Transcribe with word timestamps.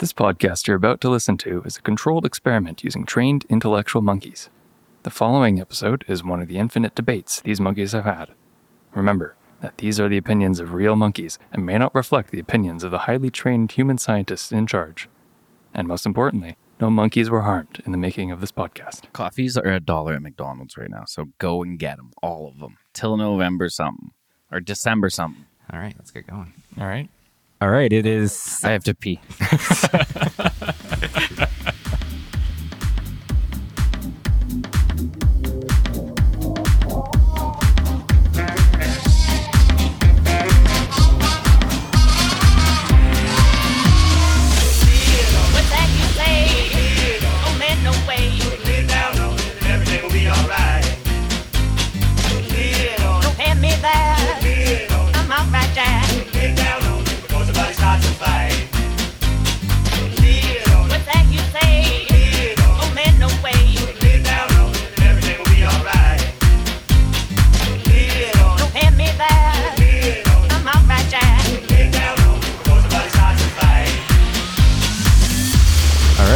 This 0.00 0.14
podcast 0.14 0.66
you're 0.66 0.78
about 0.78 1.02
to 1.02 1.10
listen 1.10 1.36
to 1.36 1.62
is 1.66 1.76
a 1.76 1.82
controlled 1.82 2.24
experiment 2.24 2.82
using 2.82 3.04
trained 3.04 3.44
intellectual 3.50 4.00
monkeys. 4.00 4.48
The 5.02 5.10
following 5.10 5.60
episode 5.60 6.06
is 6.08 6.24
one 6.24 6.40
of 6.40 6.48
the 6.48 6.56
infinite 6.56 6.94
debates 6.94 7.38
these 7.38 7.60
monkeys 7.60 7.92
have 7.92 8.06
had. 8.06 8.30
Remember 8.94 9.36
that 9.60 9.76
these 9.76 10.00
are 10.00 10.08
the 10.08 10.16
opinions 10.16 10.58
of 10.58 10.72
real 10.72 10.96
monkeys 10.96 11.38
and 11.52 11.66
may 11.66 11.76
not 11.76 11.94
reflect 11.94 12.30
the 12.30 12.40
opinions 12.40 12.82
of 12.82 12.90
the 12.90 13.00
highly 13.00 13.28
trained 13.28 13.72
human 13.72 13.98
scientists 13.98 14.50
in 14.50 14.66
charge. 14.66 15.06
And 15.74 15.86
most 15.86 16.06
importantly, 16.06 16.56
no 16.80 16.88
monkeys 16.88 17.28
were 17.28 17.42
harmed 17.42 17.82
in 17.84 17.92
the 17.92 17.98
making 17.98 18.30
of 18.30 18.40
this 18.40 18.52
podcast. 18.52 19.12
Coffees 19.12 19.58
are 19.58 19.66
a 19.66 19.80
dollar 19.80 20.14
at 20.14 20.22
McDonald's 20.22 20.78
right 20.78 20.88
now, 20.88 21.04
so 21.04 21.26
go 21.36 21.62
and 21.62 21.78
get 21.78 21.98
them, 21.98 22.12
all 22.22 22.48
of 22.48 22.58
them, 22.58 22.78
till 22.94 23.18
November 23.18 23.68
something 23.68 24.12
or 24.50 24.60
December 24.60 25.10
something. 25.10 25.44
All 25.70 25.78
right, 25.78 25.94
let's 25.98 26.10
get 26.10 26.26
going. 26.26 26.54
All 26.80 26.86
right. 26.86 27.10
All 27.60 27.68
right, 27.68 27.92
it 27.92 28.06
is. 28.06 28.62
I 28.64 28.70
have 28.70 28.84
to 28.84 28.94
pee. 28.94 29.20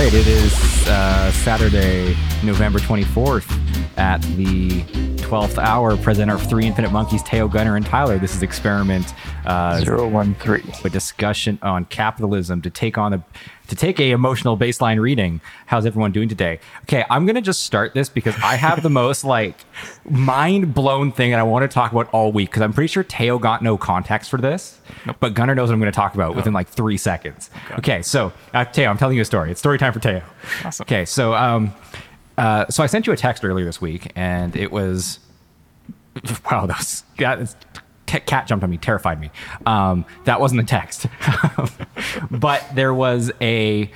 right, 0.04 0.14
it 0.14 0.26
is 0.26 0.86
uh, 0.86 1.32
Saturday, 1.32 2.14
November 2.42 2.78
24th 2.78 3.48
at 3.96 4.20
the 4.36 4.82
12th 5.22 5.56
hour. 5.56 5.96
Presenter 5.96 6.34
of 6.34 6.46
Three 6.46 6.66
Infinite 6.66 6.92
Monkeys, 6.92 7.22
Teo 7.22 7.48
Gunner 7.48 7.76
and 7.76 7.86
Tyler. 7.86 8.18
This 8.18 8.34
is 8.34 8.42
experiment 8.42 9.14
uh, 9.46 9.82
013. 9.82 10.74
a 10.84 10.90
discussion 10.90 11.58
on 11.62 11.86
capitalism 11.86 12.60
to 12.60 12.68
take 12.68 12.98
on 12.98 13.14
a 13.14 13.24
to 13.68 13.76
take 13.76 13.98
a 13.98 14.10
emotional 14.10 14.56
baseline 14.56 15.00
reading. 15.00 15.40
How's 15.66 15.86
everyone 15.86 16.12
doing 16.12 16.28
today? 16.28 16.60
Okay, 16.82 17.04
I'm 17.10 17.26
gonna 17.26 17.40
just 17.40 17.62
start 17.62 17.94
this 17.94 18.08
because 18.08 18.34
I 18.42 18.56
have 18.56 18.82
the 18.82 18.90
most 18.90 19.24
like 19.24 19.56
mind 20.08 20.74
blown 20.74 21.12
thing 21.12 21.30
that 21.30 21.40
I 21.40 21.42
want 21.42 21.62
to 21.62 21.72
talk 21.72 21.92
about 21.92 22.08
all 22.10 22.32
week 22.32 22.50
because 22.50 22.62
I'm 22.62 22.72
pretty 22.72 22.88
sure 22.88 23.02
Teo 23.02 23.38
got 23.38 23.62
no 23.62 23.76
context 23.76 24.30
for 24.30 24.40
this, 24.40 24.80
but 25.20 25.34
Gunnar 25.34 25.54
knows 25.54 25.68
what 25.68 25.74
I'm 25.74 25.80
going 25.80 25.92
to 25.92 25.96
talk 25.96 26.14
about 26.14 26.36
within 26.36 26.52
like 26.52 26.68
three 26.68 26.96
seconds. 26.96 27.50
Okay, 27.78 28.02
so 28.02 28.32
uh, 28.52 28.64
Teo, 28.64 28.90
I'm 28.90 28.98
telling 28.98 29.16
you 29.16 29.22
a 29.22 29.26
story. 29.26 29.50
It's 29.50 29.60
story 29.60 29.78
time 29.78 29.92
for 29.92 30.00
Teo. 30.00 30.22
Awesome. 30.64 30.84
Okay, 30.84 31.04
so 31.04 31.34
um, 31.34 31.74
uh, 32.36 32.66
so 32.68 32.82
I 32.82 32.86
sent 32.86 33.06
you 33.06 33.12
a 33.12 33.16
text 33.16 33.44
earlier 33.44 33.64
this 33.64 33.80
week, 33.80 34.12
and 34.14 34.54
it 34.56 34.72
was 34.72 35.20
wow, 36.50 36.66
that 36.66 36.78
was 36.78 37.04
that 37.18 37.40
is, 37.40 37.56
ca- 38.14 38.24
cat 38.24 38.46
jumped 38.46 38.62
on 38.62 38.70
me, 38.70 38.76
terrified 38.76 39.20
me. 39.20 39.30
Um, 39.66 40.04
that 40.24 40.40
wasn't 40.40 40.60
the 40.60 40.66
text, 40.66 41.06
but 42.30 42.64
there 42.74 42.94
was 42.94 43.32
a. 43.40 43.90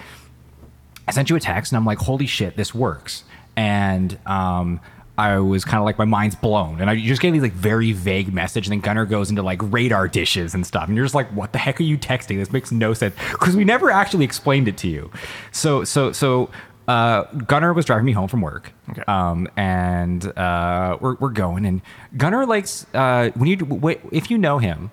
I 1.06 1.10
sent 1.12 1.30
you 1.30 1.36
a 1.36 1.40
text, 1.40 1.72
and 1.72 1.76
I'm 1.76 1.86
like, 1.86 1.98
"Holy 1.98 2.26
shit, 2.26 2.56
this 2.56 2.74
works!" 2.74 3.24
And 3.56 4.18
um, 4.26 4.80
I 5.16 5.38
was 5.38 5.64
kind 5.64 5.78
of 5.78 5.84
like, 5.84 5.98
my 5.98 6.04
mind's 6.04 6.36
blown, 6.36 6.80
and 6.80 6.88
I 6.88 6.96
just 6.96 7.20
gave 7.20 7.32
me 7.32 7.40
like 7.40 7.52
very 7.52 7.92
vague 7.92 8.32
message, 8.32 8.66
and 8.66 8.72
then 8.72 8.80
Gunner 8.80 9.04
goes 9.04 9.30
into 9.30 9.42
like 9.42 9.60
radar 9.62 10.06
dishes 10.06 10.54
and 10.54 10.66
stuff, 10.66 10.86
and 10.88 10.96
you're 10.96 11.04
just 11.04 11.14
like, 11.14 11.28
"What 11.30 11.52
the 11.52 11.58
heck 11.58 11.80
are 11.80 11.84
you 11.84 11.98
texting? 11.98 12.36
This 12.36 12.52
makes 12.52 12.70
no 12.70 12.94
sense," 12.94 13.14
because 13.32 13.56
we 13.56 13.64
never 13.64 13.90
actually 13.90 14.24
explained 14.24 14.68
it 14.68 14.76
to 14.78 14.88
you. 14.88 15.10
So, 15.52 15.84
so, 15.84 16.12
so. 16.12 16.50
Uh, 16.88 17.24
Gunner 17.46 17.72
was 17.74 17.84
driving 17.84 18.06
me 18.06 18.12
home 18.12 18.28
from 18.28 18.40
work, 18.40 18.72
Okay. 18.90 19.02
um, 19.06 19.46
and 19.56 20.26
uh, 20.38 20.96
we're, 21.00 21.14
we're 21.16 21.28
going. 21.30 21.66
And 21.66 21.82
Gunner 22.16 22.46
likes 22.46 22.86
uh, 22.94 23.30
when 23.34 23.46
you 23.48 24.00
if 24.10 24.30
you 24.30 24.38
know 24.38 24.56
him, 24.58 24.90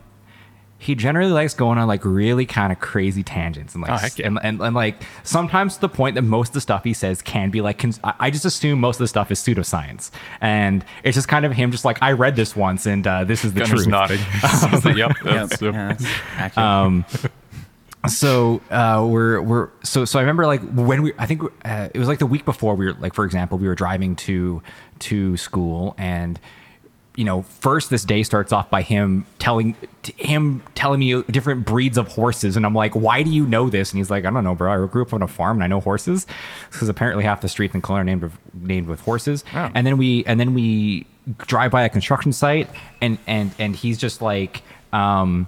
he 0.78 0.94
generally 0.94 1.32
likes 1.32 1.54
going 1.54 1.78
on 1.78 1.88
like 1.88 2.04
really 2.04 2.46
kind 2.46 2.74
of 2.74 2.80
crazy 2.82 3.24
tangents 3.24 3.74
and 3.76 3.82
like 3.82 3.92
Oh, 4.04 4.08
yeah. 4.18 4.28
and, 4.28 4.40
and, 4.44 4.62
and 4.62 4.76
like 4.76 5.02
sometimes 5.24 5.76
to 5.76 5.82
the 5.82 5.90
point 5.90 6.16
that 6.16 6.22
most 6.24 6.50
of 6.50 6.54
the 6.56 6.62
stuff 6.62 6.84
he 6.84 6.94
says 6.94 7.22
can 7.22 7.50
be 7.50 7.62
like 7.62 7.80
cons- 7.80 8.02
I 8.04 8.14
I 8.20 8.30
just 8.30 8.44
assume 8.44 8.82
most 8.82 8.98
of 8.98 9.00
the 9.06 9.08
stuff 9.08 9.32
is 9.32 9.40
pseudoscience 9.40 10.12
and 10.42 10.84
it's 11.04 11.16
just 11.16 11.30
kind 11.30 11.46
of 11.46 11.54
him 11.54 11.72
just 11.72 11.86
like 11.86 11.98
I 12.02 12.12
read 12.12 12.36
this 12.36 12.58
once 12.58 12.86
and 12.86 13.08
uh, 13.08 13.24
this 13.24 13.46
is 13.46 13.54
the 13.54 13.62
Gunner's 13.62 13.84
truth. 13.84 13.88
nodding. 13.88 14.18
Says 14.42 14.84
that, 14.84 14.98
yep. 14.98 15.12
That's, 15.24 15.62
Yeah, 15.62 15.72
that's 15.98 16.06
accurate. 16.36 17.32
So 18.08 18.62
uh, 18.72 19.06
we're 19.10 19.42
we're 19.42 19.70
so 19.84 20.06
so 20.06 20.20
I 20.20 20.22
remember 20.22 20.46
like 20.46 20.62
when 20.72 21.02
we 21.02 21.14
I 21.18 21.26
think 21.26 21.44
uh, 21.64 21.90
it 21.94 22.00
was 22.00 22.08
like 22.08 22.20
the 22.20 22.26
week 22.26 22.46
before 22.46 22.76
we 22.76 22.86
were 22.86 22.94
like 22.94 23.14
for 23.14 23.26
example 23.26 23.58
we 23.58 23.68
were 23.68 23.76
driving 23.76 24.16
to 24.18 24.62
to 25.00 25.38
school 25.38 25.96
and 25.98 26.40
you 27.16 27.24
know 27.24 27.44
first 27.44 27.90
this 27.90 28.04
day 28.04 28.24
starts 28.24 28.52
off 28.52 28.70
by 28.70 28.82
him 28.82 29.26
telling 29.40 29.76
him 30.18 30.62
telling 30.76 31.00
me 31.00 31.22
different 31.24 31.66
breeds 31.66 31.98
of 31.98 32.10
horses 32.10 32.58
and 32.58 32.66
I'm 32.66 32.74
like 32.74 32.94
why 32.96 33.24
do 33.24 33.30
you 33.30 33.46
know 33.46 33.70
this? 33.70 33.92
And 33.92 34.00
he's 34.00 34.10
like 34.10 34.26
I 34.26 34.32
don't 34.32 34.44
know 34.44 34.56
bro. 34.56 34.84
I 34.84 34.88
grew 34.88 35.02
up 35.02 35.14
on 35.14 35.22
a 35.22 35.28
farm 35.28 35.58
and 35.58 35.64
I 35.64 35.68
know 35.68 35.80
horses. 35.80 36.28
Because 36.72 36.90
apparently 36.90 37.24
half 37.24 37.42
the 37.42 37.50
streets 37.50 37.74
in 37.74 37.82
Kelowna 37.82 37.98
are 37.98 38.04
named 38.04 38.24
of, 38.24 38.38
named 38.54 38.88
with 38.88 39.02
horses. 39.02 39.44
Oh. 39.54 39.72
and 39.74 39.88
then 39.88 39.98
we 39.98 40.26
and 40.26 40.40
then 40.40 40.54
we 40.54 41.08
drive 41.48 41.72
by 41.72 41.84
a 41.84 41.90
construction 41.90 42.34
site 42.34 42.70
and 43.02 43.18
and 43.28 43.52
and 43.58 43.76
he's 43.76 43.98
just 43.98 44.22
like 44.22 44.62
um 44.94 45.48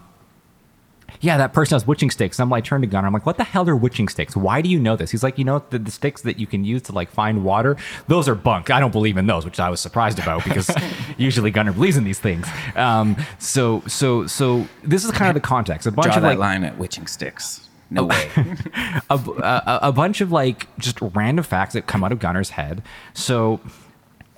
yeah, 1.22 1.38
that 1.38 1.54
person 1.54 1.76
has 1.76 1.88
witching 1.88 2.12
sticks. 2.12 2.40
And 2.40 2.46
I'm 2.46 2.50
like, 2.50 2.64
turn 2.64 2.82
to 2.82 2.88
Gunner. 2.88 3.08
I'm 3.08 3.14
like, 3.14 3.26
what 3.26 3.38
the 3.38 3.44
hell 3.44 3.68
are 3.70 3.76
witching 3.76 4.08
sticks? 4.08 4.36
Why 4.36 4.62
do 4.62 4.70
you 4.70 4.80
know 4.80 4.96
this? 4.96 5.12
He's 5.12 5.24
like, 5.24 5.38
you 5.38 5.46
know, 5.46 5.64
the, 5.70 5.80
the 5.80 5.92
sticks 5.92 6.22
that 6.22 6.40
you 6.40 6.48
can 6.48 6.64
use 6.64 6.82
to 6.84 6.92
like 6.92 7.10
find 7.10 7.44
water, 7.44 7.78
those 8.08 8.28
are 8.28 8.36
bunk. 8.36 8.70
I 8.70 8.80
don't 8.80 8.92
believe 8.92 9.18
in 9.18 9.28
those, 9.28 9.46
which 9.46 9.60
I 9.60 9.70
was 9.70 9.80
surprised 9.80 10.20
about 10.20 10.44
because 10.44 10.70
usually 11.18 11.52
Gunner 11.52 11.74
believes 11.74 11.98
in 11.98 12.04
these 12.04 12.20
things. 12.20 12.48
Um, 12.76 13.16
so, 13.40 13.82
so, 13.88 14.28
so 14.28 14.68
this 14.84 15.06
is 15.06 15.12
kind 15.12 15.30
of 15.30 15.36
the 15.36 15.48
context. 15.48 15.88
A 15.88 15.92
bunch 15.92 16.08
Draw 16.08 16.18
of 16.18 16.22
that 16.24 16.30
like 16.30 16.38
line 16.38 16.64
at 16.64 16.78
witching 16.78 17.08
sticks. 17.08 17.68
No 17.90 18.04
way. 18.06 18.30
a, 19.10 19.16
a, 19.16 19.80
a 19.84 19.92
bunch 19.92 20.22
of 20.22 20.32
like 20.32 20.68
just 20.78 21.00
random 21.02 21.44
facts 21.44 21.74
that 21.74 21.88
come 21.88 22.04
out 22.04 22.12
of 22.12 22.20
Gunner's 22.20 22.52
head. 22.52 22.84
So 23.14 23.62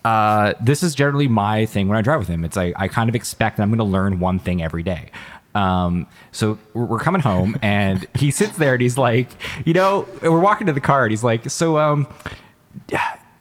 uh, 0.05 0.53
this 0.61 0.83
is 0.83 0.95
generally 0.95 1.27
my 1.27 1.65
thing 1.65 1.87
when 1.87 1.97
I 1.97 2.01
drive 2.01 2.19
with 2.19 2.27
him. 2.27 2.45
It's 2.45 2.55
like 2.55 2.73
I 2.77 2.87
kind 2.87 3.09
of 3.09 3.15
expect 3.15 3.57
that 3.57 3.63
I'm 3.63 3.69
going 3.69 3.79
to 3.79 3.83
learn 3.83 4.19
one 4.19 4.39
thing 4.39 4.61
every 4.61 4.83
day. 4.83 5.11
Um, 5.55 6.07
so 6.31 6.59
we're, 6.73 6.99
coming 6.99 7.21
home 7.21 7.57
and 7.61 8.07
he 8.15 8.29
sits 8.29 8.57
there 8.57 8.73
and 8.73 8.81
he's 8.81 8.97
like, 8.97 9.29
you 9.65 9.73
know, 9.73 10.07
we're 10.21 10.39
walking 10.39 10.67
to 10.67 10.73
the 10.73 10.81
car 10.81 11.03
and 11.03 11.11
he's 11.11 11.23
like, 11.23 11.49
so 11.49 11.79
um, 11.79 12.07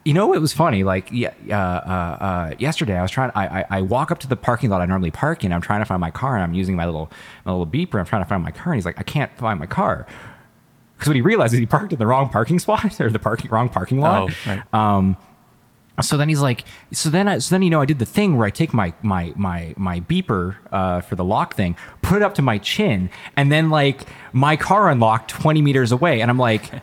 you 0.05 0.13
know 0.13 0.33
it 0.33 0.39
was 0.39 0.53
funny? 0.53 0.83
Like 0.83 1.09
yeah 1.11 1.33
uh, 1.49 1.53
uh, 1.53 2.23
uh, 2.23 2.55
yesterday 2.57 2.97
i 2.97 3.01
was 3.01 3.11
trying 3.11 3.31
I, 3.35 3.59
I 3.59 3.65
i 3.69 3.81
walk 3.81 4.11
up 4.11 4.19
to 4.19 4.27
the 4.27 4.35
parking 4.35 4.69
lot 4.69 4.81
i 4.81 4.85
normally 4.85 5.11
park 5.11 5.43
in 5.43 5.53
i'm 5.53 5.61
trying 5.61 5.81
to 5.81 5.85
find 5.85 6.01
my 6.01 6.11
car 6.11 6.35
and 6.35 6.43
i'm 6.43 6.53
using 6.53 6.75
my 6.75 6.85
little 6.85 7.11
my 7.45 7.51
little 7.51 7.67
beeper 7.67 7.99
i'm 7.99 8.05
trying 8.05 8.23
to 8.23 8.29
find 8.29 8.43
my 8.43 8.51
car 8.51 8.73
and 8.73 8.75
he's 8.75 8.85
like 8.85 8.99
i 8.99 9.03
can't 9.03 9.31
find 9.37 9.59
my 9.59 9.67
car. 9.67 10.07
Because 10.95 11.07
what 11.07 11.15
he 11.15 11.21
realizes 11.21 11.57
he 11.57 11.65
parked 11.65 11.93
in 11.93 11.99
the 11.99 12.05
wrong 12.05 12.27
parking 12.27 12.59
spot 12.59 12.99
or 13.01 13.09
the 13.09 13.19
parking 13.19 13.49
wrong 13.49 13.69
parking 13.69 14.01
lot. 14.01 14.29
Oh, 14.29 14.49
right. 14.51 14.73
So 16.01 16.17
then 16.17 16.29
he's 16.29 16.41
like 16.41 16.65
so 16.91 17.09
then 17.09 17.27
I, 17.27 17.37
so 17.39 17.55
then 17.55 17.61
you 17.61 17.69
know 17.69 17.81
i 17.81 17.85
did 17.85 17.99
the 17.99 18.05
thing 18.05 18.37
where 18.37 18.47
i 18.47 18.49
take 18.49 18.73
my 18.73 18.93
my 19.01 19.33
my 19.35 19.73
my 19.77 19.99
beeper 20.01 20.57
uh, 20.71 21.01
for 21.01 21.15
the 21.15 21.23
lock 21.23 21.55
thing 21.55 21.75
put 22.01 22.17
it 22.17 22.23
up 22.23 22.33
to 22.35 22.41
my 22.41 22.57
chin 22.57 23.09
and 23.35 23.51
then 23.51 23.69
like 23.69 24.07
my 24.33 24.55
car 24.55 24.89
unlocked 24.89 25.29
20 25.31 25.61
meters 25.61 25.91
away 25.91 26.21
and 26.21 26.29
i'm 26.29 26.37
like 26.37 26.71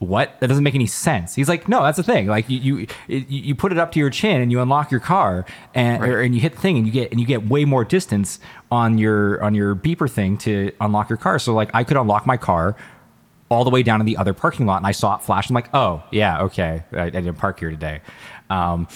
what? 0.00 0.40
That 0.40 0.46
doesn't 0.46 0.64
make 0.64 0.74
any 0.74 0.86
sense. 0.86 1.34
He's 1.34 1.48
like 1.48 1.68
no 1.68 1.82
that's 1.82 1.98
the 1.98 2.02
thing. 2.02 2.26
Like 2.26 2.48
you 2.48 2.86
you 3.06 3.24
you, 3.28 3.54
put 3.54 3.70
it 3.70 3.78
up 3.78 3.92
to 3.92 3.98
your 3.98 4.08
chin 4.08 4.40
and 4.40 4.50
you 4.50 4.60
unlock 4.60 4.90
your 4.90 5.00
car 5.00 5.44
and 5.74 6.02
or, 6.02 6.22
and 6.22 6.34
you 6.34 6.40
hit 6.40 6.54
the 6.54 6.60
thing 6.60 6.78
and 6.78 6.86
you 6.86 6.92
get 6.92 7.10
and 7.10 7.20
you 7.20 7.26
get 7.26 7.46
way 7.46 7.66
more 7.66 7.84
distance 7.84 8.40
on 8.70 8.96
your 8.96 9.42
on 9.44 9.54
your 9.54 9.76
beeper 9.76 10.10
thing 10.10 10.38
to 10.38 10.72
unlock 10.80 11.10
your 11.10 11.18
car. 11.18 11.38
So 11.38 11.52
like 11.52 11.70
i 11.74 11.84
could 11.84 11.98
unlock 11.98 12.26
my 12.26 12.38
car 12.38 12.76
all 13.50 13.64
the 13.64 13.70
way 13.70 13.82
down 13.82 13.98
to 13.98 14.04
the 14.04 14.16
other 14.16 14.32
parking 14.32 14.64
lot 14.64 14.76
and 14.78 14.86
i 14.86 14.92
saw 14.92 15.16
it 15.16 15.22
flash 15.22 15.50
i'm 15.50 15.54
like 15.54 15.68
oh 15.74 16.02
yeah 16.10 16.42
okay 16.42 16.82
i, 16.92 17.02
I 17.02 17.10
didn't 17.10 17.34
park 17.34 17.60
here 17.60 17.70
today 17.70 18.00
um 18.48 18.88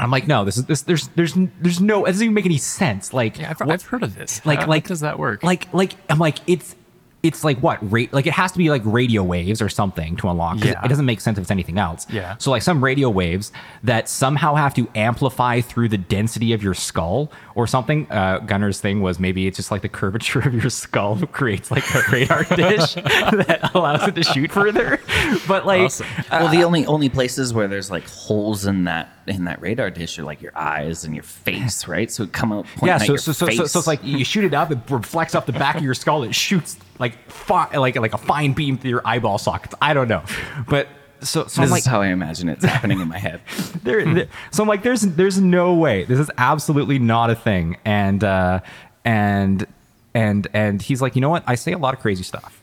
I'm 0.00 0.12
like, 0.12 0.28
no, 0.28 0.44
this 0.44 0.56
is 0.56 0.64
this. 0.66 0.82
There's, 0.82 1.08
there's, 1.16 1.34
there's 1.60 1.80
no. 1.80 2.04
It 2.04 2.10
doesn't 2.12 2.22
even 2.22 2.32
make 2.34 2.46
any 2.46 2.56
sense. 2.56 3.12
Like, 3.12 3.36
Yeah, 3.36 3.50
I've, 3.50 3.58
what- 3.58 3.70
I've 3.70 3.82
heard 3.82 4.04
of 4.04 4.14
this. 4.14 4.46
like 4.46 4.60
How 4.60 4.66
like 4.68 4.86
does 4.86 5.00
that 5.00 5.18
work? 5.18 5.42
like 5.42 5.74
like 5.74 5.94
i'm 6.08 6.20
like 6.20 6.38
it's 6.46 6.76
it's 7.20 7.42
like 7.42 7.58
what 7.58 7.78
rate 7.90 8.12
like 8.12 8.26
it 8.28 8.32
has 8.32 8.52
to 8.52 8.58
be 8.58 8.70
like 8.70 8.80
radio 8.84 9.24
waves 9.24 9.60
or 9.60 9.68
something 9.68 10.14
to 10.16 10.28
unlock 10.28 10.56
'cause 10.58 10.66
Yeah. 10.66 10.84
it 10.84 10.88
doesn't 10.88 11.04
make 11.04 11.20
sense 11.20 11.36
if 11.36 11.42
it's 11.42 11.50
anything 11.50 11.76
else 11.76 12.06
Yeah. 12.10 12.36
so 12.38 12.52
like 12.52 12.62
some 12.62 12.82
radio 12.82 13.10
waves 13.10 13.50
that 13.82 14.08
somehow 14.08 14.54
have 14.54 14.72
to 14.74 14.88
amplify 14.94 15.60
through 15.60 15.88
the 15.88 15.98
density 15.98 16.52
of 16.52 16.62
your 16.62 16.74
skull 16.74 17.32
or 17.56 17.66
something 17.66 18.06
uh 18.12 18.38
gunner's 18.46 18.80
thing 18.80 19.02
was 19.02 19.18
maybe 19.18 19.48
it's 19.48 19.56
just 19.56 19.72
like 19.72 19.82
the 19.82 19.88
curvature 19.88 20.38
of 20.38 20.54
your 20.54 20.70
skull 20.70 21.16
creates 21.32 21.72
like 21.72 21.82
a 21.92 22.02
radar 22.12 22.44
dish 22.56 22.94
that 22.94 23.70
allows 23.74 24.06
it 24.06 24.14
to 24.14 24.22
shoot 24.22 24.52
further 24.52 25.00
but 25.48 25.66
like 25.66 25.90
well, 26.30 26.48
the 26.52 26.62
only 26.62 26.86
only 26.86 27.08
places 27.08 27.52
where 27.52 27.66
there's 27.66 27.90
like 27.90 28.08
holes 28.08 28.64
in 28.64 28.84
that 28.84 29.08
in 29.26 29.44
that 29.44 29.60
radar 29.60 29.90
dish 29.90 30.18
are 30.20 30.22
like 30.24 30.40
your 30.40 30.56
eyes 30.56 31.04
and 31.04 31.14
your 31.14 31.22
face, 31.22 31.86
right? 31.86 32.10
So 32.10 32.22
it 32.22 32.32
come 32.32 32.50
out 32.50 32.64
pointing 32.76 32.86
yeah 32.88 32.94
at 32.94 33.00
so 33.02 33.06
your 33.12 33.18
so, 33.18 33.32
so, 33.32 33.46
so 33.50 33.66
so 33.66 33.78
it's 33.80 33.86
like 33.88 34.00
you 34.02 34.24
shoot 34.24 34.44
it 34.44 34.54
up 34.54 34.70
it 34.70 34.78
reflects 34.88 35.34
off 35.34 35.44
the 35.46 35.52
back 35.52 35.76
of 35.76 35.82
your 35.82 35.92
skull 35.94 36.22
it 36.22 36.34
shoots 36.34 36.78
like 36.98 37.30
fi- 37.30 37.76
like 37.76 37.96
like 37.96 38.14
a 38.14 38.18
fine 38.18 38.52
beam 38.52 38.76
through 38.78 38.90
your 38.90 39.02
eyeball 39.04 39.38
sockets 39.38 39.74
i 39.80 39.92
don't 39.94 40.08
know 40.08 40.22
but 40.68 40.88
so 41.20 41.46
so 41.46 41.60
i'm 41.62 41.66
this 41.66 41.70
like 41.72 41.80
is 41.80 41.86
how 41.86 42.00
I 42.00 42.08
imagine 42.08 42.48
it's 42.48 42.64
happening 42.64 43.00
in 43.00 43.08
my 43.08 43.18
head. 43.18 43.40
there, 43.82 44.04
there- 44.14 44.28
so 44.52 44.62
I'm 44.62 44.68
like, 44.68 44.84
there's 44.84 45.00
there's 45.00 45.40
no 45.40 45.74
way. 45.74 46.04
This 46.04 46.20
is 46.20 46.30
absolutely 46.38 47.00
not 47.00 47.28
a 47.28 47.34
thing. 47.34 47.76
And 47.84 48.22
uh, 48.22 48.60
and 49.04 49.66
and 50.14 50.46
and 50.54 50.80
he's 50.80 51.02
like, 51.02 51.16
you 51.16 51.20
know 51.20 51.28
what? 51.28 51.42
I 51.46 51.56
say 51.56 51.72
a 51.72 51.78
lot 51.78 51.92
of 51.92 51.98
crazy 51.98 52.22
stuff, 52.22 52.62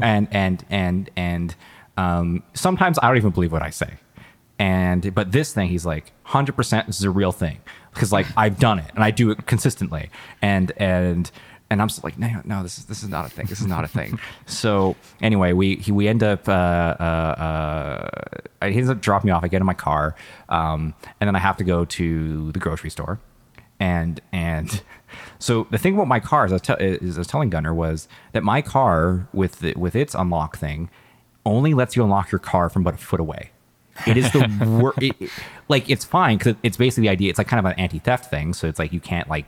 and 0.00 0.26
and 0.32 0.64
and 0.68 1.10
and 1.16 1.54
um, 1.96 2.42
sometimes 2.54 2.98
I 3.00 3.06
don't 3.06 3.18
even 3.18 3.30
believe 3.30 3.52
what 3.52 3.62
I 3.62 3.70
say. 3.70 3.94
And 4.58 5.14
but 5.14 5.30
this 5.30 5.52
thing, 5.54 5.68
he's 5.68 5.86
like, 5.86 6.10
hundred 6.24 6.56
percent, 6.56 6.88
this 6.88 6.98
is 6.98 7.04
a 7.04 7.10
real 7.10 7.30
thing 7.30 7.60
because 7.94 8.10
like 8.12 8.26
I've 8.36 8.58
done 8.58 8.80
it 8.80 8.90
and 8.96 9.04
I 9.04 9.12
do 9.12 9.30
it 9.30 9.46
consistently. 9.46 10.10
And 10.40 10.72
and 10.76 11.30
and 11.72 11.80
I'm 11.82 11.88
just 11.88 12.04
like, 12.04 12.18
no, 12.18 12.40
no, 12.44 12.62
this 12.62 12.78
is 12.78 12.84
this 12.84 13.02
is 13.02 13.08
not 13.08 13.26
a 13.26 13.28
thing. 13.28 13.46
This 13.46 13.60
is 13.60 13.66
not 13.66 13.82
a 13.84 13.88
thing. 13.88 14.18
so 14.46 14.94
anyway, 15.20 15.52
we 15.52 15.76
he, 15.76 15.90
we 15.92 16.06
end 16.08 16.22
up 16.22 16.48
uh, 16.48 16.52
uh, 16.52 18.08
uh, 18.60 18.66
he 18.68 18.76
ends 18.76 18.90
up 18.90 19.00
dropping 19.00 19.28
me 19.28 19.32
off. 19.32 19.42
I 19.44 19.48
get 19.48 19.60
in 19.60 19.66
my 19.66 19.74
car, 19.74 20.14
um, 20.48 20.94
and 21.20 21.26
then 21.28 21.34
I 21.36 21.38
have 21.40 21.56
to 21.56 21.64
go 21.64 21.84
to 21.84 22.52
the 22.52 22.58
grocery 22.58 22.90
store, 22.90 23.18
and 23.80 24.20
and 24.32 24.82
so 25.38 25.66
the 25.70 25.78
thing 25.78 25.94
about 25.94 26.08
my 26.08 26.20
car, 26.20 26.44
as 26.44 26.52
I 26.52 26.58
te- 26.58 26.74
is 26.84 27.16
I 27.16 27.20
was 27.20 27.26
telling 27.26 27.50
Gunner, 27.50 27.74
was 27.74 28.08
that 28.32 28.42
my 28.42 28.62
car 28.62 29.26
with 29.32 29.60
the, 29.60 29.74
with 29.74 29.96
its 29.96 30.14
unlock 30.14 30.56
thing 30.56 30.90
only 31.44 31.74
lets 31.74 31.96
you 31.96 32.04
unlock 32.04 32.30
your 32.30 32.38
car 32.38 32.68
from 32.68 32.82
about 32.82 32.94
a 32.94 32.98
foot 32.98 33.18
away. 33.20 33.50
It 34.06 34.16
is 34.16 34.30
the 34.32 34.48
worst. 34.80 34.98
It, 35.02 35.14
it- 35.20 35.30
like 35.68 35.88
it's 35.88 36.04
fine 36.04 36.36
because 36.38 36.54
it's 36.62 36.76
basically 36.76 37.02
the 37.02 37.08
idea. 37.08 37.30
It's 37.30 37.38
like 37.38 37.48
kind 37.48 37.58
of 37.58 37.64
an 37.64 37.78
anti-theft 37.78 38.28
thing. 38.30 38.52
So 38.52 38.68
it's 38.68 38.78
like 38.78 38.92
you 38.92 39.00
can't 39.00 39.28
like 39.28 39.46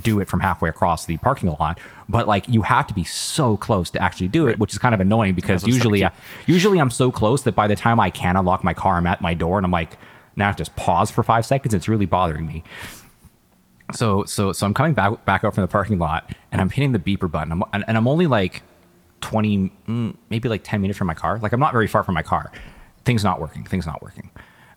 do 0.00 0.20
it 0.20 0.28
from 0.28 0.40
halfway 0.40 0.68
across 0.68 1.06
the 1.06 1.16
parking 1.18 1.48
lot, 1.58 1.78
but 2.08 2.26
like 2.26 2.48
you 2.48 2.62
have 2.62 2.86
to 2.88 2.94
be 2.94 3.04
so 3.04 3.56
close 3.56 3.90
to 3.90 4.02
actually 4.02 4.28
do 4.28 4.48
it, 4.48 4.58
which 4.58 4.72
is 4.72 4.78
kind 4.78 4.94
of 4.94 5.00
annoying 5.00 5.34
because 5.34 5.66
usually, 5.66 6.00
like- 6.02 6.12
uh, 6.12 6.16
usually 6.46 6.80
I'm 6.80 6.90
so 6.90 7.10
close 7.12 7.42
that 7.42 7.54
by 7.54 7.66
the 7.68 7.76
time 7.76 8.00
I 8.00 8.10
can 8.10 8.36
unlock 8.36 8.64
my 8.64 8.74
car, 8.74 8.96
I'm 8.96 9.06
at 9.06 9.20
my 9.20 9.34
door 9.34 9.56
and 9.56 9.64
I'm 9.64 9.70
like, 9.70 9.96
now 10.36 10.50
I 10.50 10.52
just 10.52 10.74
pause 10.76 11.10
for 11.10 11.22
five 11.22 11.46
seconds. 11.46 11.74
It's 11.74 11.88
really 11.88 12.06
bothering 12.06 12.46
me. 12.46 12.64
So 13.94 14.24
so 14.24 14.52
so 14.52 14.66
I'm 14.66 14.74
coming 14.74 14.92
back 14.94 15.24
back 15.24 15.44
out 15.44 15.54
from 15.54 15.62
the 15.62 15.68
parking 15.68 15.98
lot 15.98 16.30
and 16.52 16.60
I'm 16.60 16.68
hitting 16.70 16.92
the 16.92 16.98
beeper 16.98 17.30
button. 17.30 17.52
I'm, 17.52 17.62
and, 17.72 17.84
and 17.88 17.96
I'm 17.96 18.06
only 18.06 18.26
like 18.26 18.62
20, 19.22 19.72
mm, 19.88 20.16
maybe 20.30 20.48
like 20.48 20.62
10 20.62 20.80
minutes 20.82 20.98
from 20.98 21.06
my 21.06 21.14
car. 21.14 21.38
Like 21.38 21.52
I'm 21.52 21.60
not 21.60 21.72
very 21.72 21.86
far 21.86 22.04
from 22.04 22.14
my 22.14 22.22
car. 22.22 22.52
Things 23.04 23.24
not 23.24 23.40
working. 23.40 23.64
Things 23.64 23.86
not 23.86 24.02
working. 24.02 24.30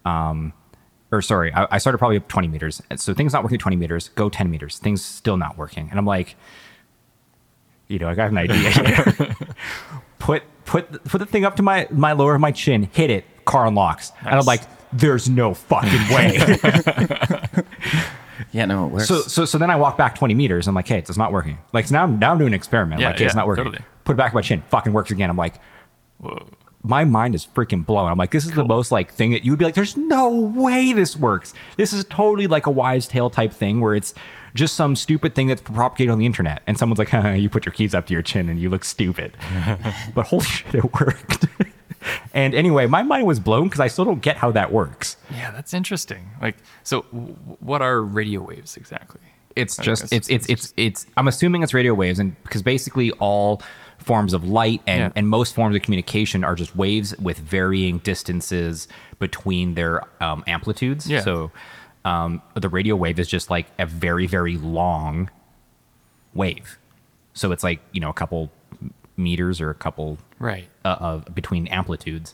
Um, 0.05 0.53
or 1.11 1.21
sorry, 1.21 1.53
I, 1.53 1.67
I 1.71 1.77
started 1.77 1.97
probably 1.97 2.17
up 2.17 2.27
20 2.27 2.47
meters. 2.47 2.81
So 2.95 3.13
things 3.13 3.33
not 3.33 3.43
working 3.43 3.59
20 3.59 3.75
meters, 3.75 4.09
go 4.09 4.29
10 4.29 4.49
meters. 4.49 4.77
Things 4.77 5.03
still 5.03 5.37
not 5.37 5.57
working. 5.57 5.89
And 5.89 5.99
I'm 5.99 6.05
like, 6.05 6.35
you 7.87 7.99
know, 7.99 8.07
I 8.07 8.15
got 8.15 8.29
an 8.31 8.37
idea 8.37 8.55
here. 8.71 9.35
put 10.19 10.43
put 10.65 11.03
put 11.03 11.17
the 11.19 11.25
thing 11.25 11.45
up 11.45 11.55
to 11.57 11.63
my 11.63 11.87
my 11.91 12.13
lower 12.13 12.35
of 12.35 12.41
my 12.41 12.51
chin, 12.51 12.83
hit 12.93 13.09
it, 13.09 13.25
car 13.45 13.65
unlocks. 13.67 14.11
And 14.21 14.35
I'm 14.35 14.45
like, 14.45 14.61
there's 14.93 15.29
no 15.29 15.53
fucking 15.53 16.15
way. 16.15 17.63
Yeah, 18.51 18.65
no, 18.65 18.87
it 18.87 18.89
works. 18.89 19.07
So 19.07 19.21
so 19.21 19.45
so 19.45 19.57
then 19.57 19.69
I 19.69 19.75
walk 19.75 19.97
back 19.97 20.15
20 20.15 20.33
meters. 20.33 20.67
I'm 20.67 20.75
like, 20.75 20.87
hey, 20.87 20.97
it's 20.97 21.15
not 21.17 21.31
working. 21.31 21.57
Like 21.73 21.87
so 21.87 21.93
now 21.93 22.03
I'm 22.03 22.19
now 22.19 22.31
I'm 22.31 22.37
doing 22.37 22.49
an 22.49 22.53
experiment. 22.53 22.99
Yeah, 23.01 23.09
like, 23.09 23.19
hey, 23.19 23.25
it's 23.25 23.33
yeah, 23.33 23.39
not 23.39 23.47
working. 23.47 23.65
totally. 23.65 23.83
Put 24.03 24.13
it 24.13 24.17
back 24.17 24.31
on 24.31 24.35
my 24.35 24.41
chin. 24.41 24.63
Fucking 24.69 24.93
works 24.93 25.11
again. 25.11 25.29
I'm 25.29 25.37
like, 25.37 25.55
my 26.83 27.03
mind 27.03 27.35
is 27.35 27.45
freaking 27.45 27.85
blown. 27.85 28.11
I'm 28.11 28.17
like, 28.17 28.31
this 28.31 28.45
is 28.45 28.51
the 28.51 28.65
most 28.65 28.91
like 28.91 29.11
thing 29.13 29.31
that 29.31 29.43
you 29.45 29.51
would 29.51 29.59
be 29.59 29.65
like, 29.65 29.75
there's 29.75 29.97
no 29.97 30.29
way 30.29 30.93
this 30.93 31.15
works. 31.15 31.53
This 31.77 31.93
is 31.93 32.03
totally 32.05 32.47
like 32.47 32.65
a 32.65 32.71
wise 32.71 33.07
tale 33.07 33.29
type 33.29 33.53
thing 33.53 33.81
where 33.81 33.93
it's 33.95 34.13
just 34.55 34.75
some 34.75 34.95
stupid 34.95 35.35
thing 35.35 35.47
that's 35.47 35.61
propagated 35.61 36.11
on 36.11 36.19
the 36.19 36.25
internet. 36.25 36.61
And 36.67 36.77
someone's 36.77 36.99
like, 36.99 37.11
you 37.39 37.49
put 37.49 37.65
your 37.65 37.73
keys 37.73 37.93
up 37.93 38.07
to 38.07 38.13
your 38.13 38.23
chin 38.23 38.49
and 38.49 38.59
you 38.59 38.69
look 38.69 38.83
stupid. 38.83 39.37
but 40.15 40.27
holy 40.27 40.43
shit, 40.45 40.75
it 40.75 40.93
worked. 40.93 41.45
and 42.33 42.55
anyway, 42.55 42.87
my 42.87 43.03
mind 43.03 43.27
was 43.27 43.39
blown 43.39 43.65
because 43.65 43.79
I 43.79 43.87
still 43.87 44.05
don't 44.05 44.21
get 44.21 44.37
how 44.37 44.51
that 44.51 44.71
works. 44.71 45.17
Yeah, 45.29 45.51
that's 45.51 45.73
interesting. 45.73 46.31
Like, 46.41 46.57
so 46.83 47.05
w- 47.13 47.35
what 47.59 47.81
are 47.81 48.01
radio 48.01 48.41
waves 48.41 48.75
exactly? 48.77 49.21
it's 49.55 49.77
I 49.79 49.83
just 49.83 50.13
it's 50.13 50.29
it's 50.29 50.47
it's 50.47 50.49
it's 50.49 50.73
it's 50.77 51.05
i'm 51.17 51.27
assuming 51.27 51.61
it's 51.61 51.73
radio 51.73 51.93
waves 51.93 52.19
and 52.19 52.41
because 52.43 52.61
basically 52.61 53.11
all 53.19 53.61
forms 54.01 54.33
of 54.33 54.43
light 54.43 54.81
and 54.87 54.99
Yeah. 54.99 55.11
and 55.15 55.27
most 55.29 55.53
forms 55.55 55.75
of 55.75 55.81
communication 55.83 56.43
are 56.43 56.55
just 56.55 56.75
waves 56.75 57.15
with 57.19 57.37
varying 57.37 57.99
distances 57.99 58.87
between 59.19 59.75
their 59.75 60.01
um, 60.21 60.43
amplitudes 60.47 61.09
Yeah. 61.09 61.21
so 61.21 61.51
um, 62.03 62.41
the 62.55 62.67
radio 62.69 62.95
wave 62.95 63.19
is 63.19 63.27
just 63.27 63.49
like 63.49 63.67
a 63.77 63.85
very 63.85 64.25
very 64.27 64.57
long 64.57 65.29
wave 66.33 66.77
so 67.33 67.51
it's 67.51 67.63
like 67.63 67.79
you 67.91 68.01
know 68.01 68.09
a 68.09 68.13
couple 68.13 68.51
meters 69.17 69.61
or 69.61 69.69
a 69.69 69.75
couple 69.75 70.17
Right. 70.39 70.67
uh, 70.83 70.95
of 70.99 71.35
between 71.35 71.67
amplitudes, 71.67 72.33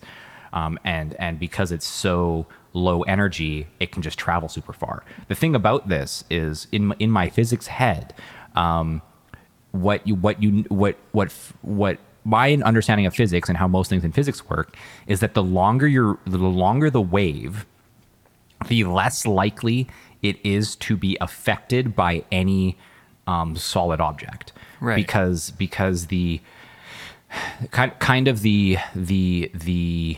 um, 0.53 0.79
and 0.85 1.13
and 1.19 1.37
because 1.37 1.73
it's 1.73 1.85
so 1.85 2.45
low 2.71 3.01
energy, 3.01 3.67
it 3.81 3.91
can 3.91 4.01
just 4.01 4.17
travel 4.17 4.47
super 4.47 4.71
far. 4.71 5.03
The 5.27 5.35
thing 5.35 5.53
about 5.55 5.89
this 5.89 6.23
is 6.29 6.67
in 6.71 6.85
my- 6.87 6.95
in 6.99 7.11
my 7.11 7.29
physics 7.29 7.67
head, 7.67 8.13
um, 8.55 9.01
what 9.71 10.05
you 10.07 10.15
what 10.15 10.41
you 10.41 10.63
what 10.69 10.97
what 11.11 11.31
what 11.61 11.99
my 12.23 12.53
understanding 12.55 13.05
of 13.05 13.15
physics 13.15 13.47
and 13.47 13.57
how 13.57 13.67
most 13.67 13.89
things 13.89 14.03
in 14.03 14.11
physics 14.11 14.49
work 14.49 14.75
is 15.07 15.21
that 15.21 15.33
the 15.33 15.43
longer 15.43 15.87
your 15.87 16.17
the 16.25 16.37
longer 16.37 16.89
the 16.89 17.01
wave, 17.01 17.65
the 18.67 18.83
less 18.83 19.25
likely 19.25 19.87
it 20.21 20.37
is 20.43 20.75
to 20.75 20.97
be 20.97 21.17
affected 21.21 21.95
by 21.95 22.23
any 22.31 22.77
um, 23.27 23.55
solid 23.55 24.01
object. 24.01 24.51
Right. 24.81 24.95
Because 24.95 25.51
because 25.51 26.07
the 26.07 26.41
kind 27.71 27.97
kind 27.99 28.27
of 28.27 28.41
the 28.41 28.77
the 28.93 29.49
the 29.53 30.17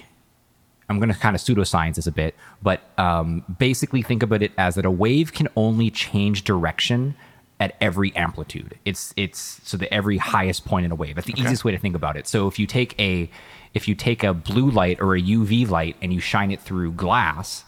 I'm 0.90 0.98
going 0.98 1.14
to 1.14 1.20
kind 1.20 1.36
of 1.36 1.42
pseudoscience 1.44 1.96
this 1.96 2.08
a 2.08 2.12
bit, 2.12 2.34
but 2.64 2.82
um, 2.98 3.44
basically 3.60 4.02
think 4.02 4.24
about 4.24 4.42
it 4.42 4.52
as 4.58 4.74
that 4.76 4.86
a 4.86 4.92
wave 4.92 5.34
can 5.34 5.48
only 5.56 5.92
change 5.92 6.44
direction 6.44 7.16
at 7.60 7.76
every 7.82 8.16
amplitude. 8.16 8.78
It's 8.86 9.14
it's 9.18 9.60
so 9.64 9.78
the 9.78 9.94
every 9.94 10.18
highest 10.18 10.66
point 10.66 10.86
in 10.86 10.92
a 10.92 10.96
wave. 10.96 11.16
That's 11.16 11.28
the 11.28 11.34
easiest 11.40 11.66
way 11.66 11.72
to 11.72 11.78
think 11.78 11.96
about 11.96 12.16
it. 12.16 12.28
So 12.28 12.48
if 12.48 12.58
you 12.58 12.66
take 12.66 13.00
a 13.00 13.30
if 13.74 13.88
you 13.88 13.96
take 13.96 14.24
a 14.24 14.34
blue 14.34 14.70
light 14.72 15.00
or 15.02 15.16
a 15.16 15.22
UV 15.22 15.70
light 15.70 15.96
and 16.02 16.14
you 16.14 16.20
shine 16.20 16.52
it 16.52 16.62
through 16.62 16.94
glass, 16.94 17.66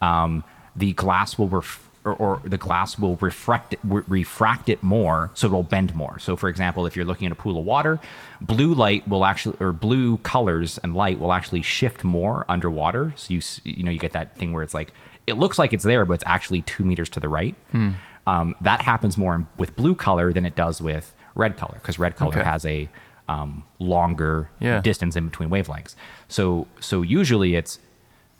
um, 0.00 0.44
the 0.74 0.92
glass 0.94 1.38
will 1.38 1.48
ref- 1.48 1.88
or, 2.04 2.14
or 2.14 2.40
the 2.44 2.58
glass 2.58 2.98
will 2.98 3.16
refract 3.16 3.72
it, 3.72 3.80
re- 3.84 4.02
refract 4.08 4.68
it 4.68 4.82
more, 4.82 5.30
so 5.34 5.46
it'll 5.46 5.62
bend 5.62 5.94
more. 5.94 6.18
So, 6.18 6.36
for 6.36 6.48
example, 6.50 6.84
if 6.86 6.96
you're 6.96 7.04
looking 7.06 7.26
at 7.26 7.32
a 7.32 7.36
pool 7.36 7.58
of 7.58 7.64
water, 7.64 7.98
blue 8.40 8.74
light 8.74 9.06
will 9.08 9.24
actually, 9.24 9.56
or 9.60 9.72
blue 9.72 10.18
colors 10.18 10.78
and 10.78 10.94
light 10.94 11.18
will 11.18 11.32
actually 11.32 11.62
shift 11.62 12.04
more 12.04 12.44
underwater. 12.48 13.14
So 13.16 13.34
you 13.34 13.40
you 13.64 13.84
know 13.84 13.90
you 13.90 13.98
get 13.98 14.12
that 14.12 14.36
thing 14.36 14.52
where 14.52 14.62
it's 14.62 14.74
like 14.74 14.92
it 15.26 15.34
looks 15.34 15.58
like 15.58 15.72
it's 15.72 15.84
there, 15.84 16.04
but 16.04 16.14
it's 16.14 16.24
actually 16.26 16.62
two 16.62 16.84
meters 16.84 17.08
to 17.10 17.20
the 17.20 17.28
right. 17.28 17.54
Um, 18.26 18.54
that 18.62 18.80
happens 18.82 19.18
more 19.18 19.46
with 19.58 19.76
blue 19.76 19.94
color 19.94 20.32
than 20.32 20.46
it 20.46 20.56
does 20.56 20.80
with 20.80 21.14
red 21.34 21.56
color 21.56 21.74
because 21.74 21.98
red 21.98 22.16
color 22.16 22.38
Okay. 22.38 22.42
has 22.44 22.64
a 22.64 22.88
um, 23.28 23.64
longer 23.78 24.48
Yeah. 24.60 24.80
distance 24.80 25.16
in 25.16 25.28
between 25.28 25.50
wavelengths. 25.50 25.94
So 26.28 26.66
so 26.80 27.02
usually 27.02 27.54
it's 27.54 27.78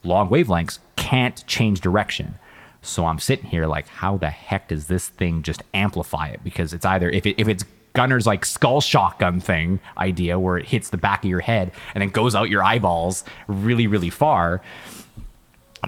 long 0.02 0.28
wavelengths 0.28 0.78
can't 0.96 1.46
change 1.46 1.80
direction. 1.80 2.36
So 2.82 3.06
I'm 3.06 3.18
sitting 3.18 3.46
here 3.46 3.66
like, 3.66 3.88
how 3.88 4.18
the 4.18 4.28
heck 4.30 4.68
does 4.68 4.86
this 4.88 5.08
thing 5.08 5.42
just 5.42 5.62
amplify 5.72 6.28
it? 6.28 6.44
Because 6.44 6.74
it's 6.74 6.84
either 6.84 7.08
if 7.10 7.24
it, 7.26 7.36
if 7.38 7.48
it's 7.48 7.64
Gunner's 7.94 8.26
like 8.26 8.44
skull 8.44 8.80
shotgun 8.80 9.38
thing 9.40 9.80
idea 9.96 10.38
where 10.38 10.58
it 10.58 10.66
hits 10.66 10.90
the 10.90 10.96
back 10.96 11.24
of 11.24 11.30
your 11.30 11.40
head 11.40 11.70
and 11.94 12.02
then 12.02 12.08
goes 12.10 12.34
out 12.34 12.50
your 12.50 12.62
eyeballs 12.62 13.22
really 13.46 13.86
really 13.86 14.10
far, 14.10 14.60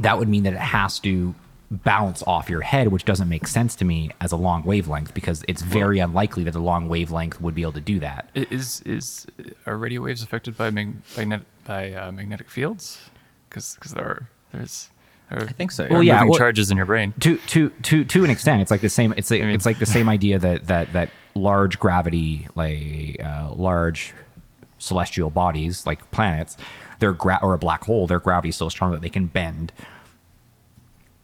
that 0.01 0.19
would 0.19 0.29
mean 0.29 0.45
that 0.45 0.53
it 0.53 0.59
has 0.61 0.99
to 1.01 1.35
bounce 1.71 2.23
off 2.27 2.49
your 2.49 2.61
head, 2.61 2.89
which 2.89 3.05
doesn't 3.05 3.29
make 3.29 3.47
sense 3.47 3.75
to 3.77 3.85
me 3.85 4.11
as 4.21 4.31
a 4.33 4.37
long 4.37 4.63
wavelength 4.63 5.13
because 5.15 5.45
it's 5.49 5.63
very 5.63 5.99
unlikely 5.99 6.45
that 6.45 6.55
a 6.55 6.61
long 6.61 6.89
wavelength 6.89 7.41
would 7.41 7.55
be 7.55 7.63
able 7.63 7.73
to 7.73 7.81
do 7.81 7.99
that. 8.01 8.29
Is 8.35 8.47
Is 8.51 8.83
is 8.87 9.27
are 9.67 9.77
radio 9.77 10.03
waves 10.03 10.23
affected 10.23 10.57
by 10.57 10.71
mag- 10.71 10.97
magnet 11.17 11.43
by 11.65 11.93
uh, 11.93 12.13
magnetic 12.13 12.49
fields? 12.51 13.11
Because 13.49 13.77
there 13.95 14.05
are 14.05 14.29
there's 14.53 14.91
there 15.29 15.41
are, 15.41 15.49
I 15.49 15.53
think 15.53 15.73
so, 15.73 15.83
there 15.83 15.91
yeah. 15.91 15.95
are 15.95 15.97
Well, 15.99 16.03
yeah, 16.05 16.15
moving 16.19 16.29
well- 16.31 16.39
charges 16.39 16.71
in 16.71 16.77
your 16.77 16.87
brain. 16.87 17.15
to 17.21 17.37
to 17.39 17.71
to 17.83 18.05
to 18.05 18.25
an 18.25 18.31
extent 18.31 18.63
it's 18.63 18.71
like 18.71 18.81
the 18.81 18.89
same 18.89 19.13
it's 19.17 19.31
like, 19.31 19.41
mean- 19.41 19.51
it's 19.51 19.67
like 19.67 19.81
the 19.81 19.87
same 19.87 20.09
idea 20.09 20.39
that 20.39 20.69
that 20.69 20.93
that 20.93 21.11
large 21.35 21.79
gravity 21.81 22.47
like 22.55 23.21
uh, 23.25 23.51
large 23.55 24.15
celestial 24.79 25.31
bodies 25.31 25.85
like 25.87 26.09
planets, 26.13 26.57
their 27.01 27.13
gra- 27.13 27.41
or 27.43 27.55
a 27.55 27.59
black 27.59 27.83
hole, 27.85 28.07
their 28.07 28.21
gravity 28.21 28.51
is 28.51 28.57
so 28.57 28.69
strong 28.69 28.93
that 28.93 29.01
they 29.01 29.09
can 29.09 29.27
bend 29.27 29.73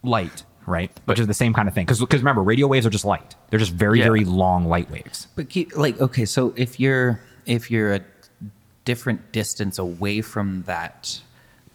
light, 0.02 0.44
right? 0.66 0.90
But, 1.06 1.12
Which 1.14 1.21
is 1.21 1.26
the 1.26 1.35
same 1.35 1.52
kind 1.52 1.68
of 1.68 1.75
thing. 1.75 1.87
Because 1.87 2.00
remember, 2.23 2.42
radio 2.42 2.66
waves 2.66 2.87
are 2.87 2.90
just 2.90 3.04
light. 3.04 3.35
They're 3.50 3.59
just 3.59 3.73
very 3.73 3.99
Yeah. 3.99 4.04
very 4.06 4.25
long 4.25 4.66
light 4.66 4.90
waves. 4.90 5.28
But 5.37 5.49
keep, 5.49 5.76
like, 5.76 6.00
okay, 6.00 6.25
so 6.25 6.52
if 6.56 6.78
you're 6.80 7.21
if 7.44 7.71
you're 7.73 7.94
a 7.94 8.00
different 8.85 9.32
distance 9.32 9.76
away 9.78 10.21
from 10.21 10.62
that 10.64 11.21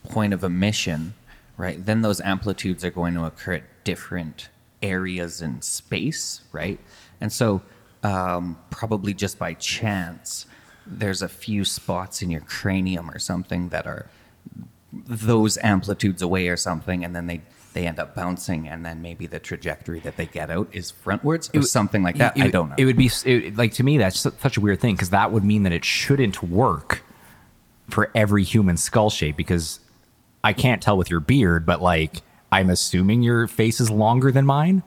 point 0.10 0.34
of 0.34 0.44
emission, 0.44 1.14
right? 1.58 1.86
Then 1.86 2.02
those 2.02 2.22
amplitudes 2.22 2.86
are 2.86 2.90
going 2.92 3.14
to 3.16 3.26
occur 3.26 3.54
at 3.54 3.64
different 3.84 4.48
areas 4.82 5.42
in 5.42 5.62
space, 5.62 6.42
right? 6.54 6.80
And 7.20 7.34
so, 7.34 7.62
um, 8.04 8.58
probably 8.70 9.14
just 9.14 9.38
by 9.40 9.56
chance, 9.56 10.46
there's 10.86 11.22
a 11.22 11.28
few 11.28 11.66
spots 11.66 12.22
in 12.22 12.30
your 12.30 12.42
cranium 12.42 13.10
or 13.12 13.20
something 13.20 13.68
that 13.70 13.86
are 13.86 14.06
those 14.94 15.58
amplitudes 15.58 16.22
away 16.22 16.48
or 16.48 16.56
something, 16.58 17.04
and 17.04 17.14
then 17.16 17.28
they 17.28 17.42
they 17.78 17.86
end 17.86 18.00
up 18.00 18.16
bouncing, 18.16 18.68
and 18.68 18.84
then 18.84 19.04
maybe 19.04 19.28
the 19.28 19.38
trajectory 19.40 20.00
that 20.00 20.18
they 20.18 20.26
get 20.26 20.50
out 20.50 20.68
is 20.72 20.92
frontwards 20.92 21.56
or 21.56 21.62
something 21.62 22.02
like 22.02 22.18
that. 22.18 22.36
It- 22.36 22.46
I 22.46 22.48
don't 22.50 22.70
know. 22.70 22.76
It 22.76 22.86
would 22.86 22.98
be 22.98 23.12
it, 23.24 23.56
like 23.56 23.74
to 23.74 23.84
me 23.84 24.00
that's 24.00 24.20
such 24.20 24.58
a 24.58 24.62
weird 24.62 24.80
thing 24.80 24.96
because 24.96 25.12
that 25.12 25.32
would 25.32 25.44
mean 25.44 25.62
that 25.62 25.72
it 25.72 25.86
shouldn't 25.86 26.42
work 26.42 27.04
for 27.88 28.10
every 28.16 28.44
human 28.44 28.78
skull 28.78 29.12
shape 29.12 29.38
because 29.38 29.80
I 30.44 30.54
can't 30.54 30.82
tell 30.82 30.98
with 30.98 31.12
your 31.12 31.20
beard, 31.20 31.68
but 31.68 31.80
like 31.80 32.24
I'm 32.52 32.72
assuming 32.72 33.22
your 33.22 33.46
face 33.46 33.80
is 33.80 33.92
longer 33.92 34.32
than 34.32 34.48
mine. 34.48 34.82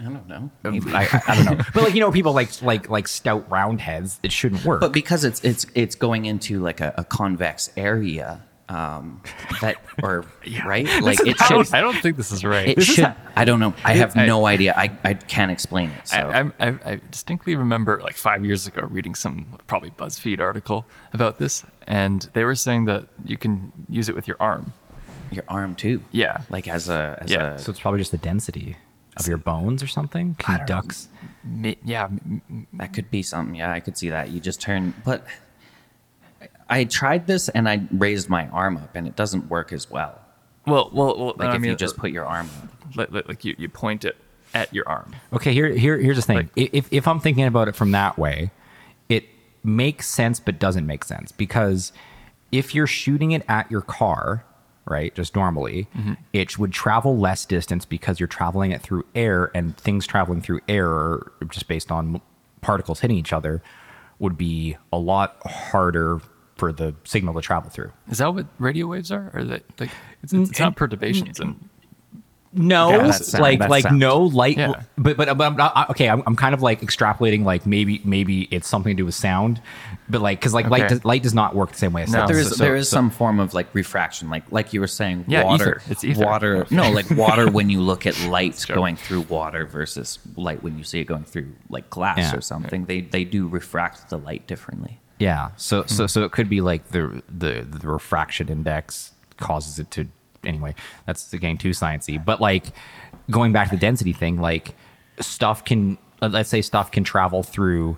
I 0.00 0.04
don't 0.04 0.28
know. 0.28 0.50
I, 0.64 0.68
I, 0.68 1.22
I 1.28 1.34
don't 1.36 1.58
know, 1.58 1.64
but 1.74 1.84
like 1.84 1.94
you 1.94 2.00
know, 2.00 2.10
people 2.10 2.32
like 2.32 2.60
like 2.62 2.90
like 2.90 3.06
stout 3.06 3.48
round 3.48 3.80
heads. 3.80 4.18
It 4.24 4.32
shouldn't 4.32 4.64
work. 4.64 4.80
but 4.80 4.90
because 4.92 5.22
it's 5.22 5.42
it's 5.44 5.66
it's 5.76 5.94
going 5.94 6.24
into 6.24 6.58
like 6.60 6.80
a, 6.80 6.94
a 6.96 7.04
convex 7.04 7.70
area, 7.76 8.42
um, 8.68 9.22
that 9.60 9.76
or 10.02 10.24
right, 10.66 10.86
like 11.02 11.20
it 11.26 11.40
I 11.40 11.46
should. 11.46 11.54
don't, 11.54 11.74
I 11.74 11.80
don't 11.80 11.96
think 12.00 12.16
this 12.16 12.32
is 12.32 12.44
right. 12.44 12.68
It 12.68 12.76
This 12.76 12.88
is 12.88 12.94
should. 12.96 13.04
ha- 13.04 13.16
I 13.36 13.44
don't 13.44 13.60
know. 13.60 13.74
I 13.84 13.94
have 13.94 14.16
I- 14.16 14.26
no 14.26 14.46
idea. 14.46 14.74
I, 14.76 14.90
I 15.04 15.14
can't 15.14 15.50
explain 15.50 15.90
it. 15.90 16.08
So. 16.08 16.16
I, 16.18 16.40
I, 16.40 16.52
I, 16.68 16.78
I 16.84 17.00
distinctly 17.10 17.56
remember 17.56 18.00
like 18.02 18.16
five 18.16 18.44
years 18.44 18.66
ago 18.66 18.82
reading 18.90 19.14
some 19.14 19.46
probably 19.66 19.90
BuzzFeed 19.90 20.40
article 20.40 20.86
about 21.12 21.38
this, 21.38 21.64
and 21.86 22.28
they 22.34 22.44
were 22.44 22.54
saying 22.54 22.84
that 22.86 23.06
you 23.24 23.36
can 23.38 23.72
use 23.88 24.08
it 24.08 24.14
with 24.14 24.28
your 24.28 24.36
arm. 24.40 24.72
your 25.30 25.44
arm 25.48 25.74
too. 25.74 26.02
Yeah. 26.12 26.42
like 26.50 26.68
as 26.68 26.88
a 26.88 27.18
as 27.22 27.30
Yeah. 27.30 27.54
a. 27.54 27.58
so 27.58 27.70
it's 27.70 27.80
probably 27.80 28.00
just 28.00 28.10
the 28.12 28.18
density 28.18 28.76
of 29.16 29.26
your 29.26 29.38
bones 29.38 29.82
or 29.82 29.86
something 29.88 30.36
conducts. 30.38 31.08
Yeah, 31.84 32.04
m- 32.04 32.42
m- 32.50 32.66
That 32.74 32.92
could 32.92 33.10
be 33.10 33.22
something. 33.22 33.54
Yeah, 33.56 33.72
I 33.72 33.80
could 33.80 33.96
see 33.96 34.10
that. 34.10 34.30
You 34.30 34.38
just 34.40 34.60
turn, 34.60 34.94
but 35.04 35.24
I 36.68 36.84
tried 36.84 37.26
this 37.26 37.48
and 37.48 37.68
I 37.68 37.82
raised 37.90 38.28
my 38.28 38.48
arm 38.48 38.76
up, 38.76 38.94
and 38.94 39.06
it 39.06 39.16
doesn't 39.16 39.48
work 39.48 39.72
as 39.72 39.90
well. 39.90 40.20
well, 40.66 40.90
well, 40.92 41.16
well. 41.16 41.34
Like 41.36 41.50
I 41.50 41.56
if 41.56 41.60
mean, 41.60 41.70
you 41.70 41.76
just 41.76 41.98
uh, 41.98 42.02
put 42.02 42.10
your 42.10 42.26
arm 42.26 42.48
up. 42.62 42.96
like, 42.96 43.10
like, 43.10 43.28
like 43.28 43.44
you, 43.44 43.54
you 43.58 43.68
point 43.68 44.04
it 44.04 44.16
at 44.54 44.72
your 44.74 44.88
arm. 44.88 45.14
Okay, 45.32 45.52
here, 45.52 45.68
here, 45.68 45.98
here's 45.98 46.16
the 46.16 46.22
thing. 46.22 46.36
Like- 46.36 46.70
if, 46.72 46.88
if 46.90 47.08
I'm 47.08 47.20
thinking 47.20 47.44
about 47.44 47.68
it 47.68 47.76
from 47.76 47.90
that 47.92 48.18
way, 48.18 48.50
it 49.08 49.24
makes 49.64 50.08
sense 50.08 50.40
but 50.40 50.58
doesn't 50.58 50.86
make 50.86 51.04
sense 51.04 51.32
because 51.32 51.92
if 52.52 52.74
you're 52.74 52.86
shooting 52.86 53.32
it 53.32 53.44
at 53.48 53.70
your 53.70 53.82
car, 53.82 54.44
right, 54.86 55.14
just 55.14 55.34
normally, 55.34 55.86
mm-hmm. 55.96 56.14
it 56.32 56.58
would 56.58 56.72
travel 56.72 57.18
less 57.18 57.44
distance 57.44 57.84
because 57.84 58.20
you're 58.20 58.26
traveling 58.26 58.72
it 58.72 58.80
through 58.80 59.04
air, 59.14 59.50
and 59.54 59.76
things 59.76 60.06
traveling 60.06 60.40
through 60.40 60.60
air, 60.68 61.18
just 61.48 61.68
based 61.68 61.90
on 61.90 62.20
particles 62.60 63.00
hitting 63.00 63.16
each 63.16 63.32
other, 63.32 63.62
would 64.18 64.36
be 64.36 64.76
a 64.92 64.98
lot 64.98 65.36
harder 65.44 66.20
for 66.58 66.72
the 66.72 66.94
signal 67.04 67.32
to 67.34 67.40
travel 67.40 67.70
through. 67.70 67.92
Is 68.10 68.18
that 68.18 68.34
what 68.34 68.46
radio 68.58 68.86
waves 68.86 69.10
are? 69.10 69.30
Or 69.32 69.44
that 69.44 69.62
like 69.80 69.90
it's, 70.22 70.32
mm, 70.32 70.48
it's 70.48 70.58
not 70.58 70.76
perturbations 70.76 71.38
mm, 71.38 71.42
and 71.44 71.54
mm, 71.54 71.68
No, 72.52 72.90
Yeah, 72.90 72.98
that's 73.04 73.28
sound, 73.28 73.42
like 73.42 73.60
like 73.68 73.82
sound. 73.84 73.98
no 74.00 74.18
light, 74.22 74.56
Yeah. 74.58 74.82
but 74.96 75.16
but, 75.16 75.36
but 75.38 75.44
I'm 75.46 75.56
not, 75.56 75.72
uh, 75.76 75.86
okay. 75.90 76.08
I'm, 76.08 76.22
I'm 76.26 76.34
kind 76.34 76.54
of 76.54 76.62
like 76.62 76.80
extrapolating, 76.80 77.44
like 77.44 77.64
maybe 77.66 78.00
maybe 78.04 78.42
it's 78.50 78.66
something 78.66 78.96
to 78.96 79.02
do 79.02 79.04
with 79.06 79.14
sound, 79.14 79.60
but 80.08 80.20
like 80.22 80.40
because 80.40 80.52
like 80.54 80.68
light 80.68 80.88
does, 80.88 81.04
light 81.04 81.22
does 81.22 81.34
not 81.34 81.54
work 81.54 81.70
the 81.72 81.78
same 81.78 81.92
way 81.92 82.02
as 82.02 82.10
No. 82.10 82.18
sound. 82.20 82.30
There 82.30 82.38
is 82.38 82.48
So- 82.56 82.64
there 82.64 82.74
is 82.74 82.88
so- 82.88 82.96
some 82.96 83.10
form 83.10 83.38
of 83.38 83.54
like 83.54 83.72
refraction, 83.74 84.30
like 84.30 84.50
like 84.50 84.72
you 84.72 84.80
were 84.80 84.86
saying, 84.88 85.26
Yeah, 85.28 85.44
water. 85.44 85.80
ether. 85.82 85.92
It's 85.92 86.02
ether. 86.02 86.24
Water. 86.24 86.66
No, 86.70 86.90
like 86.90 87.08
water 87.10 87.50
when 87.50 87.68
you 87.70 87.80
look 87.82 88.06
at 88.06 88.18
light 88.28 88.58
Sure. 88.58 88.74
going 88.74 88.96
through 88.96 89.20
water 89.28 89.64
versus 89.66 90.18
light 90.34 90.62
when 90.64 90.76
you 90.78 90.82
see 90.84 90.98
it 91.00 91.04
going 91.04 91.24
through 91.24 91.52
like 91.68 91.88
glass 91.90 92.18
Yeah. 92.18 92.34
or 92.36 92.40
something. 92.40 92.86
They 92.86 93.02
they 93.02 93.22
do 93.24 93.46
refract 93.46 94.08
the 94.10 94.18
light 94.18 94.46
differently. 94.48 94.98
Yeah. 95.18 95.50
So 95.56 95.84
so 95.86 96.04
Hmm. 96.04 96.08
so 96.08 96.24
it 96.24 96.32
could 96.32 96.48
be 96.48 96.60
like 96.60 96.88
the 96.88 97.22
the 97.28 97.66
the 97.68 97.88
refraction 97.88 98.48
index 98.48 99.12
causes 99.38 99.78
it 99.78 99.90
to 99.92 100.08
anyway. 100.44 100.74
That's 101.06 101.30
getting 101.32 101.58
too 101.58 101.70
sciencey, 101.70 102.22
but 102.24 102.40
like 102.40 102.66
going 103.30 103.52
back 103.52 103.70
to 103.70 103.76
the 103.76 103.80
density 103.80 104.12
thing, 104.12 104.40
like 104.40 104.74
stuff 105.20 105.64
can 105.64 105.98
let's 106.20 106.48
say 106.48 106.62
stuff 106.62 106.90
can 106.90 107.04
travel 107.04 107.42
through 107.42 107.96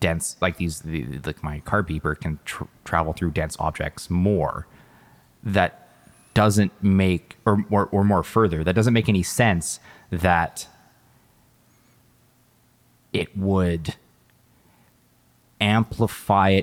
dense 0.00 0.36
like 0.40 0.56
these 0.56 0.80
the, 0.80 1.06
like 1.24 1.42
my 1.44 1.60
car 1.60 1.82
beeper 1.82 2.18
can 2.18 2.38
tr- 2.44 2.64
travel 2.84 3.12
through 3.12 3.30
dense 3.30 3.56
objects 3.60 4.10
more 4.10 4.66
that 5.44 5.88
doesn't 6.34 6.72
make 6.82 7.36
or, 7.46 7.64
or 7.70 7.86
or 7.92 8.02
more 8.02 8.22
further 8.24 8.64
that 8.64 8.74
doesn't 8.74 8.92
make 8.94 9.08
any 9.08 9.22
sense 9.22 9.78
that 10.10 10.66
it 13.12 13.36
would 13.36 13.94
amplify 15.60 16.60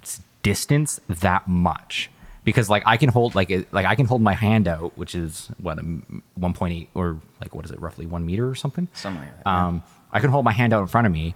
its 0.00 0.20
distance 0.42 1.00
that 1.08 1.46
much. 1.48 2.10
Because 2.44 2.70
like 2.70 2.84
I 2.86 2.96
can 2.96 3.08
hold 3.08 3.34
like 3.34 3.50
it, 3.50 3.72
like 3.72 3.86
I 3.86 3.94
can 3.96 4.06
hold 4.06 4.22
my 4.22 4.34
hand 4.34 4.68
out 4.68 4.96
which 4.96 5.14
is 5.16 5.48
what 5.60 5.78
a 5.78 5.80
m- 5.80 6.22
1.8 6.38 6.86
or 6.94 7.20
like 7.40 7.54
what 7.54 7.64
is 7.64 7.72
it 7.72 7.80
roughly 7.80 8.06
1 8.06 8.24
meter 8.24 8.48
or 8.48 8.54
something? 8.54 8.86
Something 8.94 9.22
like 9.22 9.36
that, 9.44 9.50
um 9.50 9.82
I 10.12 10.20
can 10.20 10.30
hold 10.30 10.44
my 10.44 10.52
hand 10.52 10.72
out 10.72 10.80
in 10.80 10.86
front 10.86 11.06
of 11.08 11.12
me 11.12 11.34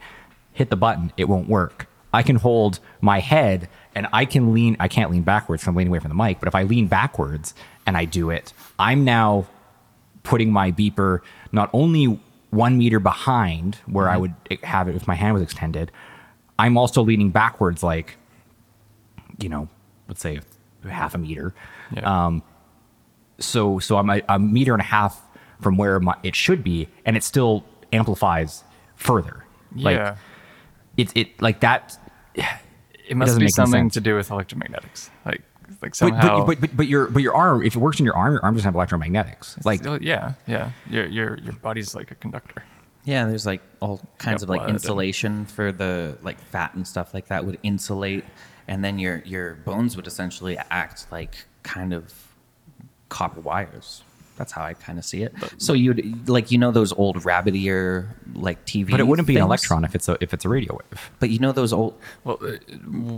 hit 0.53 0.71
the 0.71 0.77
button 0.77 1.13
it 1.17 1.25
won't 1.29 1.49
work. 1.49 1.89
I 2.13 2.23
can 2.23 2.37
hold 2.37 2.79
my 3.01 3.19
head 3.19 3.69
and 3.95 4.07
I 4.13 4.25
can 4.25 4.53
lean 4.55 4.77
I 4.79 4.87
can't 4.87 5.11
lean 5.11 5.23
backwards. 5.23 5.67
I'm 5.67 5.75
leaning 5.75 5.91
away 5.91 5.99
from 5.99 6.11
the 6.11 6.15
mic 6.15 6.39
but 6.39 6.47
if 6.47 6.55
I 6.55 6.63
lean 6.63 6.87
backwards 6.87 7.55
and 7.87 7.97
I 7.97 8.05
do 8.05 8.31
it 8.31 8.53
I'm 8.79 9.05
now 9.05 9.47
putting 10.23 10.53
my 10.53 10.71
beeper 10.71 11.21
not 11.51 11.71
only 11.73 12.21
one 12.51 12.79
meter 12.79 13.01
behind 13.01 13.77
where 13.87 14.09
I 14.09 14.17
would 14.17 14.35
have 14.63 14.87
it 14.89 14.95
if 14.95 15.07
my 15.09 15.15
hand 15.15 15.35
was 15.35 15.43
extended, 15.43 15.91
I'm 16.61 16.77
also 16.77 17.03
leaning 17.03 17.31
backwards, 17.31 17.83
like, 17.83 18.17
you 19.39 19.49
know, 19.49 19.69
let's 20.09 20.21
say 20.21 20.41
half 20.87 21.15
a 21.15 21.19
meter. 21.19 21.55
Yeah. 21.95 22.27
Um, 22.27 22.43
so 23.39 23.79
so 23.79 23.97
I'm 23.97 24.11
a, 24.11 24.21
a 24.29 24.39
meter 24.39 24.75
and 24.75 24.83
a 24.83 24.85
half 24.85 25.21
from 25.63 25.79
where 25.79 25.99
my, 26.01 26.15
it 26.23 26.37
should 26.37 26.63
be, 26.63 26.89
and 27.07 27.17
it 27.17 27.25
still 27.25 27.65
amplifies 27.93 28.63
further. 28.97 29.45
Like 29.75 29.97
yeah, 29.97 30.17
it 30.99 31.17
it 31.17 31.41
like 31.41 31.61
that. 31.61 31.97
it 32.35 33.17
must 33.17 33.29
doesn't 33.29 33.41
be 33.41 33.49
something 33.49 33.89
to 33.91 34.01
do 34.01 34.17
with 34.17 34.29
electromagnetics. 34.29 35.09
Like 35.25 35.43
like 35.81 35.95
somehow. 35.95 36.45
but, 36.45 36.47
but, 36.47 36.61
but, 36.61 36.77
but 36.77 36.87
your 36.89 37.07
but 37.09 37.23
your 37.23 37.35
arm 37.35 37.65
if 37.65 37.75
it 37.75 37.79
works 37.79 37.99
in 37.99 38.05
your 38.05 38.17
arm 38.17 38.35
your 38.35 38.45
arm 38.45 38.55
doesn't 38.55 38.71
have 38.71 38.75
electromagnetics 38.75 39.65
like 39.65 39.83
yeah, 40.03 40.35
yeah. 40.47 40.73
Your 40.91 41.07
your 41.07 41.39
your 41.39 41.55
body's 41.55 41.95
like 41.95 42.11
a 42.11 42.15
conductor. 42.17 42.63
Yeah, 43.05 43.25
there's 43.27 43.47
like 43.47 43.63
all 43.81 44.01
kinds 44.19 44.43
Yeah, 44.43 44.45
of 44.45 44.49
like 44.51 44.59
blood 44.61 44.69
and- 44.71 44.77
insulation 44.77 45.47
for 45.47 45.73
the 45.73 46.19
like 46.23 46.39
fat 46.41 46.75
and 46.75 46.87
stuff 46.87 47.15
like 47.15 47.29
that 47.29 47.45
would 47.47 47.59
insulate, 47.63 48.25
and 48.69 48.85
then 48.85 48.99
your 48.99 49.23
your 49.25 49.55
bones 49.55 49.97
would 49.97 50.07
essentially 50.07 50.59
act 50.71 51.07
like 51.11 51.35
kind 51.63 51.93
of 51.93 52.13
copper 53.09 53.41
wires. 53.41 54.03
That's 54.37 54.53
how 54.53 54.63
I 54.63 54.73
kind 54.73 54.99
of 54.99 55.05
see 55.05 55.23
it. 55.23 55.35
So 55.59 55.75
you'd 55.75 56.27
like 56.29 56.51
you 56.51 56.57
know 56.57 56.71
those 56.71 56.93
old 56.95 57.27
rabbit 57.27 57.55
ear 57.55 58.17
like 58.35 58.65
TV, 58.65 58.91
but 58.91 58.99
it 59.01 59.07
wouldn't 59.07 59.29
be 59.29 59.37
an 59.37 59.43
electron 59.43 59.85
if 59.85 59.95
it's 59.95 60.09
a 60.09 60.17
if 60.23 60.33
it's 60.33 60.47
a 60.47 60.49
radio 60.49 60.75
wave 60.75 61.11
But 61.19 61.29
you 61.29 61.39
know 61.41 61.53
those 61.53 61.75
old. 61.75 61.99
Well, 62.25 62.39
uh, 62.43 62.53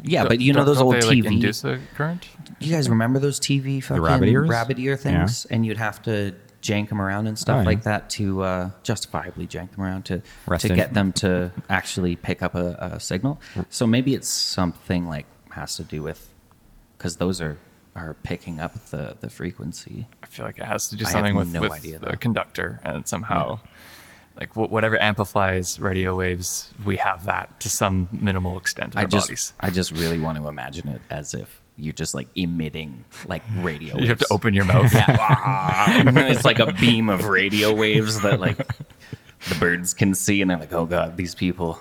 Yeah, 0.02 0.24
but 0.26 0.40
you 0.40 0.52
know 0.52 0.64
those 0.64 0.78
don't 0.78 0.86
old 0.86 0.94
they, 0.96 1.06
like, 1.06 1.18
TV 1.18 1.26
induce 1.26 1.62
a 1.64 1.78
current. 1.94 2.28
You 2.58 2.72
guys 2.72 2.88
remember 2.90 3.20
those 3.20 3.38
TV 3.38 3.80
fucking 3.82 4.02
rabbit 4.02 4.28
ears? 4.30 4.48
rabbit 4.48 4.78
ear 4.80 4.96
things, 4.96 5.44
and 5.46 5.64
you'd 5.64 5.76
have 5.76 6.02
to 6.02 6.34
jank 6.62 6.88
them 6.88 7.02
around 7.02 7.26
and 7.26 7.38
stuff 7.38 7.56
Oh, 7.56 7.60
yeah. 7.60 7.66
like 7.66 7.82
that 7.82 8.08
to 8.10 8.42
uh, 8.42 8.70
justifiably 8.84 9.46
jank 9.46 9.72
them 9.72 9.80
around 9.84 10.04
to 10.06 10.22
Rest 10.46 10.62
to 10.66 10.72
in- 10.72 10.76
get 10.76 10.94
them 10.94 11.12
to 11.14 11.52
actually 11.68 12.16
pick 12.16 12.40
up 12.42 12.54
a, 12.54 12.92
a 12.94 13.00
signal. 13.00 13.40
So 13.68 13.86
maybe 13.86 14.14
it's 14.14 14.28
something 14.28 15.06
like 15.08 15.26
has 15.50 15.76
to 15.76 15.82
do 15.84 16.02
with 16.02 16.32
because 16.96 17.16
those 17.16 17.40
are 17.40 17.58
are 17.94 18.14
picking 18.22 18.58
up 18.60 18.72
the 18.86 19.16
the 19.20 19.28
frequency. 19.28 20.06
I 20.22 20.26
feel 20.26 20.46
like 20.46 20.58
it 20.58 20.64
has 20.64 20.88
to 20.88 20.96
do 20.96 21.04
something 21.04 21.34
with, 21.36 21.52
no 21.52 21.60
with 21.60 21.72
idea, 21.72 21.98
the 21.98 22.16
conductor, 22.16 22.80
and 22.84 23.06
somehow, 23.06 23.60
like 24.40 24.52
wh- 24.54 24.70
whatever 24.72 24.98
amplifies 25.00 25.78
radio 25.78 26.16
waves, 26.16 26.72
we 26.86 26.96
have 26.96 27.26
that 27.26 27.60
to 27.60 27.68
some 27.68 28.08
minimal 28.12 28.56
extent 28.56 28.94
in 28.94 28.98
I 28.98 29.02
our 29.02 29.08
just 29.08 29.26
bodies. 29.28 29.52
I 29.60 29.70
just 29.70 29.92
really 29.92 30.18
want 30.18 30.38
to 30.38 30.48
imagine 30.48 30.88
it 30.88 31.02
as 31.10 31.34
if 31.34 31.60
you're 31.76 31.92
just 31.92 32.14
like 32.14 32.28
emitting 32.36 33.04
like 33.26 33.42
radio. 33.58 33.96
You 34.00 34.08
have 34.08 34.18
to 34.18 34.26
open 34.30 34.54
your 34.54 34.64
mouth. 34.64 34.90
it's 34.94 36.44
like 36.44 36.58
a 36.58 36.72
beam 36.72 37.08
of 37.08 37.26
radio 37.26 37.72
waves 37.74 38.20
that 38.22 38.40
like 38.40 38.56
the 39.48 39.54
birds 39.58 39.94
can 39.94 40.14
see, 40.14 40.40
and 40.40 40.50
they're 40.50 40.58
like, 40.58 40.72
"Oh 40.72 40.86
God, 40.86 41.16
these 41.16 41.34
people, 41.34 41.80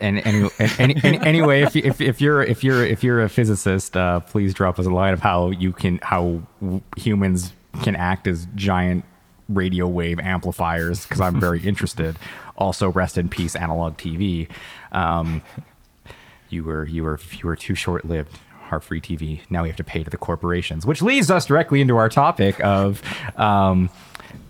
and, 0.00 0.18
and, 0.26 0.50
and, 0.58 0.72
and, 0.78 1.04
and 1.04 1.24
anyway, 1.26 1.62
if, 1.62 1.74
you- 1.74 1.82
if 1.84 2.00
if 2.00 2.20
you're 2.20 2.42
if 2.42 2.62
you're 2.62 2.84
if 2.84 3.02
you're 3.02 3.22
a 3.22 3.28
physicist, 3.28 3.96
uh, 3.96 4.20
please 4.20 4.54
drop 4.54 4.78
us 4.78 4.86
a 4.86 4.90
line 4.90 5.12
of 5.14 5.20
how 5.20 5.50
you 5.50 5.72
can 5.72 5.98
how 6.02 6.42
humans 6.96 7.52
can 7.82 7.96
act 7.96 8.26
as 8.26 8.46
giant 8.54 9.04
radio 9.48 9.86
wave 9.88 10.18
amplifiers 10.20 11.04
because 11.04 11.20
I'm 11.20 11.40
very 11.40 11.60
interested. 11.64 12.16
Also, 12.56 12.90
rest 12.90 13.16
in 13.18 13.28
peace, 13.28 13.54
analog 13.56 13.96
TV. 13.96 14.48
Um, 14.92 15.42
you 16.50 16.64
were 16.64 16.86
you 16.86 17.02
were 17.04 17.18
you 17.32 17.46
were 17.46 17.56
too 17.56 17.74
short 17.74 18.04
lived. 18.04 18.38
Our 18.70 18.80
free 18.80 19.00
TV. 19.00 19.40
Now 19.50 19.62
we 19.62 19.68
have 19.68 19.76
to 19.76 19.84
pay 19.84 20.04
to 20.04 20.10
the 20.10 20.18
corporations, 20.18 20.86
which 20.86 21.02
leads 21.02 21.30
us 21.30 21.46
directly 21.46 21.80
into 21.80 21.96
our 21.96 22.08
topic 22.08 22.60
of 22.64 23.02
um, 23.36 23.90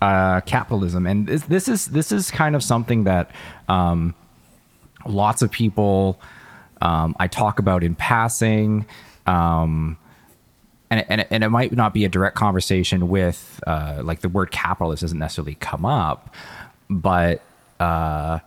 uh, 0.01 0.41
capitalism. 0.43 1.07
And 1.07 1.27
this, 1.27 1.43
this 1.45 1.69
is 1.69 1.87
this 1.87 2.13
is 2.13 2.31
kind 2.31 2.57
of 2.57 2.63
something 2.63 3.05
that 3.05 3.31
um, 3.69 4.15
lots 5.07 5.43
of 5.43 5.51
people 5.51 6.21
um, 6.83 7.17
I 7.19 7.29
talk 7.29 7.59
about 7.59 7.83
in 7.83 7.95
passing. 7.95 8.87
Um, 9.27 9.99
and, 10.91 11.05
and, 11.09 11.27
and 11.31 11.45
it 11.45 11.51
might 11.51 11.73
not 11.73 11.93
be 11.93 12.05
a 12.05 12.09
direct 12.09 12.37
conversation 12.37 13.09
with 13.09 13.61
uh, 13.67 14.01
like 14.03 14.21
the 14.21 14.29
word 14.29 14.51
capitalist 14.51 15.03
doesn't 15.03 15.19
necessarily 15.19 15.57
come 15.57 15.85
up, 15.85 16.35
but 16.89 17.43
uh, 17.79 18.39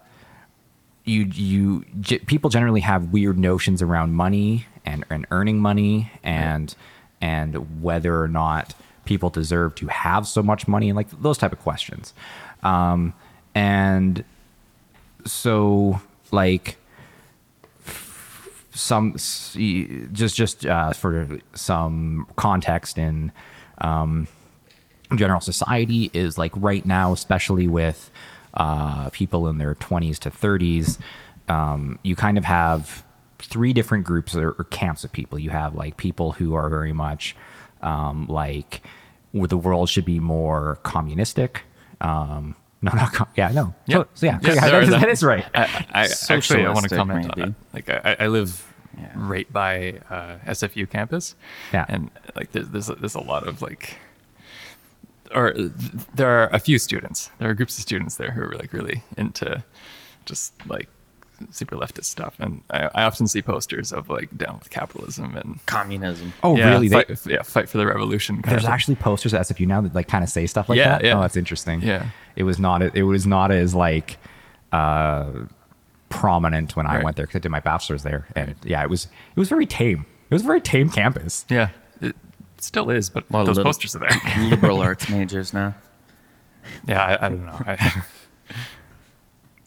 you 1.05 1.25
you 1.25 1.85
people 2.25 2.49
generally 2.49 2.81
have 2.81 3.11
weird 3.11 3.37
notions 3.37 3.81
around 3.81 4.13
money 4.13 4.65
and, 4.85 5.05
and 5.09 5.25
earning 5.31 5.59
money 5.59 6.11
and 6.23 6.75
and 7.21 7.81
whether 7.83 8.21
or 8.21 8.27
not 8.27 8.73
people 9.05 9.29
deserve 9.29 9.75
to 9.75 9.87
have 9.87 10.27
so 10.27 10.41
much 10.41 10.67
money 10.67 10.89
and 10.89 10.95
like 10.95 11.09
those 11.21 11.37
type 11.37 11.51
of 11.51 11.59
questions. 11.59 12.13
Um, 12.63 13.13
and 13.53 14.23
so 15.25 16.01
like 16.31 16.77
some 18.73 19.13
just 19.15 20.35
just 20.35 20.65
uh, 20.65 20.93
for 20.93 21.39
some 21.53 22.27
context 22.35 22.97
in 22.97 23.31
um, 23.79 24.27
general 25.15 25.41
society 25.41 26.09
is 26.13 26.37
like 26.37 26.51
right 26.55 26.85
now, 26.85 27.11
especially 27.11 27.67
with 27.67 28.09
uh, 28.53 29.09
people 29.09 29.47
in 29.47 29.57
their 29.57 29.75
20s 29.75 30.17
to 30.19 30.31
30s, 30.31 30.97
um, 31.47 31.99
you 32.03 32.15
kind 32.15 32.37
of 32.37 32.45
have 32.45 33.03
three 33.41 33.73
different 33.73 34.05
groups 34.05 34.35
or, 34.35 34.51
or 34.51 34.63
camps 34.65 35.03
of 35.03 35.11
people. 35.11 35.39
You 35.39 35.49
have 35.49 35.75
like 35.75 35.97
people 35.97 36.33
who 36.33 36.53
are 36.53 36.69
very 36.69 36.93
much 36.93 37.35
um, 37.81 38.27
like 38.27 38.81
where 39.31 39.47
the 39.47 39.57
world 39.57 39.89
should 39.89 40.05
be 40.05 40.19
more 40.19 40.77
communistic. 40.83 41.63
Um, 42.01 42.55
no, 42.81 42.91
not 42.93 43.13
com- 43.13 43.27
yeah, 43.35 43.51
no. 43.51 43.73
Yeah. 43.85 43.97
So, 43.97 44.07
so 44.15 44.25
yeah, 44.25 44.39
Yeah, 44.41 44.53
yeah, 44.53 44.61
there 44.71 44.85
that, 44.85 44.95
are 44.95 44.99
that 45.01 45.09
is 45.09 45.23
right. 45.23 45.45
I, 45.53 45.85
I 45.93 46.07
actually 46.29 46.65
I 46.65 46.69
want 46.71 46.83
to 46.89 46.89
Socialistic, 46.89 46.97
comment 46.97 47.31
on 47.31 47.39
that. 47.39 47.55
Like 47.73 47.89
I, 47.89 48.25
I 48.25 48.27
live 48.27 48.73
Yeah. 48.97 49.11
right 49.15 49.51
by 49.53 49.99
uh, 50.09 50.37
SFU 50.47 50.89
campus. 50.89 51.35
Yeah. 51.73 51.85
and 51.87 52.09
like 52.35 52.51
there's 52.51 52.69
there's 52.69 52.89
a, 52.89 52.95
there's 52.95 53.15
a 53.15 53.21
lot 53.21 53.47
of 53.47 53.61
like, 53.61 53.97
or 55.33 55.53
th- 55.53 55.71
there 56.15 56.29
are 56.29 56.49
a 56.51 56.59
few 56.59 56.77
students. 56.79 57.29
There 57.39 57.49
are 57.49 57.53
groups 57.53 57.77
of 57.77 57.83
students 57.83 58.15
there 58.15 58.31
who 58.31 58.41
are 58.41 58.53
like 58.53 58.73
really 58.73 59.03
into 59.17 59.63
just 60.25 60.53
like 60.67 60.89
super 61.51 61.75
leftist 61.75 62.05
stuff, 62.05 62.35
and 62.39 62.61
I, 62.69 62.89
I 62.95 63.03
often 63.03 63.27
see 63.27 63.41
posters 63.41 63.91
of 63.91 64.09
like 64.09 64.35
down 64.37 64.59
with 64.59 64.69
capitalism 64.69 65.35
and 65.35 65.65
Communism. 65.65 66.33
Oh, 66.43 66.55
yeah, 66.57 66.69
really? 66.71 66.87
They, 66.87 67.03
Fight, 67.03 67.25
yeah, 67.25 67.41
fight 67.41 67.69
for 67.69 67.77
the 67.77 67.85
revolution. 67.87 68.41
There's 68.45 68.63
of 68.63 68.69
actually 68.69 68.95
posters 68.95 69.33
at 69.33 69.41
SFU 69.47 69.65
now 69.67 69.81
that 69.81 69.95
like 69.95 70.07
kind 70.07 70.23
of 70.23 70.29
say 70.29 70.45
stuff 70.47 70.69
like 70.69 70.77
Yeah, 70.77 70.89
that. 70.99 71.03
yeah. 71.03 71.17
Oh, 71.17 71.21
that's 71.21 71.35
interesting. 71.37 71.81
Yeah. 71.81 72.07
It 72.35 72.43
was 72.43 72.59
not. 72.59 72.81
It 72.95 73.03
was 73.03 73.25
not 73.27 73.51
as 73.51 73.73
like 73.75 74.17
uh, 74.71 75.29
prominent 76.09 76.75
when 76.75 76.85
I 76.87 76.95
Right. 76.95 77.03
went 77.03 77.17
there 77.17 77.25
because 77.25 77.39
I 77.39 77.41
did 77.41 77.49
my 77.51 77.59
bachelor's 77.59 78.03
there, 78.03 78.27
and 78.35 78.55
yeah, 78.63 78.83
it 78.83 78.89
was. 78.89 79.05
It 79.05 79.39
was 79.39 79.49
very 79.49 79.65
tame. 79.65 80.05
It 80.29 80.33
was 80.33 80.43
a 80.43 80.45
very 80.45 80.61
tame 80.61 80.89
campus. 80.89 81.45
yeah, 81.49 81.69
it 82.01 82.15
still 82.57 82.89
is, 82.89 83.09
but 83.09 83.29
Well, 83.29 83.43
those 83.45 83.57
little- 83.57 83.69
posters 83.69 83.95
are 83.95 83.99
there. 83.99 84.49
Liberal 84.49 84.79
arts 84.81 85.09
majors 85.09 85.53
now. 85.53 85.73
yeah, 86.87 87.03
I, 87.03 87.25
I 87.25 87.29
don't 87.29 87.45
know. 87.45 87.57
I, 87.65 88.03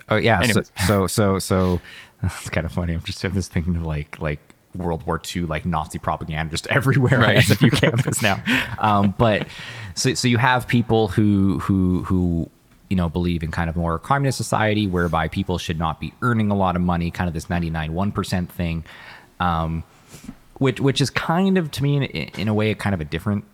Oh 0.09 0.17
yeah. 0.17 0.43
So, 0.43 0.63
so 0.87 1.07
so 1.07 1.39
so 1.39 1.81
it's 2.23 2.51
kind 2.51 2.67
of 2.67 2.73
funny. 2.73 2.95
I'm 2.95 3.03
just 3.03 3.21
just 3.21 3.53
thinking 3.53 3.77
of 3.77 3.85
like 3.85 4.21
like 4.21 4.41
World 4.77 5.07
War 5.07 5.21
II 5.35 5.43
like 5.43 5.65
Nazi 5.65 5.99
propaganda 5.99 6.51
just 6.51 6.67
everywhere 6.71 7.19
Right. 7.21 7.37
on 7.37 7.43
SFU 7.43 7.73
campus 7.73 8.23
now. 8.23 8.43
Um, 8.79 9.15
but 9.17 9.47
so 9.95 10.15
so 10.15 10.29
you 10.29 10.39
have 10.39 10.67
people 10.69 11.09
who 11.09 11.59
who 11.61 12.03
who 12.05 12.51
you 12.91 12.97
know 12.97 13.09
believe 13.09 13.43
in 13.43 13.51
kind 13.51 13.71
of 13.71 13.77
more 13.77 13.99
communist 13.99 14.37
society 14.37 14.87
whereby 14.87 15.29
people 15.29 15.59
should 15.59 15.79
not 15.79 16.01
be 16.01 16.13
earning 16.23 16.51
a 16.51 16.55
lot 16.55 16.77
of 16.77 16.83
money, 16.83 17.11
kind 17.11 17.29
of 17.29 17.35
this 17.35 17.49
99 17.49 17.95
one 17.95 18.13
percent 18.13 18.51
thing. 18.53 18.85
Um, 19.41 19.85
which 20.59 20.81
which 20.81 21.01
is 21.01 21.11
kind 21.11 21.57
of 21.59 21.71
to 21.73 21.83
me 21.83 21.97
in, 21.97 22.03
in 22.03 22.49
a 22.49 22.55
way 22.55 22.75
kind 22.75 22.95
of 22.95 23.01
a 23.01 23.05
different 23.05 23.45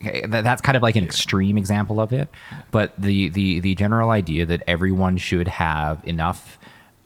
Okay, 0.00 0.24
that's 0.26 0.62
kind 0.62 0.76
of 0.76 0.82
like 0.82 0.96
an 0.96 1.04
extreme 1.04 1.58
example 1.58 2.00
of 2.00 2.12
it 2.12 2.28
but 2.70 2.92
the 2.98 3.28
the 3.30 3.60
the 3.60 3.74
general 3.74 4.10
idea 4.10 4.46
that 4.46 4.62
everyone 4.66 5.16
should 5.16 5.48
have 5.48 6.00
enough 6.06 6.58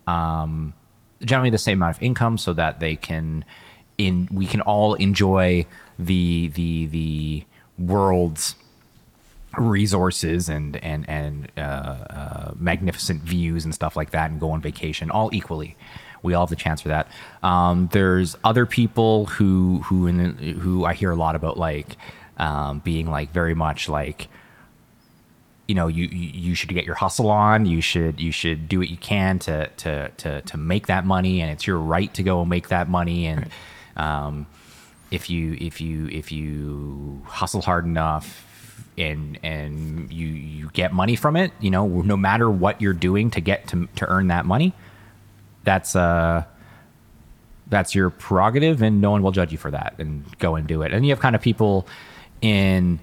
um 0.07 0.75
generally 1.25 1.51
the 1.51 1.59
same 1.59 1.79
amount 1.79 1.97
of 1.97 2.03
income 2.03 2.37
so 2.37 2.53
that 2.53 2.81
they 2.81 2.97
can 2.97 3.45
in 3.99 4.29
we 4.31 4.47
can 4.47 4.61
all 4.61 4.95
enjoy 4.95 5.65
the 5.99 6.49
the 6.49 6.87
the 6.87 7.45
world's 7.79 8.57
resources 9.59 10.49
and 10.49 10.77
and 10.83 11.09
and 11.09 11.51
uh, 11.57 11.61
uh, 11.61 12.53
magnificent 12.57 13.23
views 13.23 13.65
and 13.65 13.75
stuff 13.75 13.97
like 13.97 14.11
that 14.11 14.31
and 14.31 14.41
go 14.41 14.51
on 14.51 14.61
vacation 14.61 15.11
all 15.11 15.31
equally. 15.33 15.77
We 16.23 16.35
all 16.35 16.47
have 16.47 16.51
the 16.51 16.57
chance 16.57 16.81
for 16.81 16.89
that. 16.89 17.09
Um, 17.43 17.89
there's 17.93 18.37
other 18.45 18.65
people 18.65 19.27
who 19.27 19.81
who 19.85 20.07
in 20.07 20.37
who 20.61 20.85
I 20.85 20.95
hear 20.95 21.11
a 21.11 21.17
lot 21.17 21.35
about 21.35 21.59
like 21.59 21.97
um, 22.39 22.81
being 22.81 23.11
like 23.11 23.33
very 23.33 23.55
much 23.55 23.89
like 23.89 24.29
you 25.67 25.75
know 25.75 25.87
you 25.87 26.07
you 26.07 26.55
should 26.55 26.69
get 26.71 26.85
your 26.85 26.95
hustle 26.95 27.31
on 27.31 27.67
you 27.67 27.81
should 27.81 28.21
you 28.21 28.33
should 28.33 28.69
do 28.69 28.79
what 28.79 28.91
you 28.91 28.97
can 28.97 29.39
to 29.39 29.69
to 29.77 30.09
to 30.17 30.41
to 30.43 30.57
make 30.57 30.87
that 30.89 31.07
money 31.07 31.41
and 31.41 31.51
it's 31.51 31.67
your 31.67 31.79
right 31.79 32.13
to 32.15 32.23
go 32.23 32.41
and 32.41 32.51
make 32.51 32.69
that 32.69 32.89
money 32.89 33.27
and 33.27 33.49
um 33.97 34.47
if 35.11 35.31
you 35.31 35.57
if 35.61 35.81
you 35.81 36.09
if 36.09 36.33
you 36.33 37.23
hustle 37.27 37.63
hard 37.63 37.85
enough 37.85 38.47
and 38.99 39.39
and 39.43 40.13
you 40.13 40.27
you 40.27 40.69
get 40.71 40.93
money 40.93 41.15
from 41.15 41.37
it 41.37 41.53
you 41.61 41.71
know 41.71 41.87
no 42.03 42.17
matter 42.17 42.51
what 42.51 42.81
you're 42.81 42.93
doing 42.93 43.31
to 43.31 43.41
get 43.41 43.67
to 43.69 43.89
to 43.95 44.07
earn 44.09 44.27
that 44.29 44.45
money 44.45 44.75
that's 45.65 45.95
uh 45.95 46.45
that's 47.73 47.95
your 47.95 48.11
prerogative 48.11 48.83
and 48.83 49.01
no 49.01 49.11
one 49.11 49.23
will 49.23 49.33
judge 49.33 49.51
you 49.51 49.59
for 49.59 49.71
that 49.71 49.95
and 49.99 50.39
go 50.39 50.55
and 50.55 50.67
do 50.69 50.83
it. 50.83 50.93
And 50.93 51.05
you 51.05 51.11
have 51.11 51.21
kind 51.21 51.35
of 51.35 51.41
people 51.41 51.89
in 52.43 52.99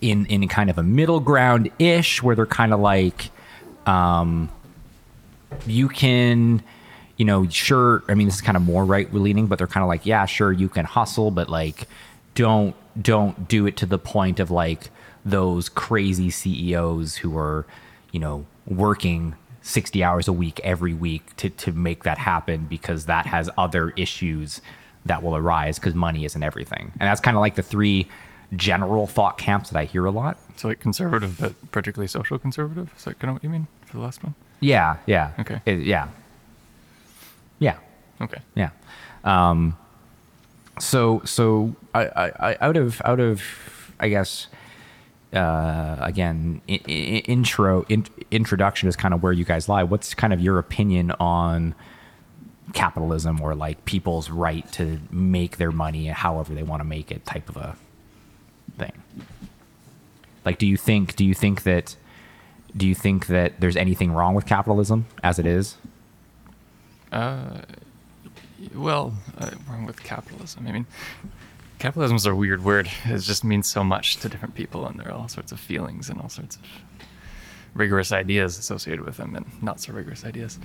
in 0.00 0.26
in 0.26 0.46
kind 0.48 0.70
of 0.70 0.78
a 0.78 0.82
middle 0.82 1.20
ground 1.20 1.70
ish 1.78 2.22
where 2.22 2.36
they're 2.36 2.46
kind 2.46 2.72
of 2.72 2.80
like 2.80 3.30
um 3.86 4.48
you 5.66 5.88
can 5.88 6.62
you 7.16 7.24
know 7.24 7.46
sure 7.48 8.02
i 8.08 8.14
mean 8.14 8.26
this 8.26 8.36
is 8.36 8.40
kind 8.40 8.56
of 8.56 8.62
more 8.62 8.84
right 8.84 9.12
leaning 9.12 9.46
but 9.46 9.58
they're 9.58 9.66
kind 9.66 9.82
of 9.82 9.88
like 9.88 10.06
yeah 10.06 10.24
sure 10.24 10.52
you 10.52 10.68
can 10.68 10.84
hustle 10.84 11.30
but 11.30 11.48
like 11.48 11.88
don't 12.34 12.74
don't 13.00 13.48
do 13.48 13.66
it 13.66 13.76
to 13.76 13.86
the 13.86 13.98
point 13.98 14.40
of 14.40 14.50
like 14.50 14.90
those 15.24 15.68
crazy 15.68 16.30
ceos 16.30 17.16
who 17.16 17.36
are 17.36 17.66
you 18.12 18.20
know 18.20 18.46
working 18.66 19.34
60 19.62 20.02
hours 20.02 20.26
a 20.26 20.32
week 20.32 20.60
every 20.64 20.94
week 20.94 21.34
to 21.36 21.50
to 21.50 21.72
make 21.72 22.04
that 22.04 22.18
happen 22.18 22.66
because 22.68 23.06
that 23.06 23.26
has 23.26 23.48
other 23.56 23.90
issues 23.90 24.60
that 25.06 25.22
will 25.22 25.36
arise 25.36 25.78
because 25.78 25.94
money 25.94 26.24
isn't 26.24 26.42
everything 26.42 26.92
and 27.00 27.08
that's 27.08 27.20
kind 27.20 27.36
of 27.36 27.40
like 27.40 27.54
the 27.56 27.62
three 27.62 28.08
general 28.54 29.06
thought 29.06 29.38
camps 29.38 29.70
that 29.70 29.78
i 29.78 29.84
hear 29.84 30.04
a 30.04 30.10
lot 30.10 30.36
so 30.56 30.68
like 30.68 30.78
conservative, 30.80 31.38
but 31.40 31.54
particularly 31.72 32.06
social 32.06 32.38
conservative. 32.38 32.92
Is 32.96 33.04
that 33.04 33.18
kind 33.18 33.30
of 33.30 33.34
what 33.36 33.42
you 33.44 33.48
mean 33.50 33.66
for 33.86 33.96
the 33.96 34.02
last 34.02 34.22
one? 34.22 34.34
yeah 34.60 34.96
yeah 35.06 35.32
Okay. 35.40 35.60
It- 35.66 35.80
yeah 35.86 36.08
yeah 37.58 37.76
Okay. 38.20 38.40
yeah 38.54 38.70
um 39.24 39.76
so 40.78 41.22
so 41.24 41.74
I, 41.94 42.04
I 42.06 42.50
I- 42.52 42.56
out 42.60 42.76
of 42.76 43.00
out 43.04 43.20
of 43.20 43.42
i 44.00 44.08
guess 44.08 44.46
uh 45.32 45.96
again 46.00 46.60
I- 46.68 46.80
I- 46.86 47.24
intro 47.26 47.84
in, 47.88 48.06
introduction 48.30 48.88
is 48.88 48.96
kind 48.96 49.14
of 49.14 49.22
where 49.22 49.32
you 49.32 49.44
guys 49.44 49.68
lie 49.68 49.82
what's 49.82 50.14
kind 50.14 50.32
of 50.32 50.40
your 50.40 50.58
opinion 50.58 51.10
on 51.18 51.74
capitalism 52.72 53.40
or 53.40 53.54
like 53.54 53.84
people's 53.84 54.30
right 54.30 54.70
to 54.72 54.98
make 55.10 55.56
their 55.58 55.72
money 55.72 56.06
however 56.06 56.54
they 56.54 56.62
want 56.62 56.80
to 56.80 56.84
make 56.84 57.10
it 57.10 57.24
type 57.24 57.48
of 57.48 57.56
a 57.56 57.76
thing 58.78 58.92
like 60.44 60.58
do 60.58 60.66
you 60.66 60.76
think 60.76 61.14
do 61.16 61.24
you 61.24 61.34
think 61.34 61.62
that 61.64 61.96
do 62.76 62.86
you 62.86 62.94
think 62.94 63.26
that 63.26 63.60
there's 63.60 63.76
anything 63.76 64.12
wrong 64.12 64.34
with 64.34 64.46
capitalism 64.46 65.06
as 65.22 65.38
it 65.38 65.46
is 65.46 65.76
uh 67.12 67.60
Well, 68.74 69.12
uh, 69.38 69.50
wrong 69.68 69.86
with 69.86 70.02
capitalism. 70.04 70.66
I 70.68 70.72
mean, 70.72 70.86
capitalism 71.78 72.16
is 72.16 72.26
a 72.26 72.34
weird 72.34 72.62
word. 72.64 72.88
It 73.04 73.18
just 73.18 73.42
means 73.44 73.66
so 73.66 73.82
much 73.82 74.16
to 74.18 74.28
different 74.28 74.54
people, 74.54 74.86
and 74.86 74.98
there 74.98 75.08
are 75.08 75.12
all 75.12 75.28
sorts 75.28 75.50
of 75.52 75.58
feelings 75.60 76.08
and 76.08 76.20
all 76.20 76.28
sorts 76.28 76.56
of 76.56 76.62
rigorous 77.74 78.12
ideas 78.12 78.58
associated 78.58 79.04
with 79.04 79.16
them 79.16 79.34
and 79.34 79.46
not 79.62 79.80
so 79.80 79.92
rigorous 79.92 80.24
ideas. 80.24 80.58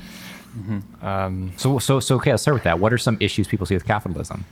Um, 1.02 1.54
So, 1.58 1.80
so, 1.80 2.00
so, 2.00 2.15
okay, 2.15 2.32
I'll 2.32 2.38
start 2.38 2.56
with 2.56 2.63
that. 2.63 2.80
What 2.80 2.91
are 2.93 2.98
some 2.98 3.17
issues 3.20 3.48
people 3.48 3.65
see 3.65 3.76
with 3.76 3.86
capitalism? 3.86 4.46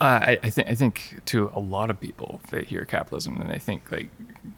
Uh, 0.00 0.04
I, 0.04 0.38
I 0.42 0.50
think 0.50 0.68
I 0.68 0.74
think 0.74 1.22
to 1.26 1.50
a 1.54 1.60
lot 1.60 1.88
of 1.88 1.98
people, 1.98 2.40
they 2.50 2.64
hear 2.64 2.84
capitalism 2.84 3.40
and 3.40 3.48
they 3.48 3.58
think 3.58 3.90
like, 3.90 4.08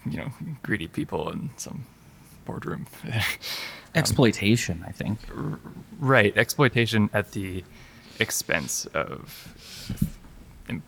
you 0.05 0.19
know, 0.19 0.31
greedy 0.65 0.89
people 0.89 1.31
in 1.31 1.51
some 1.57 1.87
boardroom. 2.45 2.87
Exploitation, 3.95 4.85
I 4.87 4.93
think. 4.93 5.19
right, 5.99 6.37
exploitation 6.37 7.09
at 7.13 7.33
the 7.33 7.65
expense 8.19 8.87
of 8.87 9.55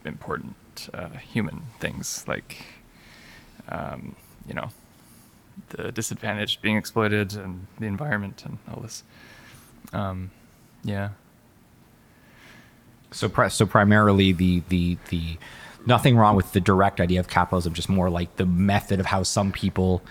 important 0.04 0.56
uh, 0.92 1.08
human 1.08 1.62
things 1.78 2.24
like, 2.28 2.58
um, 3.68 4.14
you 4.46 4.54
know, 4.54 4.68
the 5.68 5.92
disadvantaged 5.92 6.60
being 6.62 6.76
exploited 6.76 7.34
and 7.36 7.66
the 7.78 7.86
environment 7.86 8.42
and 8.44 8.58
all 8.72 8.80
this. 8.82 9.04
Um, 9.92 10.30
yeah. 10.82 11.10
So, 13.12 13.28
pri- 13.28 13.48
so 13.48 13.66
primarily 13.66 14.32
the 14.32 14.62
the 14.68 14.96
the 15.08 15.36
nothing 15.86 16.16
wrong 16.16 16.36
with 16.36 16.52
the 16.52 16.60
direct 16.60 17.00
idea 17.00 17.18
of 17.20 17.28
capitalism, 17.28 17.72
just 17.74 17.88
more 17.88 18.08
like 18.10 18.36
the 18.36 18.46
method 18.46 19.00
of 19.00 19.06
how 19.06 19.22
some 19.24 19.50
people 19.50 20.02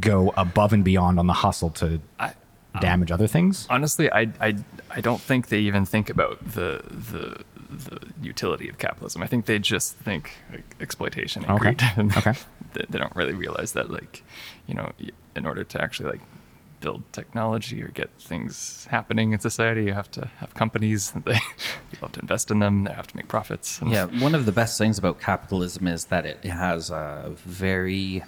go 0.00 0.32
above 0.36 0.72
and 0.72 0.84
beyond 0.84 1.18
on 1.18 1.26
the 1.26 1.32
hustle 1.32 1.70
to 1.70 2.00
I, 2.18 2.32
damage 2.80 3.10
other 3.12 3.26
things. 3.28 3.66
honestly, 3.70 4.10
I, 4.10 4.22
I, 4.40 4.56
I 4.90 5.00
don't 5.00 5.20
think 5.20 5.48
they 5.48 5.60
even 5.60 5.86
think 5.86 6.10
about 6.10 6.44
the, 6.52 6.82
the 6.90 7.44
the 7.68 7.98
utility 8.22 8.68
of 8.68 8.78
capitalism. 8.78 9.22
I 9.22 9.26
think 9.26 9.46
they 9.46 9.58
just 9.58 9.96
think 9.96 10.32
like, 10.52 10.76
exploitation 10.80 11.44
and 11.44 11.52
Okay. 11.60 11.74
greed. 11.74 12.12
Okay. 12.16 12.34
They, 12.76 12.84
they 12.88 12.98
don't 12.98 13.14
really 13.16 13.34
realize 13.34 13.72
that, 13.72 13.90
like, 13.90 14.22
you 14.66 14.74
know, 14.74 14.92
in 15.34 15.46
order 15.46 15.64
to 15.64 15.82
actually 15.82 16.10
like 16.10 16.20
build 16.80 17.02
technology 17.12 17.82
or 17.82 17.88
get 17.88 18.10
things 18.20 18.86
happening 18.90 19.32
in 19.32 19.40
society, 19.40 19.84
you 19.84 19.92
have 19.92 20.10
to 20.12 20.26
have 20.38 20.54
companies. 20.54 21.10
They 21.10 21.20
people 21.90 22.08
have 22.08 22.12
to 22.12 22.20
invest 22.20 22.50
in 22.50 22.58
them. 22.60 22.84
They 22.84 22.92
have 22.92 23.06
to 23.08 23.16
make 23.16 23.28
profits. 23.28 23.80
Yeah, 23.86 24.06
one 24.06 24.34
of 24.34 24.46
the 24.46 24.52
best 24.52 24.78
things 24.78 24.98
about 24.98 25.20
capitalism 25.20 25.86
is 25.86 26.06
that 26.06 26.26
it 26.26 26.44
has 26.44 26.90
a 26.90 27.32
very, 27.44 28.22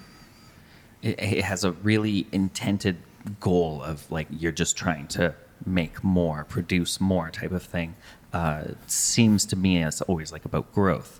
it, 1.01 1.21
it 1.21 1.43
has 1.43 1.63
a 1.63 1.71
really 1.71 2.27
intended 2.31 2.97
goal 3.39 3.83
of 3.83 4.09
like 4.11 4.27
you're 4.29 4.51
just 4.51 4.77
trying 4.77 5.07
to 5.07 5.35
make 5.65 6.03
more, 6.03 6.45
produce 6.45 6.99
more 6.99 7.29
type 7.29 7.51
of 7.51 7.63
thing. 7.63 7.95
Uh, 8.31 8.63
seems 8.87 9.45
to 9.45 9.55
me 9.55 9.81
as 9.83 10.01
always 10.01 10.31
like 10.31 10.45
about 10.45 10.71
growth. 10.73 11.19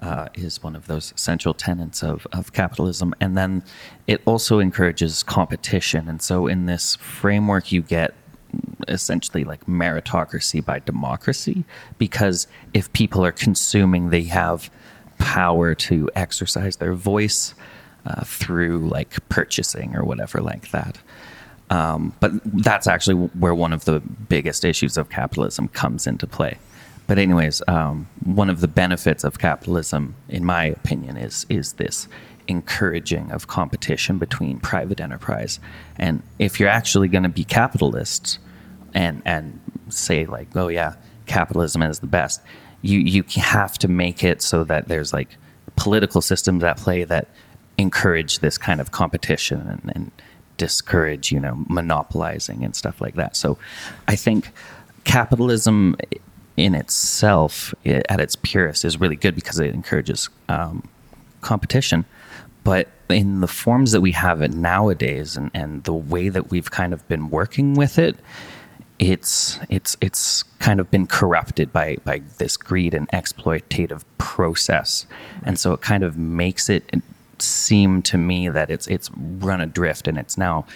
Uh, 0.00 0.28
is 0.34 0.62
one 0.62 0.76
of 0.76 0.86
those 0.86 1.12
central 1.16 1.52
tenets 1.52 2.04
of, 2.04 2.24
of 2.32 2.52
capitalism. 2.52 3.12
And 3.20 3.36
then 3.36 3.64
it 4.06 4.22
also 4.26 4.60
encourages 4.60 5.24
competition. 5.24 6.08
And 6.08 6.22
so, 6.22 6.46
in 6.46 6.66
this 6.66 6.94
framework, 6.94 7.72
you 7.72 7.82
get 7.82 8.14
essentially 8.86 9.44
like 9.44 9.66
meritocracy 9.66 10.64
by 10.64 10.78
democracy 10.80 11.64
because 11.98 12.46
if 12.72 12.90
people 12.92 13.24
are 13.24 13.32
consuming 13.32 14.10
they 14.10 14.22
have 14.22 14.70
power 15.18 15.74
to 15.74 16.08
exercise 16.14 16.76
their 16.76 16.94
voice 16.94 17.54
uh, 18.06 18.24
through 18.24 18.88
like 18.88 19.16
purchasing 19.28 19.94
or 19.94 20.04
whatever 20.04 20.40
like 20.40 20.70
that 20.70 20.98
um, 21.70 22.14
but 22.20 22.32
that's 22.62 22.86
actually 22.86 23.16
where 23.16 23.54
one 23.54 23.72
of 23.72 23.84
the 23.84 24.00
biggest 24.00 24.64
issues 24.64 24.96
of 24.96 25.10
capitalism 25.10 25.68
comes 25.68 26.06
into 26.06 26.26
play 26.26 26.56
but 27.08 27.18
anyways 27.18 27.60
um, 27.66 28.08
one 28.24 28.48
of 28.48 28.60
the 28.60 28.68
benefits 28.68 29.24
of 29.24 29.40
capitalism 29.40 30.14
in 30.28 30.44
my 30.44 30.64
opinion 30.64 31.16
is 31.16 31.44
is 31.48 31.72
this 31.74 32.06
encouraging 32.48 33.30
of 33.30 33.46
competition 33.46 34.18
between 34.18 34.58
private 34.58 35.00
enterprise. 35.00 35.60
And 35.98 36.22
if 36.38 36.58
you're 36.58 36.70
actually 36.70 37.08
going 37.08 37.22
to 37.22 37.28
be 37.28 37.44
capitalists 37.44 38.38
and 38.94 39.22
and 39.26 39.60
say 39.90 40.24
like 40.24 40.48
oh 40.56 40.68
yeah 40.68 40.94
capitalism 41.26 41.82
is 41.82 41.98
the 41.98 42.06
best 42.06 42.40
you 42.80 42.98
you 43.00 43.22
have 43.36 43.78
to 43.78 43.88
make 43.88 44.24
it 44.24 44.40
so 44.40 44.64
that 44.64 44.88
there's 44.88 45.12
like 45.12 45.28
political 45.76 46.22
systems 46.22 46.64
at 46.64 46.78
play 46.78 47.04
that 47.04 47.28
encourage 47.76 48.38
this 48.38 48.56
kind 48.56 48.80
of 48.80 48.90
competition 48.90 49.60
and, 49.60 49.92
and 49.94 50.10
discourage 50.56 51.30
you 51.30 51.38
know 51.38 51.64
monopolizing 51.68 52.64
and 52.64 52.74
stuff 52.74 53.00
like 53.00 53.14
that. 53.14 53.36
So 53.36 53.58
i 54.08 54.16
think 54.16 54.50
capitalism 55.04 55.96
in 56.58 56.74
itself 56.74 57.74
i- 57.86 58.02
at 58.08 58.20
its 58.20 58.36
purest 58.36 58.84
is 58.84 59.00
really 59.00 59.16
good 59.16 59.34
because 59.34 59.58
it 59.58 59.74
encourages 59.74 60.28
um, 60.48 60.86
competition. 61.40 62.04
But 62.64 62.88
in 63.08 63.40
the 63.40 63.46
forms 63.48 63.92
that 63.92 64.00
we 64.02 64.12
have 64.12 64.42
it 64.42 64.52
nowadays 64.52 65.36
and, 65.36 65.50
and 65.54 65.84
the 65.84 65.92
way 65.94 66.28
that 66.28 66.50
we've 66.50 66.70
kind 66.70 66.92
of 66.92 67.06
been 67.08 67.30
working 67.30 67.74
with 67.74 67.98
it 67.98 68.16
it's 68.98 69.60
it's 69.70 69.96
it's 70.00 70.42
kind 70.58 70.80
of 70.80 70.90
been 70.90 71.06
corrupted 71.06 71.72
by 71.72 71.96
by 72.04 72.20
this 72.38 72.56
greed 72.56 72.94
and 72.94 73.08
exploitative 73.10 74.02
process. 74.18 75.06
And 75.44 75.56
so 75.56 75.72
it 75.72 75.80
kind 75.82 76.02
of 76.02 76.18
makes 76.18 76.68
it 76.68 76.82
seem 77.38 78.02
to 78.02 78.18
me 78.18 78.48
that 78.48 78.70
it's 78.70 78.88
it's 78.88 79.08
run 79.16 79.60
adrift 79.60 80.08
and 80.08 80.18
it's 80.18 80.36
now 80.36 80.66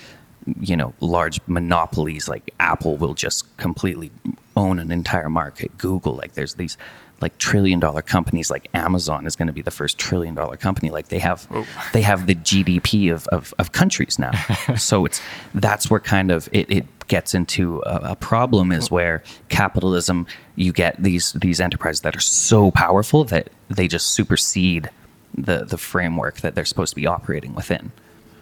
you 0.61 0.77
know 0.77 0.93
large 1.01 1.41
monopolies 1.47 2.29
like 2.29 2.53
apple 2.59 2.97
will 2.97 3.15
just 3.15 3.57
completely 3.57 4.11
own 4.57 4.79
an 4.79 4.91
entire 4.91 5.31
market. 5.31 5.77
Google 5.79 6.15
like 6.15 6.35
there's 6.35 6.55
these 6.55 6.77
like 7.21 7.39
trillion 7.39 7.79
dollar 7.79 8.03
companies 8.03 8.51
like 8.51 8.69
amazon 8.75 9.27
is 9.27 9.37
going 9.37 9.47
to 9.47 9.53
be 9.53 9.63
the 9.63 9.71
first 9.71 9.97
trillion 9.99 10.35
dollar 10.35 10.57
company. 10.57 10.91
Like 10.91 11.09
they 11.09 11.21
have 11.21 11.47
oh. 11.51 11.67
they 11.93 12.03
have 12.03 12.27
the 12.27 12.35
gdp 12.35 13.13
of, 13.13 13.27
of, 13.29 13.55
of 13.59 13.73
countries 13.73 14.19
now. 14.19 14.33
So 14.77 15.05
it's 15.05 15.21
that's 15.55 15.91
where 15.91 16.01
kind 16.01 16.31
of 16.31 16.49
it, 16.53 16.71
it 16.71 17.07
gets 17.09 17.35
into 17.35 17.83
a, 17.87 18.13
a 18.13 18.17
problem 18.17 18.73
is 18.73 18.91
where 18.91 19.23
capitalism 19.49 20.27
you 20.57 20.73
get 20.73 21.01
these 21.03 21.33
these 21.35 21.61
enterprises 21.61 22.01
that 22.03 22.17
are 22.17 22.21
so 22.21 22.71
powerful 22.71 23.25
that 23.25 23.51
they 23.69 23.87
just 23.87 24.09
supersede 24.09 24.91
the 25.35 25.65
the 25.65 25.79
framework 25.79 26.39
that 26.39 26.55
they're 26.55 26.65
supposed 26.65 26.91
to 26.91 26.97
be 26.97 27.07
operating 27.07 27.55
within 27.55 27.93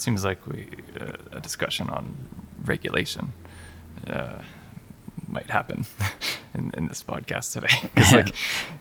seems 0.03 0.25
like 0.25 0.47
we 0.47 0.69
uh, 1.01 1.13
a 1.33 1.41
discussion 1.41 1.91
on 1.91 2.17
regulation 2.65 3.33
uh, 4.07 4.39
might 5.29 5.49
happen 5.51 5.87
in, 6.55 6.73
in 6.77 6.89
this 6.89 7.03
podcast 7.03 7.53
today. 7.53 7.91
like, 8.17 8.35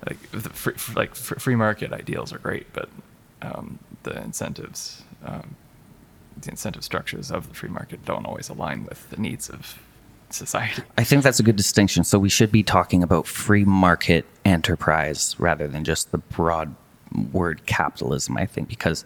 like 0.08 0.32
the 0.32 0.50
free, 0.50 0.74
like 0.96 1.16
free 1.16 1.56
market 1.56 1.94
ideals 1.94 2.34
are 2.34 2.40
great, 2.40 2.72
but 2.74 2.90
um, 3.42 3.80
the 4.04 4.22
incentives, 4.24 5.04
um, 5.26 5.56
the 6.42 6.50
incentive 6.52 6.84
structures 6.84 7.32
of 7.32 7.48
the 7.50 7.56
free 7.56 7.70
market 7.70 8.04
don't 8.06 8.26
always 8.26 8.50
align 8.50 8.86
with 8.86 9.10
the 9.10 9.18
needs 9.18 9.50
of 9.50 9.80
society. 10.30 10.84
I 10.98 11.04
think 11.04 11.24
that's 11.24 11.40
a 11.40 11.44
good 11.44 11.56
distinction. 11.56 12.04
So 12.04 12.20
we 12.20 12.30
should 12.30 12.52
be 12.52 12.64
talking 12.64 13.04
about 13.04 13.28
free 13.28 13.66
market 13.66 14.26
enterprise 14.46 15.36
rather 15.40 15.68
than 15.68 15.84
just 15.84 16.12
the 16.12 16.18
broad 16.18 16.76
word 17.32 17.66
capitalism, 17.66 18.38
I 18.38 18.46
think, 18.46 18.68
because 18.68 19.06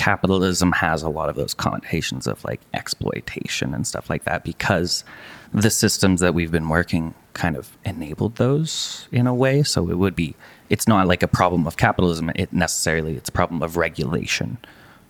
capitalism 0.00 0.72
has 0.72 1.02
a 1.02 1.10
lot 1.10 1.28
of 1.28 1.36
those 1.36 1.52
connotations 1.52 2.26
of 2.26 2.42
like 2.42 2.58
exploitation 2.72 3.74
and 3.74 3.86
stuff 3.86 4.08
like 4.08 4.24
that 4.24 4.44
because 4.44 5.04
the 5.52 5.68
systems 5.68 6.22
that 6.22 6.32
we've 6.32 6.50
been 6.50 6.70
working 6.70 7.12
kind 7.34 7.54
of 7.54 7.76
enabled 7.84 8.36
those 8.36 9.06
in 9.12 9.26
a 9.26 9.34
way. 9.34 9.62
So 9.62 9.90
it 9.90 9.98
would 9.98 10.16
be 10.16 10.34
it's 10.70 10.88
not 10.88 11.06
like 11.06 11.22
a 11.22 11.28
problem 11.28 11.66
of 11.66 11.76
capitalism, 11.76 12.32
it 12.34 12.50
necessarily 12.50 13.14
it's 13.14 13.28
a 13.28 13.32
problem 13.32 13.62
of 13.62 13.76
regulation. 13.76 14.56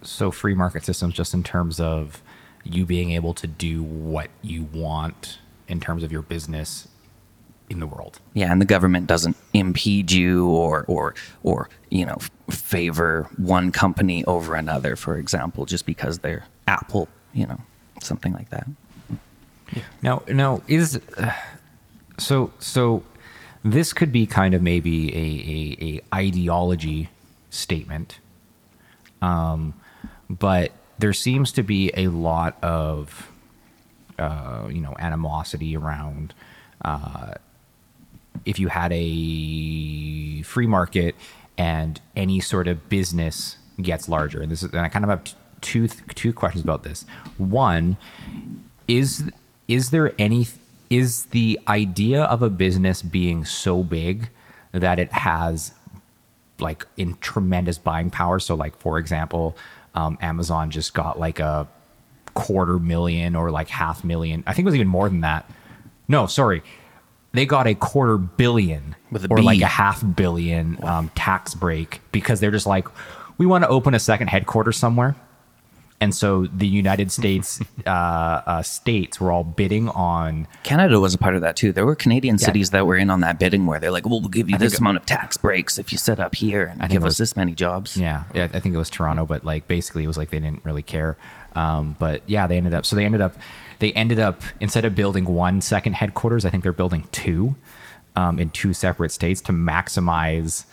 So 0.02 0.32
free 0.32 0.56
market 0.56 0.84
systems, 0.84 1.14
just 1.14 1.34
in 1.34 1.44
terms 1.44 1.78
of 1.78 2.20
you 2.64 2.84
being 2.84 3.12
able 3.12 3.32
to 3.34 3.46
do 3.46 3.84
what 3.84 4.28
you 4.42 4.64
want 4.72 5.38
in 5.68 5.78
terms 5.78 6.02
of 6.02 6.10
your 6.10 6.22
business 6.22 6.88
in 7.70 7.80
the 7.80 7.86
world. 7.86 8.18
Yeah, 8.34 8.52
and 8.52 8.60
the 8.60 8.66
government 8.66 9.06
doesn't 9.06 9.36
impede 9.54 10.12
you 10.12 10.48
or 10.48 10.84
or 10.88 11.14
or 11.42 11.70
you 11.88 12.04
know 12.04 12.18
favor 12.50 13.28
one 13.36 13.72
company 13.72 14.24
over 14.24 14.54
another, 14.54 14.96
for 14.96 15.16
example, 15.16 15.64
just 15.64 15.86
because 15.86 16.18
they're 16.18 16.44
Apple, 16.66 17.08
you 17.32 17.46
know, 17.46 17.60
something 18.02 18.32
like 18.32 18.50
that. 18.50 18.66
Now, 20.02 20.22
now 20.28 20.62
is 20.66 21.00
uh, 21.16 21.32
so 22.18 22.52
so. 22.58 23.04
This 23.62 23.92
could 23.92 24.10
be 24.10 24.24
kind 24.26 24.54
of 24.54 24.62
maybe 24.62 25.14
a, 25.14 25.84
a, 25.84 26.00
a 26.00 26.16
ideology 26.16 27.10
statement, 27.50 28.18
um, 29.20 29.74
but 30.30 30.72
there 30.98 31.12
seems 31.12 31.52
to 31.52 31.62
be 31.62 31.92
a 31.94 32.08
lot 32.08 32.56
of 32.64 33.30
uh, 34.18 34.66
you 34.70 34.80
know 34.80 34.96
animosity 34.98 35.76
around 35.76 36.32
uh, 36.84 37.34
if 38.44 38.58
you 38.58 38.68
had 38.68 38.92
a 38.92 40.42
free 40.42 40.66
market 40.66 41.14
and 41.58 42.00
any 42.16 42.40
sort 42.40 42.68
of 42.68 42.88
business 42.88 43.56
gets 43.80 44.08
larger. 44.08 44.40
And 44.40 44.50
this 44.50 44.62
is 44.62 44.70
and 44.70 44.80
I 44.80 44.88
kind 44.88 45.04
of 45.04 45.10
have 45.10 45.34
two 45.60 45.88
two 45.88 46.32
questions 46.32 46.64
about 46.64 46.82
this. 46.82 47.04
One 47.38 47.96
is 48.88 49.30
is 49.68 49.90
there 49.90 50.12
any 50.18 50.46
is 50.88 51.26
the 51.26 51.60
idea 51.68 52.24
of 52.24 52.42
a 52.42 52.50
business 52.50 53.02
being 53.02 53.44
so 53.44 53.82
big 53.82 54.28
that 54.72 54.98
it 54.98 55.12
has 55.12 55.72
like 56.58 56.86
in 56.96 57.16
tremendous 57.20 57.78
buying 57.78 58.10
power 58.10 58.38
so 58.38 58.54
like 58.54 58.76
for 58.76 58.98
example 58.98 59.56
um, 59.94 60.18
Amazon 60.20 60.70
just 60.70 60.94
got 60.94 61.18
like 61.18 61.38
a 61.38 61.66
quarter 62.34 62.78
million 62.78 63.34
or 63.34 63.50
like 63.50 63.68
half 63.68 64.04
million. 64.04 64.42
I 64.46 64.52
think 64.52 64.64
it 64.64 64.66
was 64.66 64.74
even 64.74 64.88
more 64.88 65.08
than 65.08 65.20
that. 65.20 65.50
No, 66.08 66.26
sorry. 66.26 66.62
They 67.32 67.46
got 67.46 67.66
a 67.66 67.74
quarter 67.74 68.16
billion 68.18 68.96
With 69.12 69.24
a 69.24 69.28
or 69.30 69.36
B. 69.36 69.42
like 69.42 69.60
a 69.60 69.66
half 69.66 70.02
billion 70.16 70.82
um, 70.84 71.10
tax 71.14 71.54
break 71.54 72.00
because 72.12 72.40
they're 72.40 72.50
just 72.50 72.66
like, 72.66 72.88
we 73.38 73.46
want 73.46 73.62
to 73.64 73.68
open 73.68 73.94
a 73.94 74.00
second 74.00 74.28
headquarters 74.28 74.76
somewhere. 74.76 75.14
And 76.02 76.14
so 76.14 76.46
the 76.46 76.66
United 76.66 77.12
States 77.18 77.60
uh, 77.86 77.90
uh, 77.90 78.62
states 78.62 79.20
were 79.20 79.30
all 79.30 79.44
bidding 79.44 79.88
on 79.90 80.48
Canada 80.64 80.98
was 80.98 81.12
a 81.14 81.18
part 81.18 81.34
of 81.36 81.42
that 81.42 81.56
too. 81.56 81.72
There 81.72 81.84
were 81.86 81.94
Canadian 81.94 82.36
Yeah. 82.38 82.46
cities 82.46 82.70
that 82.70 82.86
were 82.86 82.96
in 82.96 83.10
on 83.10 83.20
that 83.20 83.38
bidding 83.38 83.66
where 83.66 83.78
they're 83.78 83.90
like, 83.90 84.06
"Well, 84.06 84.20
we'll 84.20 84.30
give 84.30 84.48
you 84.48 84.56
this 84.56 84.78
amount 84.78 84.96
of 84.96 85.04
tax 85.06 85.36
breaks 85.36 85.78
if 85.78 85.92
you 85.92 85.98
set 85.98 86.18
up 86.18 86.34
here 86.34 86.64
and 86.72 86.80
think 86.80 86.92
give 86.92 87.04
it 87.04 87.08
us 87.08 87.18
this 87.18 87.36
many 87.36 87.52
jobs." 87.52 87.98
Yeah, 87.98 88.24
yeah, 88.34 88.48
I 88.54 88.60
think 88.60 88.74
it 88.74 88.78
was 88.78 88.88
Toronto, 88.88 89.26
but 89.26 89.44
like 89.44 89.68
basically 89.68 90.04
it 90.04 90.06
was 90.06 90.16
like 90.16 90.30
they 90.30 90.40
didn't 90.40 90.64
really 90.64 90.82
care. 90.82 91.18
Um, 91.54 91.96
but 91.98 92.22
yeah, 92.26 92.46
they 92.46 92.56
ended 92.56 92.72
up. 92.72 92.86
So 92.86 92.96
they 92.96 93.04
ended 93.04 93.20
up. 93.20 93.34
They 93.80 93.92
ended 93.92 94.18
up 94.20 94.42
instead 94.60 94.84
of 94.84 94.94
building 94.94 95.24
one 95.24 95.60
second 95.60 95.94
headquarters, 95.94 96.44
I 96.44 96.50
think 96.50 96.62
they're 96.62 96.72
building 96.72 97.08
two 97.12 97.56
um, 98.14 98.38
in 98.38 98.50
two 98.50 98.72
separate 98.72 99.10
states 99.10 99.40
to 99.42 99.52
maximize 99.52 100.64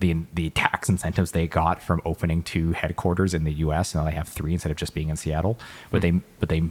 the 0.00 0.16
the 0.34 0.50
tax 0.50 0.88
incentives 0.88 1.32
they 1.32 1.46
got 1.46 1.80
from 1.80 2.02
opening 2.04 2.42
two 2.42 2.72
headquarters 2.72 3.32
in 3.34 3.44
the 3.44 3.52
U.S. 3.54 3.94
Now 3.94 4.04
they 4.04 4.12
have 4.12 4.28
three 4.28 4.52
instead 4.52 4.70
of 4.70 4.76
just 4.76 4.94
being 4.94 5.08
in 5.08 5.16
Seattle. 5.16 5.58
But 5.90 6.02
they 6.02 6.10
but 6.40 6.48
they 6.48 6.62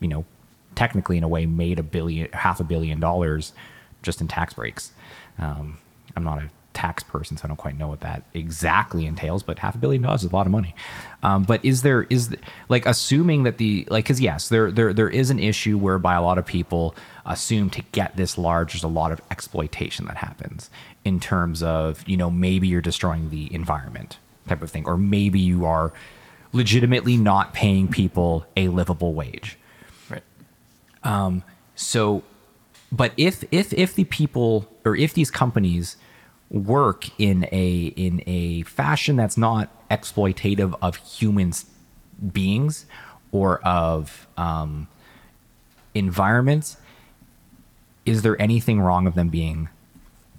you 0.00 0.08
know 0.08 0.24
technically 0.74 1.16
in 1.16 1.22
a 1.22 1.28
way 1.28 1.46
made 1.46 1.78
a 1.78 1.82
billion 1.82 2.30
half 2.32 2.58
a 2.60 2.64
billion 2.64 2.98
dollars 2.98 3.52
just 4.02 4.20
in 4.20 4.28
tax 4.28 4.54
breaks. 4.54 4.92
Um, 5.38 5.78
I'm 6.16 6.24
not 6.24 6.38
a 6.38 6.50
tax 6.80 7.02
person, 7.02 7.36
so 7.36 7.42
I 7.44 7.48
don't 7.48 7.58
quite 7.58 7.76
know 7.76 7.88
what 7.88 8.00
that 8.00 8.22
exactly 8.32 9.04
entails. 9.04 9.42
But 9.42 9.58
half 9.58 9.74
a 9.74 9.78
billion 9.78 10.02
dollars 10.02 10.24
is 10.24 10.32
a 10.32 10.34
lot 10.34 10.46
of 10.46 10.52
money. 10.52 10.74
Um, 11.22 11.42
but 11.42 11.62
is 11.62 11.82
there 11.82 12.06
is 12.08 12.34
like 12.70 12.86
assuming 12.86 13.42
that 13.42 13.58
the 13.58 13.86
like 13.90 14.04
because 14.04 14.20
yes, 14.20 14.48
there 14.48 14.70
there 14.70 14.94
there 14.94 15.10
is 15.10 15.28
an 15.28 15.38
issue 15.38 15.76
whereby 15.76 16.14
a 16.14 16.22
lot 16.22 16.38
of 16.38 16.46
people 16.46 16.94
assume 17.26 17.68
to 17.70 17.82
get 17.92 18.16
this 18.16 18.38
large, 18.38 18.72
there's 18.72 18.82
a 18.82 18.88
lot 18.88 19.12
of 19.12 19.20
exploitation 19.30 20.06
that 20.06 20.16
happens 20.16 20.70
in 21.04 21.20
terms 21.20 21.62
of 21.62 22.06
you 22.08 22.16
know 22.16 22.30
maybe 22.30 22.66
you're 22.66 22.80
destroying 22.80 23.28
the 23.28 23.52
environment 23.54 24.18
type 24.48 24.62
of 24.62 24.70
thing, 24.70 24.86
or 24.86 24.96
maybe 24.96 25.38
you 25.38 25.66
are 25.66 25.92
legitimately 26.52 27.18
not 27.18 27.52
paying 27.52 27.88
people 27.88 28.46
a 28.56 28.68
livable 28.68 29.12
wage. 29.12 29.58
Right. 30.08 30.22
Um, 31.04 31.44
so, 31.74 32.22
but 32.90 33.12
if 33.18 33.44
if 33.52 33.74
if 33.74 33.94
the 33.94 34.04
people 34.04 34.66
or 34.86 34.96
if 34.96 35.12
these 35.12 35.30
companies 35.30 35.98
work 36.50 37.08
in 37.18 37.46
a 37.52 37.92
in 37.96 38.22
a 38.26 38.62
fashion 38.62 39.16
that's 39.16 39.36
not 39.36 39.70
exploitative 39.88 40.76
of 40.82 40.96
humans 40.96 41.66
beings 42.32 42.86
or 43.32 43.60
of 43.60 44.26
um, 44.36 44.88
environments, 45.94 46.76
is 48.04 48.22
there 48.22 48.40
anything 48.42 48.80
wrong 48.80 49.06
of 49.06 49.14
them 49.14 49.28
being 49.28 49.68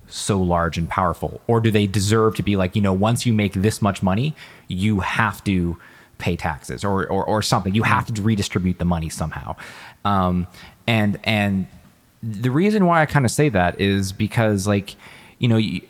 so 0.07 0.39
large 0.41 0.77
and 0.77 0.89
powerful, 0.89 1.39
or 1.47 1.61
do 1.61 1.71
they 1.71 1.87
deserve 1.87 2.35
to 2.35 2.43
be 2.43 2.57
like 2.57 2.75
you 2.75 2.81
know 2.81 2.93
once 2.93 3.25
you 3.25 3.33
make 3.33 3.53
this 3.53 3.81
much 3.81 4.03
money, 4.03 4.35
you 4.67 4.99
have 4.99 5.43
to 5.45 5.77
pay 6.17 6.35
taxes 6.35 6.83
or 6.83 7.07
or, 7.07 7.23
or 7.23 7.41
something. 7.41 7.73
You 7.73 7.83
have 7.83 8.13
to 8.13 8.21
redistribute 8.21 8.79
the 8.79 8.85
money 8.85 9.07
somehow, 9.07 9.55
um, 10.03 10.47
and 10.85 11.17
and 11.23 11.67
the 12.21 12.51
reason 12.51 12.85
why 12.85 13.01
I 13.01 13.05
kind 13.05 13.25
of 13.25 13.31
say 13.31 13.47
that 13.49 13.79
is 13.79 14.11
because 14.11 14.67
like 14.67 14.95
you 15.41 15.47
know 15.47 15.57
you, 15.57 15.81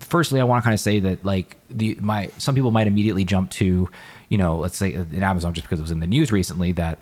firstly 0.00 0.40
I 0.40 0.44
want 0.44 0.62
to 0.62 0.64
kind 0.64 0.74
of 0.74 0.80
say 0.80 0.98
that 1.00 1.24
like 1.24 1.56
the 1.70 1.96
my 2.00 2.30
some 2.38 2.54
people 2.54 2.70
might 2.70 2.86
immediately 2.86 3.24
jump 3.24 3.50
to 3.52 3.88
you 4.30 4.38
know 4.38 4.56
let's 4.58 4.76
say 4.76 4.92
in 4.94 5.22
Amazon 5.22 5.52
just 5.54 5.66
because 5.66 5.78
it 5.78 5.82
was 5.82 5.90
in 5.90 6.00
the 6.00 6.06
news 6.06 6.32
recently 6.32 6.72
that 6.72 6.98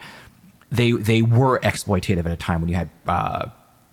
they 0.70 0.90
they 0.92 1.22
were 1.22 1.61
exploitative 1.61 2.27
at 2.27 2.33
a 2.33 2.37
time 2.37 2.61
when 2.61 2.68
you 2.68 2.75
had 2.77 2.90
uh, 3.07 3.46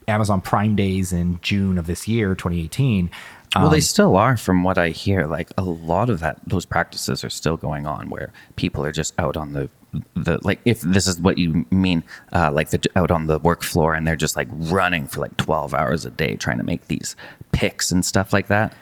Amazon 0.08 0.42
Prime 0.42 0.76
Days 0.76 1.14
in 1.14 1.40
June 1.42 1.78
of 1.78 1.86
this 1.86 2.08
year 2.08 2.34
2018 2.36 3.10
Well, 3.56 3.70
they 3.70 3.78
Um, 3.78 3.82
still 3.82 4.18
are, 4.18 4.36
from 4.38 4.64
what 4.64 4.78
I 4.80 4.90
hear. 4.90 5.28
Like 5.28 5.50
a 5.58 5.64
lot 5.64 6.10
of 6.10 6.20
that, 6.22 6.40
those 6.48 6.66
practices 6.66 7.24
are 7.24 7.30
still 7.30 7.56
going 7.58 7.86
on, 7.86 8.10
where 8.10 8.34
people 8.56 8.84
are 8.84 8.92
just 8.92 9.14
out 9.20 9.38
on 9.38 9.54
the, 9.54 9.70
the 10.16 10.40
like. 10.44 10.60
If 10.66 10.82
this 10.82 11.08
is 11.08 11.20
what 11.20 11.38
you 11.38 11.66
mean, 11.72 12.04
uh, 12.32 12.52
like 12.52 12.70
they're 12.70 12.80
out 12.96 13.12
on 13.12 13.28
the 13.28 13.40
work 13.40 13.64
floor 13.64 13.94
and 13.94 14.06
they're 14.08 14.16
just 14.16 14.36
like 14.36 14.48
running 14.52 15.08
for 15.08 15.22
like 15.22 15.36
twelve 15.38 15.74
hours 15.74 16.06
a 16.06 16.10
day 16.10 16.36
trying 16.36 16.58
to 16.58 16.64
make 16.64 16.88
these 16.88 17.16
picks 17.52 17.92
and 17.92 18.06
stuff 18.06 18.34
like 18.34 18.48
that. 18.48 18.74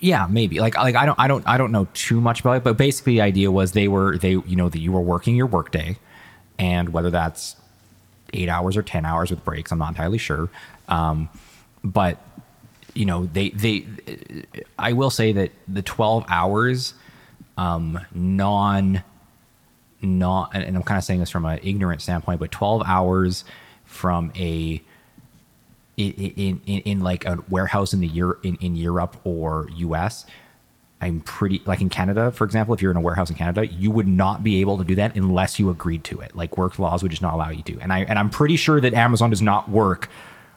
yeah 0.00 0.26
maybe 0.28 0.60
like 0.60 0.76
like 0.76 0.94
i 0.94 1.06
don't 1.06 1.18
i 1.18 1.26
don't 1.26 1.46
i 1.46 1.56
don't 1.56 1.72
know 1.72 1.86
too 1.94 2.20
much 2.20 2.40
about 2.40 2.58
it 2.58 2.64
but 2.64 2.76
basically 2.76 3.14
the 3.14 3.20
idea 3.22 3.50
was 3.50 3.72
they 3.72 3.88
were 3.88 4.18
they 4.18 4.32
you 4.32 4.54
know 4.56 4.68
that 4.68 4.78
you 4.78 4.92
were 4.92 5.00
working 5.00 5.34
your 5.34 5.46
workday 5.46 5.96
and 6.58 6.90
whether 6.90 7.10
that's 7.10 7.56
eight 8.34 8.48
hours 8.48 8.76
or 8.76 8.82
ten 8.82 9.06
hours 9.06 9.30
with 9.30 9.42
breaks 9.44 9.72
i'm 9.72 9.78
not 9.78 9.88
entirely 9.88 10.18
sure 10.18 10.48
um, 10.88 11.28
but 11.82 12.18
you 12.94 13.06
know 13.06 13.26
they 13.26 13.50
they 13.50 13.86
i 14.78 14.92
will 14.92 15.10
say 15.10 15.32
that 15.32 15.50
the 15.66 15.82
12 15.82 16.24
hours 16.28 16.94
um, 17.58 17.98
non 18.14 19.02
not 20.02 20.50
and 20.54 20.62
and 20.64 20.76
i'm 20.76 20.82
kind 20.82 20.98
of 20.98 21.04
saying 21.04 21.20
this 21.20 21.30
from 21.30 21.44
an 21.44 21.58
ignorant 21.62 22.02
standpoint 22.02 22.38
but 22.38 22.50
12 22.52 22.82
hours 22.86 23.44
from 23.84 24.32
a 24.36 24.82
in 25.96 26.60
in, 26.66 26.80
in, 26.80 27.00
like 27.00 27.24
a 27.24 27.38
warehouse 27.48 27.92
in 27.92 28.00
the 28.00 28.06
year 28.06 28.36
in, 28.42 28.56
in 28.56 28.76
Europe 28.76 29.16
or 29.24 29.68
US, 29.76 30.26
I'm 31.00 31.20
pretty 31.20 31.62
like 31.64 31.80
in 31.80 31.88
Canada, 31.88 32.30
for 32.30 32.44
example, 32.44 32.74
if 32.74 32.82
you're 32.82 32.90
in 32.90 32.96
a 32.96 33.02
warehouse 33.02 33.30
in 33.30 33.36
Canada, 33.36 33.66
you 33.66 33.90
would 33.90 34.06
not 34.06 34.42
be 34.42 34.60
able 34.60 34.78
to 34.78 34.84
do 34.84 34.94
that 34.96 35.16
unless 35.16 35.58
you 35.58 35.70
agreed 35.70 36.04
to 36.04 36.20
it. 36.20 36.34
Like 36.34 36.56
work 36.56 36.78
laws 36.78 37.02
would 37.02 37.10
just 37.10 37.22
not 37.22 37.34
allow 37.34 37.50
you 37.50 37.62
to. 37.62 37.78
And 37.80 37.92
I 37.92 38.00
and 38.00 38.18
I'm 38.18 38.30
pretty 38.30 38.56
sure 38.56 38.80
that 38.80 38.94
Amazon 38.94 39.30
does 39.30 39.42
not 39.42 39.70
work 39.70 40.10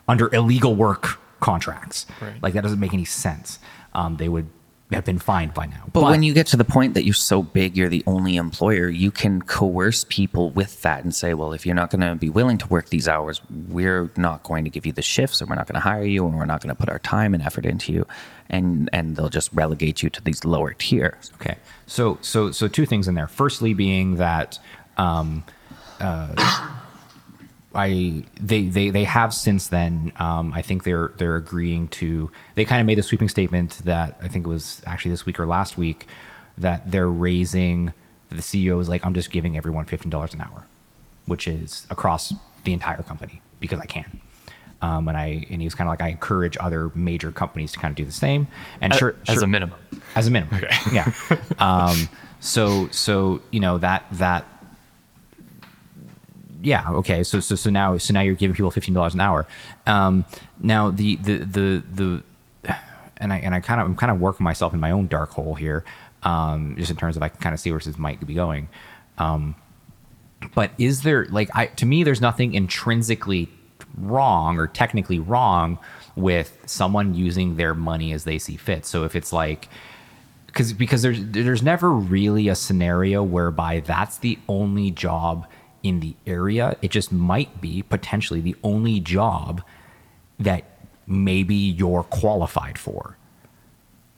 under 0.07 0.33
illegal 0.33 0.75
work 0.75 1.19
contracts. 1.39 2.05
Right. 2.21 2.41
Like 2.41 2.53
that 2.53 2.61
doesn't 2.61 2.79
make 2.79 2.93
any 2.93 3.05
sense. 3.05 3.59
Um, 3.93 4.17
they 4.17 4.29
would 4.29 4.47
have 4.95 5.05
been 5.05 5.19
fined 5.19 5.53
by 5.53 5.67
now. 5.67 5.83
But, 5.93 6.03
when 6.03 6.23
you 6.23 6.33
get 6.33 6.47
to 6.47 6.57
the 6.57 6.63
point 6.63 6.95
that 6.95 7.05
you're 7.05 7.13
so 7.13 7.43
big, 7.43 7.77
you're 7.77 7.89
the 7.89 8.03
only 8.07 8.37
employer, 8.37 8.89
you 8.89 9.11
can 9.11 9.41
coerce 9.41 10.05
people 10.09 10.49
with 10.49 10.81
that 10.81 11.03
and 11.03 11.13
say, 11.13 11.33
well, 11.35 11.53
if 11.53 11.65
you're 11.65 11.75
not 11.75 11.91
going 11.91 12.01
to 12.01 12.15
be 12.15 12.29
willing 12.29 12.57
to 12.57 12.67
work 12.67 12.89
these 12.89 13.07
hours, 13.07 13.41
we're 13.67 14.09
not 14.17 14.43
going 14.43 14.63
to 14.63 14.69
give 14.69 14.85
you 14.85 14.91
the 14.91 15.01
shifts, 15.03 15.41
and 15.41 15.49
we're 15.49 15.55
not 15.55 15.67
going 15.67 15.75
to 15.75 15.79
hire 15.79 16.03
you, 16.03 16.25
and 16.25 16.35
we're 16.35 16.45
not 16.45 16.61
going 16.61 16.75
to 16.75 16.79
put 16.79 16.89
our 16.89 16.99
time 16.99 17.33
and 17.33 17.43
effort 17.43 17.65
into 17.65 17.93
you, 17.93 18.07
and 18.49 18.89
and 18.91 19.15
they'll 19.15 19.29
just 19.29 19.51
relegate 19.53 20.01
you 20.01 20.09
to 20.09 20.23
these 20.23 20.43
lower 20.43 20.73
tiers. 20.73 21.31
Okay. 21.35 21.57
So 21.85 22.17
so 22.21 22.51
so 22.51 22.67
two 22.67 22.85
things 22.85 23.07
in 23.07 23.15
there. 23.15 23.27
Firstly, 23.27 23.73
being 23.75 24.15
that 24.15 24.57
um, 24.97 25.43
uh, 25.99 26.78
I 27.75 28.23
they 28.39 28.63
they 28.67 28.89
they 28.89 29.03
have 29.03 29.33
since 29.33 29.67
then. 29.67 30.11
Um, 30.17 30.53
I 30.53 30.61
think 30.61 30.83
they're 30.83 31.11
they're 31.17 31.35
agreeing 31.35 31.87
to. 31.89 32.31
They 32.55 32.65
kind 32.65 32.81
of 32.81 32.87
made 32.87 32.97
a 32.99 33.03
sweeping 33.03 33.29
statement 33.29 33.81
that 33.85 34.17
I 34.21 34.27
think 34.27 34.45
it 34.45 34.49
was 34.49 34.81
actually 34.85 35.11
this 35.11 35.25
week 35.25 35.39
or 35.39 35.45
last 35.45 35.77
week 35.77 36.07
that 36.57 36.89
they're 36.91 37.09
raising. 37.09 37.93
The 38.29 38.37
CEO 38.41 38.79
is 38.81 38.89
like, 38.89 39.05
I'm 39.05 39.13
just 39.13 39.31
giving 39.31 39.55
everyone 39.57 39.85
fifteen 39.85 40.09
dollars 40.09 40.33
an 40.33 40.41
hour, 40.41 40.65
which 41.25 41.47
is 41.47 41.85
across 41.89 42.33
the 42.63 42.73
entire 42.73 43.01
company 43.03 43.41
because 43.59 43.79
I 43.79 43.85
can. 43.85 44.19
Um, 44.81 45.07
and 45.07 45.17
I 45.17 45.45
and 45.49 45.61
he 45.61 45.65
was 45.65 45.75
kind 45.75 45.87
of 45.87 45.91
like, 45.91 46.01
I 46.01 46.07
encourage 46.07 46.57
other 46.59 46.91
major 46.95 47.31
companies 47.31 47.71
to 47.73 47.79
kind 47.79 47.91
of 47.91 47.95
do 47.95 48.05
the 48.05 48.11
same. 48.11 48.47
And 48.81 48.93
sure, 48.95 49.15
as 49.27 49.35
sure- 49.35 49.43
a 49.43 49.47
minimum. 49.47 49.77
as 50.15 50.27
a 50.27 50.31
minimum. 50.31 50.55
Okay. 50.63 50.75
yeah. 50.93 51.11
Um, 51.59 52.09
so 52.39 52.87
so 52.89 53.41
you 53.51 53.59
know 53.59 53.77
that 53.79 54.05
that 54.13 54.45
yeah 56.61 56.89
okay 56.89 57.23
so 57.23 57.39
so 57.39 57.55
so 57.55 57.69
now 57.69 57.97
so 57.97 58.13
now 58.13 58.21
you're 58.21 58.35
giving 58.35 58.55
people 58.55 58.71
fifteen 58.71 58.93
dollars 58.93 59.13
an 59.13 59.21
hour. 59.21 59.47
Um, 59.85 60.25
now 60.59 60.91
the 60.91 61.15
the 61.17 61.37
the 61.37 61.83
the 61.93 62.23
and 63.17 63.33
I 63.33 63.37
and 63.37 63.53
I 63.53 63.59
kind 63.59 63.81
of 63.81 63.87
I'm 63.87 63.95
kind 63.95 64.11
of 64.11 64.19
working 64.19 64.43
myself 64.43 64.73
in 64.73 64.79
my 64.79 64.91
own 64.91 65.07
dark 65.07 65.31
hole 65.31 65.55
here, 65.55 65.83
um, 66.23 66.75
just 66.77 66.91
in 66.91 66.97
terms 66.97 67.17
of 67.17 67.23
I 67.23 67.29
can 67.29 67.39
kind 67.39 67.53
of 67.53 67.59
see 67.59 67.71
where 67.71 67.79
this 67.79 67.97
might 67.97 68.25
be 68.25 68.33
going. 68.33 68.69
Um, 69.17 69.55
but 70.55 70.71
is 70.77 71.01
there 71.01 71.25
like 71.25 71.49
I 71.55 71.67
to 71.67 71.85
me 71.85 72.03
there's 72.03 72.21
nothing 72.21 72.53
intrinsically 72.53 73.49
wrong 73.97 74.57
or 74.57 74.67
technically 74.67 75.19
wrong 75.19 75.77
with 76.15 76.57
someone 76.65 77.13
using 77.13 77.57
their 77.57 77.73
money 77.73 78.13
as 78.13 78.23
they 78.23 78.37
see 78.39 78.55
fit. 78.57 78.85
So 78.85 79.03
if 79.03 79.15
it's 79.15 79.33
like 79.33 79.67
because 80.47 80.73
because 80.73 81.01
there's 81.01 81.19
there's 81.21 81.61
never 81.61 81.91
really 81.91 82.47
a 82.47 82.55
scenario 82.55 83.23
whereby 83.23 83.81
that's 83.81 84.17
the 84.17 84.39
only 84.47 84.91
job 84.91 85.45
in 85.83 85.99
the 85.99 86.15
area. 86.25 86.77
It 86.81 86.91
just 86.91 87.11
might 87.11 87.61
be 87.61 87.83
potentially 87.83 88.41
the 88.41 88.55
only 88.63 88.99
job 88.99 89.61
that 90.39 90.63
maybe 91.07 91.55
you're 91.55 92.03
qualified 92.03 92.77
for 92.77 93.17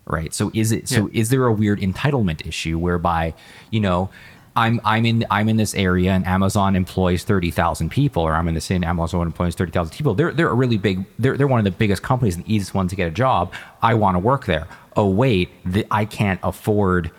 right? 0.05 0.33
So 0.33 0.51
is 0.53 0.71
it 0.71 0.87
so 0.89 1.09
is 1.13 1.29
there 1.29 1.45
a 1.45 1.53
weird 1.53 1.79
entitlement 1.79 2.45
issue 2.45 2.77
whereby 2.77 3.33
you 3.69 3.79
know 3.79 4.09
i'm 4.53 4.81
i'm 4.83 5.05
in 5.05 5.25
i'm 5.31 5.47
in 5.47 5.55
this 5.55 5.73
area 5.75 6.11
and 6.11 6.27
amazon 6.27 6.75
employs 6.75 7.23
30,000 7.23 7.89
people 7.89 8.21
or 8.21 8.33
i'm 8.33 8.49
in 8.49 8.53
this 8.53 8.69
in 8.69 8.83
amazon 8.83 9.25
employs 9.25 9.55
30,000 9.55 9.95
people. 9.95 10.13
They're 10.13 10.33
they're 10.33 10.49
a 10.49 10.53
really 10.53 10.77
big 10.77 11.05
they're, 11.17 11.37
they're 11.37 11.47
one 11.47 11.59
of 11.59 11.63
the 11.63 11.71
biggest 11.71 12.03
companies 12.03 12.35
and 12.35 12.43
the 12.43 12.53
easiest 12.53 12.73
ones 12.73 12.89
to 12.89 12.97
get 12.97 13.07
a 13.07 13.11
job. 13.11 13.53
I 13.81 13.93
want 13.93 14.15
to 14.15 14.19
work 14.19 14.45
there. 14.45 14.67
Oh 14.97 15.09
wait 15.09 15.49
the, 15.65 15.87
i 15.89 16.03
can't 16.03 16.39
afford 16.43 17.11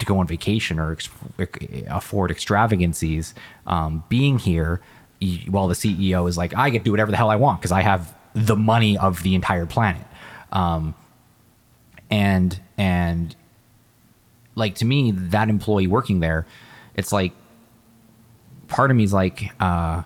to 0.00 0.06
go 0.06 0.18
on 0.18 0.26
vacation 0.26 0.78
or 0.78 0.92
ex- 0.92 1.08
afford 1.88 2.30
extravagancies, 2.30 3.34
um, 3.66 4.04
being 4.08 4.38
here, 4.38 4.80
while 5.48 5.68
the 5.68 5.74
CEO 5.74 6.28
is 6.28 6.36
like, 6.36 6.56
I 6.56 6.70
get 6.70 6.78
to 6.78 6.84
do 6.84 6.90
whatever 6.90 7.10
the 7.10 7.16
hell 7.16 7.30
I 7.30 7.36
want 7.36 7.60
because 7.60 7.72
I 7.72 7.82
have 7.82 8.14
the 8.34 8.56
money 8.56 8.96
of 8.96 9.22
the 9.22 9.34
entire 9.34 9.66
planet. 9.66 10.06
Um, 10.52 10.94
and 12.10 12.60
and 12.76 13.36
like 14.54 14.74
to 14.76 14.84
me, 14.84 15.12
that 15.12 15.48
employee 15.48 15.86
working 15.86 16.20
there, 16.20 16.46
it's 16.94 17.12
like 17.12 17.32
part 18.68 18.90
of 18.90 18.96
me 18.96 19.04
is 19.04 19.12
like, 19.12 19.52
uh, 19.60 20.02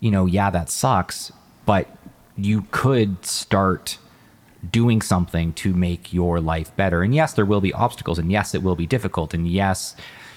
you 0.00 0.10
know, 0.10 0.26
yeah, 0.26 0.50
that 0.50 0.70
sucks, 0.70 1.32
but 1.64 1.88
you 2.36 2.66
could 2.70 3.24
start 3.24 3.98
doing 4.70 5.00
something 5.02 5.52
to 5.54 5.72
make 5.72 6.12
your 6.12 6.40
life 6.40 6.74
better. 6.76 7.02
And 7.02 7.14
yes, 7.14 7.32
there 7.34 7.46
will 7.46 7.60
be 7.60 7.72
obstacles, 7.72 8.18
and 8.18 8.30
yes, 8.30 8.54
it 8.54 8.62
will 8.62 8.76
be 8.76 8.86
difficult, 8.86 9.34
and 9.34 9.46
yes, 9.46 9.94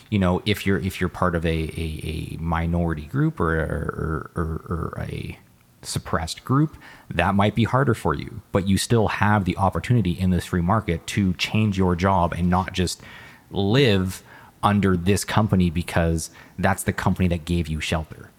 you 0.09 0.19
know, 0.19 0.41
if 0.45 0.65
you're 0.65 0.77
if 0.79 0.99
you're 0.99 1.09
part 1.09 1.35
of 1.35 1.45
a 1.45 1.49
a, 1.49 2.35
a 2.35 2.37
minority 2.37 3.05
group 3.05 3.39
or, 3.39 3.51
or, 3.55 4.31
or 4.35 4.95
or 4.97 5.01
a 5.01 5.39
suppressed 5.81 6.43
group, 6.43 6.77
that 7.09 7.33
might 7.33 7.55
be 7.55 7.63
harder 7.63 7.93
for 7.93 8.13
you. 8.13 8.41
But 8.51 8.67
you 8.67 8.77
still 8.77 9.07
have 9.07 9.45
the 9.45 9.57
opportunity 9.57 10.11
in 10.11 10.29
this 10.29 10.45
free 10.45 10.61
market 10.61 11.07
to 11.07 11.33
change 11.35 11.77
your 11.77 11.95
job 11.95 12.33
and 12.33 12.49
not 12.49 12.73
just 12.73 13.01
live 13.49 14.21
under 14.63 14.95
this 14.95 15.23
company 15.23 15.69
because 15.69 16.29
that's 16.59 16.83
the 16.83 16.93
company 16.93 17.27
that 17.29 17.45
gave 17.45 17.67
you 17.67 17.79
shelter. 17.79 18.29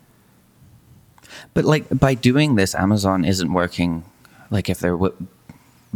But 1.55 1.65
like 1.65 1.89
by 1.99 2.15
doing 2.15 2.55
this, 2.55 2.75
Amazon 2.75 3.25
isn't 3.25 3.53
working. 3.53 4.05
Like 4.51 4.69
if 4.69 4.79
they're? 4.79 4.99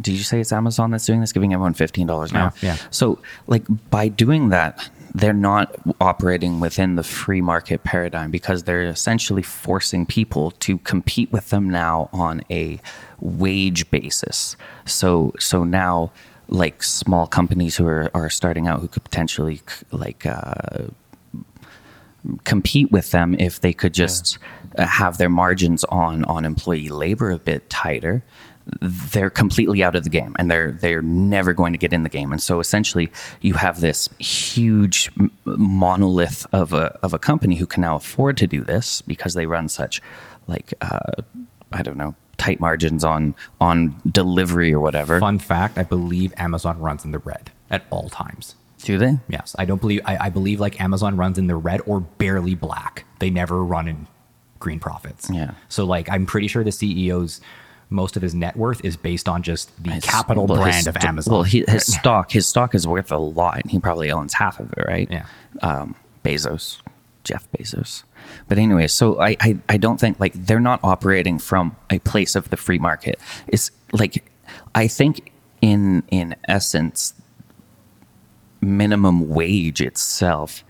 Did 0.01 0.13
you 0.13 0.25
say 0.25 0.41
it's 0.41 0.53
Amazon 0.53 0.91
that's 0.91 1.07
doing 1.07 1.21
this, 1.21 1.33
giving 1.33 1.53
everyone 1.53 1.75
fifteen 1.75 2.07
dollars 2.07 2.33
now? 2.33 2.53
Yeah, 2.61 2.75
yeah. 2.75 2.77
So 2.91 3.19
like 3.47 3.65
by 3.91 4.09
doing 4.09 4.51
that, 4.51 4.91
they're 5.15 5.33
not 5.33 5.75
operating 5.99 6.61
within 6.61 6.97
the 6.97 7.03
free 7.03 7.41
market 7.41 7.83
paradigm 7.85 8.31
because 8.31 8.65
they're 8.65 8.83
essentially 8.83 9.43
forcing 9.43 10.05
people 10.05 10.51
to 10.51 10.77
compete 10.79 11.33
with 11.33 11.49
them 11.49 11.71
now 11.71 12.11
on 12.13 12.43
a 12.51 12.79
wage 13.21 13.91
basis. 13.91 14.57
So 14.85 15.33
so 15.39 15.65
now 15.65 16.13
like 16.49 16.83
small 16.83 17.27
companies 17.27 17.77
who 17.77 17.87
are, 17.87 18.11
are 18.15 18.29
starting 18.29 18.69
out 18.69 18.81
who 18.81 18.89
could 18.89 19.05
potentially 19.05 19.63
like 19.91 20.27
uh, 20.27 20.85
compete 22.45 22.93
with 22.93 23.11
them 23.11 23.35
if 23.39 23.61
they 23.61 23.73
could 23.73 23.95
just 23.95 24.39
uh, 24.77 24.85
have 24.85 25.17
their 25.19 25.31
margins 25.31 25.83
on 25.85 26.25
on 26.25 26.45
employee 26.45 26.91
labor 26.91 27.31
a 27.31 27.39
bit 27.39 27.69
tighter 27.71 28.23
they're 28.81 29.31
completely 29.31 29.83
out 29.83 29.95
of 29.95 30.05
the 30.05 30.11
game 30.11 30.35
and 30.39 30.51
they're 30.51 30.73
they're 30.73 31.03
never 31.03 31.53
going 31.53 31.73
to 31.73 31.79
get 31.79 31.93
in 31.93 32.03
the 32.03 32.09
game 32.09 32.33
and 32.33 32.43
so 32.43 32.59
essentially 32.59 33.11
you 33.41 33.55
have 33.55 33.81
this 33.81 34.09
huge 34.19 35.11
monolith 35.45 36.47
of 36.53 36.73
a 36.73 36.99
of 37.03 37.15
a 37.15 37.19
company 37.19 37.55
who 37.55 37.67
can 37.67 37.81
now 37.81 37.95
afford 37.95 38.37
to 38.37 38.47
do 38.47 38.63
this 38.65 39.03
because 39.03 39.35
they 39.35 39.47
run 39.47 39.69
such 39.69 40.03
like 40.49 40.75
uh, 40.81 41.23
I 41.73 41.83
don't 41.83 41.97
know 41.97 42.15
tight 42.39 42.61
margins 42.61 43.05
on 43.05 43.35
on 43.61 43.95
delivery 44.11 44.73
or 44.73 44.81
whatever 44.81 45.21
Fun 45.21 45.39
fact: 45.39 45.79
I 45.79 45.85
believe 45.85 46.35
Amazon 46.37 46.79
runs 46.81 47.05
in 47.05 47.13
the 47.13 47.19
red 47.19 47.51
at 47.71 47.85
all 47.91 48.09
times. 48.09 48.55
do 48.83 48.99
they 48.99 49.19
Yes, 49.29 49.55
I 49.59 49.65
don't 49.65 49.81
believe. 49.81 50.01
I, 50.05 50.27
I 50.27 50.31
believe 50.31 50.61
like 50.61 50.81
Amazon 50.81 51.17
runs 51.17 51.39
in 51.39 51.47
the 51.47 51.57
red 51.57 51.81
or 51.87 52.01
barely 52.01 52.55
black. 52.55 53.05
They 53.21 53.31
never 53.31 53.63
run 53.65 53.89
in 53.89 54.07
green 54.59 54.81
profits. 54.81 55.31
Yeah. 55.31 55.53
So 55.69 55.85
like, 55.85 56.11
I'm 56.11 56.27
pretty 56.27 56.49
sure 56.49 56.65
the 56.65 56.71
CEO's 56.71 57.41
most 57.89 58.17
of 58.17 58.23
his 58.23 58.35
net 58.35 58.57
worth 58.57 58.85
is 58.85 58.97
based 58.97 59.29
on 59.29 59.43
just 59.43 59.71
the 59.83 59.93
His- 59.93 60.05
capital 60.05 60.47
well, 60.47 60.65
his 60.65 60.65
brand 60.85 60.87
of 60.89 60.97
Amazon. 61.05 61.33
Well, 61.33 61.43
he, 61.45 61.65
his 61.69 61.87
stock, 61.95 62.33
his 62.33 62.47
stock 62.49 62.75
is 62.75 62.87
worth 62.87 63.13
a 63.13 63.19
lot, 63.19 63.61
and 63.63 63.71
he 63.71 63.79
probably 63.79 64.11
owns 64.11 64.35
half 64.35 64.59
of 64.61 64.73
it, 64.73 64.85
right? 64.87 65.09
Yeah. 65.11 65.27
Um, 65.63 65.95
Bezos, 66.25 66.79
Jeff 67.23 67.47
Bezos. 67.53 68.03
But 68.49 68.59
anyway, 68.59 68.89
so 68.89 69.21
I, 69.21 69.37
I, 69.41 69.57
I 69.69 69.77
don't 69.77 70.01
think 70.01 70.19
like 70.19 70.33
they're 70.33 70.59
not 70.59 70.81
operating 70.83 71.39
from 71.39 71.77
a 71.91 72.01
place 72.01 72.35
of 72.35 72.51
the 72.51 72.57
free 72.57 72.79
market. 72.79 73.21
It's 73.47 73.71
like 73.93 74.29
I 74.75 74.89
think 74.89 75.33
in 75.63 76.03
in 76.11 76.35
essence, 76.49 77.15
minimum 78.61 79.29
wage 79.29 79.81
itself 79.81 80.65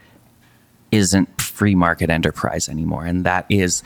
isn't 0.92 1.40
free 1.40 1.74
market 1.74 2.10
enterprise 2.10 2.68
anymore 2.68 3.04
and 3.04 3.24
that 3.24 3.46
is 3.48 3.82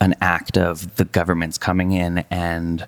an 0.00 0.14
act 0.20 0.56
of 0.58 0.94
the 0.96 1.04
governments 1.04 1.58
coming 1.58 1.92
in 1.92 2.24
and 2.30 2.86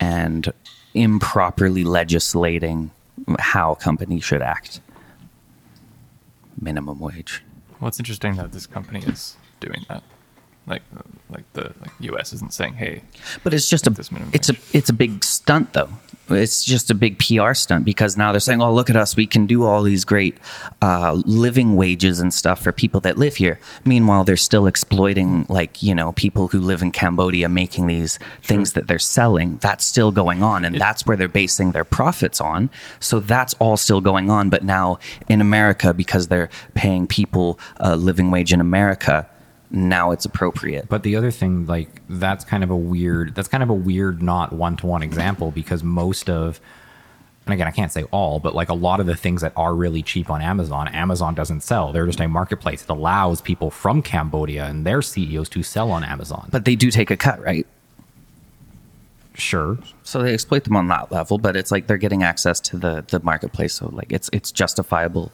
and 0.00 0.52
improperly 0.94 1.84
legislating 1.84 2.90
how 3.38 3.74
companies 3.74 4.24
should 4.24 4.42
act 4.42 4.80
minimum 6.60 6.98
wage 7.00 7.42
Well, 7.80 7.88
it's 7.88 7.98
interesting 7.98 8.36
that 8.36 8.52
this 8.52 8.66
company 8.66 9.00
is 9.00 9.36
doing 9.60 9.84
that. 9.88 10.02
Like, 10.66 10.82
like 11.28 11.44
the 11.54 11.74
like 11.80 11.90
U.S. 12.00 12.32
isn't 12.32 12.52
saying, 12.54 12.74
"Hey, 12.74 13.02
But 13.42 13.52
it's 13.52 13.68
just 13.68 13.88
a 13.88 13.90
This 13.90 14.12
minimum 14.12 14.30
it's 14.32 14.48
a 14.48 14.54
it's 14.72 14.88
a 14.90 14.92
big 14.92 15.24
stunt 15.24 15.72
though. 15.72 15.88
It's 16.32 16.64
just 16.64 16.90
a 16.90 16.94
big 16.94 17.18
PR 17.18 17.54
stunt 17.54 17.84
because 17.84 18.16
now 18.16 18.32
they're 18.32 18.40
saying, 18.40 18.62
"Oh, 18.62 18.72
look 18.72 18.90
at 18.90 18.96
us! 18.96 19.16
We 19.16 19.26
can 19.26 19.46
do 19.46 19.64
all 19.64 19.82
these 19.82 20.04
great 20.04 20.38
uh, 20.80 21.20
living 21.24 21.76
wages 21.76 22.20
and 22.20 22.32
stuff 22.32 22.62
for 22.62 22.72
people 22.72 23.00
that 23.00 23.18
live 23.18 23.36
here." 23.36 23.58
Meanwhile, 23.84 24.24
they're 24.24 24.36
still 24.36 24.66
exploiting, 24.66 25.46
like 25.48 25.82
you 25.82 25.94
know, 25.94 26.12
people 26.12 26.48
who 26.48 26.60
live 26.60 26.82
in 26.82 26.92
Cambodia 26.92 27.48
making 27.48 27.86
these 27.86 28.18
things 28.42 28.72
that 28.72 28.86
they're 28.86 28.98
selling. 28.98 29.58
That's 29.58 29.84
still 29.84 30.12
going 30.12 30.42
on, 30.42 30.64
and 30.64 30.80
that's 30.80 31.06
where 31.06 31.16
they're 31.16 31.28
basing 31.28 31.72
their 31.72 31.84
profits 31.84 32.40
on. 32.40 32.70
So 33.00 33.20
that's 33.20 33.54
all 33.54 33.76
still 33.76 34.00
going 34.00 34.30
on. 34.30 34.50
But 34.50 34.64
now 34.64 34.98
in 35.28 35.40
America, 35.40 35.94
because 35.94 36.28
they're 36.28 36.50
paying 36.74 37.06
people 37.06 37.58
a 37.76 37.96
living 37.96 38.30
wage 38.30 38.52
in 38.52 38.60
America, 38.60 39.28
now 39.72 40.10
it's 40.10 40.24
appropriate. 40.24 40.88
But 40.88 41.02
the 41.02 41.16
other 41.16 41.30
thing, 41.30 41.66
like 41.66 42.02
that's 42.08 42.44
kind 42.44 42.62
of 42.62 42.70
a 42.70 42.76
weird. 42.76 43.34
That's 43.34 43.48
kind 43.48 43.62
of 43.62 43.70
a 43.70 43.74
weird, 43.74 44.22
not 44.22 44.52
one 44.52 44.76
to 44.76 44.86
one 44.86 45.02
example 45.02 45.50
because 45.50 45.82
most 45.82 46.28
of, 46.28 46.60
and 47.46 47.54
again, 47.54 47.66
I 47.66 47.70
can't 47.70 47.90
say 47.90 48.04
all, 48.12 48.38
but 48.38 48.54
like 48.54 48.68
a 48.68 48.74
lot 48.74 49.00
of 49.00 49.06
the 49.06 49.16
things 49.16 49.40
that 49.40 49.52
are 49.56 49.74
really 49.74 50.02
cheap 50.02 50.30
on 50.30 50.42
Amazon, 50.42 50.88
Amazon 50.88 51.34
doesn't 51.34 51.62
sell. 51.62 51.90
They're 51.90 52.06
just 52.06 52.20
a 52.20 52.28
marketplace. 52.28 52.82
It 52.82 52.90
allows 52.90 53.40
people 53.40 53.70
from 53.70 54.02
Cambodia 54.02 54.66
and 54.66 54.86
their 54.86 55.02
CEOs 55.02 55.48
to 55.50 55.62
sell 55.62 55.90
on 55.90 56.04
Amazon. 56.04 56.48
but 56.52 56.64
they 56.64 56.76
do 56.76 56.90
take 56.90 57.10
a 57.10 57.16
cut, 57.16 57.42
right? 57.42 57.66
sure, 59.34 59.78
so 60.02 60.22
they 60.22 60.34
exploit 60.34 60.64
them 60.64 60.76
on 60.76 60.88
that 60.88 61.10
level 61.10 61.38
but 61.38 61.56
it's 61.56 61.70
like 61.70 61.86
they're 61.86 61.96
getting 61.96 62.22
access 62.22 62.60
to 62.60 62.76
the 62.76 63.02
the 63.08 63.18
marketplace 63.20 63.72
so 63.72 63.88
like 63.88 64.12
it's 64.12 64.28
it's 64.30 64.52
justifiable 64.52 65.32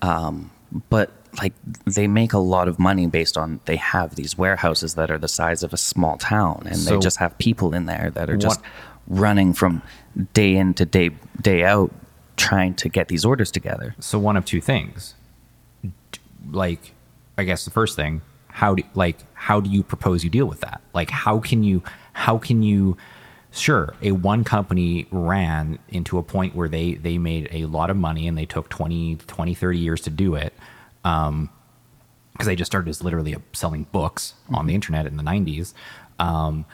um 0.00 0.48
but 0.88 1.10
like 1.40 1.52
they 1.86 2.06
make 2.06 2.32
a 2.32 2.38
lot 2.38 2.68
of 2.68 2.78
money 2.78 3.06
based 3.06 3.38
on 3.38 3.60
they 3.64 3.76
have 3.76 4.16
these 4.16 4.36
warehouses 4.36 4.94
that 4.94 5.10
are 5.10 5.18
the 5.18 5.28
size 5.28 5.62
of 5.62 5.72
a 5.72 5.76
small 5.76 6.18
town 6.18 6.62
and 6.66 6.76
they 6.80 6.98
just 6.98 7.18
have 7.18 7.36
people 7.38 7.72
in 7.74 7.86
there 7.86 8.10
that 8.14 8.28
are 8.28 8.36
just 8.36 8.60
What- 8.60 8.70
running 9.06 9.52
from 9.52 9.82
day 10.34 10.56
in 10.56 10.74
to 10.74 10.84
day 10.84 11.10
day 11.40 11.64
out 11.64 11.90
trying 12.36 12.74
to 12.74 12.88
get 12.88 13.08
these 13.08 13.24
orders 13.24 13.50
together. 13.50 13.94
So 14.00 14.18
one 14.18 14.36
of 14.36 14.44
two 14.44 14.60
things. 14.60 15.14
Like 16.50 16.92
i 17.38 17.44
guess 17.44 17.64
the 17.64 17.70
first 17.70 17.96
thing 17.96 18.20
how 18.48 18.74
do 18.74 18.82
like 18.94 19.16
how 19.32 19.58
do 19.60 19.70
you 19.70 19.82
propose 19.82 20.22
you 20.22 20.30
deal 20.30 20.46
with 20.46 20.60
that? 20.60 20.80
Like 20.92 21.10
how 21.10 21.38
can 21.38 21.62
you 21.62 21.82
how 22.12 22.36
can 22.36 22.62
you 22.62 22.96
sure 23.50 23.94
a 24.02 24.12
one 24.12 24.44
company 24.44 25.06
ran 25.10 25.78
into 25.88 26.18
a 26.18 26.22
point 26.22 26.54
where 26.54 26.68
they 26.68 26.94
they 26.94 27.16
made 27.18 27.48
a 27.50 27.64
lot 27.66 27.90
of 27.90 27.96
money 27.96 28.28
and 28.28 28.36
they 28.36 28.44
took 28.46 28.68
20 28.68 29.16
20 29.16 29.54
30 29.54 29.78
years 29.78 30.00
to 30.02 30.10
do 30.10 30.34
it 30.34 30.52
um 31.04 31.50
because 32.32 32.46
they 32.46 32.56
just 32.56 32.70
started 32.70 32.88
as 32.88 33.02
literally 33.02 33.36
selling 33.52 33.84
books 33.92 34.34
on 34.50 34.66
the 34.66 34.74
internet 34.74 35.06
in 35.06 35.16
the 35.16 35.22
90s 35.22 35.74
um 36.18 36.64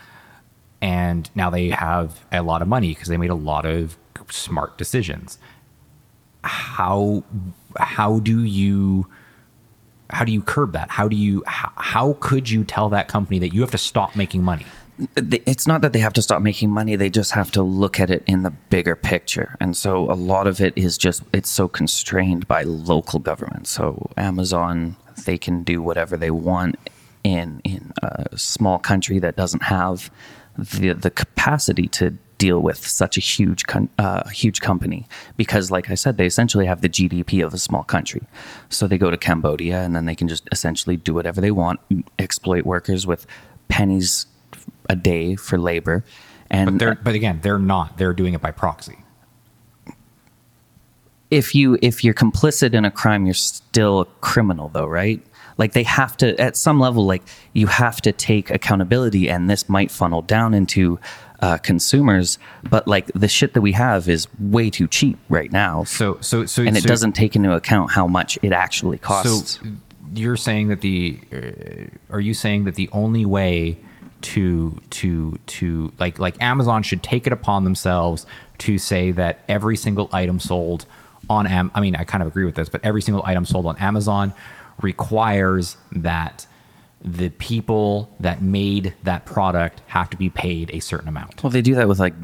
and 0.80 1.30
now 1.34 1.50
they 1.50 1.70
have 1.70 2.24
a 2.30 2.42
lot 2.42 2.62
of 2.62 2.68
money 2.68 2.88
because 2.88 3.08
they 3.08 3.16
made 3.16 3.30
a 3.30 3.34
lot 3.34 3.66
of 3.66 3.98
smart 4.30 4.78
decisions. 4.78 5.38
How 6.44 7.24
how 7.78 8.20
do 8.20 8.44
you 8.44 9.06
how 10.10 10.24
do 10.24 10.32
you 10.32 10.40
curb 10.40 10.72
that? 10.72 10.90
How 10.90 11.08
do 11.08 11.16
you 11.16 11.42
how, 11.46 11.72
how 11.76 12.16
could 12.20 12.48
you 12.48 12.64
tell 12.64 12.88
that 12.90 13.08
company 13.08 13.38
that 13.40 13.52
you 13.52 13.60
have 13.60 13.70
to 13.72 13.78
stop 13.78 14.14
making 14.14 14.42
money 14.42 14.66
it's 15.16 15.66
not 15.66 15.80
that 15.82 15.92
they 15.92 15.98
have 15.98 16.12
to 16.12 16.22
stop 16.22 16.42
making 16.42 16.70
money 16.70 16.96
they 16.96 17.10
just 17.10 17.32
have 17.32 17.50
to 17.52 17.62
look 17.62 18.00
at 18.00 18.10
it 18.10 18.22
in 18.26 18.42
the 18.42 18.50
bigger 18.50 18.96
picture. 18.96 19.56
And 19.60 19.76
so 19.76 20.10
a 20.10 20.14
lot 20.14 20.46
of 20.46 20.60
it 20.60 20.72
is 20.76 20.98
just 20.98 21.22
it's 21.32 21.48
so 21.48 21.68
constrained 21.68 22.48
by 22.48 22.62
local 22.62 23.20
government. 23.20 23.66
So 23.66 24.10
amazon 24.16 24.96
they 25.24 25.38
can 25.38 25.62
do 25.62 25.82
whatever 25.82 26.16
they 26.16 26.30
want 26.30 26.76
in 27.24 27.60
in 27.64 27.92
a 28.02 28.36
small 28.36 28.78
country 28.78 29.18
that 29.20 29.36
doesn't 29.36 29.62
have 29.64 30.10
the 30.56 30.92
the 30.92 31.10
capacity 31.10 31.86
to 31.88 32.10
deal 32.38 32.60
with 32.60 32.86
such 32.86 33.16
a 33.16 33.20
huge 33.20 33.64
uh, 33.98 34.28
huge 34.28 34.60
company. 34.60 35.06
Because 35.36 35.70
like 35.70 35.90
I 35.90 35.94
said 35.94 36.16
they 36.16 36.26
essentially 36.26 36.66
have 36.66 36.80
the 36.80 36.88
GDP 36.88 37.44
of 37.44 37.54
a 37.54 37.58
small 37.58 37.84
country. 37.84 38.22
So 38.68 38.86
they 38.86 38.98
go 38.98 39.10
to 39.10 39.16
Cambodia 39.16 39.82
and 39.82 39.94
then 39.94 40.06
they 40.06 40.14
can 40.14 40.28
just 40.28 40.48
essentially 40.50 40.96
do 40.96 41.14
whatever 41.14 41.40
they 41.40 41.50
want 41.50 41.80
exploit 42.18 42.64
workers 42.64 43.06
with 43.06 43.26
pennies 43.68 44.26
a 44.88 44.96
day 44.96 45.36
for 45.36 45.58
labor 45.58 46.04
and 46.50 46.70
but 46.70 46.78
they're 46.78 46.94
but 46.94 47.14
again 47.14 47.38
they're 47.42 47.58
not 47.58 47.98
they're 47.98 48.14
doing 48.14 48.34
it 48.34 48.40
by 48.40 48.50
proxy 48.50 48.98
if 51.30 51.54
you 51.54 51.78
if 51.82 52.04
you're 52.04 52.14
complicit 52.14 52.74
in 52.74 52.84
a 52.84 52.90
crime, 52.90 53.26
you're 53.26 53.34
still 53.34 54.00
a 54.00 54.04
criminal, 54.20 54.68
though, 54.68 54.86
right? 54.86 55.20
Like 55.58 55.72
they 55.72 55.82
have 55.82 56.16
to 56.18 56.38
at 56.40 56.56
some 56.56 56.78
level, 56.80 57.04
like 57.04 57.22
you 57.52 57.66
have 57.66 58.00
to 58.02 58.12
take 58.12 58.50
accountability, 58.50 59.28
and 59.28 59.50
this 59.50 59.68
might 59.68 59.90
funnel 59.90 60.22
down 60.22 60.54
into 60.54 60.98
uh, 61.40 61.58
consumers. 61.58 62.38
But 62.70 62.86
like 62.88 63.06
the 63.14 63.28
shit 63.28 63.54
that 63.54 63.60
we 63.60 63.72
have 63.72 64.08
is 64.08 64.26
way 64.38 64.70
too 64.70 64.86
cheap 64.88 65.18
right 65.28 65.52
now, 65.52 65.84
So 65.84 66.18
so 66.20 66.46
so 66.46 66.62
and 66.62 66.76
it 66.76 66.82
so- 66.82 66.88
doesn't 66.88 67.12
take 67.12 67.36
into 67.36 67.52
account 67.54 67.90
how 67.90 68.06
much 68.06 68.38
it 68.42 68.52
actually 68.52 68.98
costs. 68.98 69.58
So 69.60 69.66
you're 70.14 70.36
saying 70.36 70.68
that 70.68 70.80
the 70.80 71.18
uh, 71.32 72.14
are 72.14 72.20
you 72.20 72.32
saying 72.32 72.64
that 72.64 72.76
the 72.76 72.88
only 72.92 73.26
way 73.26 73.78
to 74.22 74.80
to 74.90 75.38
to 75.46 75.92
like 75.98 76.18
like 76.18 76.40
Amazon 76.42 76.82
should 76.82 77.02
take 77.02 77.26
it 77.26 77.32
upon 77.32 77.64
themselves 77.64 78.26
to 78.58 78.78
say 78.78 79.10
that 79.12 79.40
every 79.48 79.76
single 79.76 80.08
item 80.12 80.40
sold 80.40 80.86
on 81.30 81.46
Am 81.46 81.70
I 81.74 81.80
mean 81.80 81.94
I 81.96 82.04
kind 82.04 82.22
of 82.22 82.28
agree 82.28 82.44
with 82.44 82.54
this, 82.54 82.68
but 82.68 82.80
every 82.84 83.02
single 83.02 83.22
item 83.24 83.44
sold 83.44 83.66
on 83.66 83.76
Amazon 83.76 84.32
requires 84.80 85.76
that 85.92 86.46
the 87.00 87.28
people 87.30 88.10
that 88.18 88.42
made 88.42 88.94
that 89.04 89.24
product 89.24 89.82
have 89.86 90.10
to 90.10 90.16
be 90.16 90.28
paid 90.30 90.70
a 90.72 90.80
certain 90.80 91.08
amount. 91.08 91.42
Well, 91.42 91.50
they 91.50 91.62
do 91.62 91.74
that 91.76 91.86
with 91.88 92.00
like 92.00 92.14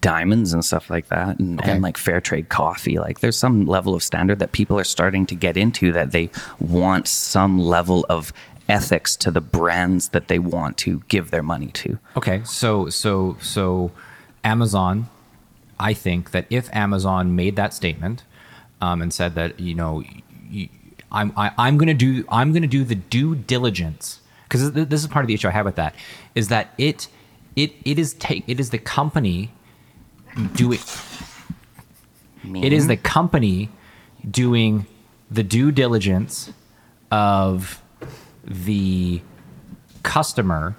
diamonds 0.00 0.52
and 0.52 0.64
stuff 0.64 0.90
like 0.90 1.06
that, 1.08 1.38
and, 1.38 1.60
Okay. 1.60 1.70
and 1.70 1.82
like 1.82 1.96
fair 1.96 2.20
trade 2.20 2.48
coffee. 2.48 2.98
Like, 2.98 3.20
there's 3.20 3.36
some 3.36 3.64
level 3.64 3.94
of 3.94 4.02
standard 4.02 4.40
that 4.40 4.50
people 4.50 4.76
are 4.76 4.82
starting 4.84 5.24
to 5.26 5.36
get 5.36 5.56
into 5.56 5.92
that 5.92 6.10
they 6.10 6.30
want 6.58 7.06
some 7.06 7.60
level 7.60 8.04
of 8.08 8.32
ethics 8.68 9.16
to 9.16 9.30
the 9.30 9.40
brands 9.40 10.10
that 10.10 10.28
they 10.28 10.38
want 10.38 10.76
to 10.78 11.02
give 11.08 11.30
their 11.30 11.42
money 11.42 11.68
to. 11.68 11.98
Okay, 12.16 12.42
so 12.44 12.88
so 12.88 13.36
so 13.40 13.90
Amazon, 14.44 15.08
I 15.78 15.94
think 15.94 16.30
that 16.32 16.46
if 16.50 16.68
Amazon 16.74 17.34
made 17.34 17.56
that 17.56 17.72
statement 17.72 18.24
um, 18.80 19.02
and 19.02 19.12
said 19.12 19.34
that 19.34 19.58
you 19.58 19.74
know 19.74 20.02
I'm 21.10 21.32
I, 21.36 21.52
I'm 21.58 21.78
gonna 21.78 21.94
do 21.94 22.24
I'm 22.28 22.52
gonna 22.52 22.66
do 22.66 22.84
the 22.84 22.94
due 22.94 23.34
diligence 23.34 24.20
because 24.44 24.72
this 24.72 25.00
is 25.00 25.06
part 25.06 25.24
of 25.24 25.28
the 25.28 25.34
issue 25.34 25.48
I 25.48 25.52
have 25.52 25.66
with 25.66 25.76
that 25.76 25.94
is 26.34 26.48
that 26.48 26.74
it 26.78 27.08
it 27.56 27.72
it 27.84 27.98
is 27.98 28.14
take 28.14 28.44
it 28.46 28.60
is 28.60 28.70
the 28.70 28.78
company 28.78 29.50
doing 30.54 30.80
it 32.44 32.72
is 32.72 32.86
the 32.86 32.96
company 32.96 33.70
doing 34.30 34.86
the 35.30 35.42
due 35.42 35.72
diligence 35.72 36.52
of 37.10 37.82
the 38.48 39.20
customer 40.02 40.76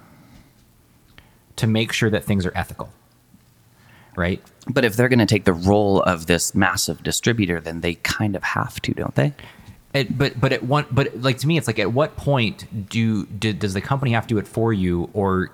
to 1.55 1.67
make 1.67 1.91
sure 1.91 2.09
that 2.09 2.23
things 2.23 2.45
are 2.45 2.51
ethical. 2.55 2.89
Right? 4.15 4.41
But 4.67 4.83
if 4.83 4.95
they're 4.95 5.07
going 5.07 5.19
to 5.19 5.25
take 5.25 5.45
the 5.45 5.53
role 5.53 6.01
of 6.01 6.25
this 6.25 6.53
massive 6.53 7.03
distributor, 7.03 7.61
then 7.61 7.81
they 7.81 7.95
kind 7.95 8.35
of 8.35 8.43
have 8.43 8.81
to, 8.81 8.93
don't 8.93 9.15
they? 9.15 9.33
It, 9.93 10.17
but 10.17 10.39
but 10.39 10.53
at 10.53 10.61
one 10.61 10.85
but 10.91 11.19
like 11.19 11.39
to 11.39 11.47
me 11.47 11.57
it's 11.57 11.65
like 11.65 11.79
at 11.79 11.91
what 11.91 12.15
point 12.15 12.89
do, 12.89 13.25
do 13.25 13.53
does 13.53 13.73
the 13.73 13.81
company 13.81 14.11
have 14.11 14.27
to 14.27 14.35
do 14.35 14.37
it 14.37 14.47
for 14.47 14.71
you 14.71 15.09
or 15.13 15.49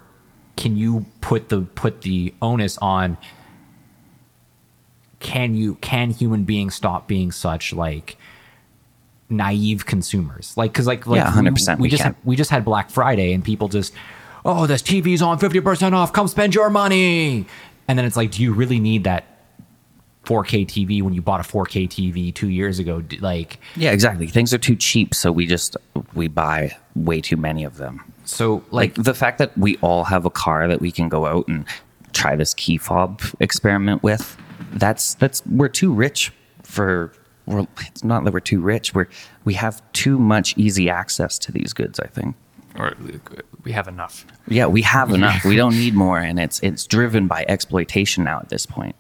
can 0.58 0.76
you 0.76 1.06
put 1.22 1.48
the 1.48 1.62
put 1.62 2.02
the 2.02 2.34
onus 2.42 2.78
on 2.80 3.18
can 5.22 5.56
you 5.56 5.76
can 5.76 6.10
human 6.10 6.44
beings 6.44 6.76
stop 6.76 7.08
being 7.08 7.32
such 7.32 7.72
like 7.72 8.18
naive 9.30 9.86
consumers. 9.86 10.56
Like 10.56 10.72
because 10.74 10.88
like, 10.88 11.08
like 11.08 11.18
Yeah, 11.18 11.32
100% 11.32 11.78
we, 11.78 11.84
we 11.84 11.90
just 11.90 12.04
had, 12.04 12.16
we 12.24 12.36
just 12.36 12.52
had 12.52 12.64
black 12.64 12.90
friday 12.90 13.34
and 13.34 13.44
people 13.44 13.68
just 13.68 13.94
oh 14.44 14.68
this 14.68 14.82
tv's 14.82 15.22
on 15.22 15.40
50% 15.40 15.94
off. 15.94 16.14
Come 16.14 16.28
spend 16.28 16.54
your 16.54 16.70
money. 16.70 17.46
And 17.88 17.98
then 17.98 18.06
it's 18.06 18.16
like 18.18 18.32
do 18.32 18.44
you 18.44 18.54
really 18.54 18.80
need 18.80 19.04
that 19.06 19.26
4k 20.26 20.66
tv 20.66 21.02
when 21.04 21.14
you 21.14 21.22
bought 21.22 21.40
a 21.40 21.44
4k 21.44 21.88
tv 21.88 22.34
two 22.34 22.50
years 22.50 22.80
ago? 22.80 23.04
Like 23.20 23.60
Yeah, 23.76 23.92
exactly. 23.92 24.28
Things 24.28 24.54
are 24.54 24.58
too 24.58 24.76
cheap, 24.76 25.14
so 25.14 25.32
we 25.32 25.46
just 25.46 25.78
we 26.14 26.28
buy 26.28 26.76
way 26.96 27.22
too 27.22 27.38
many 27.38 27.64
of 27.64 27.78
them. 27.78 28.02
so 28.26 28.64
like 28.72 28.96
like 28.98 29.06
the 29.06 29.14
fact 29.14 29.38
that 29.38 29.56
we 29.58 29.78
all 29.78 30.04
have 30.04 30.26
a 30.26 30.30
car 30.32 30.68
that 30.68 30.82
we 30.82 30.92
can 30.92 31.10
go 31.10 31.26
out 31.26 31.48
and 31.48 31.66
try 32.14 32.36
this 32.36 32.54
key 32.54 32.78
fob 32.78 33.22
experiment 33.40 34.02
with 34.02 34.38
that's 34.74 35.14
that's 35.16 35.46
we're 35.46 35.68
too 35.68 35.94
rich 35.94 36.32
for 36.64 37.12
we're, 37.46 37.68
it's 37.82 38.04
not 38.04 38.24
that 38.24 38.34
we're 38.34 38.40
too 38.40 38.60
rich 38.60 38.94
we're 38.94 39.08
we 39.44 39.54
have 39.54 39.82
too 39.94 40.18
much 40.18 40.58
easy 40.58 40.90
access 40.90 41.38
to 41.40 41.52
these 41.52 41.74
goods 41.74 42.00
i 42.00 42.08
think. 42.08 42.36
Or 42.78 42.94
we 43.64 43.72
have 43.72 43.88
enough. 43.88 44.26
yeah 44.48 44.66
we 44.66 44.82
have 44.82 45.12
enough. 45.20 45.46
We 45.46 45.56
don't 45.56 45.76
need 45.76 45.94
more 45.94 46.20
and 46.20 46.40
it's 46.40 46.60
it's 46.60 46.86
driven 46.86 47.28
by 47.28 47.46
exploitation 47.48 48.24
now 48.26 48.40
at 48.40 48.50
this 48.50 48.66
point. 48.66 48.96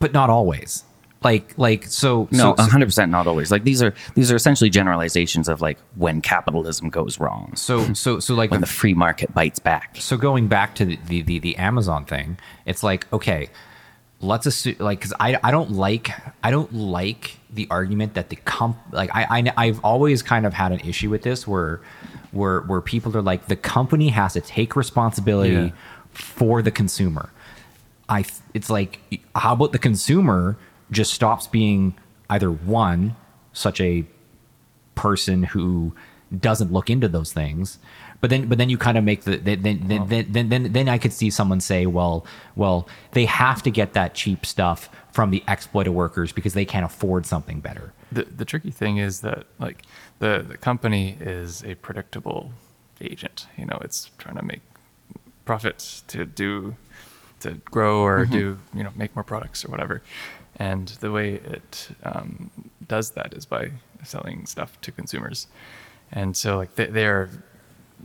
But 0.00 0.12
not 0.12 0.30
always. 0.30 0.84
Like 1.22 1.54
like 1.56 1.84
so 1.86 2.28
no 2.30 2.54
so, 2.56 2.62
100% 2.64 3.08
not 3.08 3.26
always. 3.26 3.50
Like 3.50 3.64
these 3.64 3.82
are 3.82 3.94
these 4.14 4.30
are 4.30 4.36
essentially 4.36 4.68
generalizations 4.68 5.48
of 5.48 5.62
like 5.62 5.78
when 5.94 6.20
capitalism 6.20 6.90
goes 6.90 7.18
wrong. 7.18 7.52
So 7.56 7.94
so 7.94 8.20
so 8.20 8.34
like 8.34 8.50
when 8.50 8.60
the 8.60 8.66
free 8.66 8.92
market 8.92 9.32
bites 9.32 9.58
back. 9.58 9.96
so 9.98 10.18
going 10.18 10.48
back 10.48 10.74
to 10.74 10.84
the, 10.84 10.98
the 11.06 11.22
the 11.22 11.38
the 11.38 11.56
Amazon 11.56 12.04
thing, 12.04 12.36
it's 12.66 12.82
like 12.82 13.10
okay, 13.10 13.48
let's 14.24 14.46
assume 14.46 14.76
like 14.78 14.98
because 15.00 15.12
I 15.20 15.38
I 15.42 15.50
don't 15.50 15.72
like 15.72 16.10
I 16.42 16.50
don't 16.50 16.72
like 16.72 17.36
the 17.52 17.66
argument 17.70 18.14
that 18.14 18.30
the 18.30 18.36
comp 18.36 18.76
like 18.92 19.10
I, 19.14 19.26
I 19.38 19.52
I've 19.66 19.80
always 19.84 20.22
kind 20.22 20.46
of 20.46 20.52
had 20.54 20.72
an 20.72 20.80
issue 20.80 21.10
with 21.10 21.22
this 21.22 21.46
where 21.46 21.80
where 22.32 22.60
where 22.62 22.80
people 22.80 23.16
are 23.16 23.22
like 23.22 23.46
the 23.46 23.56
company 23.56 24.08
has 24.08 24.32
to 24.32 24.40
take 24.40 24.74
responsibility 24.76 25.52
Yeah. 25.52 25.70
for 26.12 26.62
the 26.62 26.70
consumer. 26.70 27.30
I 28.08 28.24
it's 28.54 28.70
like 28.70 29.00
how 29.34 29.52
about 29.54 29.72
the 29.72 29.78
consumer 29.78 30.56
just 30.90 31.12
stops 31.14 31.46
being 31.46 31.94
either 32.30 32.50
one 32.50 33.16
such 33.52 33.80
a 33.80 34.04
person 34.94 35.42
who 35.44 35.94
doesn't 36.38 36.72
look 36.72 36.90
into 36.90 37.08
those 37.08 37.32
things 37.32 37.78
but 38.24 38.30
then 38.30 38.48
but 38.48 38.56
then 38.56 38.70
you 38.70 38.78
kind 38.78 38.96
of 38.96 39.04
make 39.04 39.24
the 39.24 39.36
then 39.36 39.60
then 39.60 39.76
then, 39.86 40.08
then 40.08 40.32
then 40.32 40.48
then 40.48 40.72
then 40.72 40.88
I 40.88 40.96
could 40.96 41.12
see 41.12 41.28
someone 41.28 41.60
say 41.60 41.84
well 41.84 42.24
well 42.56 42.88
they 43.12 43.26
have 43.26 43.62
to 43.64 43.70
get 43.70 43.92
that 43.92 44.14
cheap 44.14 44.46
stuff 44.46 44.88
from 45.12 45.30
the 45.30 45.42
exploited 45.46 45.92
workers 45.92 46.32
because 46.32 46.54
they 46.54 46.64
can't 46.64 46.86
afford 46.86 47.26
something 47.26 47.60
better 47.60 47.92
The 48.12 48.24
the 48.24 48.46
tricky 48.46 48.70
thing 48.70 48.96
is 48.96 49.20
that 49.20 49.44
like 49.58 49.82
the 50.20 50.42
the 50.48 50.56
company 50.56 51.18
is 51.20 51.62
a 51.64 51.74
predictable 51.74 52.52
agent. 53.00 53.46
You 53.58 53.66
know, 53.66 53.78
it's 53.82 54.10
trying 54.18 54.36
to 54.36 54.42
make 54.42 54.62
profits 55.44 56.02
to 56.08 56.24
do 56.24 56.76
to 57.40 57.50
grow 57.66 58.02
or 58.02 58.24
do 58.24 58.58
you 58.74 58.82
know 58.82 58.92
make 58.96 59.14
more 59.14 59.24
products 59.24 59.64
or 59.64 59.68
whatever. 59.70 60.02
And 60.56 60.88
the 61.00 61.10
way 61.10 61.34
it 61.34 61.88
um, 62.04 62.50
does 62.86 63.10
that 63.10 63.34
is 63.34 63.44
by 63.44 63.72
selling 64.04 64.46
stuff 64.46 64.80
to 64.82 64.92
consumers. 64.92 65.48
And 66.12 66.36
so 66.36 66.56
like 66.56 66.76
they, 66.76 66.86
they're 66.86 67.28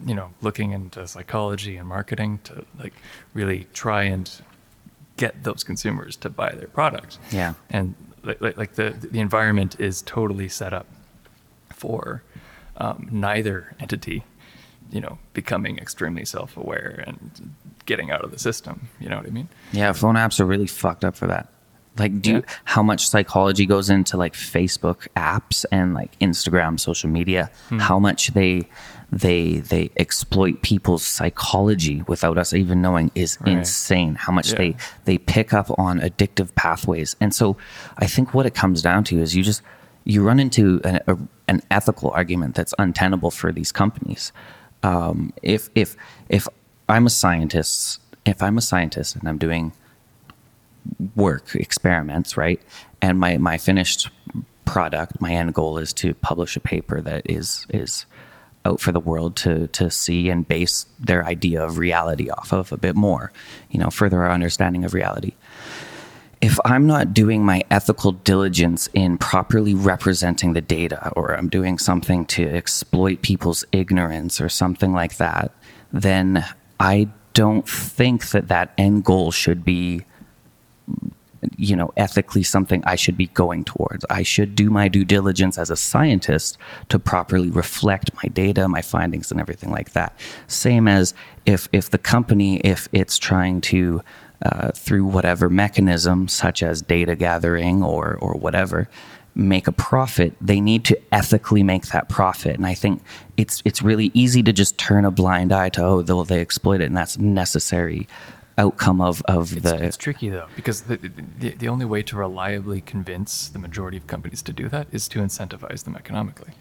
you 0.06 0.16
know 0.16 0.30
looking 0.42 0.72
into 0.72 1.08
psychology 1.08 1.78
and 1.78 1.88
marketing 1.88 2.40
to 2.44 2.66
like 2.78 2.94
really 3.34 3.68
try 3.74 4.04
and 4.04 4.42
get 5.18 5.44
those 5.44 5.64
consumers 5.64 6.16
to 6.16 6.30
buy 6.30 6.52
their 6.52 6.68
product 6.70 7.18
Yeah. 7.32 7.54
and 7.70 7.96
like, 8.24 8.42
like, 8.58 8.74
the 8.76 8.92
the 9.12 9.20
environment 9.20 9.80
is 9.80 10.02
totally 10.02 10.50
set 10.50 10.74
up 10.74 10.88
for 11.74 12.24
um, 12.78 13.08
neither 13.12 13.76
entity 13.80 14.24
you 14.92 15.02
know 15.02 15.18
becoming 15.34 15.78
extremely 15.78 16.26
self-aware 16.26 17.04
and 17.08 17.54
getting 17.86 18.12
out 18.12 18.24
of 18.24 18.32
the 18.32 18.40
system 18.40 18.90
you 19.00 19.10
know 19.10 19.18
what 19.18 19.26
i 19.26 19.30
mean 19.30 19.48
Yeah, 19.72 19.92
phone 19.94 20.16
apps 20.16 20.40
are 20.40 20.46
really 20.46 20.68
fucked 20.68 21.04
up 21.06 21.16
for 21.16 21.28
that. 21.28 21.48
Like, 21.98 22.22
do 22.22 22.30
you, 22.32 22.36
Yeah. 22.38 22.42
how 22.64 22.84
much 22.84 23.10
psychology 23.10 23.66
goes 23.66 23.90
into 23.90 24.16
like 24.16 24.34
Facebook 24.34 25.08
apps 25.18 25.66
and 25.72 25.94
like 25.94 26.18
Instagram, 26.20 26.80
social 26.80 27.10
media? 27.10 27.52
Hmm. 27.70 27.80
How 27.80 28.00
much 28.00 28.28
they 28.30 28.70
they 29.12 29.58
they 29.58 29.90
exploit 29.98 30.62
people's 30.62 31.04
psychology 31.04 32.04
without 32.08 32.38
us 32.38 32.54
even 32.54 32.82
knowing 32.82 33.10
is 33.16 33.38
Right. 33.42 33.58
insane. 33.58 34.16
How 34.16 34.32
much 34.32 34.52
Yeah. 34.52 34.58
they 34.58 34.76
they 35.06 35.18
pick 35.18 35.54
up 35.54 35.68
on 35.80 36.00
addictive 36.00 36.54
pathways, 36.56 37.16
and 37.20 37.34
so 37.34 37.58
I 37.98 38.06
think 38.06 38.34
what 38.34 38.46
it 38.46 38.54
comes 38.54 38.82
down 38.82 39.04
to 39.06 39.20
is 39.20 39.36
you 39.36 39.44
just 39.44 39.62
you 40.06 40.24
run 40.24 40.40
into 40.40 40.80
an, 40.84 41.00
a, 41.08 41.18
an 41.48 41.62
ethical 41.70 42.12
argument 42.12 42.56
that's 42.56 42.74
untenable 42.80 43.32
for 43.32 43.52
these 43.52 43.72
companies. 43.72 44.32
Um, 44.84 45.34
if 45.42 45.70
if 45.76 45.96
if 46.30 46.48
I'm 46.88 47.06
a 47.06 47.10
scientist, 47.10 48.00
if 48.26 48.42
I'm 48.44 48.58
a 48.58 48.62
scientist 48.62 49.16
and 49.16 49.28
I'm 49.28 49.38
doing 49.38 49.72
work 51.16 51.56
experiments 51.56 52.38
right 52.38 52.62
and 53.02 53.20
my 53.20 53.38
my 53.38 53.58
finished 53.58 54.10
product 54.66 55.20
my 55.22 55.32
end 55.34 55.54
goal 55.54 55.78
is 55.78 55.94
to 55.94 56.14
publish 56.16 56.56
a 56.56 56.60
paper 56.60 57.02
that 57.02 57.22
is 57.30 57.68
is 57.70 58.06
out 58.66 58.82
for 58.82 58.92
the 58.92 59.00
world 59.00 59.36
to 59.38 59.68
to 59.68 59.90
see 59.90 60.30
and 60.30 60.48
base 60.48 60.86
their 61.00 61.26
idea 61.26 61.64
of 61.64 61.78
reality 61.78 62.30
off 62.30 62.52
of 62.52 62.72
a 62.72 62.78
bit 62.78 62.96
more 62.96 63.32
you 63.70 63.80
know 63.80 63.90
further 63.90 64.24
our 64.24 64.32
understanding 64.32 64.84
of 64.84 64.94
reality. 64.94 65.34
If 66.42 66.58
I'm 66.64 66.88
not 66.88 67.14
doing 67.14 67.44
my 67.44 67.64
ethical 67.70 68.14
diligence 68.14 68.88
in 68.94 69.18
properly 69.18 69.74
representing 69.74 70.54
the 70.54 70.62
data, 70.62 71.12
or 71.18 71.36
I'm 71.36 71.50
doing 71.50 71.78
something 71.78 72.26
to 72.28 72.48
exploit 72.48 73.22
people's 73.22 73.66
ignorance 73.74 74.40
or 74.40 74.48
something 74.48 74.94
like 74.94 75.18
that, 75.18 75.52
then 75.92 76.46
I 76.80 77.10
don't 77.34 77.68
think 77.68 78.30
that 78.30 78.48
that 78.48 78.74
end 78.78 79.04
goal 79.04 79.32
should 79.32 79.66
be 79.66 80.06
you 81.60 81.76
know 81.76 81.92
ethically 81.98 82.44
something 82.44 82.82
I 82.86 82.96
should 82.96 83.18
be 83.18 83.28
going 83.28 83.66
towards. 83.66 84.06
I 84.10 84.24
should 84.24 84.56
do 84.56 84.70
my 84.70 84.88
due 84.88 85.06
diligence 85.06 85.58
as 85.58 85.70
a 85.70 85.76
scientist 85.76 86.58
to 86.90 86.98
properly 86.98 87.50
reflect 87.50 88.12
my 88.16 88.30
data, 88.30 88.68
my 88.68 88.82
findings, 88.82 89.32
and 89.32 89.40
everything 89.40 89.70
like 89.70 89.92
that. 89.92 90.18
Same 90.48 90.88
as 90.88 91.14
if 91.46 91.68
if 91.74 91.90
the 91.90 91.98
company 91.98 92.58
if 92.62 92.88
it's 92.94 93.18
trying 93.18 93.62
to 93.62 94.02
uh, 94.42 94.72
through 94.72 95.06
whatever 95.06 95.50
mechanism, 95.50 96.28
such 96.30 96.64
as 96.64 96.82
data 96.82 97.16
gathering 97.16 97.84
or 97.84 98.18
or 98.22 98.34
whatever, 98.34 98.88
make 99.36 99.68
a 99.68 99.72
profit, 99.72 100.34
they 100.40 100.62
need 100.62 100.86
to 100.86 101.00
ethically 101.12 101.64
make 101.64 101.88
that 101.88 102.10
profit. 102.10 102.56
And 102.56 102.66
I 102.66 102.74
think 102.74 103.02
it's 103.38 103.62
it's 103.66 103.82
really 103.82 104.12
easy 104.14 104.42
to 104.44 104.54
just 104.54 104.78
turn 104.78 105.04
a 105.04 105.12
blind 105.12 105.52
eye 105.52 105.70
to 105.70 105.84
oh 105.84 106.02
they'll 106.02 106.24
they 106.24 106.40
exploit 106.40 106.82
it, 106.82 106.86
and 106.86 106.98
that's 106.98 107.18
necessary 107.18 108.08
outcome 108.60 109.00
of 109.02 109.22
of 109.26 109.54
It's, 109.54 109.62
the 109.62 109.84
it's 109.84 109.98
tricky 109.98 110.30
though 110.30 110.48
because 110.56 110.82
the, 110.84 110.98
the 111.42 111.50
the 111.62 111.68
only 111.68 111.86
way 111.86 112.02
to 112.04 112.14
reliably 112.18 112.82
convince 112.82 113.50
the 113.50 113.60
majority 113.60 113.98
of 113.98 114.06
companies 114.08 114.42
to 114.44 114.54
do 114.54 114.70
that 114.70 114.88
is 114.92 115.08
to 115.10 115.20
incentivize 115.20 115.84
them 115.86 115.96
economically, 115.96 116.54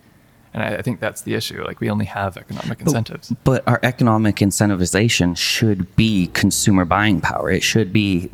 and 0.55 0.63
I, 0.63 0.79
I 0.79 0.83
think 0.83 1.01
that's 1.01 1.23
the 1.23 1.35
issue. 1.35 1.63
Like 1.65 1.81
we 1.81 1.91
only 1.91 2.07
have 2.07 2.37
economic 2.37 2.81
incentives. 2.81 3.33
But 3.45 3.67
our 3.67 3.81
economic 3.83 4.37
incentivization 4.37 5.37
should 5.37 5.95
be 5.97 6.29
consumer 6.29 6.85
buying 6.85 7.21
power. 7.21 7.51
It 7.51 7.63
should 7.63 7.93
be 7.93 8.31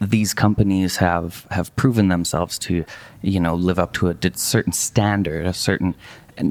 these 0.00 0.34
companies 0.34 0.96
have 0.96 1.46
have 1.50 1.74
proven 1.76 2.08
themselves 2.08 2.58
to, 2.60 2.84
you 3.22 3.40
know, 3.40 3.54
live 3.54 3.78
up 3.78 3.92
to 3.94 4.08
a 4.08 4.16
certain 4.34 4.72
standard, 4.72 5.46
a 5.46 5.52
certain 5.52 5.94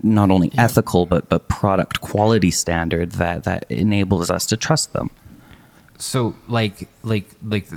not 0.03 0.29
only 0.31 0.51
ethical 0.57 1.05
but 1.05 1.29
but 1.29 1.47
product 1.47 2.01
quality 2.01 2.51
standard 2.51 3.11
that 3.13 3.43
that 3.43 3.65
enables 3.69 4.29
us 4.29 4.45
to 4.47 4.57
trust 4.57 4.93
them. 4.93 5.09
So 5.97 6.35
like 6.47 6.87
like 7.03 7.29
like 7.43 7.67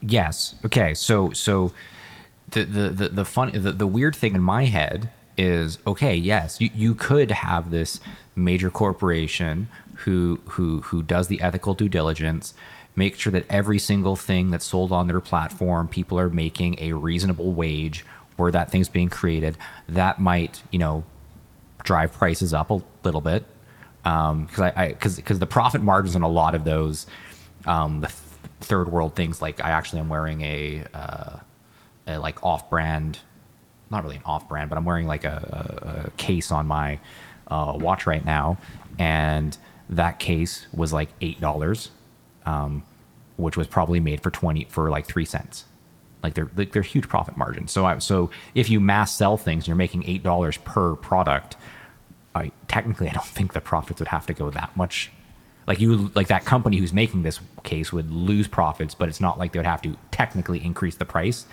yes. 0.00 0.54
Okay 0.64 0.94
so 0.94 1.32
so 1.32 1.72
the 2.50 2.64
the 2.64 2.88
the, 2.90 3.08
the 3.10 3.24
fun 3.24 3.50
the, 3.52 3.72
the 3.72 3.86
weird 3.86 4.16
thing 4.16 4.34
in 4.34 4.42
my 4.42 4.64
head 4.64 5.10
is 5.36 5.78
okay 5.86 6.16
yes 6.16 6.60
you, 6.60 6.70
you 6.74 6.94
could 6.94 7.30
have 7.30 7.70
this 7.70 8.00
major 8.34 8.70
corporation 8.70 9.68
who 9.98 10.40
who 10.46 10.80
who 10.80 11.02
does 11.02 11.28
the 11.28 11.40
ethical 11.40 11.74
due 11.74 11.88
diligence 11.88 12.54
make 12.96 13.16
sure 13.16 13.30
that 13.30 13.44
every 13.48 13.78
single 13.78 14.16
thing 14.16 14.50
that's 14.50 14.64
sold 14.64 14.90
on 14.90 15.06
their 15.06 15.20
platform 15.20 15.86
people 15.86 16.18
are 16.18 16.30
making 16.30 16.76
a 16.80 16.92
reasonable 16.92 17.52
wage 17.52 18.04
where 18.38 18.52
that 18.52 18.70
thing's 18.70 18.88
being 18.88 19.08
created. 19.08 19.58
That 19.88 20.18
might 20.18 20.62
you 20.70 20.78
know 20.78 21.04
drive 21.84 22.12
prices 22.12 22.54
up 22.54 22.70
a 22.70 22.82
little 23.04 23.20
bit 23.20 23.44
um, 24.04 24.46
because 24.46 24.72
I 24.76 24.88
because 24.88 25.16
because 25.16 25.38
the 25.38 25.46
profit 25.46 25.82
margins 25.82 26.16
on 26.16 26.22
a 26.22 26.28
lot 26.28 26.54
of 26.54 26.64
those 26.64 27.06
um, 27.68 28.00
the 28.00 28.08
th- 28.08 28.18
third 28.60 28.90
world 28.90 29.14
things 29.14 29.40
like 29.40 29.62
I 29.64 29.70
actually 29.70 30.00
am 30.00 30.08
wearing 30.08 30.40
a, 30.42 30.84
uh, 30.94 31.36
a 32.06 32.18
like 32.18 32.42
off 32.42 32.68
brand, 32.70 33.20
not 33.90 34.02
really 34.02 34.16
an 34.16 34.22
off 34.24 34.48
brand, 34.48 34.70
but 34.70 34.78
I'm 34.78 34.84
wearing 34.84 35.06
like 35.06 35.24
a, 35.24 36.02
a, 36.04 36.06
a 36.06 36.10
case 36.12 36.50
on 36.50 36.66
my 36.66 36.98
uh, 37.46 37.74
watch 37.76 38.06
right 38.06 38.24
now, 38.24 38.58
and 38.98 39.56
that 39.90 40.18
case 40.18 40.66
was 40.72 40.92
like 40.92 41.10
eight 41.20 41.40
dollars, 41.40 41.90
um, 42.46 42.82
which 43.36 43.56
was 43.56 43.66
probably 43.66 44.00
made 44.00 44.22
for 44.22 44.30
twenty 44.30 44.64
for 44.64 44.90
like 44.90 45.06
three 45.06 45.24
cents. 45.24 45.64
Like 46.22 46.34
they're 46.34 46.50
like 46.56 46.72
they're 46.72 46.82
huge 46.82 47.08
profit 47.08 47.36
margins. 47.36 47.70
So 47.70 47.86
I, 47.86 47.98
so 47.98 48.30
if 48.54 48.68
you 48.68 48.80
mass 48.80 49.14
sell 49.14 49.36
things, 49.36 49.62
and 49.62 49.68
you're 49.68 49.76
making 49.76 50.04
eight 50.06 50.22
dollars 50.22 50.56
per 50.58 50.96
product. 50.96 51.56
I 52.34 52.52
technically 52.68 53.08
I 53.08 53.12
don't 53.12 53.26
think 53.26 53.52
the 53.52 53.60
profits 53.60 54.00
would 54.00 54.08
have 54.08 54.26
to 54.26 54.34
go 54.34 54.50
that 54.50 54.76
much. 54.76 55.10
Like 55.68 55.80
you 55.80 56.10
like 56.14 56.28
that 56.28 56.46
company 56.46 56.78
who's 56.78 56.94
making 56.94 57.22
this 57.22 57.40
case 57.62 57.92
would 57.92 58.10
lose 58.10 58.48
profits, 58.48 58.94
but 58.94 59.08
it's 59.10 59.20
not 59.20 59.38
like 59.38 59.52
they 59.52 59.58
would 59.58 59.66
have 59.66 59.82
to 59.82 59.96
technically 60.10 60.64
increase 60.64 60.96
the 60.96 61.04
price 61.04 61.44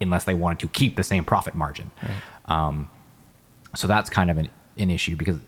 unless 0.00 0.22
they 0.24 0.34
wanted 0.34 0.60
to 0.60 0.68
keep 0.68 0.94
the 0.94 1.02
same 1.02 1.24
profit 1.24 1.56
margin. 1.56 1.90
Um, 2.44 2.88
so 3.74 3.88
that's 3.88 4.08
kind 4.08 4.30
of 4.30 4.38
an, 4.38 4.48
an 4.76 4.90
issue 4.90 5.16
because 5.16 5.38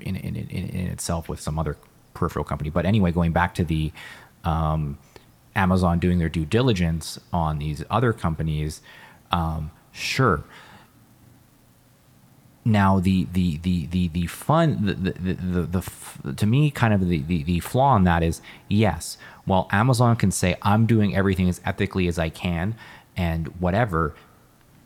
in, 0.00 0.16
in, 0.16 0.36
in, 0.36 0.48
in 0.48 0.86
itself 0.86 1.28
with 1.28 1.38
some 1.38 1.58
other 1.58 1.76
peripheral 2.14 2.46
company. 2.46 2.70
But 2.70 2.86
anyway, 2.86 3.12
going 3.12 3.32
back 3.32 3.54
to 3.56 3.64
the 3.64 3.92
um, 4.44 4.98
Amazon 5.54 5.98
doing 5.98 6.18
their 6.18 6.30
due 6.30 6.46
diligence 6.46 7.20
on 7.30 7.58
these 7.58 7.84
other 7.90 8.14
companies, 8.14 8.80
um, 9.30 9.70
sure. 9.92 10.44
Now 12.64 12.98
the 12.98 13.26
the 13.32 13.58
the 13.58 13.86
the 13.86 14.08
the 14.08 14.26
fun 14.26 14.86
the 14.86 14.94
the 14.94 15.12
the, 15.12 15.34
the, 15.62 15.90
the 16.22 16.32
to 16.32 16.46
me 16.46 16.70
kind 16.70 16.94
of 16.94 17.06
the, 17.08 17.20
the 17.20 17.42
the 17.42 17.60
flaw 17.60 17.94
in 17.96 18.04
that 18.04 18.22
is 18.22 18.40
yes, 18.68 19.18
while 19.44 19.68
Amazon 19.70 20.16
can 20.16 20.30
say 20.30 20.56
I'm 20.62 20.86
doing 20.86 21.14
everything 21.14 21.48
as 21.48 21.60
ethically 21.66 22.08
as 22.08 22.18
I 22.18 22.30
can 22.30 22.74
and 23.16 23.48
whatever, 23.60 24.14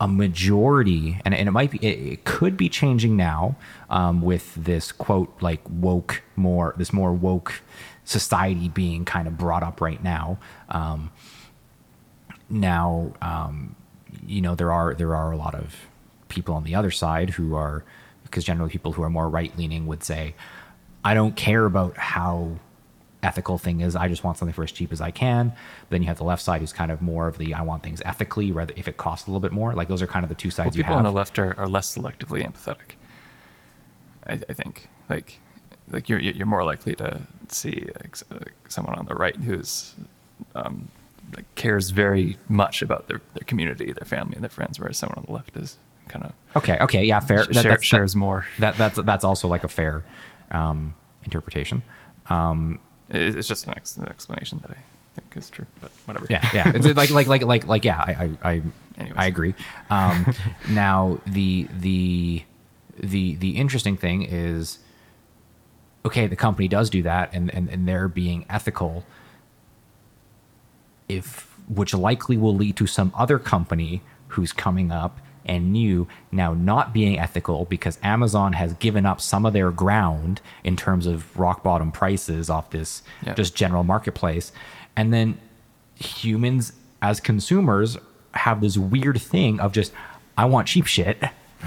a 0.01 0.09
majority 0.09 1.21
and, 1.25 1.35
and 1.35 1.49
it 1.49 1.53
might 1.53 1.71
be 1.71 1.79
it, 1.79 2.13
it 2.13 2.25
could 2.25 2.57
be 2.57 2.69
changing 2.69 3.17
now 3.17 3.57
um, 3.91 4.23
with 4.23 4.55
this 4.55 4.93
quote 4.93 5.33
like 5.41 5.61
woke 5.69 6.23
more 6.37 6.75
this 6.77 6.93
more 6.93 7.13
woke 7.13 7.63
society 8.05 8.69
being 8.69 9.05
kind 9.05 9.29
of 9.29 9.37
brought 9.37 9.63
up 9.63 9.81
right 9.81 10.03
now. 10.03 10.39
Um, 10.69 11.11
now 12.49 13.13
um, 13.21 13.77
you 14.27 14.41
know 14.41 14.55
there 14.55 14.73
are 14.73 14.95
there 14.95 15.15
are 15.15 15.33
a 15.33 15.37
lot 15.37 15.55
of 15.55 15.88
people 16.29 16.55
on 16.55 16.65
the 16.65 16.75
other 16.75 16.91
side 16.91 17.31
who 17.31 17.55
are 17.55 17.85
because 18.25 18.45
generally 18.45 18.71
people 18.71 18.93
who 18.93 19.03
are 19.03 19.11
more 19.11 19.29
right 19.29 19.57
leaning 19.57 19.87
would 19.87 20.03
say 20.05 20.35
i 21.05 21.15
don't 21.15 21.37
care 21.37 21.65
about 21.65 21.97
how 21.97 22.51
ethical 23.23 23.59
thing 23.59 23.81
is 23.81 23.97
i 23.97 24.07
just 24.07 24.23
want 24.23 24.37
something 24.39 24.53
for 24.53 24.63
as 24.63 24.71
cheap 24.71 24.93
as 24.93 25.01
i 25.01 25.11
can. 25.11 25.53
Then 25.91 26.03
you 26.03 26.09
have 26.09 26.19
the 26.19 26.25
left 26.25 26.43
side 26.43 26.61
who's 26.61 26.73
kind 26.73 26.93
of 26.93 27.03
more 27.03 27.27
of 27.27 27.37
the 27.39 27.53
i 27.55 27.63
want 27.63 27.83
things 27.83 28.01
ethically 28.05 28.53
rather 28.53 28.73
if 28.77 28.87
it 28.87 28.97
costs 28.97 29.27
a 29.27 29.31
little 29.31 29.41
bit 29.41 29.53
more. 29.53 29.75
Like 29.75 29.89
those 29.89 30.03
are 30.03 30.07
kind 30.07 30.25
of 30.25 30.29
the 30.29 30.35
two 30.37 30.49
Well, 30.49 30.57
sides 30.57 30.77
you 30.77 30.85
people 30.85 30.97
have. 30.97 31.05
on 31.05 31.13
the 31.13 31.17
left 31.17 31.39
are, 31.39 31.59
are 31.59 31.69
less 31.69 31.97
selectively 31.97 32.47
empathetic. 32.47 32.95
I, 34.27 34.35
I 34.49 34.53
think. 34.53 34.89
Like 35.09 35.41
like 35.91 36.09
you're 36.09 36.21
you're 36.21 36.47
more 36.47 36.65
likely 36.65 36.95
to 36.97 37.23
see 37.49 37.89
like 38.01 38.17
someone 38.69 38.95
on 38.97 39.07
the 39.07 39.15
right 39.15 39.35
who's 39.37 39.95
um, 40.55 40.89
like 41.35 41.47
cares 41.57 41.91
very 41.91 42.37
much 42.49 42.83
about 42.83 43.09
their, 43.09 43.21
their 43.35 43.45
community, 43.47 43.93
their 43.93 44.05
family, 44.07 44.35
and 44.35 44.43
their 44.43 44.51
friends, 44.51 44.79
whereas 44.79 44.97
someone 44.99 45.19
on 45.19 45.25
the 45.25 45.33
left 45.33 45.57
is 45.57 45.77
kind 46.09 46.25
of 46.25 46.33
okay 46.57 46.79
okay 46.81 47.05
yeah 47.05 47.21
fair 47.21 47.45
Sh- 47.45 47.57
share- 47.57 47.83
shares 47.83 48.17
more. 48.17 48.47
that 48.59 48.77
that's 48.77 49.01
that's 49.03 49.25
also 49.25 49.49
like 49.49 49.65
a 49.65 49.69
fair 49.69 50.05
um, 50.51 50.95
interpretation 51.25 51.83
um, 52.31 52.79
it's 53.11 53.49
just 53.49 53.67
an, 53.67 53.75
ex- 53.77 53.97
an 53.97 54.07
explanation 54.09 54.59
that 54.63 54.71
I 54.73 54.77
think 55.15 55.37
is 55.37 55.49
true, 55.49 55.67
but 55.81 55.91
whatever. 56.05 56.27
Yeah, 56.29 56.47
yeah. 56.53 56.73
It's 56.75 56.87
like 56.87 57.11
like 57.11 57.27
like 57.27 57.43
like 57.43 57.67
like 57.67 57.85
yeah. 57.85 57.99
I 57.99 58.37
I 58.43 58.53
I, 58.53 59.13
I 59.17 59.27
agree. 59.27 59.55
Um, 59.89 60.35
now 60.69 61.19
the 61.27 61.67
the 61.81 62.43
the 62.99 63.37
the 63.37 63.57
interesting 63.57 63.97
thing 63.97 64.23
is, 64.25 64.79
okay, 66.05 66.27
the 66.27 66.37
company 66.37 66.69
does 66.69 66.91
do 66.91 67.03
that, 67.03 67.31
and 67.33 67.53
and, 67.55 67.69
and 67.71 67.89
they're 67.89 68.09
being 68.09 68.45
ethical. 68.51 69.05
If 71.09 71.47
which 71.69 71.95
likely 71.95 72.37
will 72.37 72.55
lead 72.55 72.77
to 72.77 72.87
some 72.87 73.13
other 73.17 73.39
company 73.39 74.03
who's 74.29 74.53
coming 74.53 74.91
up 74.91 75.19
and 75.49 75.73
new 75.73 76.07
now 76.31 76.53
not 76.55 76.93
being 76.93 77.19
ethical 77.19 77.65
because 77.65 77.99
Amazon 78.03 78.53
has 78.53 78.75
given 78.75 79.07
up 79.07 79.21
some 79.21 79.47
of 79.47 79.53
their 79.53 79.71
ground 79.71 80.41
in 80.63 80.77
terms 80.77 81.07
of 81.07 81.37
rock 81.39 81.63
bottom 81.63 81.91
prices 81.91 82.51
off 82.51 82.71
this 82.71 83.03
Yeah. 83.25 83.35
just 83.35 83.55
general 83.57 83.83
marketplace. 83.85 84.53
And 84.97 85.13
then 85.13 85.39
humans 85.97 86.73
as 87.03 87.19
consumers 87.21 87.97
have 88.35 88.61
this 88.61 88.77
weird 88.77 89.21
thing 89.21 89.59
of 89.61 89.73
just 89.73 89.93
I 90.37 90.45
want 90.45 90.69
cheap 90.69 90.87
shit. 90.87 91.23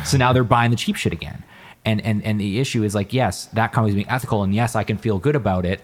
So 0.06 0.18
now 0.18 0.32
they're 0.32 0.44
buying 0.46 0.72
the 0.72 0.78
cheap 0.78 0.96
shit 0.96 1.12
again. 1.12 1.44
And 1.84 2.00
and 2.02 2.24
and 2.24 2.40
the 2.40 2.60
issue 2.60 2.84
is 2.84 2.94
like 2.96 3.12
yes, 3.12 3.46
that 3.48 3.74
company's 3.74 3.96
being 3.96 4.10
ethical 4.10 4.44
and 4.44 4.54
yes, 4.56 4.76
I 4.76 4.84
can 4.84 4.98
feel 4.98 5.18
good 5.20 5.36
about 5.36 5.66
it, 5.66 5.82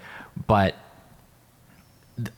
but 0.48 0.76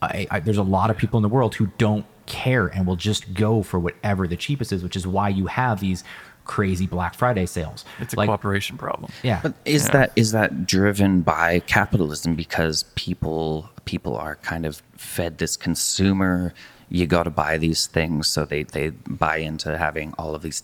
I, 0.02 0.26
I, 0.30 0.40
there's 0.40 0.56
a 0.58 0.62
lot 0.62 0.90
of 0.90 0.96
people 0.96 1.18
in 1.18 1.22
the 1.22 1.28
world 1.28 1.54
who 1.54 1.68
don't 1.78 2.04
care 2.30 2.68
and 2.68 2.86
will 2.86 2.96
just 2.96 3.34
go 3.34 3.62
for 3.62 3.78
whatever 3.78 4.26
the 4.26 4.36
cheapest 4.36 4.72
is, 4.72 4.82
which 4.82 4.96
is 4.96 5.06
why 5.06 5.28
you 5.28 5.46
have 5.46 5.80
these 5.80 6.02
crazy 6.44 6.86
Black 6.86 7.14
Friday 7.14 7.44
sales. 7.44 7.84
It's 7.98 8.14
a 8.14 8.16
like, 8.16 8.28
cooperation 8.28 8.78
problem. 8.78 9.12
yeah, 9.22 9.40
But 9.42 9.54
is 9.66 9.84
Yeah. 9.84 9.90
that 9.92 10.12
is 10.16 10.32
that 10.32 10.66
driven 10.66 11.20
by 11.20 11.60
capitalism 11.60 12.34
because 12.36 12.84
people 12.94 13.68
people 13.84 14.16
are 14.16 14.36
kind 14.36 14.64
of 14.64 14.82
fed 14.96 15.36
this 15.38 15.56
consumer 15.56 16.54
you 16.88 17.06
got 17.06 17.24
to 17.24 17.30
buy 17.30 17.56
these 17.58 17.86
things 17.86 18.26
so 18.28 18.44
they 18.44 18.62
they 18.62 18.90
buy 18.90 19.36
into 19.36 19.76
having 19.78 20.12
all 20.18 20.34
of 20.34 20.42
these 20.42 20.62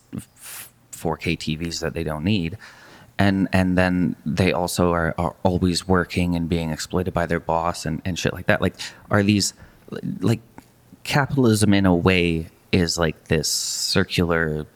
4K 0.92 1.36
TVs 1.38 1.80
that 1.80 1.94
they 1.94 2.02
don't 2.04 2.24
need 2.24 2.56
and 3.18 3.48
and 3.52 3.76
then 3.78 4.16
they 4.24 4.52
also 4.52 4.92
are, 4.92 5.14
are 5.18 5.34
always 5.42 5.86
working 5.86 6.34
and 6.34 6.48
being 6.48 6.70
exploited 6.70 7.12
by 7.14 7.26
their 7.26 7.40
boss 7.40 7.86
and, 7.86 8.00
and 8.04 8.18
shit 8.18 8.32
like 8.32 8.46
that 8.46 8.60
like 8.60 8.74
are 9.10 9.22
these 9.22 9.54
like 10.20 10.40
capitalism 11.06 11.72
in 11.72 11.86
a 11.86 11.94
way 11.94 12.48
is 12.72 12.98
like 12.98 13.28
this 13.28 13.48
circular 13.48 14.66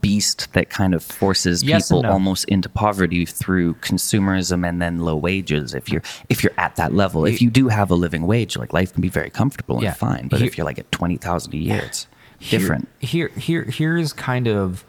beast 0.00 0.50
that 0.54 0.70
kind 0.70 0.94
of 0.94 1.02
forces 1.02 1.62
Yes 1.62 1.88
people 1.88 2.02
no. 2.02 2.10
almost 2.12 2.46
into 2.46 2.70
poverty 2.70 3.26
through 3.26 3.74
consumerism 3.74 4.66
and 4.66 4.80
then 4.80 5.00
low 5.00 5.16
wages. 5.16 5.74
If 5.74 5.90
you're 5.90 6.02
if 6.30 6.42
you're 6.42 6.54
at 6.56 6.76
that 6.76 6.94
level, 6.94 7.26
if 7.26 7.42
you 7.42 7.50
do 7.50 7.68
have 7.68 7.90
a 7.90 7.94
living 7.94 8.26
wage, 8.26 8.56
like 8.56 8.72
life 8.72 8.92
can 8.92 9.02
be 9.02 9.10
very 9.10 9.28
comfortable 9.30 9.76
and 9.76 9.84
Yeah. 9.84 9.92
fine. 9.92 10.28
But 10.28 10.38
Here- 10.40 10.46
if 10.48 10.56
you're 10.56 10.64
like 10.64 10.78
at 10.78 10.90
twenty 10.90 11.16
thousand 11.16 11.52
a 11.54 11.58
year, 11.58 11.82
it's 11.84 12.06
Here- 12.38 12.58
different. 12.60 12.88
Here, 13.00 13.28
here, 13.36 13.64
here's 13.64 14.12
kind 14.14 14.48
of 14.48 14.84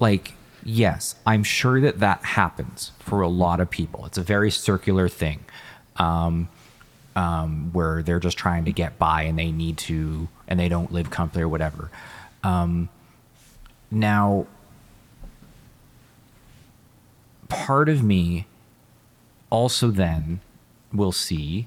like 0.00 0.34
yes, 0.64 1.14
I'm 1.24 1.44
sure 1.44 1.80
that 1.80 2.00
that 2.00 2.24
happens 2.24 2.90
for 2.98 3.20
a 3.20 3.28
lot 3.28 3.60
of 3.60 3.70
people. 3.70 4.06
It's 4.06 4.18
a 4.18 4.22
very 4.22 4.50
circular 4.50 5.08
thing, 5.08 5.44
um, 5.96 6.48
um, 7.16 7.70
where 7.72 8.02
they're 8.02 8.20
just 8.20 8.38
trying 8.38 8.64
to 8.66 8.72
get 8.72 8.98
by 8.98 9.22
and 9.22 9.38
they 9.38 9.50
need 9.50 9.78
to, 9.78 10.28
and 10.46 10.60
they 10.60 10.68
don't 10.68 10.92
live 10.92 11.10
comfortably 11.10 11.42
or 11.42 11.48
whatever. 11.48 11.90
Um, 12.44 12.88
now, 13.90 14.46
part 17.48 17.88
of 17.88 18.02
me 18.02 18.46
also 19.50 19.90
then 19.90 20.40
will 20.92 21.12
see 21.12 21.66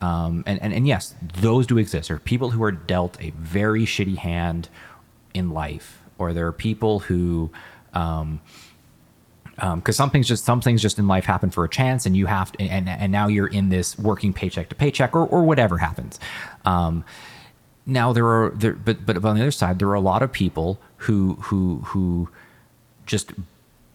um, 0.00 0.42
and, 0.46 0.60
and 0.62 0.72
and 0.72 0.86
yes 0.86 1.14
those 1.40 1.66
do 1.66 1.76
exist 1.76 2.08
there 2.08 2.16
are 2.16 2.20
people 2.20 2.50
who 2.50 2.62
are 2.62 2.72
dealt 2.72 3.20
a 3.22 3.30
very 3.30 3.84
shitty 3.84 4.16
hand 4.16 4.68
in 5.34 5.50
life 5.50 6.02
or 6.18 6.32
there 6.32 6.46
are 6.46 6.52
people 6.52 7.00
who 7.00 7.50
um 7.92 8.40
because 9.76 9.96
some 9.96 10.10
things 10.10 10.26
just 10.26 10.44
some 10.44 10.60
things 10.60 10.80
just 10.80 10.98
in 10.98 11.06
life 11.06 11.24
happen 11.24 11.50
for 11.50 11.64
a 11.64 11.68
chance 11.68 12.06
and 12.06 12.16
you 12.16 12.26
have 12.26 12.52
to 12.52 12.64
and 12.64 12.88
and 12.88 13.12
now 13.12 13.26
you're 13.26 13.46
in 13.46 13.68
this 13.68 13.98
working 13.98 14.32
paycheck 14.32 14.68
to 14.68 14.74
paycheck 14.74 15.14
or, 15.14 15.26
or 15.26 15.42
whatever 15.44 15.78
happens. 15.78 16.18
Um 16.64 17.04
now 17.86 18.12
there 18.12 18.26
are 18.26 18.50
there 18.54 18.72
but 18.72 19.04
but 19.04 19.16
on 19.24 19.36
the 19.36 19.42
other 19.42 19.50
side 19.50 19.78
there 19.78 19.88
are 19.88 19.94
a 19.94 20.00
lot 20.00 20.22
of 20.22 20.32
people 20.32 20.78
who 20.98 21.34
who 21.42 21.78
who 21.86 22.28
just 23.06 23.32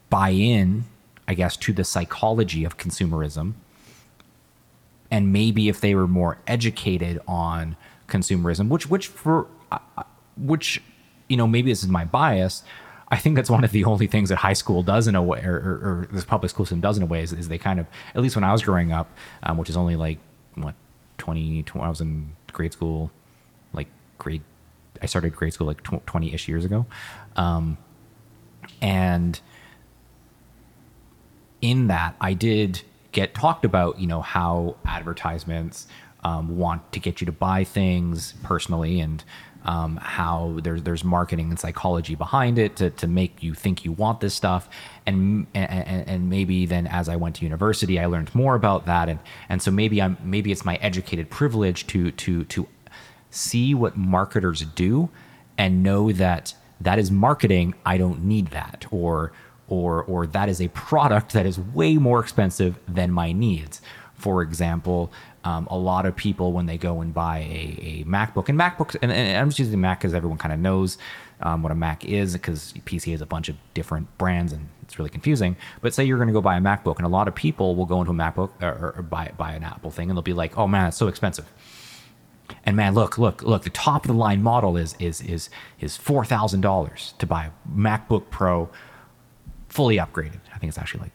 buy 0.09 0.29
in 0.29 0.83
i 1.27 1.33
guess 1.33 1.55
to 1.57 1.73
the 1.73 1.83
psychology 1.83 2.63
of 2.63 2.77
consumerism. 2.77 3.53
And 5.11 5.31
maybe 5.31 5.69
if 5.69 5.79
they 5.79 5.95
were 5.95 6.07
more 6.07 6.39
educated 6.47 7.19
on 7.27 7.75
consumerism 8.07 8.69
which 8.69 8.87
which 8.89 9.07
for 9.07 9.47
uh, 9.71 9.79
which 10.37 10.81
you 11.27 11.37
know 11.37 11.47
maybe 11.47 11.71
this 11.71 11.83
is 11.83 11.89
my 11.89 12.05
bias 12.05 12.63
i 13.09 13.17
think 13.17 13.35
that's 13.35 13.49
one 13.49 13.63
of 13.63 13.71
the 13.71 13.83
only 13.85 14.07
things 14.07 14.29
that 14.29 14.37
high 14.37 14.53
school 14.53 14.83
does 14.83 15.07
in 15.07 15.15
a 15.15 15.23
way 15.23 15.41
or, 15.43 15.55
or, 15.55 15.73
or 15.89 16.09
this 16.11 16.25
public 16.25 16.49
school 16.49 16.65
system 16.65 16.81
does 16.81 16.97
in 16.97 17.03
a 17.03 17.05
way 17.05 17.21
is, 17.21 17.33
is 17.33 17.47
they 17.47 17.57
kind 17.57 17.79
of 17.79 17.85
at 18.13 18.21
least 18.21 18.35
when 18.35 18.43
i 18.43 18.51
was 18.51 18.63
growing 18.63 18.91
up 18.91 19.09
um, 19.43 19.57
which 19.57 19.69
is 19.69 19.77
only 19.77 19.95
like 19.95 20.19
what 20.55 20.75
20, 21.17 21.63
20 21.63 21.85
i 21.85 21.89
was 21.89 22.01
in 22.01 22.35
grade 22.51 22.73
school 22.73 23.11
like 23.73 23.87
grade 24.17 24.41
i 25.01 25.05
started 25.05 25.35
grade 25.35 25.53
school 25.53 25.67
like 25.67 25.83
20-ish 25.83 26.47
years 26.47 26.65
ago. 26.65 26.85
Um, 27.35 27.77
and 28.81 29.39
in 31.61 31.87
that 31.87 32.15
I 32.19 32.33
did 32.33 32.81
get 33.11 33.33
talked 33.33 33.65
about, 33.65 33.99
you 33.99 34.07
know, 34.07 34.21
how 34.21 34.75
advertisements 34.85 35.87
um, 36.23 36.57
want 36.57 36.91
to 36.91 36.99
get 36.99 37.21
you 37.21 37.25
to 37.25 37.31
buy 37.31 37.63
things 37.63 38.33
personally 38.43 38.99
and 38.99 39.23
um, 39.65 39.97
how 39.97 40.59
there's 40.63 40.83
there's 40.83 41.03
marketing 41.03 41.49
and 41.49 41.59
psychology 41.59 42.15
behind 42.15 42.57
it 42.57 42.75
to, 42.77 42.89
to 42.91 43.07
make 43.07 43.41
you 43.43 43.53
think 43.53 43.83
you 43.83 43.91
want 43.91 44.19
this 44.19 44.33
stuff. 44.33 44.69
And, 45.05 45.47
and 45.53 46.07
and 46.07 46.29
maybe 46.29 46.65
then 46.65 46.87
as 46.87 47.09
I 47.09 47.15
went 47.15 47.35
to 47.37 47.43
university 47.43 47.99
I 47.99 48.05
learned 48.05 48.33
more 48.33 48.55
about 48.55 48.85
that. 48.85 49.09
And 49.09 49.19
and 49.49 49.61
so 49.61 49.71
maybe 49.71 50.01
I'm 50.01 50.17
maybe 50.23 50.51
it's 50.51 50.65
my 50.65 50.75
educated 50.77 51.29
privilege 51.29 51.87
to 51.87 52.11
to 52.11 52.45
to 52.45 52.67
see 53.29 53.73
what 53.73 53.97
marketers 53.97 54.61
do 54.61 55.09
and 55.57 55.83
know 55.83 56.11
that 56.11 56.53
that 56.81 56.99
is 56.99 57.11
marketing. 57.11 57.73
I 57.85 57.97
don't 57.97 58.23
need 58.23 58.47
that. 58.47 58.85
Or 58.91 59.31
or 59.67 60.03
or 60.03 60.27
that 60.27 60.47
is 60.47 60.61
a 60.61 60.67
product 60.69 61.33
that 61.33 61.45
is 61.45 61.59
way 61.59 61.97
more 61.97 62.19
expensive 62.19 62.79
than 62.87 63.11
my 63.11 63.31
needs. 63.31 63.81
For 64.13 64.41
example 64.41 65.11
um, 65.45 65.67
a 65.71 65.77
lot 65.77 66.05
of 66.05 66.15
people 66.15 66.51
when 66.51 66.65
they 66.65 66.77
go 66.77 67.01
and 67.01 67.13
buy 67.13 67.39
a, 67.39 67.79
a 67.81 68.03
macbook 68.05 68.49
and 68.49 68.59
macbooks 68.59 68.95
and, 69.01 69.11
and 69.11 69.37
i'm 69.37 69.49
just 69.49 69.59
using 69.59 69.79
mac 69.79 69.99
because 69.99 70.13
everyone 70.13 70.37
kind 70.37 70.53
of 70.53 70.59
knows 70.59 70.97
um, 71.41 71.63
what 71.63 71.71
a 71.71 71.75
mac 71.75 72.03
is 72.03 72.33
because 72.33 72.73
pc 72.85 73.11
has 73.11 73.21
a 73.21 73.25
bunch 73.25 73.47
of 73.47 73.55
different 73.73 74.17
brands 74.17 74.51
and 74.51 74.67
it's 74.81 74.99
really 74.99 75.09
confusing 75.09 75.55
but 75.81 75.93
say 75.93 76.03
you're 76.03 76.17
going 76.17 76.27
to 76.27 76.33
go 76.33 76.41
buy 76.41 76.57
a 76.57 76.61
macbook 76.61 76.97
and 76.97 77.05
a 77.05 77.09
lot 77.09 77.27
of 77.27 77.35
people 77.35 77.75
will 77.75 77.85
go 77.85 78.01
into 78.01 78.11
a 78.11 78.15
macbook 78.15 78.51
or, 78.61 78.93
or 78.97 79.01
buy, 79.01 79.31
buy 79.37 79.53
an 79.53 79.63
apple 79.63 79.91
thing 79.91 80.09
and 80.09 80.17
they'll 80.17 80.23
be 80.23 80.33
like 80.33 80.57
oh 80.57 80.67
man 80.67 80.87
it's 80.87 80.97
so 80.97 81.07
expensive 81.07 81.45
and 82.65 82.75
man, 82.75 82.93
look, 82.93 83.17
look, 83.17 83.43
look! 83.43 83.63
The 83.63 83.69
top 83.69 84.05
of 84.05 84.07
the 84.07 84.13
line 84.17 84.41
model 84.41 84.77
is 84.77 84.95
is 84.99 85.21
is 85.21 85.49
is 85.79 85.97
four 85.97 86.25
thousand 86.25 86.61
dollars 86.61 87.13
to 87.19 87.25
buy 87.25 87.45
a 87.45 87.51
MacBook 87.69 88.29
Pro, 88.29 88.69
fully 89.67 89.97
upgraded. 89.97 90.39
I 90.53 90.57
think 90.57 90.69
it's 90.69 90.77
actually 90.77 91.01
like 91.01 91.11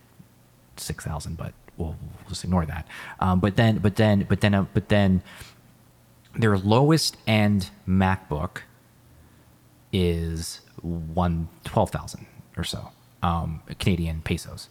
six 0.76 1.05
thousand, 1.05 1.37
but 1.37 1.53
we'll, 1.81 1.97
we'll 2.20 2.28
just 2.28 2.45
ignore 2.45 2.64
that. 2.66 2.87
Um, 3.18 3.41
but 3.41 3.57
then, 3.57 3.78
but 3.78 3.97
then, 3.97 4.26
but 4.28 4.41
then, 4.41 4.55
uh, 4.55 4.66
but 4.74 4.89
then, 4.89 5.22
their 6.37 6.57
lowest 6.57 7.16
end 7.26 7.70
MacBook 7.89 8.59
is 9.93 10.61
one 10.83 11.49
twelve 11.64 11.91
thousand 11.91 12.26
or 12.57 12.64
so 12.64 12.91
um, 13.22 13.62
Canadian 13.78 14.20
pesos, 14.22 14.68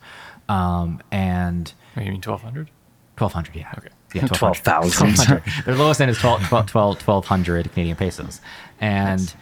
um, 0.48 1.02
and 1.12 1.74
Oh, 1.98 2.02
you 2.02 2.12
mean 2.12 2.22
1200? 2.22 2.70
1200 3.18 3.56
yeah 3.60 3.74
Okay. 3.78 3.90
yeah 4.14 4.28
12,000. 4.28 5.08
1200 5.08 5.44
their 5.66 5.76
lowest 5.76 6.00
end 6.02 6.10
is 6.10 6.18
12, 6.20 6.48
12, 6.48 6.68
12 6.68 7.08
1200 7.08 7.72
canadian 7.74 7.98
pesos 7.98 8.40
and 8.80 9.34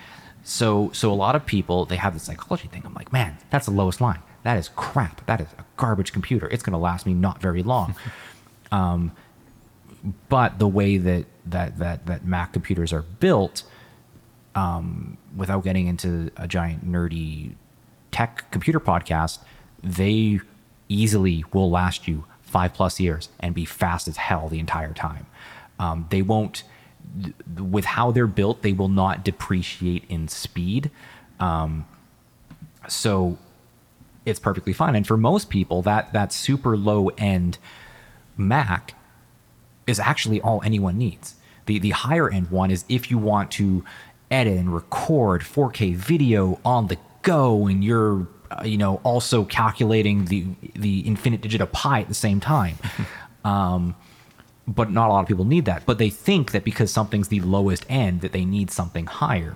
so 0.43 0.89
so 0.93 1.11
a 1.11 1.13
lot 1.13 1.35
of 1.35 1.45
people 1.45 1.85
they 1.85 1.95
have 1.97 2.13
this 2.15 2.23
psychology 2.23 2.67
thing 2.67 2.81
i'm 2.85 2.93
like 2.95 3.13
man 3.13 3.37
that's 3.51 3.67
the 3.67 3.71
lowest 3.71 4.01
line 4.01 4.17
that 4.47 4.57
is 4.57 4.69
crap 4.69 5.25
that 5.25 5.41
is 5.41 5.47
a 5.59 5.65
garbage 5.75 6.11
computer 6.11 6.47
it's 6.49 6.63
going 6.63 6.71
to 6.71 6.77
last 6.77 7.05
me 7.05 7.13
not 7.13 7.41
very 7.41 7.61
long 7.63 7.95
um, 8.71 9.11
but 10.29 10.57
the 10.59 10.67
way 10.67 10.97
that 10.97 11.25
that 11.45 11.77
that 11.79 12.05
that 12.05 12.25
mac 12.25 12.53
computers 12.53 12.91
are 12.91 13.03
built 13.19 13.63
um, 14.57 15.17
without 15.35 15.63
getting 15.63 15.85
into 15.85 16.31
a 16.35 16.47
giant 16.47 16.89
nerdy 16.89 17.53
tech 18.11 18.49
computer 18.49 18.79
podcast, 18.79 19.37
they 19.83 20.39
easily 20.89 21.45
will 21.53 21.69
last 21.69 22.07
you 22.07 22.25
five 22.41 22.73
plus 22.73 22.99
years 22.99 23.29
and 23.39 23.53
be 23.53 23.65
fast 23.65 24.07
as 24.07 24.17
hell 24.17 24.49
the 24.49 24.57
entire 24.59 24.93
time. 24.93 25.27
Um, 25.79 26.07
they 26.09 26.23
won't, 26.23 26.63
th- 27.21 27.35
with 27.59 27.85
how 27.85 28.09
they're 28.09 28.25
built, 28.25 28.63
they 28.63 28.73
will 28.73 28.87
not 28.87 29.23
depreciate 29.23 30.05
in 30.09 30.27
speed. 30.27 30.89
Um, 31.39 31.85
so 32.87 33.37
it's 34.27 34.39
perfectly 34.39 34.73
fine. 34.73 34.95
And 34.95 35.07
for 35.07 35.17
most 35.17 35.49
people, 35.49 35.81
that 35.83 36.13
that 36.13 36.33
super 36.33 36.77
low 36.77 37.07
end 37.17 37.57
Mac 38.35 38.93
is 39.87 39.99
actually 39.99 40.41
all 40.41 40.61
anyone 40.63 40.97
needs. 40.97 41.35
The 41.65 41.79
the 41.79 41.91
higher 41.91 42.29
end 42.29 42.51
one 42.51 42.69
is 42.69 42.85
if 42.89 43.09
you 43.09 43.17
want 43.17 43.51
to 43.51 43.83
edit 44.29 44.57
and 44.57 44.73
record 44.73 45.41
4K 45.41 45.95
video 45.95 46.59
on 46.65 46.87
the 46.87 46.97
go 47.21 47.67
and 47.67 47.83
you're 47.83 48.27
uh, 48.51 48.63
you 48.63 48.77
know 48.77 48.95
also 49.03 49.45
calculating 49.45 50.25
the 50.25 50.45
the 50.75 50.99
infinite 50.99 51.41
digit 51.41 51.61
of 51.61 51.71
pi 51.71 52.01
at 52.01 52.07
the 52.07 52.13
same 52.13 52.39
time. 52.39 52.75
um, 53.45 53.95
but 54.67 54.91
not 54.91 55.09
a 55.09 55.13
lot 55.13 55.21
of 55.21 55.27
people 55.27 55.45
need 55.45 55.63
that. 55.65 55.85
But 55.85 55.97
they 55.97 56.09
think 56.09 56.51
that 56.51 56.65
because 56.65 56.91
something's 56.91 57.29
the 57.29 57.39
lowest 57.39 57.85
end, 57.87 58.19
that 58.19 58.33
they 58.33 58.43
need 58.43 58.69
something 58.69 59.05
higher, 59.05 59.55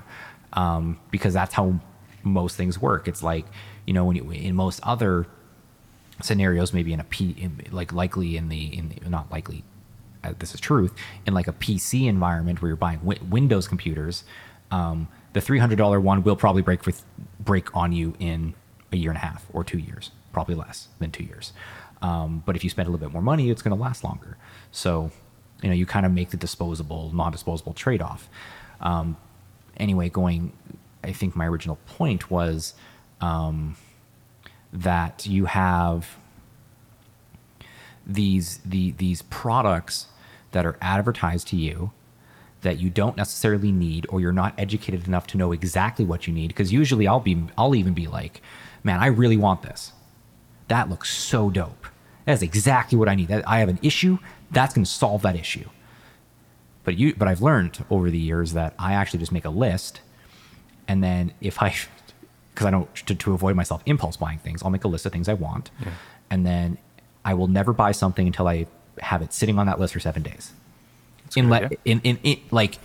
um, 0.53 0.97
because 1.11 1.33
that's 1.33 1.53
how 1.53 1.81
most 2.23 2.55
things 2.55 2.79
work. 2.79 3.09
It's 3.09 3.21
like 3.21 3.45
you 3.85 3.93
know 3.93 4.05
when 4.05 4.15
you, 4.15 4.29
in 4.31 4.55
most 4.55 4.79
other 4.83 5.27
scenarios, 6.21 6.73
maybe 6.73 6.93
in 6.93 6.99
a 6.99 7.03
P, 7.05 7.49
like 7.71 7.91
likely 7.93 8.37
in 8.37 8.49
the 8.49 8.77
in 8.77 8.89
the 8.89 9.09
not 9.09 9.31
likely, 9.31 9.63
uh, 10.23 10.33
this 10.39 10.53
is 10.53 10.59
truth 10.59 10.93
in 11.25 11.33
like 11.33 11.47
a 11.47 11.53
PC 11.53 12.07
environment 12.07 12.61
where 12.61 12.69
you're 12.69 12.75
buying 12.75 12.99
wi- 12.99 13.21
Windows 13.29 13.67
computers, 13.67 14.23
um, 14.69 15.07
the 15.33 15.41
three 15.41 15.59
hundred 15.59 15.77
dollar 15.77 15.99
one 15.99 16.23
will 16.23 16.35
probably 16.35 16.61
break 16.61 16.83
for 16.83 16.93
break 17.39 17.75
on 17.75 17.91
you 17.91 18.15
in 18.19 18.53
a 18.91 18.97
year 18.97 19.11
and 19.11 19.17
a 19.17 19.21
half 19.21 19.45
or 19.53 19.63
two 19.63 19.77
years, 19.79 20.11
probably 20.33 20.55
less 20.55 20.89
than 20.99 21.11
two 21.11 21.23
years. 21.23 21.53
Um, 22.01 22.43
but 22.45 22.55
if 22.55 22.63
you 22.63 22.69
spend 22.69 22.87
a 22.87 22.91
little 22.91 23.05
bit 23.05 23.13
more 23.13 23.21
money, 23.21 23.49
it's 23.49 23.61
going 23.61 23.75
to 23.75 23.81
last 23.81 24.03
longer. 24.03 24.37
So, 24.71 25.11
you 25.61 25.69
know, 25.69 25.75
you 25.75 25.85
kind 25.85 26.05
of 26.05 26.11
make 26.11 26.31
the 26.31 26.37
disposable, 26.37 27.11
non-disposable 27.13 27.73
trade-off. 27.73 28.27
Um, 28.79 29.17
anyway, 29.77 30.09
going, 30.09 30.51
I 31.03 31.11
think 31.11 31.35
my 31.35 31.47
original 31.47 31.77
point 31.85 32.31
was 32.31 32.73
um, 33.21 33.75
that 34.73 35.25
you 35.25 35.45
have 35.45 36.17
these 38.05 38.59
the 38.65 38.91
these 38.91 39.21
products 39.23 40.07
that 40.51 40.65
are 40.65 40.77
advertised 40.81 41.47
to 41.47 41.55
you 41.55 41.91
that 42.61 42.79
you 42.79 42.89
don't 42.89 43.17
necessarily 43.17 43.71
need 43.71 44.05
or 44.09 44.21
you're 44.21 44.31
not 44.31 44.53
educated 44.57 45.07
enough 45.07 45.25
to 45.27 45.37
know 45.37 45.51
exactly 45.51 46.05
what 46.05 46.27
you 46.27 46.33
need. 46.33 46.49
Because 46.49 46.71
usually 46.71 47.07
I'll 47.07 47.19
be 47.19 47.43
I'll 47.57 47.75
even 47.75 47.93
be 47.93 48.07
like 48.07 48.41
man 48.83 48.99
I 48.99 49.07
really 49.07 49.37
want 49.37 49.61
this. 49.61 49.93
That 50.67 50.89
looks 50.89 51.09
so 51.13 51.49
dope. 51.49 51.87
That's 52.25 52.41
exactly 52.41 52.97
what 52.97 53.09
I 53.09 53.15
need. 53.15 53.31
I 53.31 53.59
have 53.59 53.69
an 53.69 53.79
issue. 53.81 54.19
That's 54.51 54.73
going 54.73 54.85
to 54.85 54.89
solve 54.89 55.23
that 55.23 55.35
issue. 55.35 55.67
But 56.83 56.97
you 56.97 57.13
but 57.15 57.27
I've 57.27 57.41
learned 57.41 57.83
over 57.89 58.09
the 58.09 58.17
years 58.17 58.53
that 58.53 58.73
I 58.79 58.93
actually 58.93 59.19
just 59.19 59.31
make 59.31 59.45
a 59.45 59.49
list 59.49 60.01
and 60.87 61.03
then 61.03 61.33
if 61.39 61.61
I 61.61 61.73
because 62.53 62.67
I 62.67 62.71
don't 62.71 62.93
to, 63.07 63.15
to 63.15 63.33
avoid 63.33 63.55
myself 63.55 63.81
impulse 63.85 64.17
buying 64.17 64.39
things. 64.39 64.61
I'll 64.63 64.69
make 64.71 64.83
a 64.83 64.87
list 64.87 65.05
of 65.05 65.11
things 65.11 65.27
I 65.29 65.33
want, 65.33 65.71
and 66.29 66.45
then 66.45 66.77
I 67.25 67.33
will 67.33 67.47
never 67.47 67.73
buy 67.73 67.91
something 67.91 68.25
until 68.27 68.47
I 68.47 68.67
have 68.99 69.21
it 69.21 69.33
sitting 69.33 69.57
on 69.59 69.65
that 69.67 69.79
list 69.79 69.93
for 69.93 69.99
seven 69.99 70.21
days. 70.23 70.51
good 71.33 71.43
Unless 71.45 71.71
in, 71.85 72.01
in, 72.01 72.19
in 72.23 72.39
like 72.51 72.77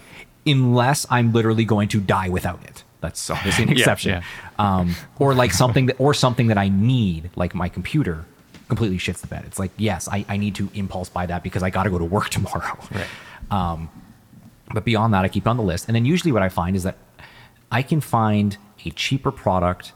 unless 0.46 1.06
I'm 1.10 1.32
literally 1.32 1.64
going 1.64 1.88
to 1.88 2.00
die 2.00 2.28
without 2.28 2.62
it. 2.64 2.84
That's 3.00 3.28
obviously 3.30 3.64
an 3.64 3.68
Yeah, 3.72 3.78
exception. 3.78 4.10
yeah. 4.12 4.22
Um, 4.58 4.94
or 5.18 5.34
like 5.34 5.52
something 5.52 5.86
that 5.86 5.96
or 6.00 6.14
something 6.14 6.46
that 6.48 6.58
I 6.58 6.68
need, 6.68 7.30
like 7.36 7.54
my 7.54 7.68
computer, 7.68 8.24
completely 8.68 8.98
shits 8.98 9.20
the 9.20 9.26
bed. 9.26 9.44
It's 9.46 9.58
like 9.58 9.72
yes, 9.76 10.08
I, 10.08 10.24
I 10.28 10.36
need 10.36 10.54
to 10.56 10.70
impulse 10.74 11.08
buy 11.08 11.26
that 11.26 11.42
because 11.42 11.62
I 11.62 11.70
got 11.70 11.84
to 11.84 11.90
go 11.90 11.98
to 11.98 12.04
work 12.04 12.28
tomorrow. 12.36 12.78
Right. 12.92 13.06
Um, 13.50 13.90
but 14.72 14.84
beyond 14.84 15.14
that, 15.14 15.24
I 15.24 15.28
keep 15.28 15.46
it 15.46 15.48
on 15.48 15.56
the 15.56 15.62
list. 15.62 15.86
And 15.88 15.94
then 15.94 16.04
usually 16.04 16.32
what 16.32 16.42
I 16.42 16.48
find 16.48 16.74
is 16.76 16.82
that 16.84 16.96
I 17.70 17.82
can 17.82 18.00
find 18.00 18.56
a 18.86 18.90
cheaper 18.90 19.32
product 19.32 19.92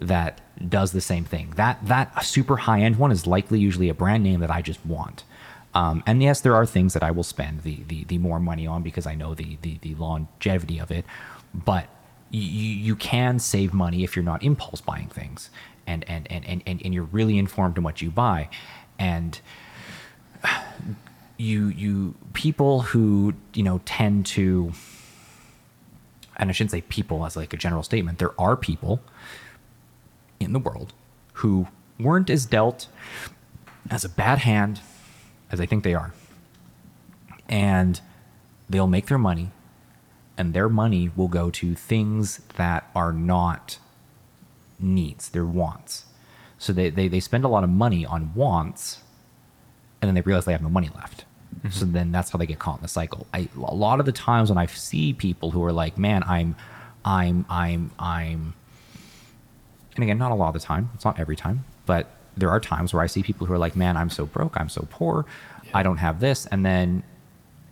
that 0.00 0.40
does 0.68 0.92
the 0.92 1.00
same 1.00 1.24
thing. 1.24 1.52
That 1.56 1.78
that 1.86 2.24
super 2.24 2.56
high 2.56 2.80
end 2.80 2.96
one 2.96 3.12
is 3.12 3.26
likely 3.26 3.60
usually 3.60 3.88
a 3.88 3.94
brand 3.94 4.24
name 4.24 4.40
that 4.40 4.50
I 4.50 4.62
just 4.62 4.84
want. 4.84 5.24
Um, 5.72 6.02
and 6.06 6.22
yes, 6.22 6.40
there 6.40 6.54
are 6.54 6.66
things 6.66 6.94
that 6.94 7.02
I 7.02 7.10
will 7.10 7.22
spend 7.22 7.62
the 7.62 7.82
the, 7.86 8.04
the 8.04 8.18
more 8.18 8.40
money 8.40 8.66
on 8.66 8.82
because 8.82 9.06
I 9.06 9.14
know 9.14 9.34
the, 9.34 9.58
the 9.62 9.78
the 9.82 9.94
longevity 9.94 10.78
of 10.78 10.90
it. 10.90 11.04
But 11.54 11.88
you, 12.30 12.40
you 12.40 12.96
can 12.96 13.38
save 13.38 13.74
money 13.74 14.04
if 14.04 14.16
you're 14.16 14.24
not 14.24 14.42
impulse 14.42 14.80
buying 14.80 15.08
things, 15.08 15.50
and 15.86 16.04
and, 16.08 16.30
and, 16.30 16.44
and 16.46 16.62
and 16.66 16.80
and 16.84 16.94
you're 16.94 17.04
really 17.04 17.38
informed 17.38 17.76
in 17.76 17.82
what 17.82 18.02
you 18.02 18.10
buy, 18.10 18.48
and 18.98 19.38
you 21.36 21.68
you 21.68 22.14
people 22.32 22.82
who 22.82 23.34
you 23.54 23.62
know 23.62 23.80
tend 23.84 24.26
to 24.26 24.72
and 26.40 26.48
I 26.48 26.52
shouldn't 26.52 26.70
say 26.70 26.80
people 26.80 27.24
as 27.26 27.36
like 27.36 27.52
a 27.52 27.56
general 27.58 27.82
statement. 27.82 28.18
There 28.18 28.32
are 28.40 28.56
people 28.56 29.00
in 30.40 30.54
the 30.54 30.58
world 30.58 30.94
who 31.34 31.68
weren't 32.00 32.30
as 32.30 32.46
dealt 32.46 32.88
as 33.90 34.04
a 34.06 34.08
bad 34.08 34.38
hand 34.38 34.80
as 35.52 35.60
I 35.60 35.66
think 35.66 35.84
they 35.84 35.94
are. 35.94 36.14
And 37.46 38.00
they'll 38.70 38.86
make 38.86 39.06
their 39.06 39.18
money, 39.18 39.50
and 40.38 40.54
their 40.54 40.68
money 40.68 41.10
will 41.14 41.28
go 41.28 41.50
to 41.50 41.74
things 41.74 42.38
that 42.56 42.88
are 42.94 43.12
not 43.12 43.78
needs, 44.78 45.28
they're 45.28 45.44
wants. 45.44 46.06
So 46.56 46.72
they, 46.72 46.88
they, 46.88 47.08
they 47.08 47.20
spend 47.20 47.44
a 47.44 47.48
lot 47.48 47.64
of 47.64 47.70
money 47.70 48.06
on 48.06 48.32
wants, 48.34 49.00
and 50.00 50.08
then 50.08 50.14
they 50.14 50.22
realize 50.22 50.46
they 50.46 50.52
have 50.52 50.62
no 50.62 50.70
money 50.70 50.90
left. 50.94 51.26
So 51.68 51.84
then 51.84 52.10
that's 52.10 52.30
how 52.30 52.38
they 52.38 52.46
get 52.46 52.58
caught 52.58 52.76
in 52.78 52.82
the 52.82 52.88
cycle. 52.88 53.26
I, 53.34 53.48
a 53.54 53.74
lot 53.74 54.00
of 54.00 54.06
the 54.06 54.12
times 54.12 54.48
when 54.48 54.56
I 54.56 54.64
see 54.66 55.12
people 55.12 55.50
who 55.50 55.62
are 55.64 55.72
like, 55.72 55.98
man, 55.98 56.22
I'm, 56.26 56.56
I'm, 57.04 57.44
I'm, 57.50 57.90
I'm, 57.98 58.54
and 59.94 60.02
again, 60.04 60.16
not 60.16 60.32
a 60.32 60.34
lot 60.34 60.48
of 60.48 60.54
the 60.54 60.60
time. 60.60 60.88
It's 60.94 61.04
not 61.04 61.20
every 61.20 61.36
time, 61.36 61.64
but 61.84 62.06
there 62.36 62.48
are 62.50 62.60
times 62.60 62.94
where 62.94 63.02
I 63.02 63.06
see 63.06 63.22
people 63.22 63.46
who 63.46 63.52
are 63.52 63.58
like, 63.58 63.76
man, 63.76 63.96
I'm 63.98 64.08
so 64.08 64.24
broke. 64.24 64.58
I'm 64.58 64.70
so 64.70 64.86
poor. 64.90 65.26
I 65.74 65.82
don't 65.82 65.98
have 65.98 66.20
this. 66.20 66.46
And 66.46 66.64
then, 66.64 67.02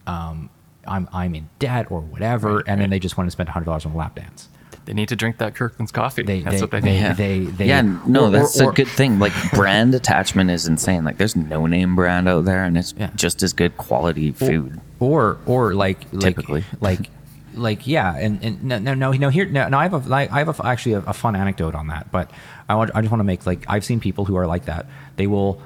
um, 0.07 0.51
I'm, 0.87 1.09
I'm 1.13 1.35
in 1.35 1.49
debt 1.59 1.91
or 1.91 2.01
whatever. 2.01 2.57
Right, 2.57 2.65
and 2.67 2.81
then 2.81 2.91
they 2.91 2.99
just 2.99 3.17
want 3.17 3.27
to 3.29 3.31
spend 3.31 3.49
hundred 3.49 3.67
dollars 3.67 3.87
on 3.87 3.93
a 3.93 3.97
lap 3.97 4.15
dance. 4.15 4.49
They 4.89 4.95
need 4.95 5.11
to 5.11 5.17
drink 5.17 5.37
that 5.37 5.55
Kirkland's 5.55 5.93
coffee. 5.93 6.23
They- 6.23 6.41
That's 6.41 6.57
they- 6.57 6.61
what 6.63 6.71
they 6.71 6.81
they- 6.81 6.93
need. 6.93 6.99
yeah. 7.01 7.13
they- 7.13 7.45
they- 7.45 7.67
yeah, 7.69 7.83
no, 8.07 8.29
or- 8.29 8.31
that's 8.31 8.59
or- 8.59 8.71
a 8.71 8.73
good 8.73 8.89
thing. 8.89 9.19
Like 9.19 9.35
brand 9.53 9.95
attachment 9.95 10.51
is 10.51 10.67
insane. 10.67 11.05
Like 11.05 11.19
there's 11.19 11.37
no 11.37 11.67
name 11.67 11.95
brand 11.95 12.27
out 12.27 12.47
there, 12.47 12.65
and 12.65 12.79
it's 12.79 12.95
Yeah. 12.97 13.11
just 13.15 13.43
as 13.43 13.53
good 13.53 13.77
quality 13.77 14.33
food. 14.33 14.81
or 14.99 15.37
or 15.45 15.75
like 15.75 15.99
like 16.11 16.23
Typically. 16.37 16.65
like 16.81 17.11
like 17.55 17.87
yeah 17.87 18.17
and 18.17 18.43
and 18.43 18.65
no 18.65 18.79
no 18.79 18.95
no, 18.95 19.13
no 19.13 19.29
here 19.29 19.45
no, 19.45 19.69
no 19.69 19.79
I 19.79 19.83
have 19.83 19.93
a 19.93 19.99
like, 20.09 20.33
I 20.33 20.39
have 20.39 20.59
a, 20.59 20.67
actually 20.67 20.95
a, 20.95 21.01
a 21.01 21.13
fun 21.13 21.37
anecdote 21.37 21.75
on 21.75 21.89
that 21.89 22.11
but 22.11 22.31
I 22.69 22.75
want 22.77 22.91
I 22.95 23.01
just 23.03 23.11
want 23.13 23.21
to 23.21 23.25
make 23.25 23.45
like 23.47 23.67
I've 23.69 23.85
seen 23.85 24.01
people 24.01 24.25
who 24.25 24.37
are 24.37 24.47
like 24.47 24.65
that 24.65 24.87
they 25.17 25.27
will 25.27 25.61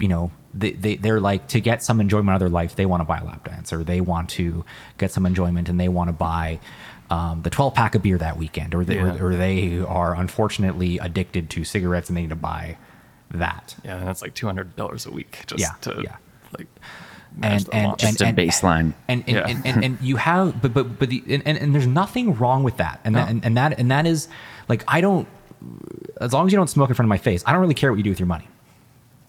you 0.00 0.08
know 0.08 0.30
they, 0.54 0.70
they 0.72 0.94
they're 0.96 1.20
like 1.20 1.48
to 1.48 1.60
get 1.60 1.82
some 1.82 2.00
enjoyment 2.00 2.30
out 2.30 2.36
of 2.36 2.40
their 2.40 2.48
life 2.48 2.76
they 2.76 2.86
want 2.86 3.00
to 3.00 3.04
buy 3.04 3.18
a 3.18 3.24
lap 3.24 3.44
dance 3.44 3.72
or 3.72 3.82
they 3.84 4.00
want 4.00 4.30
to 4.30 4.64
get 4.98 5.10
some 5.10 5.26
enjoyment 5.26 5.68
and 5.68 5.78
they 5.78 5.88
want 5.88 6.08
to 6.08 6.12
buy 6.12 6.58
um, 7.10 7.42
the 7.42 7.50
12 7.50 7.74
pack 7.74 7.94
of 7.94 8.02
beer 8.02 8.18
that 8.18 8.36
weekend 8.38 8.74
or 8.74 8.84
they, 8.84 8.96
Yeah. 8.96 9.16
or, 9.20 9.28
or 9.32 9.36
they 9.36 9.78
are 9.80 10.14
unfortunately 10.14 10.98
addicted 10.98 11.50
to 11.50 11.64
cigarettes 11.64 12.08
and 12.08 12.16
they 12.16 12.22
need 12.22 12.30
to 12.30 12.36
buy 12.36 12.76
that 13.30 13.74
yeah, 13.84 13.96
and 13.98 14.06
that's 14.06 14.22
like 14.22 14.32
two 14.34 14.46
hundred 14.46 14.76
dollars 14.76 15.06
a 15.06 15.10
week 15.10 15.42
just 15.46 15.60
Yeah, 15.60 15.72
to 15.82 16.00
yeah. 16.04 16.16
like 16.56 16.68
manage 17.36 17.62
and 17.62 17.66
the 17.66 17.74
and, 17.76 17.86
launch. 17.88 18.04
and 18.04 18.16
Just 18.18 18.30
a 18.30 18.34
baseline. 18.34 18.94
and 19.08 19.24
and, 19.26 19.28
Yeah. 19.28 19.46
and, 19.48 19.66
and, 19.66 19.84
and 19.84 19.98
you 20.00 20.16
have 20.16 20.62
but 20.62 20.72
but 20.72 20.98
but 20.98 21.08
the 21.10 21.22
and, 21.28 21.42
and, 21.46 21.58
and 21.58 21.74
there's 21.74 21.86
nothing 21.86 22.34
wrong 22.36 22.62
with 22.62 22.76
that 22.76 23.00
and 23.04 23.16
that 23.16 23.28
and, 23.28 23.44
and 23.44 23.56
that 23.56 23.78
and 23.78 23.90
that 23.90 24.06
is 24.06 24.28
like 24.68 24.84
I 24.86 25.00
don't 25.00 25.26
as 26.20 26.32
long 26.32 26.46
as 26.46 26.52
you 26.52 26.56
don't 26.58 26.70
smoke 26.70 26.90
in 26.90 26.94
front 26.94 27.06
of 27.06 27.10
my 27.10 27.18
face 27.18 27.42
I 27.46 27.52
don't 27.52 27.60
really 27.60 27.74
care 27.74 27.90
what 27.90 27.96
you 27.96 28.04
do 28.04 28.10
with 28.10 28.20
your 28.20 28.28
money 28.28 28.48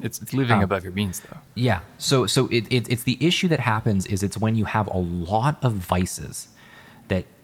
it's, 0.02 0.22
it's 0.22 0.34
living 0.34 0.58
um, 0.58 0.64
above 0.64 0.84
your 0.84 0.94
means 0.94 1.22
though. 1.22 1.38
yeah 1.56 1.80
so 1.98 2.28
so 2.28 2.48
it, 2.50 2.66
it 2.70 2.88
it's 2.90 3.04
the 3.04 3.18
issue 3.26 3.48
that 3.48 3.60
happens 3.62 4.06
is 4.06 4.22
it's 4.24 4.38
when 4.38 4.56
you 4.56 4.66
have 4.66 4.88
a 4.88 4.98
lot 4.98 5.58
of 5.64 5.74
vices 5.74 6.50
that 6.55 6.55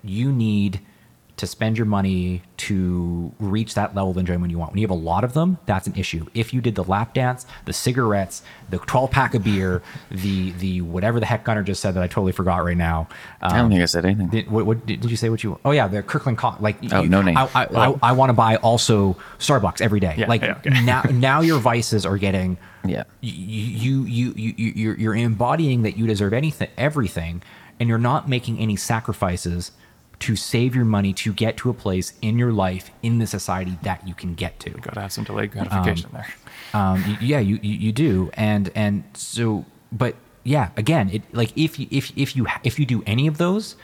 you 0.04 0.32
need 0.32 0.82
to 1.42 1.48
spend 1.48 1.76
your 1.76 1.88
money 1.88 2.44
to 2.56 3.32
reach 3.40 3.74
that 3.74 3.96
level 3.96 4.12
of 4.12 4.18
enjoyment 4.18 4.52
you 4.52 4.60
want. 4.60 4.74
When 4.74 4.78
you 4.78 4.84
have 4.84 4.92
a 4.92 5.02
lot 5.02 5.24
of 5.24 5.34
them, 5.34 5.58
that's 5.66 5.88
an 5.88 5.96
issue. 5.96 6.28
If 6.36 6.54
you 6.54 6.62
did 6.62 6.76
the 6.76 6.84
lap 6.84 7.16
dance, 7.16 7.48
the 7.66 7.74
cigarettes, 7.74 8.44
the 8.70 8.78
12 8.78 9.10
pack 9.10 9.34
of 9.34 9.44
beer, 9.44 9.82
the 10.12 10.52
the 10.52 10.82
whatever 10.82 11.20
the 11.20 11.26
heck 11.26 11.44
Gunner 11.44 11.64
just 11.64 11.82
said 11.82 11.96
that 11.96 12.04
I 12.04 12.06
totally 12.06 12.32
forgot 12.32 12.64
right 12.64 12.78
now. 12.78 13.08
I 13.42 13.50
don't 13.58 13.60
um, 13.66 13.70
think 13.72 13.82
I 13.82 13.86
said 13.86 14.06
anything. 14.06 14.28
did, 14.28 14.52
what, 14.52 14.68
what 14.68 14.86
did, 14.86 15.04
you 15.04 15.18
say? 15.18 15.30
What 15.30 15.44
you? 15.44 15.60
Oh 15.66 15.72
yeah, 15.72 15.88
the 15.88 16.04
Kirkland 16.04 16.38
co- 16.38 16.58
like. 16.60 16.78
Oh, 16.92 17.02
you- 17.02 17.10
no 17.10 17.24
name. 17.24 17.36
I, 17.36 17.50
I, 17.56 17.66
I, 17.66 18.00
I 18.04 18.12
want 18.12 18.30
to 18.30 18.34
buy 18.34 18.58
also 18.58 19.18
Starbucks 19.40 19.82
every 19.82 20.00
day. 20.00 20.14
Yeah, 20.18 20.28
like 20.28 20.44
yeah, 20.44 20.58
okay. 20.60 20.84
now, 20.84 21.02
now 21.12 21.42
your 21.42 21.58
vices 21.58 22.06
are 22.06 22.20
getting. 22.20 22.60
Yeah. 22.86 23.06
You 23.22 24.04
you 24.04 24.34
you 24.36 24.54
you 24.56 24.74
you're, 24.76 24.96
you're 24.96 25.16
embodying 25.16 25.82
that 25.84 25.98
you 25.98 26.06
deserve 26.06 26.34
anything, 26.34 26.70
everything, 26.78 27.42
and 27.80 27.90
you're 27.90 27.98
not 27.98 28.30
making 28.30 28.60
any 28.60 28.76
sacrifices 28.76 29.72
to 30.22 30.36
save 30.36 30.76
your 30.76 30.86
money 30.86 31.14
to 31.14 31.34
get 31.34 31.58
to 31.58 31.70
a 31.70 31.74
place 31.74 32.14
in 32.22 32.38
your 32.38 32.52
life 32.52 32.92
in 33.02 33.20
the 33.20 33.28
society 33.28 33.78
that 33.84 34.08
you 34.08 34.14
can 34.14 34.34
get 34.36 34.60
to. 34.62 34.70
You 34.70 34.78
Got 34.78 34.94
to 34.94 35.02
have 35.02 35.12
some 35.12 35.24
delayed 35.24 35.52
gratification 35.52 36.10
there. 36.14 36.28
Um, 36.74 37.18
yeah, 37.20 37.40
you, 37.40 37.60
you 37.62 37.74
you 37.74 37.92
do, 37.92 38.30
and 38.36 38.72
and 38.76 39.04
so, 39.14 39.66
but 39.92 40.16
yeah, 40.44 40.70
again, 40.78 41.10
it 41.10 41.22
like 41.34 41.52
if 41.58 41.78
you 41.80 41.88
if 41.92 42.12
if 42.18 42.36
you 42.36 42.48
if 42.64 42.80
you 42.80 42.86
do 42.86 43.04
any 43.06 43.28
of 43.28 43.38
those, 43.38 43.76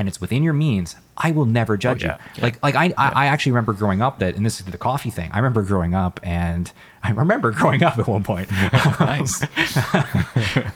and 0.00 0.08
it's 0.08 0.18
within 0.20 0.42
your 0.42 0.54
means, 0.54 0.96
I 1.14 1.30
will 1.30 1.44
never 1.44 1.76
judge 1.76 2.02
yeah, 2.02 2.16
you. 2.16 2.30
yeah. 2.36 2.42
Like 2.42 2.62
like 2.62 2.74
I, 2.74 2.86
I 2.96 3.08
I 3.10 3.26
actually 3.26 3.52
remember 3.52 3.74
growing 3.74 4.00
up 4.00 4.18
that, 4.20 4.34
and 4.34 4.46
this 4.46 4.58
is 4.58 4.64
the 4.64 4.78
coffee 4.78 5.10
thing. 5.10 5.30
I 5.30 5.36
remember 5.36 5.62
growing 5.62 5.94
up, 5.94 6.18
and 6.22 6.72
I 7.02 7.10
remember 7.10 7.50
growing 7.52 7.82
up 7.82 7.98
at 7.98 8.08
one 8.08 8.24
point. 8.24 8.50
nice. 9.00 9.44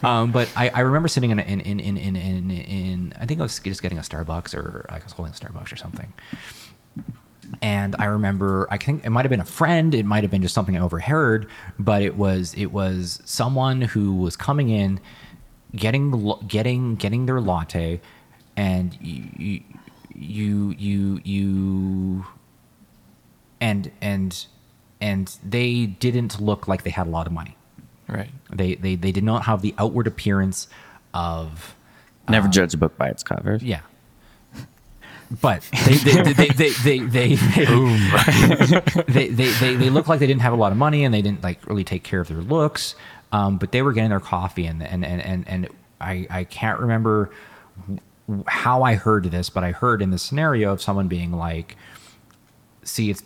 Um, 0.02 0.30
but 0.32 0.50
I, 0.54 0.68
I 0.68 0.80
remember 0.80 1.08
sitting 1.08 1.30
in, 1.30 1.38
a- 1.38 1.42
in, 1.42 1.60
in, 1.60 1.80
in, 1.80 1.96
in, 1.96 2.16
in, 2.16 2.50
in, 2.50 3.14
I 3.18 3.24
think 3.24 3.40
I 3.40 3.42
was 3.42 3.58
just 3.58 3.82
getting 3.82 3.96
a 3.96 4.02
Starbucks 4.02 4.54
or 4.54 4.84
I 4.90 4.98
was 5.02 5.12
holding 5.12 5.32
a 5.32 5.36
Starbucks 5.36 5.72
or 5.72 5.76
something. 5.76 6.12
And 7.62 7.96
I 7.98 8.04
remember, 8.04 8.68
I 8.70 8.76
think 8.76 9.04
it 9.04 9.10
might 9.10 9.24
have 9.24 9.30
been 9.30 9.40
a 9.40 9.44
friend, 9.46 9.94
it 9.94 10.04
might 10.04 10.22
have 10.22 10.30
been 10.30 10.42
just 10.42 10.54
something 10.54 10.76
I 10.76 10.80
overheard, 10.80 11.48
but 11.78 12.02
it 12.02 12.16
was, 12.16 12.52
it 12.54 12.66
was 12.66 13.20
someone 13.24 13.80
who 13.80 14.14
was 14.14 14.36
coming 14.36 14.68
in, 14.68 15.00
getting, 15.74 16.38
getting, 16.46 16.96
getting 16.96 17.26
their 17.26 17.40
latte 17.40 18.00
and 18.56 18.96
you, 19.00 19.60
you, 20.14 20.70
you, 20.78 21.20
you, 21.24 22.26
and, 23.60 23.90
and, 24.00 24.46
and 25.00 25.36
they 25.44 25.86
didn't 25.86 26.40
look 26.40 26.68
like 26.68 26.82
they 26.82 26.90
had 26.90 27.06
a 27.06 27.10
lot 27.10 27.26
of 27.26 27.32
money. 27.32 27.56
Right. 28.08 28.30
They, 28.52 28.74
they 28.74 28.96
they 28.96 29.12
did 29.12 29.24
not 29.24 29.44
have 29.44 29.62
the 29.62 29.74
outward 29.78 30.06
appearance 30.06 30.68
of 31.14 31.74
Never 32.28 32.48
judge 32.48 32.74
a 32.74 32.76
book 32.76 32.96
by 32.98 33.08
its 33.08 33.22
cover. 33.22 33.58
yeah. 33.62 33.80
But 35.40 35.62
they 35.86 35.94
they 35.94 36.22
they 36.34 36.48
they 36.48 36.70
they 36.70 37.04
they, 37.04 37.34
they, 39.08 39.28
they, 39.28 39.50
they, 39.50 39.74
they 39.76 39.90
look 39.90 40.06
like 40.06 40.20
they 40.20 40.26
didn't 40.26 40.42
have 40.42 40.52
a 40.52 40.56
lot 40.56 40.70
of 40.70 40.76
money 40.78 41.02
and 41.02 41.14
they 41.14 41.22
didn't 41.22 41.42
like 41.42 41.66
really 41.66 41.82
take 41.82 42.02
care 42.04 42.20
of 42.20 42.28
their 42.28 42.42
looks. 42.42 42.94
Um, 43.32 43.56
but 43.56 43.72
they 43.72 43.80
were 43.82 43.92
getting 43.94 44.10
their 44.10 44.20
coffee 44.20 44.66
and 44.66 44.82
and 44.82 45.04
and 45.04 45.22
and, 45.22 45.48
and 45.48 45.68
I 46.00 46.26
I 46.30 46.44
can't 46.44 46.78
remember 46.78 47.30
w- 47.80 48.00
how 48.46 48.82
I 48.82 48.94
heard 48.94 49.24
this, 49.24 49.50
but 49.50 49.64
I 49.64 49.72
heard 49.72 50.00
in 50.02 50.10
the 50.10 50.18
scenario 50.18 50.72
of 50.72 50.80
someone 50.80 51.08
being 51.08 51.32
like, 51.32 51.76
"See, 52.82 53.10
it's 53.10 53.22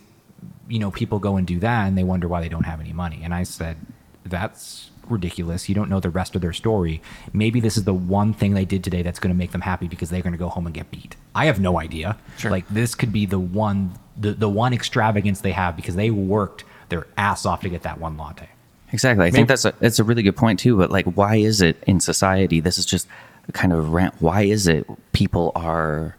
you 0.69 0.79
know 0.79 0.91
people 0.91 1.19
go 1.19 1.37
and 1.37 1.47
do 1.47 1.59
that 1.61 1.87
and 1.87 1.97
they 1.97 2.05
wonder 2.05 2.29
why 2.29 2.41
they 2.41 2.49
don't 2.49 2.65
have 2.65 2.81
any 2.81 2.93
money." 2.93 3.21
And 3.23 3.33
I 3.35 3.43
said, 3.45 3.77
"That's 4.25 4.91
ridiculous. 5.09 5.69
You 5.69 5.75
don't 5.75 5.89
know 5.89 6.01
the 6.01 6.11
rest 6.11 6.35
of 6.35 6.43
their 6.43 6.53
story. 6.53 7.01
Maybe 7.33 7.61
this 7.61 7.77
is 7.79 7.85
the 7.85 7.95
one 7.95 8.35
thing 8.35 8.53
they 8.55 8.65
did 8.67 8.85
today 8.85 9.03
that's 9.03 9.19
going 9.19 9.33
to 9.33 9.39
make 9.39 9.53
them 9.53 9.63
happy 9.63 9.89
because 9.89 10.11
they're 10.11 10.21
going 10.21 10.35
to 10.35 10.39
go 10.39 10.49
home 10.51 10.67
and 10.67 10.75
get 10.75 10.91
beat. 10.91 11.17
I 11.35 11.47
have 11.47 11.61
no 11.61 11.79
idea. 11.81 12.19
Sure. 12.37 12.51
Like 12.51 12.69
this 12.69 12.95
could 12.95 13.13
be 13.13 13.25
the 13.25 13.39
one 13.39 13.99
the, 14.17 14.33
the 14.33 14.49
one 14.49 14.73
extravagance 14.75 15.41
they 15.41 15.53
have 15.53 15.77
because 15.77 15.95
they 15.97 16.11
worked 16.11 16.65
their 16.89 17.07
ass 17.17 17.47
off 17.47 17.61
to 17.63 17.69
get 17.69 17.83
that 17.83 17.99
one 18.01 18.17
latte. 18.17 18.49
Exactly. 18.93 19.25
I 19.25 19.27
Maybe- 19.29 19.37
think 19.37 19.49
that's 19.49 19.65
a 19.65 19.73
that's 19.81 19.99
a 19.99 20.05
really 20.05 20.23
good 20.23 20.37
point 20.37 20.59
too. 20.59 20.77
But 20.77 20.91
like, 20.91 21.07
why 21.07 21.37
is 21.37 21.61
it 21.61 21.83
in 21.87 22.01
society? 22.01 22.61
This 22.61 22.79
is 22.79 22.85
just 22.87 23.07
kind 23.53 23.73
of 23.73 23.93
rant. 23.93 24.15
Why 24.21 24.43
is 24.43 24.67
it 24.67 24.87
people 25.13 25.53
are 25.55 26.17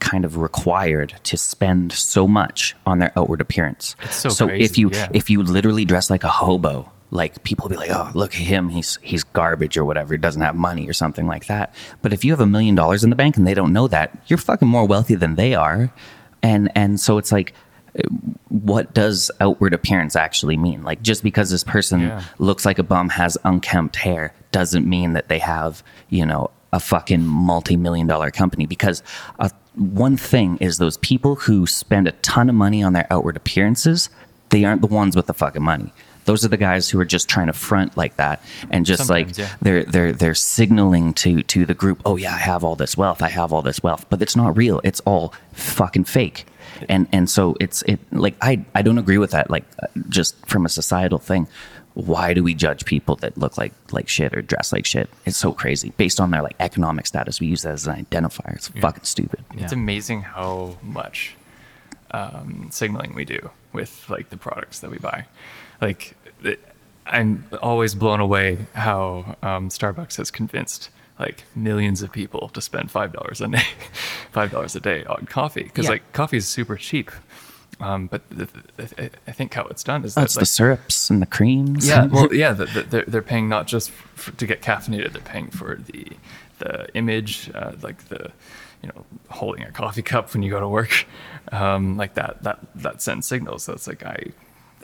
kind 0.00 0.24
of 0.24 0.36
required 0.38 1.14
to 1.24 1.36
spend 1.36 1.92
so 1.92 2.26
much 2.26 2.74
on 2.86 2.98
their 3.00 3.12
outward 3.18 3.40
appearance. 3.40 3.96
It's 4.02 4.16
so 4.16 4.28
if 4.30 4.38
crazy, 4.48 4.80
you 4.80 4.90
yeah. 4.92 5.08
if 5.12 5.28
you 5.28 5.42
literally 5.42 5.84
dress 5.84 6.08
like 6.08 6.24
a 6.24 6.28
hobo, 6.28 6.90
like 7.10 7.42
people 7.44 7.64
will 7.64 7.70
be 7.70 7.76
like, 7.76 7.90
"Oh, 7.90 8.10
look 8.14 8.32
at 8.34 8.40
him, 8.40 8.70
he's 8.70 8.98
he's 9.02 9.24
garbage 9.24 9.76
or 9.76 9.84
whatever, 9.84 10.14
he 10.14 10.18
doesn't 10.18 10.40
have 10.40 10.54
money 10.56 10.88
or 10.88 10.92
something 10.94 11.26
like 11.26 11.46
that." 11.48 11.74
But 12.02 12.12
if 12.12 12.24
you 12.24 12.32
have 12.32 12.40
a 12.40 12.46
million 12.46 12.74
dollars 12.74 13.04
in 13.04 13.10
the 13.10 13.16
bank 13.16 13.36
and 13.36 13.46
they 13.46 13.54
don't 13.54 13.72
know 13.72 13.88
that, 13.88 14.16
you're 14.26 14.38
fucking 14.38 14.68
more 14.68 14.86
wealthy 14.86 15.16
than 15.16 15.34
they 15.34 15.54
are. 15.54 15.92
And 16.42 16.70
and 16.74 16.98
so 16.98 17.18
it's 17.18 17.30
like 17.32 17.52
what 18.48 18.92
does 18.92 19.30
outward 19.40 19.72
appearance 19.72 20.16
actually 20.16 20.56
mean? 20.56 20.82
Like 20.82 21.00
just 21.02 21.22
because 21.22 21.50
this 21.50 21.62
person 21.62 22.00
Yeah. 22.00 22.22
looks 22.38 22.64
like 22.66 22.78
a 22.78 22.82
bum, 22.82 23.08
has 23.10 23.38
unkempt 23.44 23.96
hair, 23.96 24.32
doesn't 24.54 24.86
mean 24.86 25.14
that 25.14 25.26
they 25.28 25.40
have, 25.40 25.82
you 26.10 26.24
know, 26.24 26.48
a 26.72 26.78
fucking 26.78 27.24
multi-million 27.26 28.06
dollar 28.06 28.30
company. 28.30 28.66
Because 28.66 29.02
uh, 29.40 29.48
one 29.74 30.16
thing 30.16 30.58
is 30.60 30.78
those 30.78 30.98
people 30.98 31.34
who 31.34 31.66
spend 31.66 32.06
a 32.06 32.12
ton 32.22 32.48
of 32.48 32.54
money 32.54 32.80
on 32.84 32.92
their 32.92 33.08
outward 33.10 33.36
appearances, 33.36 34.10
they 34.50 34.64
aren't 34.64 34.80
the 34.80 34.86
ones 35.02 35.16
with 35.16 35.26
the 35.26 35.34
fucking 35.34 35.62
money. 35.62 35.92
Those 36.24 36.44
are 36.44 36.48
the 36.48 36.62
guys 36.70 36.88
who 36.88 37.00
are 37.00 37.04
just 37.16 37.28
trying 37.28 37.48
to 37.48 37.52
front 37.52 37.96
like 37.96 38.16
that 38.16 38.40
and 38.70 38.86
just 38.86 39.06
Sometimes, 39.06 39.38
like 39.38 39.38
yeah. 39.38 39.56
they're 39.60 39.84
they're 39.84 40.12
they're 40.12 40.34
signaling 40.56 41.12
to 41.14 41.42
to 41.42 41.66
the 41.66 41.74
group, 41.74 42.00
oh 42.06 42.16
yeah, 42.16 42.34
I 42.34 42.38
have 42.38 42.64
all 42.64 42.76
this 42.76 42.96
wealth, 42.96 43.20
I 43.22 43.28
have 43.28 43.52
all 43.52 43.62
this 43.62 43.82
wealth, 43.82 44.06
but 44.08 44.22
it's 44.22 44.36
not 44.36 44.56
real. 44.56 44.80
It's 44.84 45.00
all 45.00 45.34
fucking 45.52 46.04
fake. 46.04 46.46
And 46.88 47.08
and 47.12 47.28
so 47.28 47.56
it's 47.60 47.82
it 47.82 47.98
like 48.10 48.36
I 48.40 48.64
I 48.74 48.82
don't 48.82 48.98
agree 48.98 49.18
with 49.18 49.32
that. 49.32 49.50
Like 49.50 49.64
uh, 49.82 49.86
just 50.08 50.34
from 50.46 50.64
a 50.64 50.68
societal 50.68 51.18
thing, 51.18 51.46
why 51.94 52.34
do 52.34 52.42
we 52.42 52.54
judge 52.54 52.84
people 52.84 53.14
that 53.16 53.38
look 53.38 53.56
like 53.56 53.72
like 53.92 54.08
shit 54.08 54.34
or 54.36 54.42
dress 54.42 54.72
like 54.72 54.84
shit? 54.84 55.08
It's 55.26 55.36
so 55.36 55.52
crazy 55.52 55.92
based 55.96 56.20
on 56.20 56.30
their 56.32 56.42
like 56.42 56.56
economic 56.60 57.06
status. 57.06 57.40
We 57.40 57.46
use 57.46 57.62
that 57.62 57.72
as 57.72 57.86
an 57.86 58.04
identifier. 58.04 58.54
It's 58.56 58.68
fucking 58.68 59.04
stupid. 59.04 59.44
It's 59.54 59.72
Yeah. 59.72 59.78
amazing 59.78 60.22
how 60.22 60.76
much 60.82 61.36
um, 62.10 62.68
signaling 62.70 63.14
we 63.14 63.24
do 63.24 63.50
with 63.72 64.08
like 64.08 64.30
the 64.30 64.36
products 64.36 64.80
that 64.80 64.90
we 64.90 64.98
buy. 64.98 65.26
Like, 65.80 66.14
it, 66.42 66.60
I'm 67.06 67.44
always 67.62 67.94
blown 67.94 68.20
away 68.20 68.58
how 68.74 69.36
um, 69.42 69.68
Starbucks 69.68 70.16
has 70.16 70.30
convinced 70.30 70.90
like 71.18 71.44
millions 71.54 72.02
of 72.02 72.10
people 72.10 72.48
to 72.50 72.60
spend 72.60 72.90
five 72.90 73.12
dollars 73.12 73.40
a 73.40 73.48
day, 73.48 73.62
five 74.32 74.50
dollars 74.50 74.74
a 74.74 74.80
day 74.80 75.04
on 75.04 75.26
coffee 75.26 75.62
because 75.64 75.84
Yeah. 75.84 75.92
like 75.92 76.12
coffee 76.12 76.38
is 76.38 76.48
super 76.48 76.76
cheap. 76.76 77.10
Um, 77.80 78.06
but 78.06 78.22
the, 78.30 78.48
the, 78.76 79.10
I 79.26 79.32
think 79.32 79.54
how 79.54 79.64
it's 79.64 79.82
done 79.82 80.04
is 80.04 80.14
That's 80.14 80.34
that 80.34 80.40
the 80.40 80.42
like, 80.42 80.48
syrups 80.48 81.10
and 81.10 81.20
the 81.20 81.26
creams. 81.26 81.86
yeah, 81.86 82.06
well, 82.06 82.32
yeah, 82.34 82.52
the, 82.52 82.66
the, 82.66 82.82
they're, 82.82 83.04
they're 83.06 83.22
paying 83.22 83.48
not 83.48 83.66
just 83.66 83.90
for, 83.90 84.32
to 84.32 84.46
get 84.46 84.62
caffeinated; 84.62 85.12
they're 85.12 85.22
paying 85.22 85.48
for 85.50 85.76
the 85.76 86.08
the 86.58 86.94
image, 86.96 87.50
uh, 87.54 87.72
like 87.82 88.08
the 88.08 88.30
you 88.82 88.88
know 88.88 89.04
holding 89.28 89.64
a 89.64 89.72
coffee 89.72 90.02
cup 90.02 90.32
when 90.34 90.42
you 90.42 90.50
go 90.50 90.60
to 90.60 90.68
work, 90.68 91.06
um, 91.52 91.96
like 91.96 92.14
that 92.14 92.42
that 92.42 92.60
that 92.76 93.02
sends 93.02 93.26
signals. 93.26 93.68
It's 93.68 93.86
like 93.86 94.04
I, 94.04 94.26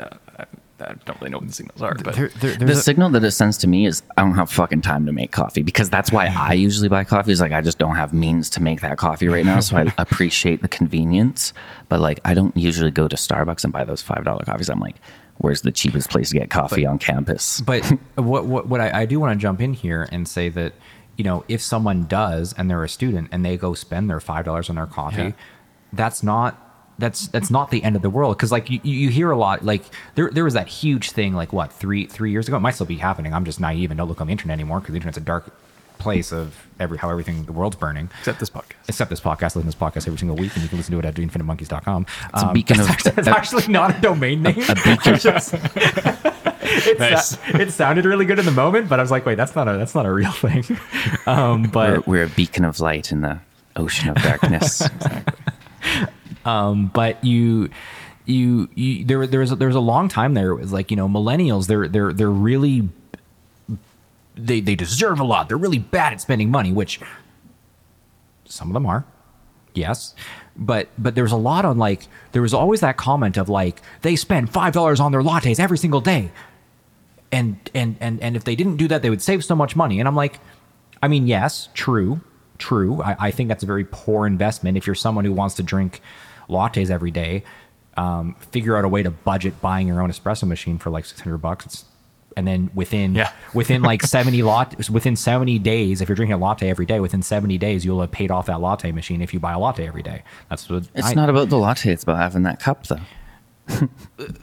that, 0.01 0.21
I, 0.39 0.45
I 0.83 0.95
don't 1.05 1.21
really 1.21 1.31
know 1.31 1.39
what 1.39 1.47
the 1.49 1.53
signals 1.53 1.83
are, 1.83 1.95
but 1.95 2.15
There, 2.15 2.29
there, 2.41 2.57
the 2.57 2.73
a- 2.73 2.77
signal 2.77 3.11
that 3.11 3.23
it 3.23 3.33
sends 3.33 3.59
to 3.59 3.69
me 3.69 3.85
is 3.87 4.03
I 4.17 4.23
don't 4.23 4.35
have 4.35 4.51
fucking 4.51 4.81
time 4.81 5.05
to 5.07 5.13
make 5.13 5.31
coffee 5.31 5.63
because 5.63 5.91
that's 5.91 6.11
why 6.11 6.27
I 6.27 6.53
usually 6.69 6.89
buy 6.89 7.05
coffee. 7.05 7.33
Is 7.33 7.41
like 7.41 7.53
I 7.53 7.61
just 7.61 7.79
don't 7.79 7.97
have 7.97 8.13
means 8.15 8.49
to 8.51 8.63
make 8.63 8.81
that 8.81 8.97
coffee 8.97 9.29
right 9.29 9.45
now, 9.45 9.61
so 9.61 9.77
I 9.77 9.93
appreciate 9.99 10.63
the 10.63 10.69
convenience. 10.69 11.53
But 11.89 12.01
like 12.01 12.21
I 12.25 12.33
don't 12.35 12.57
usually 12.57 12.91
go 12.91 13.09
to 13.09 13.17
Starbucks 13.17 13.63
and 13.65 13.73
buy 13.73 13.85
those 13.85 14.01
five 14.03 14.25
dollar 14.25 14.45
coffees. 14.45 14.71
I'm 14.71 14.81
like, 14.81 14.97
where's 15.39 15.61
the 15.63 15.73
cheapest 15.73 16.09
place 16.11 16.31
to 16.31 16.39
get 16.39 16.49
coffee 16.51 16.87
on 16.87 16.99
campus? 16.99 17.61
but 17.71 17.85
what 18.17 18.47
what, 18.47 18.67
what 18.69 18.81
I, 18.81 19.03
I 19.03 19.05
do 19.07 19.21
want 19.21 19.39
to 19.39 19.41
jump 19.43 19.61
in 19.61 19.75
here 19.75 20.09
and 20.11 20.27
say 20.27 20.49
that 20.49 20.73
you 21.19 21.25
know 21.25 21.45
if 21.49 21.61
someone 21.61 22.07
does 22.07 22.55
and 22.57 22.71
they're 22.71 22.83
a 22.85 22.89
student 22.89 23.29
and 23.33 23.45
they 23.45 23.59
go 23.59 23.75
spend 23.75 24.09
their 24.09 24.21
five 24.21 24.47
dollars 24.47 24.71
on 24.71 24.77
their 24.77 24.87
coffee, 24.87 25.23
Yeah. 25.23 25.33
that's 25.93 26.23
not 26.23 26.70
that's 27.01 27.29
that's 27.29 27.51
not 27.51 27.71
the 27.71 27.83
end 27.83 27.97
of 27.97 28.03
the 28.03 28.11
world 28.11 28.37
because 28.37 28.53
like 28.53 28.71
you, 28.71 28.81
you 28.85 29.09
hear 29.09 29.31
a 29.31 29.37
lot 29.37 29.65
like 29.65 29.83
there 30.15 30.31
there 30.31 30.45
was 30.45 30.55
that 30.55 30.69
huge 30.69 31.11
thing 31.11 31.35
like 31.35 31.53
what 31.53 31.73
three 31.73 32.07
three 32.07 32.31
years 32.31 32.47
ago 32.49 32.57
it 32.57 32.61
might 32.61 32.75
still 32.75 32.87
be 32.87 32.97
happening 32.97 33.35
I'm 33.35 33.45
just 33.45 33.59
naive 33.61 33.91
and 33.91 33.99
don't 33.99 34.09
look 34.09 34.21
on 34.21 34.27
the 34.29 34.33
internet 34.33 34.55
anymore 34.55 34.81
because 34.81 34.93
the 34.93 34.97
internet's 34.99 35.19
a 35.19 35.23
dark 35.23 35.53
place 35.99 36.33
of 36.33 36.67
every 36.79 36.97
how 36.97 37.11
everything 37.11 37.45
the 37.45 37.53
world's 37.53 37.77
burning 37.77 38.09
except 38.21 38.41
this 38.41 38.49
podcast. 38.49 38.73
except 38.89 39.11
this 39.11 39.21
podcast. 39.21 39.43
Listen 39.57 39.61
to 39.63 39.67
this 39.67 39.75
podcast 39.75 40.07
every 40.07 40.19
single 40.19 40.35
week, 40.35 40.55
and 40.55 40.63
you 40.63 40.69
can 40.71 40.79
listen 40.79 40.93
to 40.93 40.99
it 40.99 41.05
at 41.05 41.15
infinitemonkeys.com. 41.17 42.07
It's 42.33 42.43
a 42.43 42.53
beacon 42.55 42.81
of- 42.81 42.89
It's 43.19 43.29
actually 43.29 43.67
not 43.69 43.99
a 43.99 44.01
domain 44.01 44.43
name. 44.43 44.63
A 44.67 44.75
beacon. 44.77 45.19
Just- 45.19 45.53
it, 45.53 46.99
Nice. 46.99 47.29
sa- 47.39 47.59
it 47.59 47.71
sounded 47.73 48.07
really 48.07 48.25
good 48.25 48.39
in 48.39 48.47
the 48.47 48.51
moment, 48.51 48.89
but 48.89 48.99
I 48.99 49.03
was 49.03 49.11
like, 49.11 49.27
wait, 49.27 49.35
that's 49.35 49.55
not 49.55 49.69
a 49.69 49.77
that's 49.77 49.95
not 49.95 50.07
a 50.07 50.13
real 50.13 50.33
thing. 50.33 50.65
Um, 51.27 51.65
We're, 51.65 51.69
but 51.69 52.07
we're 52.07 52.25
a 52.25 52.29
beacon 52.29 52.65
of 52.65 52.81
light 52.81 53.13
in 53.13 53.21
the 53.21 53.41
ocean 53.77 54.09
of 54.09 54.17
darkness. 54.17 54.83
um, 56.45 56.89
but 56.89 57.23
you. 57.25 57.71
You, 58.27 58.69
you 58.77 59.05
there 59.05 59.27
there 59.27 59.41
was 59.41 59.51
a, 59.51 59.57
there 59.57 59.67
was 59.67 59.77
a 59.77 59.81
long 59.81 60.09
time 60.09 60.35
there. 60.35 60.53
It 60.53 60.61
was 60.61 60.73
like 60.73 60.93
you 60.93 60.97
know 60.97 61.09
millennials 61.09 61.67
they're 61.67 61.89
they're 61.89 62.13
they're 62.13 62.31
really 62.31 62.89
they 64.37 64.61
they 64.61 64.77
deserve 64.77 65.19
a 65.19 65.25
lot. 65.25 65.49
They're 65.49 65.57
really 65.57 65.79
bad 65.79 66.13
at 66.13 66.21
spending 66.21 66.49
money 66.49 66.71
which 66.71 67.01
some 68.45 68.69
of 68.69 68.75
them 68.75 68.87
are 68.87 69.05
yes. 69.75 70.15
But 70.57 70.89
but 70.99 71.15
there 71.15 71.25
was 71.25 71.33
a 71.33 71.37
lot 71.37 71.65
on 71.65 71.79
like 71.79 72.07
there 72.33 72.43
was 72.43 72.55
always 72.55 72.81
that 72.81 72.97
comment 72.97 73.37
of 73.37 73.49
like 73.49 73.81
they 74.03 74.17
spend 74.17 74.51
five 74.51 74.75
dollars 74.75 75.01
on 75.01 75.13
their 75.13 75.23
lattes 75.23 75.59
every 75.59 75.79
single 75.79 76.01
day. 76.01 76.31
And 77.33 77.59
and 77.75 77.97
and 78.01 78.23
and 78.23 78.37
if 78.37 78.45
they 78.45 78.55
didn't 78.55 78.77
do 78.77 78.89
that 78.89 79.03
they 79.03 79.11
would 79.11 79.23
save 79.23 79.45
so 79.45 79.55
much 79.55 79.75
money. 79.77 79.99
And 79.99 80.09
i'm 80.09 80.17
like 80.17 80.41
i 81.03 81.09
mean 81.09 81.27
yes 81.27 81.69
true 81.75 82.21
true. 82.59 83.03
I, 83.03 83.17
I 83.19 83.31
think 83.31 83.49
that's 83.49 83.63
a 83.63 83.67
very 83.67 83.87
poor 83.91 84.27
investment 84.27 84.77
if 84.77 84.87
you're 84.87 84.95
someone 84.95 85.25
who 85.25 85.33
wants 85.33 85.55
to 85.57 85.63
drink 85.63 86.01
lattes 86.51 86.91
every 86.91 87.11
day 87.11 87.43
um, 87.97 88.35
figure 88.53 88.77
out 88.77 88.85
a 88.85 88.89
way 88.89 89.03
to 89.03 89.11
budget 89.11 89.61
buying 89.61 89.89
your 89.89 90.01
own 90.01 90.11
espresso 90.11 90.45
machine 90.47 90.79
for 90.79 90.91
like 90.91 91.05
600 91.05 91.39
bucks 91.39 91.67
it's, 91.67 91.85
and 92.37 92.47
then 92.47 92.71
within 92.75 93.15
Yeah. 93.15 93.33
within 93.55 93.83
like 93.83 94.03
70 94.03 94.43
lot 94.43 94.89
within 94.91 95.17
70 95.17 95.59
days 95.59 96.01
if 96.01 96.09
you're 96.09 96.17
drinking 96.17 96.35
a 96.35 96.39
latte 96.39 96.69
every 96.71 96.87
day 96.87 97.01
within 97.01 97.23
70 97.23 97.59
days 97.59 97.85
you'll 97.85 98.01
have 98.01 98.13
paid 98.13 98.31
off 98.31 98.47
that 98.47 98.61
latte 98.61 98.93
machine 98.93 99.21
if 99.21 99.35
you 99.35 99.41
buy 99.41 99.53
a 99.53 99.59
latte 99.59 99.87
every 99.87 100.03
day 100.03 100.23
that's 100.49 100.69
what 100.69 100.89
It's 100.95 101.09
I- 101.09 101.15
not 101.15 101.29
about 101.29 101.49
the 101.49 101.59
latte; 101.59 101.91
it's 101.93 102.05
about 102.05 102.19
having 102.19 102.45
that 102.45 102.61
cup, 102.61 102.87
though. 102.87 103.01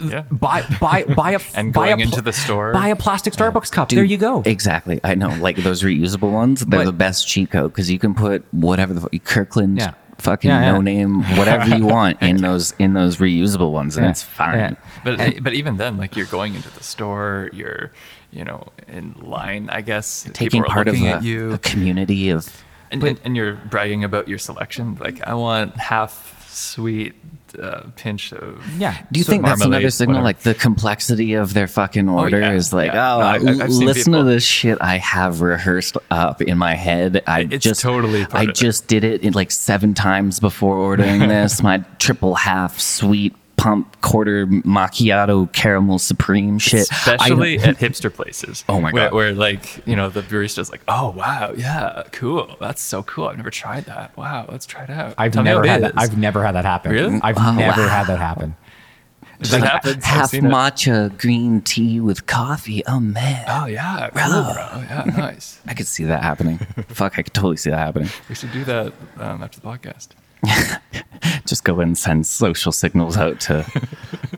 Yeah, 0.02 0.22
buy 0.32 0.64
buy 0.80 1.04
buy 1.04 1.32
a 1.32 1.40
And 1.56 1.74
buy 1.74 1.88
going 1.90 2.02
a, 2.02 2.04
into 2.06 2.22
the 2.22 2.32
store. 2.34 2.72
buy 2.74 2.88
a 2.90 2.96
plastic 2.96 3.34
starbucks 3.34 3.72
cup 3.72 3.90
Dude, 3.90 3.98
there 3.98 4.06
you 4.06 4.18
go 4.18 4.42
Exactly. 4.46 5.00
I 5.04 5.16
know. 5.16 5.30
Like 5.40 5.58
those 5.58 5.84
reusable 5.84 6.32
ones, 6.32 6.66
they're 6.66 6.80
But- 6.82 6.86
the 6.86 6.92
best 6.94 7.28
cheat 7.28 7.52
code 7.52 7.72
because 7.74 7.92
you 7.92 8.00
can 8.00 8.14
put 8.14 8.46
whatever 8.52 8.94
the 8.94 9.20
Kirkland 9.20 9.78
Yeah. 9.78 9.94
Fucking 10.20 10.50
Yeah, 10.50 10.62
yeah. 10.62 10.72
no 10.74 10.82
name, 10.82 11.24
whatever 11.38 11.76
you 11.76 11.86
want 11.96 12.22
in 12.22 12.38
those 12.38 12.74
in 12.80 12.94
those 12.94 13.18
reusable 13.18 13.72
ones, 13.72 13.98
and 13.98 14.06
Yeah. 14.06 14.10
it's 14.12 14.24
fine. 14.24 14.58
Yeah. 14.58 14.74
but 15.04 15.44
but 15.44 15.54
even 15.54 15.78
then, 15.78 15.98
like 15.98 16.16
you're 16.16 16.26
going 16.28 16.56
into 16.56 16.70
the 16.72 16.84
store, 16.84 17.50
you're 17.54 17.92
you 18.32 18.44
know 18.44 18.68
in 18.88 19.14
line, 19.22 19.70
I 19.72 19.82
guess. 19.82 20.28
Taking 20.34 20.64
part 20.64 20.88
of 20.88 20.94
looking 20.96 21.08
a, 21.08 21.12
at 21.16 21.24
you. 21.24 21.54
a 21.54 21.58
community 21.58 22.30
of 22.30 22.64
and, 22.92 23.04
and, 23.04 23.20
and 23.24 23.36
you're 23.36 23.56
bragging 23.56 24.04
about 24.04 24.28
your 24.28 24.38
selection. 24.40 24.96
Like 25.00 25.22
I 25.28 25.34
want 25.34 25.76
half 25.78 26.46
sweet 26.50 27.14
uh, 27.62 27.82
pinch 27.96 28.32
of 28.34 28.64
Yeah. 28.78 28.98
Do 29.12 29.20
you 29.20 29.24
think 29.24 29.44
that's 29.44 29.62
another 29.64 29.90
signal? 29.90 30.16
whatever. 30.22 30.26
Like 30.26 30.40
the 30.42 30.54
complexity 30.54 31.34
of 31.34 31.54
their 31.54 31.68
fucking 31.68 32.08
order 32.10 32.40
yeah, 32.40 32.52
is 32.54 32.72
like, 32.74 32.92
yeah. 32.94 33.16
oh, 33.16 33.20
No, 33.20 33.26
I- 33.26 33.34
I've- 33.36 33.62
I've 33.62 33.70
listen 33.70 34.14
to 34.14 34.20
people- 34.20 34.24
this 34.26 34.44
shit 34.46 34.78
I 34.82 34.98
have 34.98 35.42
rehearsed 35.42 35.98
up 36.12 36.42
in 36.42 36.58
my 36.58 36.76
head. 36.76 37.24
I 37.28 37.48
It's 37.50 37.64
just 37.64 37.82
totally 37.82 38.24
part 38.26 38.36
I 38.36 38.44
of 38.44 38.50
it. 38.50 38.56
just 38.56 38.88
did 38.88 39.04
it 39.04 39.22
in 39.24 39.34
like 39.34 39.52
seven 39.52 39.94
times 39.94 40.40
before 40.40 40.76
ordering 40.78 41.20
this. 41.28 41.62
my 41.64 41.80
triple 42.00 42.36
half 42.36 42.80
sweet 42.80 43.36
pump 43.58 44.00
quarter 44.02 44.46
macchiato 44.48 45.52
caramel 45.52 45.98
supreme 46.00 46.60
shit. 46.60 46.88
I- 46.92 46.96
especially 47.16 47.58
at 47.60 47.78
hipster 47.78 48.14
places. 48.14 48.64
Oh 48.70 48.80
my 48.80 48.92
God. 48.92 49.12
Where 49.14 49.34
like 49.34 49.86
you 49.88 49.96
know 49.96 50.10
the 50.10 50.22
barista's 50.22 50.70
like, 50.72 50.82
oh 50.88 51.10
wow, 51.10 51.54
yeah, 51.58 52.04
cool, 52.12 52.56
that's 52.60 52.82
so 52.82 53.04
cool. 53.04 53.28
I've 53.28 53.38
never 53.38 53.50
tried 53.52 53.86
that. 53.86 54.16
Wow, 54.16 54.46
let's 54.50 54.66
try 54.66 54.84
it 54.84 54.90
out. 54.90 55.16
I've 55.18 55.32
Tell 55.34 55.44
never 55.44 55.66
had 55.68 55.82
that. 55.84 55.92
is." 55.92 55.98
I've 55.98 56.18
never 56.18 56.44
had 56.46 56.54
that 56.56 56.66
happen. 56.66 56.92
Really? 56.92 57.20
I've 57.24 57.38
Oh, 57.38 57.52
never 57.54 57.82
wow. 57.82 57.88
had 57.90 58.08
that 58.08 58.20
happen. 58.20 58.56
That 59.40 59.62
happens. 59.62 59.98
I've 59.98 60.04
half 60.04 60.30
seen 60.32 60.46
it. 60.48 60.50
matcha 60.52 61.16
green 61.20 61.62
tea 61.62 62.00
with 62.00 62.26
coffee. 62.26 62.84
Oh 62.88 63.00
man. 63.00 63.46
Oh 63.48 63.66
yeah, 63.68 64.10
cool, 64.16 64.32
bro. 64.54 64.82
Yeah, 64.82 65.04
nice. 65.18 65.60
I 65.68 65.74
could 65.76 65.86
see 65.88 66.06
that 66.06 66.24
happening. 66.24 66.58
Fuck, 66.88 67.20
I 67.20 67.22
could 67.22 67.34
totally 67.36 67.58
see 67.58 67.70
that 67.70 67.78
happening. 67.78 68.10
We 68.30 68.36
should 68.36 68.52
do 68.52 68.64
that 68.66 68.94
um, 69.20 69.44
after 69.44 69.60
the 69.60 69.68
podcast. 69.68 70.10
just 71.46 71.64
go 71.64 71.80
and 71.80 71.98
send 71.98 72.26
social 72.26 72.72
signals 72.72 73.18
out 73.18 73.40
to 73.42 73.66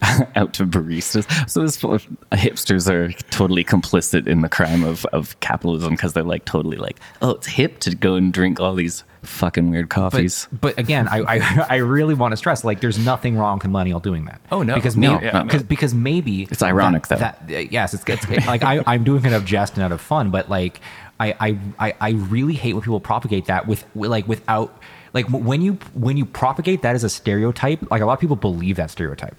out 0.35 0.53
to 0.53 0.65
baristas. 0.65 1.49
So 1.49 1.61
this 1.61 1.77
hipsters 1.77 2.89
are 2.89 3.11
totally 3.31 3.63
complicit 3.63 4.27
in 4.27 4.41
the 4.41 4.49
crime 4.49 4.83
of 4.83 5.05
of 5.07 5.39
capitalism 5.39 5.91
because 5.91 6.13
they're 6.13 6.23
like 6.23 6.45
totally 6.45 6.77
like, 6.77 6.99
oh, 7.21 7.31
it's 7.31 7.47
hip 7.47 7.79
to 7.79 7.95
go 7.95 8.15
and 8.15 8.31
drink 8.31 8.59
all 8.59 8.75
these 8.75 9.03
fucking 9.23 9.69
weird 9.69 9.89
coffees. 9.89 10.47
But, 10.51 10.61
but 10.61 10.79
again, 10.79 11.07
I, 11.07 11.19
I 11.19 11.65
I 11.69 11.75
really 11.77 12.13
want 12.13 12.31
to 12.31 12.37
stress 12.37 12.63
like 12.63 12.81
there's 12.81 12.99
nothing 12.99 13.37
wrong 13.37 13.59
with 13.59 13.67
millennial 13.67 13.99
doing 13.99 14.25
that. 14.25 14.41
Oh, 14.51 14.63
no. 14.63 14.75
because 14.75 14.95
No, 14.95 15.19
yeah, 15.19 15.43
no. 15.43 15.59
because 15.63 15.93
maybe 15.93 16.43
It's 16.43 16.63
ironic, 16.63 17.07
that, 17.07 17.19
That, 17.47 17.55
uh, 17.55 17.59
yes, 17.69 17.93
it's, 17.93 18.03
it's 18.07 18.47
like 18.47 18.63
I 18.63 18.83
I'm 18.85 19.03
doing 19.03 19.25
it 19.25 19.33
out 19.33 19.41
of 19.41 19.45
jest 19.45 19.75
and 19.75 19.83
out 19.83 19.91
of 19.91 20.01
fun, 20.01 20.31
but 20.31 20.49
like 20.49 20.79
I 21.19 21.57
I 21.79 21.93
I, 21.99 22.09
really 22.11 22.53
hate 22.53 22.73
when 22.73 22.81
people 22.81 22.99
propagate 22.99 23.45
that 23.45 23.67
with 23.67 23.85
like 23.95 24.27
without 24.27 24.77
like 25.13 25.27
when 25.29 25.61
you 25.61 25.73
when 25.93 26.17
you 26.17 26.25
propagate 26.25 26.81
that 26.83 26.95
as 26.95 27.03
a 27.03 27.09
stereotype, 27.09 27.89
like 27.91 28.01
a 28.01 28.05
lot 28.05 28.13
of 28.13 28.19
people 28.19 28.35
believe 28.35 28.75
that 28.77 28.91
stereotype. 28.91 29.35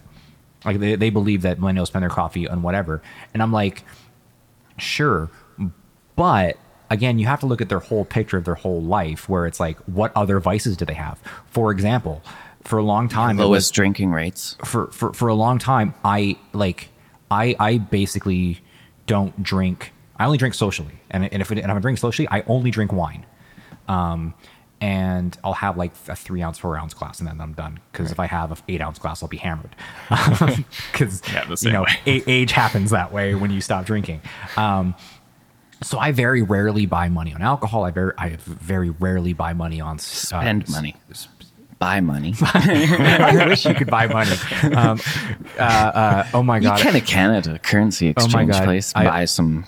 Like 0.64 0.78
they, 0.78 0.94
they 0.96 1.10
believe 1.10 1.42
that 1.42 1.58
millennials 1.58 1.86
spend 1.88 2.02
their 2.02 2.10
coffee 2.10 2.46
on 2.48 2.62
whatever. 2.62 3.00
And 3.32 3.42
I'm 3.42 3.52
like, 3.52 3.82
sure. 4.76 5.30
But 6.16 6.56
again, 6.90 7.18
you 7.18 7.26
have 7.26 7.40
to 7.40 7.46
look 7.46 7.60
at 7.60 7.68
their 7.68 7.78
whole 7.78 8.04
picture 8.04 8.36
of 8.36 8.44
their 8.44 8.54
whole 8.56 8.82
life 8.82 9.28
where 9.28 9.46
it's 9.46 9.60
like, 9.60 9.78
what 9.86 10.12
other 10.14 10.38
vices 10.40 10.76
do 10.76 10.84
they 10.84 10.94
have? 10.94 11.18
For 11.46 11.70
example, 11.72 12.22
for 12.62 12.78
a 12.78 12.82
long 12.82 13.08
time, 13.08 13.38
it 13.38 13.42
was- 13.42 13.48
Lowest 13.48 13.74
drinking 13.74 14.10
rates. 14.12 14.56
for, 14.64 14.88
for 14.88 15.12
for 15.14 15.28
a 15.28 15.34
long 15.34 15.58
time 15.58 15.94
i 16.04 16.36
like 16.52 16.88
i 17.30 17.56
i 17.58 17.78
basically 17.78 18.60
don't 19.06 19.42
drink 19.42 19.92
i 20.18 20.26
only 20.26 20.36
drink 20.36 20.54
socially 20.54 20.92
and, 21.10 21.24
and 21.32 21.40
if, 21.40 21.50
it, 21.50 21.58
and 21.58 21.70
if 21.70 21.74
i'm 21.74 21.80
drinking 21.80 22.00
socially 22.00 22.28
i 22.30 22.42
only 22.46 22.70
drink 22.70 22.92
wine 22.92 23.24
um 23.88 24.34
and 24.80 25.36
i'll 25.44 25.52
have 25.52 25.76
like 25.76 25.92
a 26.08 26.16
three 26.16 26.42
ounce 26.42 26.58
four 26.58 26.76
ounce 26.76 26.94
glass 26.94 27.18
and 27.20 27.28
then 27.28 27.40
i'm 27.40 27.52
done 27.52 27.78
because 27.92 28.10
if 28.10 28.18
i 28.18 28.26
have 28.26 28.50
an 28.50 28.58
eight 28.68 28.80
ounce 28.80 28.98
glass 28.98 29.22
i'll 29.22 29.28
be 29.28 29.36
hammered 29.36 29.74
because 30.92 31.22
Yeah, 31.32 31.54
you 31.60 31.70
know 31.72 31.86
a- 32.06 32.30
age 32.30 32.52
happens 32.52 32.90
that 32.90 33.12
way 33.12 33.34
when 33.34 33.50
you 33.50 33.60
stop 33.60 33.84
drinking 33.84 34.20
um 34.56 34.94
so 35.82 35.98
I 35.98 36.12
very 36.12 36.42
rarely 36.42 36.84
buy 36.84 37.08
money 37.08 37.32
on 37.32 37.40
alcohol. 37.40 37.84
I 37.84 37.90
very, 37.90 38.12
I 38.18 38.36
very 38.44 38.90
rarely 38.90 39.32
buy 39.32 39.54
money 39.54 39.80
on 39.80 39.96
uh, 39.96 39.98
Spend 39.98 40.68
money. 40.68 40.94
Buy 41.78 42.00
money. 42.00 42.34
I 42.42 43.46
wish 43.48 43.64
you 43.64 43.72
could 43.72 43.86
buy 43.90 44.06
money. 44.06 44.36
Um, 44.76 45.00
uh, 45.58 45.62
uh, 45.62 46.26
oh 46.34 46.42
my 46.42 46.60
god! 46.60 46.76
you 46.78 46.84
can 46.84 46.96
in 46.96 47.00
Canada 47.00 47.58
currency 47.58 48.08
Oh 48.08 48.10
exchange 48.10 48.52
God. 48.52 48.64
place. 48.64 48.92
I- 48.94 49.04
buy 49.06 49.24
some 49.24 49.64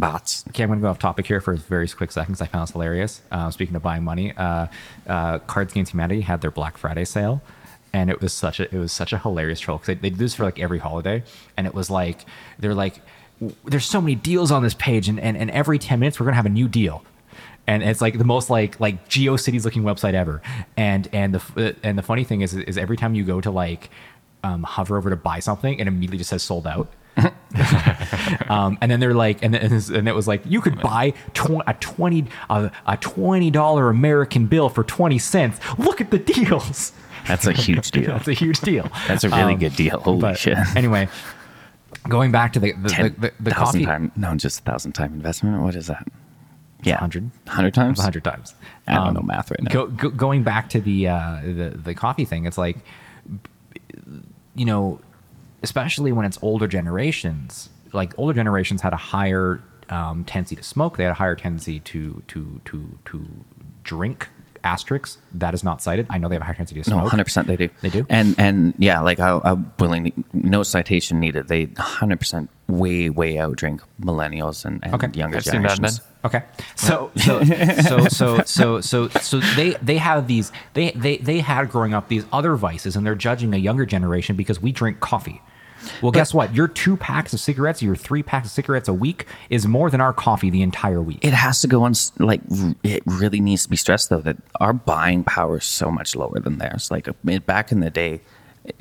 bots. 0.00 0.44
Okay, 0.48 0.62
I'm 0.62 0.68
going 0.68 0.78
to 0.80 0.82
go 0.82 0.88
off 0.88 0.98
topic 0.98 1.26
here 1.26 1.40
for 1.40 1.54
very 1.54 1.88
quick 1.88 2.12
seconds. 2.12 2.40
I 2.40 2.46
found 2.46 2.68
this 2.68 2.72
hilarious. 2.72 3.20
Uh, 3.30 3.50
speaking 3.50 3.74
of 3.76 3.82
buying 3.82 4.04
money, 4.04 4.32
uh, 4.36 4.66
uh, 5.06 5.38
Cards 5.40 5.72
Against 5.72 5.92
Humanity 5.92 6.22
had 6.22 6.40
their 6.40 6.50
Black 6.50 6.76
Friday 6.76 7.04
sale, 7.04 7.42
and 7.92 8.10
it 8.10 8.20
was 8.20 8.32
such 8.32 8.60
a 8.60 8.74
it 8.74 8.78
was 8.78 8.92
such 8.92 9.12
a 9.12 9.18
hilarious 9.18 9.60
troll 9.60 9.78
because 9.78 9.86
they, 9.86 9.94
they 9.94 10.10
do 10.10 10.16
this 10.16 10.34
for 10.34 10.44
like 10.44 10.58
every 10.58 10.78
holiday, 10.78 11.22
and 11.56 11.66
it 11.66 11.74
was 11.74 11.90
like 11.90 12.24
they're 12.58 12.74
like, 12.74 13.00
there's 13.64 13.86
so 13.86 14.00
many 14.00 14.14
deals 14.14 14.50
on 14.50 14.62
this 14.62 14.74
page, 14.74 15.08
and, 15.08 15.18
and, 15.20 15.36
and 15.36 15.50
every 15.50 15.78
ten 15.78 16.00
minutes 16.00 16.18
we're 16.18 16.26
gonna 16.26 16.36
have 16.36 16.46
a 16.46 16.50
new 16.50 16.68
deal. 16.68 17.04
And 17.66 17.82
it's 17.82 18.00
like 18.00 18.16
the 18.16 18.24
most 18.24 18.48
like 18.48 18.80
like 18.80 19.08
GeoCities 19.08 19.64
looking 19.64 19.82
website 19.82 20.14
ever. 20.14 20.40
And 20.76 21.06
and 21.12 21.34
the 21.34 21.76
and 21.82 21.98
the 21.98 22.02
funny 22.02 22.24
thing 22.24 22.40
is 22.40 22.54
is 22.54 22.78
every 22.78 22.96
time 22.96 23.14
you 23.14 23.24
go 23.24 23.40
to 23.42 23.50
like 23.50 23.90
um, 24.42 24.62
hover 24.62 24.96
over 24.96 25.10
to 25.10 25.16
buy 25.16 25.40
something, 25.40 25.78
it 25.78 25.86
immediately 25.86 26.18
just 26.18 26.30
says 26.30 26.42
sold 26.42 26.66
out. 26.66 26.88
Um, 28.48 28.78
and 28.80 28.90
then 28.90 29.00
they're 29.00 29.14
like, 29.14 29.42
and, 29.42 29.54
and 29.54 30.08
it 30.08 30.14
was 30.14 30.26
like, 30.28 30.42
you 30.46 30.60
could 30.60 30.80
buy 30.80 31.10
tw- 31.34 31.62
a 31.66 31.74
twenty 31.80 32.26
a, 32.48 32.70
a 32.86 32.96
twenty 32.96 33.50
dollar 33.50 33.90
American 33.90 34.46
bill 34.46 34.68
for 34.68 34.84
twenty 34.84 35.18
cents. 35.18 35.58
Look 35.78 36.00
at 36.00 36.10
the 36.10 36.18
deals. 36.18 36.92
That's 37.26 37.46
a 37.46 37.52
huge 37.52 37.90
deal. 37.90 38.06
That's 38.12 38.28
a 38.28 38.32
huge 38.32 38.60
deal. 38.60 38.90
That's 39.06 39.24
a 39.24 39.28
really 39.28 39.54
Um, 39.54 39.58
good 39.58 39.76
deal. 39.76 40.00
Holy 40.00 40.34
shit. 40.34 40.56
Anyway, 40.76 41.08
going 42.08 42.32
back 42.32 42.52
to 42.54 42.60
the 42.60 42.72
the, 42.72 42.88
Ten 42.88 43.14
the, 43.18 43.28
the, 43.28 43.32
the 43.40 43.50
thousand 43.50 43.80
coffee, 43.80 43.84
time. 43.84 44.12
No, 44.16 44.34
just 44.34 44.60
a 44.60 44.62
thousand 44.62 44.92
time 44.92 45.12
investment. 45.12 45.62
What 45.62 45.74
is 45.74 45.86
that? 45.88 46.06
Yeah, 46.84 46.94
100. 46.94 47.30
Hundred 47.48 47.74
times. 47.74 48.00
hundred 48.00 48.24
times. 48.24 48.54
I 48.86 48.94
don't 48.94 49.08
Um, 49.08 49.14
know 49.14 49.22
math 49.22 49.50
right 49.50 49.62
now. 49.62 49.70
Go, 49.72 49.86
go, 49.88 50.10
going 50.10 50.42
back 50.42 50.68
to 50.70 50.80
the, 50.80 51.08
uh, 51.08 51.40
the 51.42 51.70
the 51.82 51.94
coffee 51.94 52.24
thing, 52.24 52.46
it's 52.46 52.56
like, 52.58 52.78
you 54.54 54.64
know, 54.64 55.00
especially 55.62 56.12
when 56.12 56.24
it's 56.26 56.38
older 56.42 56.66
generations. 56.66 57.68
Like 57.92 58.12
older 58.18 58.34
generations 58.34 58.82
had 58.82 58.92
a 58.92 58.96
higher 58.96 59.62
um, 59.88 60.24
tendency 60.24 60.56
to 60.56 60.62
smoke. 60.62 60.96
They 60.96 61.04
had 61.04 61.12
a 61.12 61.14
higher 61.14 61.34
tendency 61.36 61.80
to 61.80 62.22
to 62.28 62.60
to 62.66 62.98
to 63.06 63.26
drink. 63.84 64.28
Asterisks 64.64 65.18
that 65.32 65.54
is 65.54 65.62
not 65.62 65.80
cited. 65.80 66.08
I 66.10 66.18
know 66.18 66.28
they 66.28 66.34
have 66.34 66.42
a 66.42 66.44
higher 66.44 66.52
tendency 66.54 66.74
to 66.74 66.84
smoke. 66.84 67.04
No, 67.04 67.08
hundred 67.08 67.24
percent 67.24 67.46
they 67.46 67.56
do. 67.56 67.68
They 67.80 67.88
do? 67.90 68.04
And 68.08 68.34
and 68.38 68.74
yeah, 68.76 69.00
like 69.00 69.20
I, 69.20 69.40
I'm 69.44 69.72
willing. 69.78 70.24
No 70.32 70.64
citation 70.64 71.20
needed. 71.20 71.46
They 71.46 71.68
hundred 71.78 72.18
percent 72.18 72.50
way 72.66 73.08
way 73.08 73.34
outdrink 73.34 73.80
millennials 74.00 74.64
and, 74.64 74.80
and 74.82 74.94
Okay. 74.94 75.08
younger 75.16 75.36
I've 75.36 75.44
seen 75.44 75.62
generations. 75.62 76.00
Okay. 76.24 76.42
So 76.74 77.12
so 77.16 77.44
so 77.44 78.08
so 78.08 78.42
so 78.42 78.80
so 78.80 79.08
so 79.08 79.38
they 79.54 79.70
they 79.80 79.96
have 79.98 80.26
these 80.26 80.50
they 80.74 80.90
they 80.90 81.18
they 81.18 81.38
had 81.38 81.70
growing 81.70 81.94
up 81.94 82.08
these 82.08 82.24
other 82.32 82.56
vices 82.56 82.96
and 82.96 83.06
they're 83.06 83.14
judging 83.14 83.54
a 83.54 83.58
younger 83.58 83.86
generation 83.86 84.34
because 84.34 84.60
we 84.60 84.72
drink 84.72 84.98
coffee. 84.98 85.40
Well, 86.02 86.12
guess 86.12 86.34
what? 86.34 86.54
Your 86.54 86.68
two 86.68 86.96
packs 86.96 87.32
of 87.32 87.40
cigarettes, 87.40 87.82
your 87.82 87.96
three 87.96 88.22
packs 88.22 88.48
of 88.48 88.52
cigarettes 88.52 88.88
a 88.88 88.94
week 88.94 89.26
is 89.50 89.66
more 89.66 89.90
than 89.90 90.00
our 90.00 90.12
coffee 90.12 90.50
the 90.50 90.62
entire 90.62 91.02
week. 91.02 91.18
It 91.22 91.32
has 91.32 91.60
to 91.62 91.68
go 91.68 91.84
on. 91.84 91.94
Like 92.18 92.40
it 92.82 93.02
really 93.06 93.40
needs 93.40 93.64
to 93.64 93.68
be 93.68 93.76
stressed 93.76 94.10
though 94.10 94.20
that 94.20 94.36
our 94.60 94.72
buying 94.72 95.24
power 95.24 95.58
is 95.58 95.64
so 95.64 95.90
much 95.90 96.14
lower 96.16 96.40
than 96.40 96.58
theirs. 96.58 96.90
Like 96.90 97.08
uh, 97.08 97.12
back 97.40 97.72
in 97.72 97.80
the 97.80 97.90
day, 97.90 98.20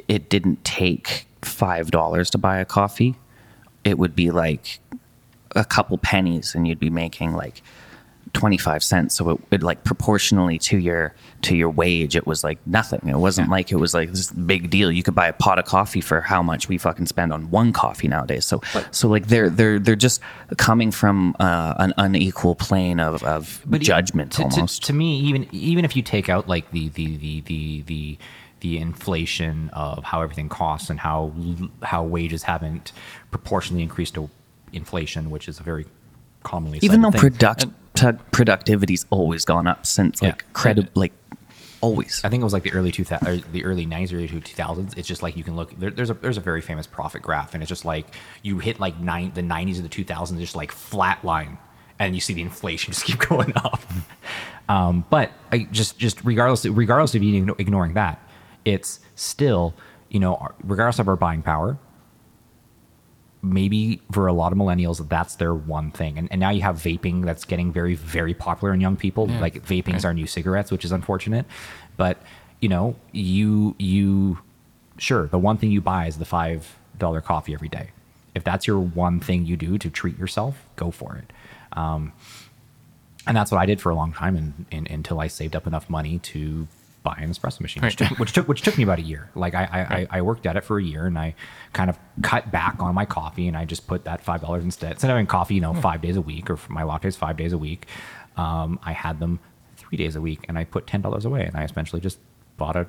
it 0.08 0.30
didn't 0.30 0.64
take 0.64 1.28
five 1.42 1.92
dollars 1.92 2.30
to 2.32 2.38
buy 2.38 2.60
a 2.60 2.66
coffee. 2.66 3.16
It 3.84 3.98
would 3.98 4.16
be 4.16 4.32
like 4.32 4.80
a 5.56 5.64
couple 5.66 5.98
pennies, 5.98 6.56
and 6.56 6.68
you'd 6.68 6.80
be 6.80 6.90
making 6.90 7.34
like 7.34 7.62
twenty 8.38 8.58
five 8.58 8.84
cents. 8.84 9.16
So 9.16 9.30
it, 9.32 9.40
it 9.52 9.64
like 9.64 9.84
proportionally 9.84 10.58
to 10.60 10.78
your 10.78 11.14
to 11.42 11.56
your 11.56 11.70
wage, 11.70 12.16
it 12.16 12.26
was 12.28 12.44
like 12.44 12.60
nothing. 12.66 13.02
It 13.08 13.18
wasn't 13.18 13.50
like 13.50 13.72
it 13.72 13.78
was 13.78 13.94
like 13.94 14.10
this 14.12 14.32
big 14.32 14.70
deal. 14.70 14.92
You 14.92 15.04
could 15.04 15.16
buy 15.16 15.28
a 15.28 15.34
pot 15.34 15.60
of 15.60 15.66
coffee 15.66 16.02
for 16.02 16.22
how 16.22 16.42
much 16.44 16.70
we 16.70 16.78
fucking 16.78 17.08
spend 17.08 17.34
on 17.34 17.50
one 17.52 17.74
coffee 17.74 18.08
nowadays. 18.08 18.46
So 18.46 18.62
so 18.92 19.08
like 19.08 19.28
they're 19.28 19.50
they're 19.50 19.80
they're 19.80 19.96
just 19.96 20.22
coming 20.58 20.92
from 20.92 21.36
uh, 21.40 21.74
an 21.78 21.94
unequal 21.98 22.56
plane 22.56 23.00
of 23.00 23.24
of 23.24 23.62
But 23.66 23.82
judgment 23.82 24.32
to, 24.34 24.44
to- 24.44 24.50
almost. 24.50 24.84
To, 24.86 24.94
me, 24.94 25.20
even 25.22 25.48
even 25.52 25.84
if 25.86 25.96
you 25.96 26.02
take 26.04 26.30
out 26.30 26.48
like 26.48 26.70
the 26.72 26.90
the 26.90 27.18
the 27.18 27.42
the 27.42 27.82
the 27.88 28.18
the 28.60 28.78
inflation 28.80 29.70
of 29.74 30.04
how 30.04 30.22
everything 30.22 30.50
costs 30.50 30.90
and 30.90 31.00
how 31.00 31.32
how 31.84 32.04
wages 32.04 32.44
haven't 32.44 32.92
proportionally 33.32 33.84
increased 33.84 34.14
to 34.16 34.30
inflation, 34.74 35.30
which 35.30 35.48
is 35.48 35.60
a 35.60 35.64
very 35.64 35.86
commonly 36.44 36.80
Even 36.82 37.02
though 37.02 37.12
cited 37.12 37.22
thing. 37.34 37.40
product 37.40 37.62
tu- 37.62 37.74
productivity's 38.32 39.06
always 39.10 39.46
gone 39.46 39.68
up 39.68 39.86
since 39.86 40.22
Yeah. 40.22 40.30
like 40.30 40.54
credit 40.54 40.96
like 40.96 41.14
always. 41.82 42.22
I 42.24 42.30
think 42.30 42.42
it 42.42 42.44
was 42.44 42.54
like 42.54 42.64
the 42.64 42.74
early 42.74 42.92
two 42.92 43.04
thousand, 43.04 43.44
the 43.52 43.64
early 43.64 43.86
nineties, 43.86 44.14
early 44.14 44.28
two 44.28 44.42
thousands. 44.42 44.94
It's 44.96 45.08
just 45.08 45.22
like 45.22 45.38
you 45.38 45.44
can 45.44 45.56
look. 45.56 45.78
There, 45.78 45.92
there's 45.92 46.10
a 46.10 46.14
there's 46.16 46.38
a 46.38 46.42
very 46.42 46.62
famous 46.62 46.88
profit 46.88 47.22
graph, 47.22 47.54
and 47.54 47.62
it's 47.62 47.70
just 47.70 47.86
like 47.86 48.08
you 48.44 48.60
hit 48.60 48.80
like 48.80 49.00
nine 49.00 49.32
the 49.34 49.42
nineties 49.42 49.80
or 49.80 49.84
the 49.84 49.90
two 49.90 50.04
thousands, 50.04 50.40
just 50.42 50.56
like 50.56 50.72
flat 50.72 51.24
line, 51.24 51.58
and 52.00 52.16
you 52.16 52.22
see 52.22 52.34
the 52.34 52.42
inflation 52.42 52.94
just 52.94 53.06
keep 53.06 53.20
going 53.20 53.54
up. 53.58 53.82
um, 54.70 55.06
but 55.10 55.32
I 55.52 55.68
just 55.72 55.98
just 56.00 56.24
regardless 56.24 56.66
regardless 56.66 57.16
of 57.16 57.24
you 57.24 57.56
ignoring 57.60 57.94
that, 57.94 58.20
it's 58.66 59.00
still 59.16 59.74
you 60.10 60.20
know 60.20 60.48
regardless 60.64 61.00
of 61.00 61.08
our 61.08 61.16
buying 61.16 61.42
power. 61.44 61.78
Maybe 63.54 64.02
for 64.12 64.28
a 64.28 64.34
lot 64.34 64.52
of 64.52 64.58
millennials, 64.58 65.08
that's 65.08 65.36
their 65.36 65.54
one 65.54 65.92
thing, 65.92 66.18
and, 66.18 66.28
and 66.32 66.40
now 66.40 66.50
you 66.50 66.62
have 66.62 66.76
vaping 66.78 67.26
that's 67.26 67.46
getting 67.46 67.72
very, 67.72 67.96
very 67.96 68.34
popular 68.34 68.74
in 68.74 68.82
young 68.82 68.98
people. 68.98 69.28
Like 69.28 69.66
vaping 69.66 69.96
is 69.96 70.06
our 70.06 70.14
new 70.14 70.28
cigarettes, 70.28 70.72
which 70.72 70.86
is 70.86 70.92
unfortunate. 70.92 71.46
But 71.96 72.22
you 72.60 72.70
know, 72.70 72.96
you 73.12 73.76
you 73.78 74.40
sure 74.98 75.28
the 75.28 75.38
one 75.38 75.58
thing 75.58 75.72
you 75.72 75.82
buy 75.82 76.08
is 76.08 76.18
the 76.18 76.26
five 76.26 76.78
dollar 76.98 77.22
coffee 77.22 77.54
every 77.54 77.70
day. 77.70 77.92
If 78.36 78.44
that's 78.44 78.68
your 78.68 78.80
one 78.80 79.20
thing 79.20 79.46
you 79.46 79.58
do 79.58 79.78
to 79.78 79.90
treat 79.90 80.18
yourself, 80.18 80.64
go 80.76 80.92
for 80.92 81.16
it. 81.18 81.34
Um, 81.74 82.14
and 83.26 83.36
that's 83.36 83.52
what 83.52 83.60
I 83.60 83.66
did 83.66 83.82
for 83.82 83.90
a 83.90 83.96
long 83.96 84.14
time, 84.14 84.36
and, 84.36 84.66
and, 84.72 84.90
until 84.90 85.20
I 85.20 85.28
saved 85.28 85.56
up 85.56 85.68
enough 85.68 85.90
money 85.90 86.20
to 86.20 86.68
buy 87.08 87.18
an 87.24 87.30
espresso 87.30 87.62
machine, 87.62 87.82
which, 87.84 87.96
took, 87.96 88.20
which 88.20 88.34
took 88.34 88.48
which 88.48 88.62
took 88.62 88.78
me 88.78 88.84
about 88.84 89.00
a 89.00 89.08
year. 89.12 89.30
Like 89.34 89.56
I 89.56 89.64
I, 89.78 89.80
I 89.80 90.08
I 90.18 90.22
worked 90.22 90.46
at 90.46 90.56
it 90.58 90.64
for 90.64 90.78
a 90.78 90.84
year, 90.84 91.06
and 91.06 91.18
I 91.18 91.36
kind 91.72 91.90
of 91.90 91.98
cut 92.22 92.52
back 92.52 92.82
on 92.82 92.94
my 92.94 93.06
coffee, 93.06 93.48
and 93.48 93.56
I 93.56 93.64
just 93.66 93.88
put 93.88 94.04
that 94.04 94.20
five 94.22 94.42
dollars 94.42 94.64
instead. 94.64 94.92
Instead 94.94 95.10
of 95.10 95.16
having 95.16 95.28
coffee, 95.28 95.56
you 95.56 95.62
know, 95.62 95.74
five 95.74 96.02
days 96.02 96.18
a 96.18 96.22
week, 96.22 96.50
or 96.50 96.58
my 96.68 96.84
lattes 96.84 97.16
five 97.16 97.38
days 97.38 97.54
a 97.54 97.58
week, 97.58 97.88
um, 98.36 98.80
I 98.84 98.92
had 98.92 99.20
them 99.20 99.40
three 99.78 99.98
days 99.98 100.16
a 100.16 100.22
week, 100.22 100.46
and 100.50 100.58
I 100.58 100.64
put 100.66 100.86
ten 100.86 101.02
dollars 101.02 101.24
away, 101.24 101.44
and 101.46 101.56
I 101.56 101.64
essentially 101.64 102.02
just 102.02 102.20
bought 102.58 102.76
a. 102.76 102.88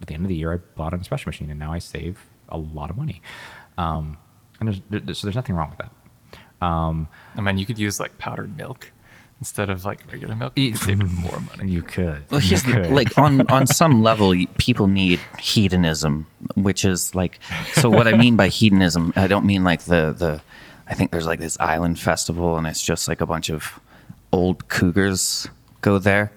At 0.00 0.08
the 0.08 0.14
end 0.14 0.24
of 0.24 0.28
the 0.28 0.36
year, 0.36 0.52
I 0.52 0.58
bought 0.76 0.92
an 0.92 1.00
espresso 1.00 1.26
machine, 1.26 1.50
and 1.50 1.58
now 1.58 1.72
I 1.72 1.78
save 1.80 2.26
a 2.50 2.58
lot 2.58 2.90
of 2.90 2.96
money. 2.98 3.22
Um, 3.78 4.18
and 4.60 4.68
there's, 4.68 4.80
there, 4.90 5.14
so 5.14 5.26
there's 5.26 5.34
nothing 5.34 5.56
wrong 5.56 5.70
with 5.70 5.78
that. 5.78 5.92
I 7.36 7.40
mean, 7.40 7.58
you 7.58 7.66
could 7.66 7.78
use 7.78 7.98
like 7.98 8.16
powdered 8.18 8.56
milk 8.56 8.92
instead 9.40 9.68
of 9.70 9.84
like 9.84 10.00
regular 10.10 10.34
milk. 10.34 10.52
You 10.56 10.72
could 10.72 10.80
save 10.80 10.98
more 11.20 11.40
money. 11.40 11.70
You 11.70 11.82
could. 11.82 12.24
Well, 12.30 12.40
You 12.40 12.48
here's 12.48 12.62
the, 12.62 12.88
like 12.90 13.16
on 13.18 13.42
on 13.50 13.66
some 13.66 14.02
level, 14.02 14.34
people 14.58 14.86
need 14.86 15.20
hedonism, 15.38 16.26
which 16.54 16.84
is 16.84 17.14
like. 17.14 17.38
So 17.74 17.90
what 17.90 18.06
I 18.08 18.16
mean 18.16 18.36
by 18.36 18.48
hedonism, 18.48 19.12
I 19.16 19.26
don't 19.26 19.46
mean 19.46 19.64
like 19.64 19.82
the 19.82 20.14
the. 20.16 20.40
I 20.88 20.94
think 20.94 21.10
there's 21.10 21.26
like 21.26 21.40
this 21.40 21.58
island 21.58 21.98
festival, 21.98 22.56
and 22.56 22.66
it's 22.66 22.82
just 22.82 23.08
like 23.08 23.20
a 23.20 23.26
bunch 23.26 23.50
of 23.50 23.80
old 24.32 24.68
cougars 24.68 25.48
go 25.80 25.98
there, 25.98 26.30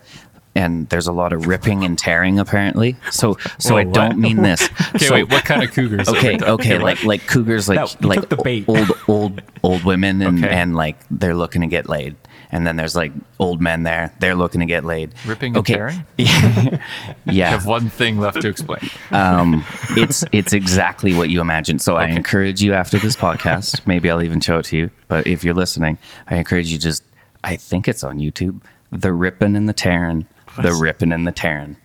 and 0.55 0.89
there's 0.89 1.05
a 1.07 1.11
lot 1.11 1.33
of 1.33 1.45
ripping 1.47 1.83
and 1.83 1.97
tearing 1.99 2.39
apparently. 2.39 2.95
So 3.11 3.37
so 3.59 3.77
I 3.77 3.83
don't 3.83 4.09
what? 4.09 4.17
mean 4.17 4.37
this. 4.41 4.67
Okay, 4.95 5.05
So- 5.05 5.13
wait, 5.13 5.29
what 5.29 5.45
kind 5.45 5.61
of 5.63 5.71
cougars? 5.71 6.09
okay 6.09 6.39
okay 6.41 6.75
about? 6.75 6.83
like 6.83 7.03
like 7.03 7.27
cougars 7.27 7.69
like 7.69 7.77
No, 8.01 8.07
like 8.07 8.21
took 8.21 8.29
the 8.29 8.37
bait. 8.37 8.65
old 8.67 8.91
old 9.07 9.41
old 9.61 9.83
women 9.83 10.21
and 10.23 10.43
Okay. 10.43 10.53
and 10.53 10.75
like 10.75 10.97
they're 11.11 11.35
looking 11.35 11.61
to 11.61 11.67
get 11.67 11.87
laid 11.87 12.15
and 12.51 12.65
then 12.65 12.75
there's 12.75 12.95
like 12.95 13.11
old 13.37 13.61
men 13.61 13.83
there. 13.83 14.13
They're 14.19 14.35
looking 14.35 14.59
to 14.59 14.65
get 14.65 14.83
laid. 14.83 15.13
Ripping 15.25 15.55
and 15.55 15.57
okay. 15.57 15.73
tearing? 15.73 16.05
yeah. 16.17 16.79
I 17.27 17.33
have 17.33 17.65
one 17.65 17.89
thing 17.89 18.19
left 18.19 18.41
to 18.41 18.47
explain. 18.47 18.89
Um, 19.11 19.63
it's 19.91 20.23
it's 20.31 20.53
exactly 20.53 21.13
what 21.13 21.29
you 21.29 21.41
imagine. 21.41 21.79
So 21.79 21.95
I 21.95 22.07
encourage 22.07 22.61
you 22.61 22.73
after 22.73 22.97
this 22.97 23.15
podcast. 23.15 23.81
maybe 23.85 24.09
I'll 24.09 24.23
even 24.23 24.39
show 24.41 24.57
it 24.59 24.65
to 24.65 24.77
you. 24.77 24.91
But 25.07 25.27
if 25.27 25.43
you're 25.43 25.53
listening, 25.53 25.97
I 26.27 26.35
encourage 26.35 26.71
you 26.71 26.77
just. 26.77 27.03
I 27.43 27.55
think 27.55 27.87
it's 27.87 28.03
on 28.03 28.19
YouTube. 28.19 28.61
The 28.91 29.13
ripping 29.13 29.55
and 29.55 29.69
the 29.69 29.73
tearing. 29.73 30.25
The 30.61 30.73
ripping 30.73 31.13
and 31.13 31.25
the 31.25 31.31
tearing. 31.31 31.77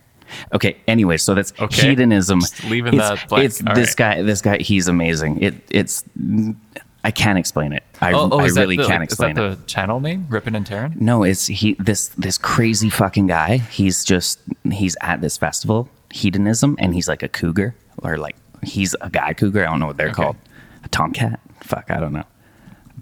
Okay. 0.53 0.75
Anyway, 0.87 1.17
so 1.17 1.35
that's 1.35 1.53
Okay. 1.59 1.89
hedonism. 1.89 2.41
Just 2.41 2.63
leaving 2.65 2.95
it's, 2.95 3.07
that 3.07 3.29
blank. 3.29 3.45
It's 3.45 3.63
All 3.65 3.75
this 3.75 3.89
right. 3.99 4.17
guy. 4.17 4.21
This 4.23 4.41
guy. 4.41 4.57
He's 4.57 4.87
amazing. 4.87 5.41
It. 5.41 5.55
It's. 5.69 6.03
I 7.05 7.11
can't 7.11 7.37
explain 7.37 7.71
it. 7.71 7.83
I, 8.01 8.11
oh, 8.13 8.29
oh, 8.31 8.39
I 8.39 8.41
Oh, 8.41 8.45
is 8.45 8.55
that 8.55 8.61
really 8.61 8.77
the- 8.77 8.87
can't 8.87 9.03
explain 9.03 9.37
Is 9.37 9.37
it. 9.37 9.49
that 9.49 9.59
the 9.61 9.65
channel 9.67 9.99
name? 9.99 10.25
Rippin' 10.27 10.55
and 10.55 10.65
Tearing? 10.65 10.95
No, 10.99 11.23
it's 11.23 11.45
he 11.45 11.75
this 11.79 12.07
this 12.17 12.37
crazy 12.37 12.89
fucking 12.89 13.27
guy. 13.27 13.57
He's 13.57 14.03
just 14.03 14.39
he's 14.71 14.97
at 15.01 15.21
this 15.21 15.37
festival, 15.37 15.87
hedonism, 16.11 16.75
and 16.79 16.93
he's 16.95 17.07
like 17.07 17.21
a 17.23 17.29
cougar 17.29 17.75
or 18.01 18.17
like 18.17 18.35
he's 18.63 18.95
a 19.01 19.09
guy 19.11 19.33
cougar. 19.33 19.65
I 19.65 19.69
don't 19.69 19.79
know 19.79 19.87
what 19.87 19.97
they're 19.97 20.07
Okay. 20.09 20.23
called. 20.23 20.35
A 20.83 20.87
tomcat? 20.89 21.39
Fuck, 21.61 21.91
I 21.91 21.99
don't 21.99 22.13
know. 22.13 22.23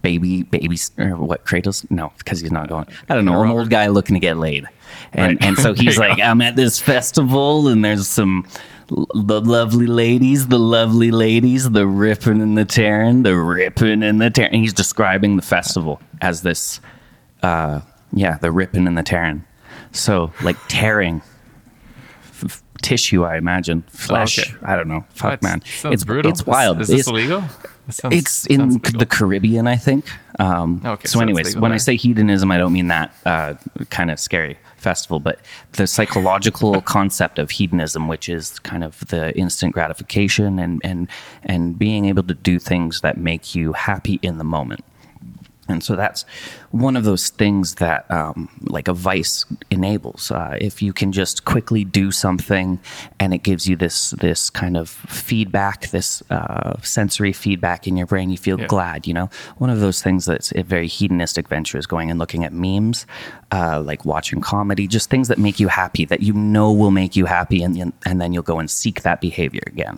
Baby, 0.01 0.43
baby, 0.43 0.78
or 0.97 1.16
what? 1.16 1.45
Kratos? 1.45 1.89
No, 1.89 2.12
because 2.18 2.41
he's 2.41 2.51
not 2.51 2.68
going. 2.68 2.86
I 3.08 3.16
don't 3.16 3.24
know. 3.24 3.41
An 3.41 3.49
old 3.51 3.70
guy 3.70 3.88
looking 3.88 4.16
to 4.16 4.20
get 4.20 4.36
laid, 4.38 4.68
and 5.14 5.39
Right. 5.39 5.47
and 5.47 5.58
so 5.58 5.74
he's 5.82 5.97
like. 5.97 6.20
I'm 6.20 6.41
at 6.41 6.58
this 6.58 6.78
festival, 6.78 7.70
and 7.70 7.86
there's 7.86 8.06
some 8.06 8.45
the 8.88 9.41
lovely 9.41 9.88
ladies, 9.88 10.47
the 10.47 10.59
lovely 10.59 11.11
ladies, 11.11 11.69
the 11.71 11.88
ripping 11.88 12.41
and 12.41 12.57
the 12.57 12.65
tearing, 12.65 13.23
the 13.23 13.36
ripping 13.38 14.03
and 14.03 14.21
the 14.21 14.29
tearing. 14.29 14.61
He's 14.61 14.73
describing 14.73 15.36
the 15.36 15.41
festival 15.41 16.01
as 16.21 16.41
this 16.41 16.79
uh, 17.41 17.81
yeah, 18.13 18.38
the 18.38 18.51
ripping 18.51 18.88
and 18.88 18.97
the 18.97 19.03
tearing. 19.03 19.43
So 19.91 20.31
like 20.43 20.57
tearing 20.67 21.21
f- 22.23 22.43
f- 22.45 22.63
tissue, 22.81 23.23
I 23.23 23.38
imagine 23.38 23.84
flesh. 23.89 24.39
okay. 24.39 24.57
I 24.63 24.75
don't 24.75 24.88
know. 24.88 25.05
Fuck, 25.09 25.41
That's- 25.41 25.84
man, 25.84 25.93
it's 25.93 26.03
brutal. 26.03 26.31
It's 26.31 26.45
wild. 26.45 26.81
Is, 26.81 26.89
is 26.89 26.95
this 26.95 26.99
it's, 27.01 27.07
illegal? 27.09 27.43
Sounds- 27.89 28.15
it's 28.15 28.45
in 28.47 28.69
legal. 28.75 28.99
the 28.99 29.05
Caribbean, 29.05 29.67
I 29.67 29.75
think. 29.75 30.05
Um, 30.39 30.81
Okay, 30.86 31.07
so, 31.07 31.19
anyways, 31.19 31.55
when 31.57 31.71
I 31.71 31.77
say 31.77 31.95
hedonism, 31.95 32.49
I 32.49 32.57
don't 32.57 32.73
mean 32.73 32.88
that 32.88 33.13
uh, 33.25 33.53
kind 33.89 34.09
of 34.09 34.19
scary 34.19 34.57
festival, 34.84 35.19
but 35.19 35.39
the 35.73 35.88
psychological 35.88 36.81
concept 36.95 37.39
of 37.39 37.49
hedonism, 37.51 38.07
which 38.07 38.29
is 38.29 38.59
kind 38.59 38.84
of 38.84 38.99
the 39.07 39.36
instant 39.38 39.73
gratification 39.73 40.59
and 40.59 40.81
and 40.84 41.07
and 41.43 41.79
being 41.79 42.05
able 42.05 42.23
to 42.23 42.34
do 42.34 42.59
things 42.59 43.01
that 43.01 43.17
make 43.17 43.55
you 43.55 43.73
happy 43.73 44.19
in 44.21 44.38
the 44.38 44.43
moment. 44.43 44.84
And 45.70 45.82
so 45.84 45.95
that's 45.95 46.26
one 46.72 46.97
of 46.97 47.05
those 47.05 47.30
things 47.30 47.76
that, 47.76 48.09
um, 48.11 48.49
like 48.64 48.88
a 48.89 48.93
vice, 48.93 49.45
enables. 49.72 50.30
Uh, 50.30 50.57
if 50.59 50.82
you 50.82 50.91
can 50.91 51.11
just 51.14 51.45
quickly 51.45 51.86
do 51.86 52.11
something, 52.11 52.80
and 53.20 53.34
it 53.34 53.43
gives 53.43 53.66
you 53.68 53.76
this 53.78 54.11
this 54.11 54.49
kind 54.49 54.76
of 54.76 54.89
feedback, 54.89 55.88
this 55.91 56.22
uh, 56.30 56.74
sensory 56.82 57.32
feedback 57.32 57.88
in 57.88 57.95
your 57.95 58.07
brain, 58.07 58.30
you 58.30 58.38
feel 58.38 58.59
Yeah. 58.59 58.68
glad. 58.68 59.07
You 59.07 59.14
know, 59.14 59.30
one 59.57 59.70
of 59.70 59.80
those 59.80 60.01
things 60.01 60.26
that's 60.26 60.51
a 60.55 60.64
very 60.64 60.88
hedonistic 60.88 61.47
venture 61.47 61.78
is 61.78 61.86
going 61.88 62.09
and 62.11 62.20
looking 62.20 62.43
at 62.43 62.51
memes, 62.51 63.05
uh, 63.51 63.82
like 63.82 64.03
watching 64.03 64.41
comedy, 64.41 64.86
just 64.88 65.09
things 65.09 65.30
that 65.30 65.38
make 65.38 65.59
you 65.59 65.70
happy, 65.70 66.03
that 66.05 66.22
you 66.22 66.34
know 66.34 66.72
will 66.74 66.91
make 66.91 67.16
you 67.16 67.26
happy, 67.26 67.64
and 67.64 67.93
and 68.05 68.20
then 68.20 68.34
you'll 68.34 68.43
go 68.43 68.59
and 68.59 68.70
seek 68.70 69.03
that 69.03 69.22
behavior 69.22 69.64
again. 69.68 69.97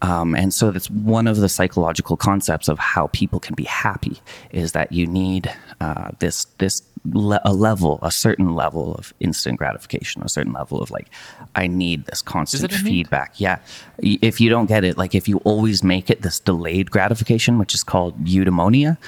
Um, 0.00 0.34
and 0.36 0.54
so 0.54 0.70
that's 0.70 0.88
one 0.90 1.26
of 1.26 1.38
the 1.38 1.48
psychological 1.48 2.16
concepts 2.16 2.68
of 2.68 2.78
how 2.78 3.08
people 3.08 3.40
can 3.40 3.54
be 3.56 3.64
happy 3.64 4.20
is 4.52 4.72
that 4.72 4.92
you 4.92 5.06
need 5.08 5.52
uh, 5.80 6.10
this 6.20 6.44
this 6.58 6.82
le- 7.12 7.40
a 7.44 7.52
level, 7.52 7.98
a 8.02 8.10
certain 8.12 8.54
level 8.54 8.94
of 8.94 9.12
instant 9.18 9.58
gratification, 9.58 10.22
a 10.22 10.28
certain 10.28 10.52
level 10.52 10.80
of 10.80 10.90
like, 10.92 11.08
I 11.56 11.66
need 11.66 12.04
this 12.06 12.22
constant 12.22 12.72
a 12.72 12.76
need? 12.76 12.84
feedback. 12.84 13.40
Yeah, 13.40 13.58
if 13.98 14.40
you 14.40 14.50
don't 14.50 14.66
get 14.66 14.84
it, 14.84 14.96
like 14.96 15.14
if 15.16 15.26
you 15.26 15.38
always 15.38 15.82
make 15.82 16.10
it 16.10 16.22
this 16.22 16.38
delayed 16.38 16.90
gratification, 16.92 17.58
which 17.58 17.74
is 17.74 17.82
called 17.82 18.24
eudaimonia 18.24 18.98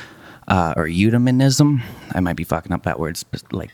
uh, 0.49 0.75
or 0.77 0.87
eudaimism, 0.87 1.83
I 2.15 2.21
might 2.21 2.37
be 2.37 2.45
fucking 2.45 2.73
up 2.73 2.83
that 2.83 2.99
word, 2.99 3.17
sp- 3.19 3.47
like 3.53 3.71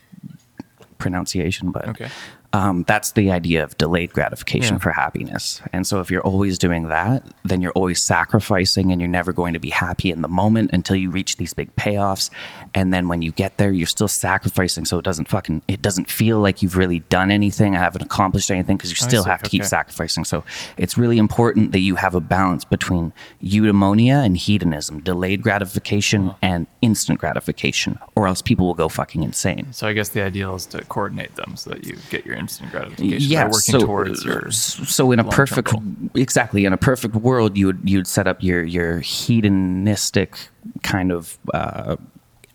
pronunciation, 0.98 1.70
but 1.70 1.88
Okay. 1.88 2.08
Um, 2.52 2.84
that's 2.86 3.12
the 3.12 3.30
idea 3.30 3.62
of 3.62 3.76
delayed 3.78 4.12
gratification 4.12 4.74
Yeah. 4.76 4.80
for 4.80 4.90
happiness. 4.92 5.60
And 5.72 5.86
so 5.86 6.00
if 6.00 6.10
you're 6.10 6.22
always 6.22 6.58
doing 6.58 6.88
that, 6.88 7.22
then 7.44 7.60
you're 7.60 7.72
always 7.72 8.00
sacrificing 8.02 8.92
and 8.92 9.00
you're 9.00 9.08
never 9.10 9.32
going 9.32 9.52
to 9.52 9.58
be 9.58 9.70
happy 9.70 10.10
in 10.10 10.22
the 10.22 10.28
moment 10.28 10.70
until 10.72 10.96
you 10.96 11.10
reach 11.10 11.36
these 11.36 11.52
big 11.54 11.74
payoffs. 11.76 12.30
And 12.74 12.92
then 12.94 13.08
when 13.08 13.22
you 13.22 13.32
get 13.32 13.56
there, 13.58 13.72
you're 13.72 13.86
still 13.86 14.08
sacrificing. 14.08 14.84
So 14.84 14.98
it 14.98 15.04
doesn't 15.04 15.28
fucking, 15.28 15.62
it 15.68 15.82
doesn't 15.82 16.10
feel 16.10 16.38
like 16.40 16.62
you've 16.62 16.76
really 16.76 17.00
done 17.00 17.30
anything. 17.30 17.76
I 17.76 17.80
haven't 17.80 18.02
accomplished 18.02 18.50
anything 18.50 18.76
because 18.76 18.90
you 18.90 18.96
still 18.96 19.24
have 19.24 19.42
to 19.42 19.50
keep 19.50 19.64
sacrificing. 19.64 20.24
So 20.24 20.44
it's 20.76 20.96
really 20.96 21.18
important 21.18 21.72
that 21.72 21.80
you 21.80 21.96
have 21.96 22.14
a 22.14 22.20
balance 22.20 22.64
between 22.64 23.12
eudaimonia 23.42 24.24
and 24.24 24.36
hedonism, 24.36 25.00
delayed 25.00 25.42
gratification 25.42 26.34
and 26.42 26.66
instant 26.82 27.18
gratification, 27.18 27.98
or 28.14 28.26
else 28.26 28.42
people 28.42 28.66
will 28.66 28.74
go 28.74 28.88
fucking 28.88 29.22
insane. 29.22 29.72
So 29.72 29.86
I 29.86 29.92
guess 29.92 30.10
the 30.10 30.22
ideal 30.22 30.54
is 30.54 30.66
to 30.66 30.84
coordinate 30.84 31.34
them 31.36 31.56
so 31.56 31.70
that 31.70 31.84
you 31.84 31.96
get 32.10 32.24
your 32.24 32.35
instant 32.36 32.70
gratification 32.70 33.30
yeah, 33.30 33.44
working 33.44 33.60
so, 33.60 33.80
towards 33.80 34.24
your. 34.24 34.50
so 34.50 35.12
in 35.12 35.18
a 35.18 35.24
perfect 35.24 35.72
goal. 35.72 35.82
exactly 36.14 36.64
in 36.64 36.72
a 36.72 36.76
perfect 36.76 37.14
world 37.14 37.56
you 37.56 37.66
would 37.66 37.80
you'd 37.84 38.06
set 38.06 38.26
up 38.26 38.42
your 38.42 38.62
your 38.62 39.00
hedonistic 39.00 40.36
kind 40.82 41.12
of 41.12 41.38
uh, 41.54 41.96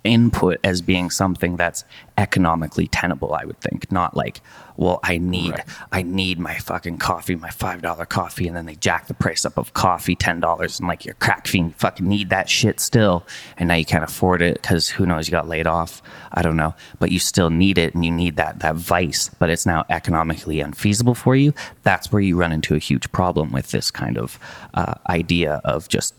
input 0.04 0.60
as 0.64 0.82
being 0.82 1.10
something 1.10 1.58
that's 1.58 1.84
economically 2.18 2.88
tenable 2.88 3.34
i 3.34 3.45
would 3.45 3.60
think. 3.62 3.91
Not 3.91 4.16
like 4.16 4.41
well 4.78 4.99
i 5.04 5.18
need 5.18 5.52
Right. 5.52 5.66
i 5.91 6.02
need 6.02 6.39
my 6.39 6.56
fucking 6.56 6.97
coffee 6.97 7.36
my 7.36 7.49
five 7.49 7.82
dollar 7.82 8.06
coffee 8.06 8.47
and 8.47 8.56
then 8.56 8.66
they 8.66 8.76
jack 8.76 9.08
the 9.08 9.14
price 9.14 9.45
up 9.45 9.58
of 9.58 9.74
coffee 9.74 10.16
ten 10.16 10.39
dollars. 10.39 10.80
And 10.80 10.88
like 10.88 11.06
you're 11.06 11.16
crack 11.16 11.47
fiend. 11.47 11.70
You 11.70 11.74
fucking 11.78 12.08
need 12.08 12.30
that 12.30 12.49
shit 12.49 12.80
still. 12.80 13.26
And 13.58 13.68
now 13.70 13.76
you 13.76 13.86
can't 13.86 14.04
afford 14.04 14.41
it 14.41 14.62
because 14.62 14.89
who 14.89 15.06
knows 15.06 15.28
you 15.28 15.32
got 15.32 15.47
laid 15.47 15.68
off. 15.68 16.02
I 16.32 16.41
don't 16.41 16.58
know. 16.58 16.74
But 16.99 17.12
you 17.12 17.20
still 17.20 17.49
need 17.49 17.78
it 17.78 17.93
and 17.95 18.04
you 18.06 18.12
need 18.12 18.36
that 18.38 18.60
that 18.60 18.76
vice. 18.76 19.30
But 19.39 19.49
it's 19.49 19.66
now 19.66 19.86
economically 19.89 20.60
unfeasible 20.62 21.16
for 21.16 21.36
you. 21.36 21.54
That's 21.84 22.12
where 22.12 22.22
you 22.22 22.36
run 22.38 22.52
into 22.52 22.76
a 22.76 22.80
huge 22.80 23.12
problem 23.12 23.52
with 23.52 23.72
this 23.72 23.91
kind 23.91 24.18
of 24.18 24.39
uh, 24.74 24.95
idea 25.10 25.62
of 25.64 25.88
just 25.89 26.16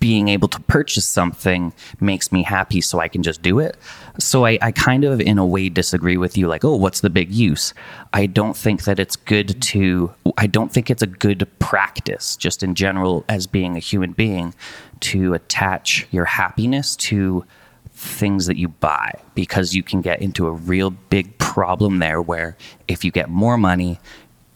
being 0.00 0.28
able 0.28 0.48
to 0.48 0.60
purchase 0.60 1.06
something 1.06 1.72
makes 2.00 2.30
me 2.30 2.42
happy 2.42 2.80
so 2.80 3.00
I 3.00 3.08
can 3.08 3.22
just 3.22 3.42
do 3.42 3.58
it. 3.58 3.76
So 4.18 4.44
I, 4.44 4.58
I 4.62 4.72
kind 4.72 5.04
of, 5.04 5.20
in 5.20 5.38
a 5.38 5.46
way, 5.46 5.68
disagree 5.68 6.16
with 6.16 6.36
you 6.36 6.48
like, 6.48 6.64
oh, 6.64 6.76
what's 6.76 7.00
the 7.00 7.10
big 7.10 7.32
use? 7.32 7.74
I 8.12 8.26
don't 8.26 8.56
think 8.56 8.84
that 8.84 8.98
it's 8.98 9.16
good 9.16 9.60
to, 9.62 10.12
I 10.36 10.46
don't 10.46 10.72
think 10.72 10.90
it's 10.90 11.02
a 11.02 11.06
good 11.06 11.48
practice, 11.58 12.36
just 12.36 12.62
in 12.62 12.74
general, 12.74 13.24
as 13.28 13.46
being 13.46 13.76
a 13.76 13.80
human 13.80 14.12
being, 14.12 14.54
to 15.00 15.34
attach 15.34 16.06
your 16.10 16.24
happiness 16.24 16.96
to 16.96 17.44
things 17.92 18.46
that 18.46 18.58
you 18.58 18.68
buy 18.68 19.10
because 19.34 19.74
you 19.74 19.82
can 19.82 20.02
get 20.02 20.20
into 20.20 20.46
a 20.46 20.52
real 20.52 20.90
big 20.90 21.36
problem 21.38 21.98
there 21.98 22.20
where 22.20 22.56
if 22.88 23.04
you 23.04 23.10
get 23.10 23.30
more 23.30 23.56
money, 23.56 23.98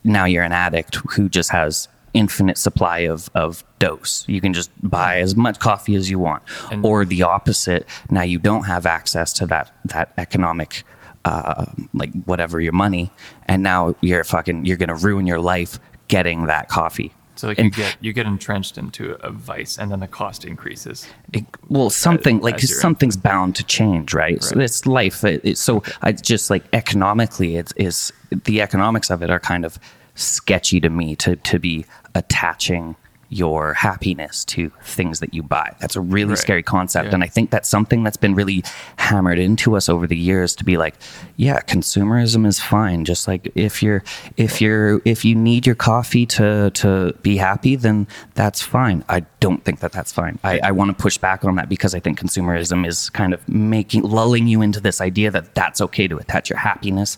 now 0.04 0.26
you're 0.26 0.44
an 0.44 0.52
addict 0.52 0.96
who 1.10 1.28
just 1.28 1.50
has 1.50 1.88
infinite 2.14 2.58
supply 2.58 3.00
of, 3.00 3.30
of 3.34 3.62
dose. 3.78 4.24
You 4.28 4.40
can 4.40 4.52
just 4.52 4.70
buy 4.82 5.20
as 5.20 5.36
much 5.36 5.58
coffee 5.58 5.94
as 5.94 6.10
you 6.10 6.18
want. 6.18 6.42
And- 6.70 6.84
or 6.84 7.04
the 7.04 7.22
opposite, 7.22 7.86
now 8.10 8.22
you 8.22 8.38
don't 8.38 8.64
have 8.64 8.86
access 8.86 9.32
to 9.34 9.46
that 9.46 9.72
that 9.86 10.12
economic 10.18 10.82
uh, 11.24 11.66
like 11.92 12.10
whatever 12.24 12.60
your 12.60 12.72
money 12.72 13.10
and 13.46 13.62
now 13.62 13.94
you're 14.00 14.24
fucking 14.24 14.64
you're 14.64 14.78
gonna 14.78 14.94
ruin 14.94 15.26
your 15.26 15.38
life 15.40 15.78
getting 16.08 16.46
that 16.46 16.68
coffee. 16.68 17.12
So 17.36 17.48
like 17.48 17.58
And- 17.58 17.66
you 17.76 17.82
get 17.84 17.96
you 18.00 18.12
get 18.12 18.26
entrenched 18.26 18.76
into 18.78 19.12
a 19.22 19.30
vice, 19.30 19.78
and 19.78 19.90
then 19.90 20.00
the 20.00 20.06
cost 20.08 20.44
increases. 20.44 21.06
it, 21.32 21.44
well 21.68 21.90
something 21.90 22.40
like 22.40 22.56
as 22.56 22.70
you're 22.70 22.78
in. 22.78 22.80
something's 22.82 23.16
bound 23.16 23.54
to 23.56 23.64
change 23.64 24.12
right, 24.14 24.42
so 24.42 24.58
it's 24.58 24.86
life 24.86 25.22
it, 25.24 25.40
it- 25.44 25.58
so 25.58 25.82
i 26.02 26.10
just 26.12 26.50
like 26.50 26.64
economically 26.72 27.56
it's 27.56 27.72
is 27.76 28.12
the 28.44 28.60
economics 28.62 29.10
of 29.10 29.22
it 29.22 29.30
are 29.30 29.40
kind 29.40 29.64
of 29.64 29.78
sketchy 30.20 30.80
to 30.80 30.90
me 30.90 31.16
to 31.16 31.36
to 31.36 31.58
be 31.58 31.84
attaching 32.14 32.96
your 33.32 33.74
happiness 33.74 34.44
to 34.44 34.72
things 34.82 35.20
that 35.20 35.32
you 35.32 35.40
buy 35.40 35.72
that's 35.78 35.94
a 35.94 36.00
really 36.00 36.30
Right. 36.30 36.38
scary 36.38 36.62
concept 36.64 37.06
Yeah. 37.06 37.14
and 37.14 37.22
i 37.22 37.28
think 37.28 37.50
that's 37.50 37.68
something 37.68 38.02
that's 38.02 38.16
been 38.16 38.34
really 38.34 38.64
hammered 38.96 39.38
into 39.38 39.76
us 39.76 39.88
over 39.88 40.08
the 40.08 40.16
years 40.16 40.56
to 40.56 40.64
be 40.64 40.76
like 40.76 40.96
yeah 41.36 41.60
consumerism 41.60 42.44
is 42.44 42.58
fine 42.58 43.04
just 43.04 43.28
like 43.28 43.48
if 43.54 43.84
you're 43.84 44.02
if 44.36 44.60
you're 44.60 45.00
if 45.04 45.24
you 45.24 45.36
need 45.36 45.64
your 45.64 45.76
coffee 45.76 46.26
to 46.26 46.70
to 46.70 47.12
be 47.22 47.36
happy 47.36 47.76
then 47.76 48.08
that's 48.34 48.60
fine 48.60 49.04
i 49.08 49.20
don't 49.38 49.64
think 49.64 49.78
that 49.78 49.92
that's 49.92 50.10
fine 50.10 50.36
i, 50.42 50.58
I 50.64 50.72
want 50.72 50.88
to 50.90 51.00
push 51.00 51.16
back 51.16 51.44
on 51.44 51.54
that 51.54 51.68
because 51.68 51.94
i 51.94 52.00
think 52.00 52.18
consumerism 52.18 52.84
is 52.84 53.10
kind 53.10 53.32
of 53.32 53.48
making 53.48 54.02
lulling 54.02 54.48
you 54.48 54.60
into 54.60 54.80
this 54.80 55.00
idea 55.00 55.30
that 55.30 55.54
that's 55.54 55.80
okay 55.80 56.08
to 56.08 56.16
attach 56.18 56.50
your 56.50 56.58
happiness 56.58 57.16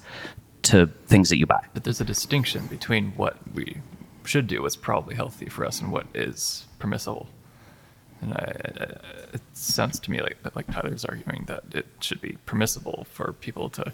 to 0.63 0.87
things 1.07 1.29
that 1.31 1.39
you 1.39 1.47
buy 1.47 1.65
But 1.75 1.85
there's 1.85 2.01
a 2.01 2.05
distinction 2.05 2.67
between 2.67 3.13
what 3.13 3.37
we 3.55 3.79
should 4.25 4.47
do, 4.47 4.63
what's 4.63 4.77
probably 4.77 5.15
healthy 5.15 5.47
for 5.47 5.65
us, 5.65 5.81
and 5.81 5.91
what 5.91 6.07
is 6.15 6.67
permissible. 6.79 7.29
And 8.21 8.35
I, 8.35 8.53
it 9.33 9.41
sounds 9.53 9.99
to 10.01 10.11
me 10.11 10.21
like 10.21 10.39
like 10.55 10.71
Tyler's 10.71 11.05
arguing 11.05 11.45
that 11.47 11.65
it 11.73 11.87
should 12.01 12.21
be 12.21 12.39
permissible 12.47 13.07
for 13.11 13.33
people 13.33 13.69
to 13.71 13.93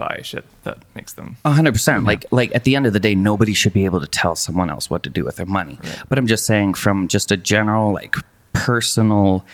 buy 0.00 0.20
shit 0.24 0.44
that 0.64 0.78
makes 0.96 1.12
them. 1.12 1.36
A 1.44 1.52
hundred 1.52 1.72
percent. 1.72 2.04
Like, 2.04 2.24
like 2.32 2.52
at 2.54 2.64
the 2.64 2.74
end 2.74 2.86
of 2.86 2.92
the 2.92 2.98
day, 2.98 3.14
nobody 3.14 3.54
should 3.54 3.72
be 3.72 3.84
able 3.84 4.00
to 4.00 4.08
tell 4.08 4.34
someone 4.34 4.70
else 4.70 4.90
what 4.90 5.04
to 5.04 5.10
do 5.10 5.24
with 5.24 5.36
their 5.36 5.46
money. 5.46 5.78
Right. 5.80 6.02
But 6.08 6.18
I'm 6.18 6.26
just 6.26 6.46
saying, 6.46 6.74
from 6.74 7.06
just 7.06 7.30
a 7.30 7.36
general, 7.36 7.92
like, 7.92 8.16
personal, 8.52 9.44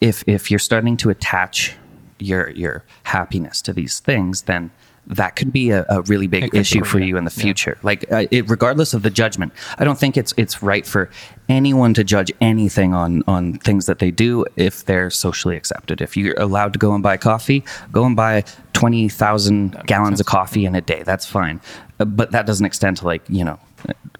if 0.00 0.22
if 0.26 0.50
you're 0.50 0.58
starting 0.58 0.98
to 0.98 1.08
attach 1.08 1.74
your 2.18 2.50
your 2.50 2.84
happiness 3.04 3.62
to 3.62 3.72
these 3.72 4.00
things, 4.00 4.42
then 4.42 4.70
that 5.08 5.34
could 5.34 5.52
be 5.52 5.70
a, 5.70 5.84
a 5.88 6.00
really 6.02 6.28
big 6.28 6.54
issue 6.54 6.84
for 6.84 7.00
you 7.00 7.16
in 7.16 7.24
the 7.24 7.32
Yeah. 7.36 7.42
future. 7.42 7.76
Like, 7.82 8.10
uh, 8.12 8.26
it, 8.30 8.48
regardless 8.48 8.94
of 8.94 9.02
the 9.02 9.10
judgment, 9.10 9.52
I 9.78 9.84
don't 9.84 9.98
think 9.98 10.16
it's 10.16 10.32
it's 10.36 10.62
right 10.62 10.86
for 10.86 11.10
anyone 11.48 11.92
to 11.94 12.04
judge 12.04 12.30
anything 12.40 12.94
on 12.94 13.22
on 13.26 13.54
things 13.58 13.86
that 13.86 13.98
they 13.98 14.10
do 14.12 14.44
if 14.56 14.84
they're 14.84 15.10
socially 15.10 15.56
accepted. 15.56 16.00
If 16.00 16.16
you're 16.16 16.38
allowed 16.38 16.72
to 16.74 16.78
go 16.78 16.94
and 16.94 17.02
buy 17.02 17.16
coffee, 17.16 17.64
go 17.90 18.04
and 18.04 18.14
buy 18.14 18.44
twenty 18.72 19.08
thousand 19.08 19.76
gallons 19.86 20.20
of 20.20 20.26
coffee 20.26 20.64
in 20.66 20.74
a 20.76 20.80
day. 20.80 21.02
That's 21.02 21.26
fine, 21.26 21.60
Uh, 21.98 22.04
but 22.04 22.30
that 22.30 22.46
doesn't 22.46 22.64
extend 22.64 22.98
to 22.98 23.04
like 23.06 23.22
you 23.28 23.44
know 23.44 23.58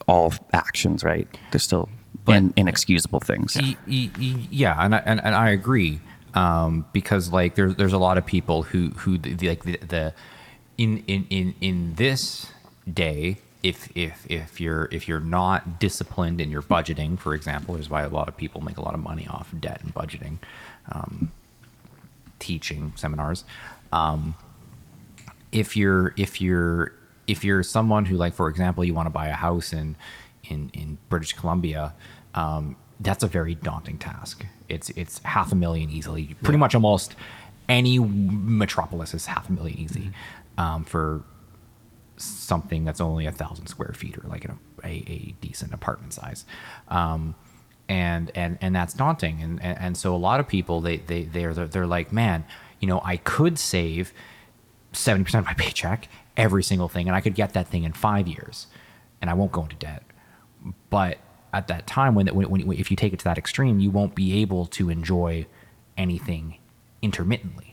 all 0.09 0.35
actions. 0.53 1.05
Right? 1.05 1.29
There's 1.53 1.63
still 1.63 1.89
in, 2.27 2.53
inexcusable 2.57 3.21
things. 3.21 3.57
Yeah, 3.87 4.77
and 4.79 4.95
I, 4.95 4.99
and, 5.05 5.21
and 5.25 5.35
I 5.35 5.51
agree 5.51 6.01
um, 6.35 6.85
because 6.93 7.33
like 7.33 7.55
there's 7.55 7.77
there's 7.77 7.93
a 7.93 7.99
lot 7.99 8.19
of 8.19 8.27
people 8.27 8.63
who 8.65 8.91
who 8.91 9.19
the, 9.19 9.49
like 9.49 9.63
the, 9.65 9.77
the 9.79 10.15
in 10.83 11.05
in 11.07 11.27
in 11.31 11.55
in 11.61 11.95
this 11.95 12.49
day 12.93 13.39
if 13.63 13.89
if 13.95 14.27
if 14.29 14.61
you're 14.61 14.89
if 14.91 15.07
you're 15.07 15.21
not 15.21 15.79
disciplined 15.79 16.41
in 16.41 16.51
your 16.51 16.63
budgeting, 16.63 17.19
for 17.19 17.35
example, 17.35 17.77
is 17.77 17.89
why 17.89 18.03
a 18.03 18.09
lot 18.09 18.29
of 18.29 18.37
people 18.37 18.61
make 18.61 18.77
a 18.77 18.83
lot 18.83 18.95
of 18.95 19.01
money 19.01 19.29
off 19.29 19.55
debt 19.61 19.81
and 19.83 19.95
budgeting, 19.95 20.39
um, 20.91 21.31
teaching 22.41 22.93
seminars. 22.97 23.45
Um, 23.93 24.35
if 25.53 25.77
you're 25.77 26.13
if 26.17 26.41
you're 26.41 26.93
if 27.29 27.45
you're 27.45 27.63
someone 27.63 28.05
who 28.05 28.17
like 28.17 28.35
for 28.35 28.49
example 28.49 28.85
you 28.85 28.95
want 28.95 29.07
to 29.07 29.11
buy 29.11 29.29
a 29.29 29.35
house 29.35 29.73
in 29.73 29.95
in 30.49 30.71
in 30.75 30.99
British 31.09 31.33
Columbia 31.35 31.95
um, 32.35 32.75
that's 32.99 33.23
a 33.23 33.29
very 33.29 33.55
daunting 33.55 33.99
task. 33.99 34.45
It's 34.69 34.91
it's 34.91 35.21
half 35.23 35.53
a 35.53 35.55
million 35.55 35.89
easily 35.91 36.35
pretty 36.43 36.59
much 36.59 36.75
almost 36.75 37.15
any 37.69 37.99
metropolis 38.01 39.15
is 39.15 39.27
half 39.27 39.49
a 39.49 39.53
million 39.53 39.79
easy 39.79 40.11
um, 40.62 40.84
for 40.84 41.24
something 42.16 42.84
that's 42.84 43.01
only 43.01 43.26
a 43.26 43.32
thousand 43.32 43.66
square 43.66 43.93
feet 43.94 44.16
or 44.16 44.28
like 44.28 44.44
a, 44.44 44.56
a, 44.84 45.05
a 45.06 45.34
decent 45.40 45.74
apartment 45.74 46.12
size. 46.12 46.44
Um, 46.89 47.34
and 47.89 48.30
and 48.34 48.59
and 48.60 48.74
that's 48.74 48.94
daunting. 48.94 49.43
And, 49.43 49.62
and 49.62 49.78
and 49.78 49.97
so 49.97 50.14
a 50.14 50.16
lot 50.16 50.39
of 50.39 50.47
people 50.47 50.80
they 50.80 50.98
they 50.98 51.24
they're 51.24 51.52
they're 51.52 51.86
like 51.86 52.12
man 52.12 52.44
you 52.80 52.86
know 52.86 53.01
I 53.05 53.16
could 53.16 53.59
save 53.59 54.12
70% 54.93 55.34
of 55.39 55.44
my 55.44 55.55
paycheck 55.59 56.09
every 56.36 56.62
single 56.62 56.89
thing 56.89 57.09
and 57.09 57.14
i 57.14 57.20
could 57.20 57.34
get 57.34 57.52
that 57.52 57.68
thing 57.68 57.84
in 57.84 57.93
five 57.93 58.26
years 58.26 58.66
and 59.20 59.28
i 59.28 59.34
won't 59.34 59.52
go 59.52 59.62
into 59.62 59.76
debt. 59.76 60.02
But 60.90 61.18
at 61.52 61.66
that 61.68 61.86
time 61.86 62.14
when, 62.14 62.28
when, 62.28 62.48
when 62.48 62.78
if 62.78 62.90
you 62.90 62.97
take 62.97 63.12
it 63.12 63.18
to 63.18 63.24
that 63.24 63.36
extreme 63.36 63.80
you 63.80 63.90
won't 63.90 64.14
be 64.14 64.40
able 64.40 64.66
to 64.66 64.89
enjoy 64.89 65.47
anything 65.97 66.59
intermittently 67.02 67.72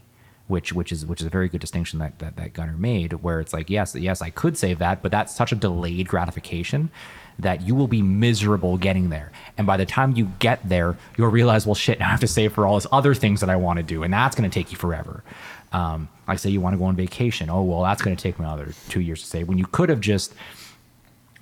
which 0.49 0.73
which 0.73 0.91
is 0.91 1.05
which 1.05 1.21
is 1.21 1.27
a 1.27 1.29
very 1.29 1.47
good 1.47 1.61
distinction 1.61 1.99
that, 1.99 2.17
that 2.19 2.35
that 2.35 2.53
gunner 2.53 2.75
made 2.75 3.13
where 3.13 3.39
it's 3.39 3.53
like 3.53 3.69
yes 3.69 3.95
yes 3.95 4.21
i 4.21 4.31
could 4.31 4.57
save 4.57 4.79
that 4.79 5.01
but 5.01 5.11
that's 5.11 5.33
such 5.33 5.51
a 5.51 5.55
delayed 5.55 6.07
gratification 6.07 6.89
that 7.37 7.61
you 7.61 7.73
will 7.73 7.87
be 7.87 8.01
miserable 8.01 8.77
getting 8.77 9.07
there. 9.09 9.31
And 9.57 9.65
by 9.65 9.77
the 9.77 9.85
time 9.85 10.17
you 10.17 10.29
get 10.39 10.67
there 10.67 10.97
you'll 11.17 11.29
realize 11.29 11.65
well 11.65 11.75
shit 11.75 11.99
now 11.99 12.07
i 12.07 12.09
have 12.09 12.19
to 12.19 12.27
save 12.27 12.53
for 12.53 12.65
all 12.65 12.77
these 12.77 12.87
other 12.91 13.13
things 13.13 13.41
that 13.41 13.49
i 13.49 13.55
want 13.55 13.77
to 13.77 13.83
do 13.83 14.03
and 14.03 14.11
that's 14.11 14.35
going 14.35 14.49
to 14.49 14.53
take 14.53 14.71
you 14.71 14.77
forever. 14.77 15.23
Um, 15.71 16.09
like 16.27 16.39
say 16.39 16.49
you 16.49 16.61
want 16.61 16.73
to 16.73 16.79
go 16.79 16.85
on 16.85 16.95
vacation. 16.95 17.49
Oh 17.49 17.61
well 17.61 17.83
that's 17.83 18.01
going 18.01 18.15
to 18.15 18.21
take 18.21 18.39
me 18.39 18.45
another 18.45 18.73
two 18.89 19.01
years 19.01 19.21
to 19.21 19.27
save 19.27 19.47
when 19.47 19.59
you 19.59 19.67
could 19.67 19.89
have 19.89 20.01
just 20.01 20.33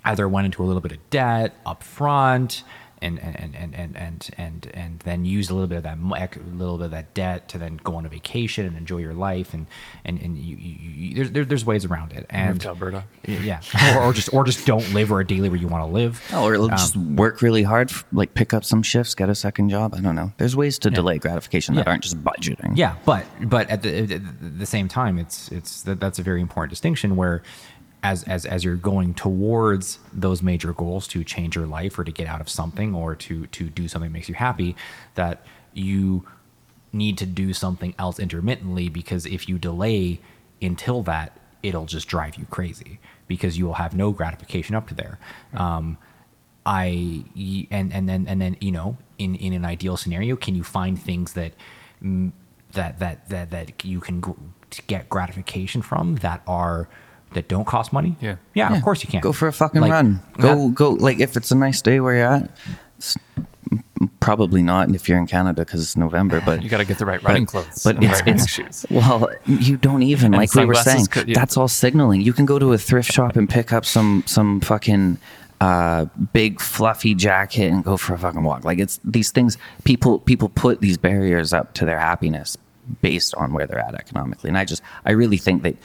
either 0.04 0.28
went 0.28 0.44
into 0.44 0.62
a 0.62 0.66
little 0.66 0.82
bit 0.82 0.92
of 0.92 1.10
debt 1.10 1.54
up 1.64 1.82
front 1.82 2.62
and 3.00 3.18
and 3.20 3.36
and 3.36 3.54
and 3.56 3.74
and 3.74 3.96
and 3.96 4.30
and, 4.36 4.70
and 4.74 5.00
then 5.00 5.24
use 5.24 5.50
a 5.50 5.54
little 5.54 5.68
bit 5.68 5.78
of 5.78 5.84
that 5.84 5.98
a 5.98 6.56
little 6.56 6.78
bit 6.78 6.86
of 6.86 6.90
that 6.90 7.14
debt 7.14 7.48
to 7.48 7.58
then 7.58 7.78
go 7.84 7.94
on 7.96 8.04
a 8.04 8.08
vacation 8.08 8.66
and 8.66 8.76
enjoy 8.76 8.98
your 8.98 9.14
life 9.14 9.54
and 9.54 9.66
and 10.04 10.20
and 10.20 10.36
you, 10.38 10.56
you, 10.56 10.90
you 10.90 11.14
there's 11.14 11.30
there, 11.30 11.44
there's 11.44 11.64
ways 11.64 11.84
around 11.84 12.12
it 12.12 12.26
and 12.30 12.54
Move 12.54 12.58
to 12.62 12.68
Alberta. 12.68 13.04
yeah 13.24 13.60
or, 13.96 14.04
or 14.04 14.12
just 14.12 14.32
or 14.34 14.44
just 14.44 14.66
don't 14.66 14.92
live 14.92 15.12
or 15.12 15.20
a 15.20 15.26
daily 15.26 15.48
where 15.48 15.58
you 15.58 15.68
want 15.68 15.82
to 15.84 15.92
live 15.92 16.22
Oh, 16.32 16.46
or 16.48 16.68
just 16.70 16.96
um, 16.96 17.16
work 17.16 17.40
really 17.42 17.62
hard, 17.62 17.90
like 18.12 18.34
pick 18.34 18.52
up 18.52 18.64
some 18.64 18.82
shifts, 18.82 19.14
get 19.14 19.28
a 19.28 19.34
second 19.34 19.70
job. 19.70 19.94
I 19.94 20.00
don't 20.00 20.14
know. 20.14 20.32
There's 20.38 20.54
ways 20.56 20.78
to 20.80 20.90
delay 20.90 21.18
gratification 21.18 21.74
that 21.76 21.86
Yeah. 21.86 21.90
aren't 21.92 22.02
just 22.02 22.22
budgeting. 22.22 22.76
Yeah, 22.76 22.96
but 23.04 23.24
but 23.42 23.68
at 23.70 23.82
the, 23.82 24.14
at 24.14 24.58
the 24.58 24.66
same 24.66 24.88
time, 24.88 25.18
it's 25.18 25.50
it's 25.52 25.82
that, 25.82 26.00
that's 26.00 26.18
a 26.18 26.22
very 26.22 26.40
important 26.40 26.70
distinction 26.70 27.16
where. 27.16 27.42
As, 28.02 28.22
as, 28.24 28.46
as 28.46 28.64
you're 28.64 28.76
going 28.76 29.14
towards 29.14 29.98
those 30.12 30.40
major 30.40 30.72
goals 30.72 31.08
to 31.08 31.24
change 31.24 31.56
your 31.56 31.66
life 31.66 31.98
or 31.98 32.04
to 32.04 32.12
get 32.12 32.28
out 32.28 32.40
of 32.40 32.48
something 32.48 32.94
or 32.94 33.16
to, 33.16 33.46
to 33.48 33.68
do 33.68 33.88
something 33.88 34.10
that 34.10 34.14
makes 34.16 34.28
you 34.28 34.36
happy, 34.36 34.76
that 35.16 35.44
you 35.72 36.24
need 36.92 37.18
to 37.18 37.26
do 37.26 37.52
something 37.52 37.94
else 37.98 38.18
intermittently 38.18 38.88
because 38.88 39.26
if 39.26 39.48
you 39.48 39.58
delay 39.58 40.20
until 40.62 41.02
that, 41.02 41.38
it'll 41.62 41.86
just 41.86 42.08
drive 42.08 42.36
you 42.36 42.46
crazy 42.46 43.00
because 43.26 43.58
you 43.58 43.66
will 43.66 43.74
have 43.74 43.94
no 43.94 44.12
gratification 44.12 44.74
up 44.74 44.88
to 44.88 44.94
there. 44.94 45.18
Um, 45.54 45.98
I 46.64 47.24
and 47.70 47.92
and 47.92 48.08
then 48.08 48.26
and 48.28 48.40
then 48.40 48.56
you 48.60 48.72
know 48.72 48.98
in 49.18 49.34
in 49.36 49.52
an 49.52 49.64
ideal 49.64 49.96
scenario, 49.96 50.36
can 50.36 50.54
you 50.54 50.62
find 50.62 51.00
things 51.00 51.32
that 51.32 51.54
that 52.72 52.98
that 52.98 53.28
that 53.28 53.50
that 53.50 53.84
you 53.84 54.00
can 54.00 54.22
get 54.86 55.08
gratification 55.08 55.82
from 55.82 56.16
that 56.16 56.42
are 56.46 56.88
that 57.34 57.48
don't 57.48 57.66
cost 57.66 57.92
money? 57.92 58.16
Yeah. 58.20 58.36
yeah, 58.54 58.70
Yeah. 58.70 58.76
of 58.76 58.82
course 58.82 59.02
you 59.02 59.08
can. 59.10 59.20
Go 59.20 59.32
for 59.32 59.48
a 59.48 59.52
fucking 59.52 59.80
Like, 59.80 59.90
run. 59.92 60.20
Go 60.40 60.68
that- 60.68 60.74
go. 60.74 60.90
Like 60.92 61.20
if 61.20 61.36
it's 61.36 61.50
a 61.50 61.54
nice 61.56 61.82
day 61.82 62.00
where 62.00 62.14
you're 62.14 62.26
at, 62.32 62.50
s- 62.98 63.16
probably 64.20 64.62
not 64.62 64.94
if 64.94 65.08
you're 65.08 65.18
in 65.18 65.26
Canada 65.26 65.62
because 65.64 65.82
it's 65.82 65.96
November. 65.96 66.40
But 66.44 66.62
You 66.64 66.68
got 66.70 66.78
to 66.78 66.84
get 66.84 66.98
the 66.98 67.06
right 67.06 67.22
running 67.22 67.44
but, 67.44 67.50
clothes. 67.50 67.82
But 67.84 67.96
and 67.96 68.04
it's, 68.04 68.20
right 68.20 68.28
it's 68.28 68.48
shoes. 68.48 68.86
well, 68.90 69.28
you 69.46 69.76
don't 69.76 70.02
even 70.02 70.26
And 70.26 70.36
like 70.36 70.54
we 70.54 70.64
were 70.64 70.74
saying. 70.74 71.06
could- 71.06 71.28
yeah. 71.28 71.34
That's 71.38 71.56
all 71.56 71.68
signaling. 71.68 72.20
You 72.22 72.32
can 72.32 72.46
go 72.46 72.58
to 72.58 72.72
a 72.72 72.78
thrift 72.78 73.12
shop 73.12 73.36
and 73.36 73.48
pick 73.48 73.72
up 73.72 73.84
some 73.84 74.22
some 74.26 74.60
fucking 74.60 75.18
uh, 75.60 76.04
big 76.32 76.60
fluffy 76.60 77.14
jacket 77.14 77.70
and 77.72 77.82
go 77.84 77.96
for 77.96 78.14
a 78.14 78.18
fucking 78.18 78.42
walk. 78.44 78.64
Like 78.64 78.78
it's 78.78 79.00
these 79.04 79.30
things. 79.32 79.58
People 79.84 80.20
people 80.20 80.48
put 80.48 80.80
these 80.80 80.96
barriers 80.96 81.52
up 81.52 81.74
to 81.74 81.84
their 81.84 81.98
happiness 81.98 82.56
based 83.02 83.34
on 83.34 83.52
where 83.52 83.66
they're 83.66 83.78
at 83.80 83.94
economically. 83.94 84.48
And 84.48 84.56
I 84.56 84.64
just 84.64 84.82
I 85.04 85.10
really 85.12 85.36
think 85.36 85.62
that 85.64 85.76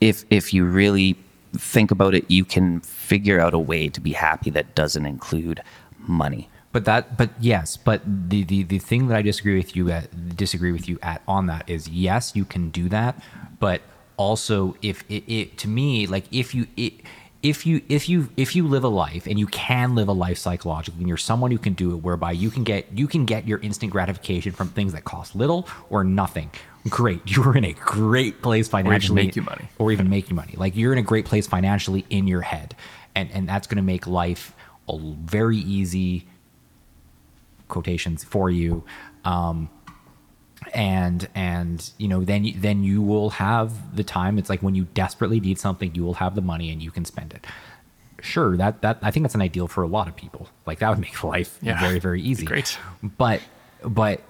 if 0.00 0.24
if 0.30 0.52
you 0.52 0.64
really 0.64 1.16
think 1.52 1.90
about 1.90 2.14
it, 2.14 2.30
you 2.30 2.44
can 2.44 2.80
figure 2.80 3.40
out 3.40 3.54
a 3.54 3.58
way 3.58 3.88
to 3.88 4.00
be 4.00 4.12
happy 4.12 4.50
that 4.50 4.74
doesn't 4.74 5.06
include 5.06 5.62
money. 5.98 6.48
But 6.72 6.84
that, 6.84 7.18
but 7.18 7.30
yes, 7.40 7.76
but 7.76 8.00
the, 8.04 8.44
the 8.44 8.62
the 8.62 8.78
thing 8.78 9.08
that 9.08 9.16
I 9.16 9.22
disagree 9.22 9.56
with 9.56 9.74
you 9.74 9.90
at 9.90 10.36
disagree 10.36 10.72
with 10.72 10.88
you 10.88 10.98
at 11.02 11.22
on 11.26 11.46
that 11.46 11.68
is 11.68 11.88
yes, 11.88 12.36
you 12.36 12.44
can 12.44 12.70
do 12.70 12.88
that, 12.88 13.20
but 13.58 13.82
also 14.16 14.76
if 14.82 15.02
it, 15.08 15.24
it 15.32 15.58
to 15.58 15.66
me 15.66 16.06
like 16.06 16.24
if 16.30 16.54
you 16.54 16.66
it, 16.76 16.92
if 17.42 17.64
you 17.64 17.80
if 17.88 18.08
you 18.08 18.28
if 18.36 18.54
you 18.54 18.68
live 18.68 18.84
a 18.84 18.88
life 18.88 19.26
and 19.26 19.38
you 19.38 19.46
can 19.46 19.94
live 19.94 20.08
a 20.08 20.12
life 20.12 20.36
psychologically 20.36 21.00
and 21.00 21.08
you're 21.08 21.16
someone 21.16 21.50
who 21.50 21.58
can 21.58 21.72
do 21.72 21.92
it 21.92 21.96
whereby 21.96 22.30
you 22.30 22.50
can 22.50 22.62
get 22.62 22.86
you 22.96 23.08
can 23.08 23.24
get 23.24 23.48
your 23.48 23.58
instant 23.60 23.90
gratification 23.90 24.52
from 24.52 24.68
things 24.68 24.92
that 24.92 25.04
cost 25.04 25.34
little 25.34 25.66
or 25.88 26.04
nothing 26.04 26.50
great 26.88 27.20
you're 27.26 27.56
in 27.56 27.64
a 27.64 27.72
great 27.74 28.40
place 28.42 28.68
financially 28.68 29.26
make 29.26 29.36
you 29.36 29.42
money. 29.42 29.68
or 29.78 29.92
even 29.92 30.08
make 30.08 30.30
you 30.30 30.36
money. 30.36 30.54
Like 30.56 30.76
you're 30.76 30.92
in 30.92 30.98
a 30.98 31.02
great 31.02 31.24
place 31.26 31.46
financially 31.46 32.06
in 32.10 32.26
your 32.26 32.40
head, 32.42 32.74
and 33.14 33.30
and 33.32 33.48
that's 33.48 33.66
going 33.66 33.76
to 33.76 33.82
make 33.82 34.06
life 34.06 34.54
a 34.88 34.98
very 34.98 35.58
easy 35.58 36.26
quotations 37.68 38.24
for 38.24 38.50
you. 38.50 38.84
Um, 39.24 39.68
and 40.74 41.28
and 41.34 41.90
you 41.98 42.06
know 42.08 42.22
then 42.22 42.44
you, 42.44 42.54
then 42.58 42.84
you 42.84 43.00
will 43.02 43.30
have 43.30 43.96
the 43.96 44.04
time. 44.04 44.38
It's 44.38 44.50
like 44.50 44.62
when 44.62 44.74
you 44.74 44.84
desperately 44.94 45.40
need 45.40 45.58
something, 45.58 45.94
you 45.94 46.04
will 46.04 46.14
have 46.14 46.34
the 46.34 46.42
money 46.42 46.70
and 46.70 46.82
you 46.82 46.90
can 46.90 47.04
spend 47.04 47.32
it. 47.32 47.46
Sure, 48.20 48.56
that 48.58 48.82
that 48.82 48.98
I 49.02 49.10
think 49.10 49.24
that's 49.24 49.34
an 49.34 49.40
ideal 49.42 49.66
for 49.68 49.82
a 49.82 49.86
lot 49.88 50.06
of 50.08 50.16
people. 50.16 50.48
Like 50.66 50.78
that 50.80 50.90
would 50.90 50.98
make 50.98 51.22
life 51.24 51.58
Yeah. 51.62 51.80
very 51.80 51.98
very 51.98 52.20
easy. 52.22 52.44
Great. 52.44 52.78
But 53.02 53.40
but 53.82 54.20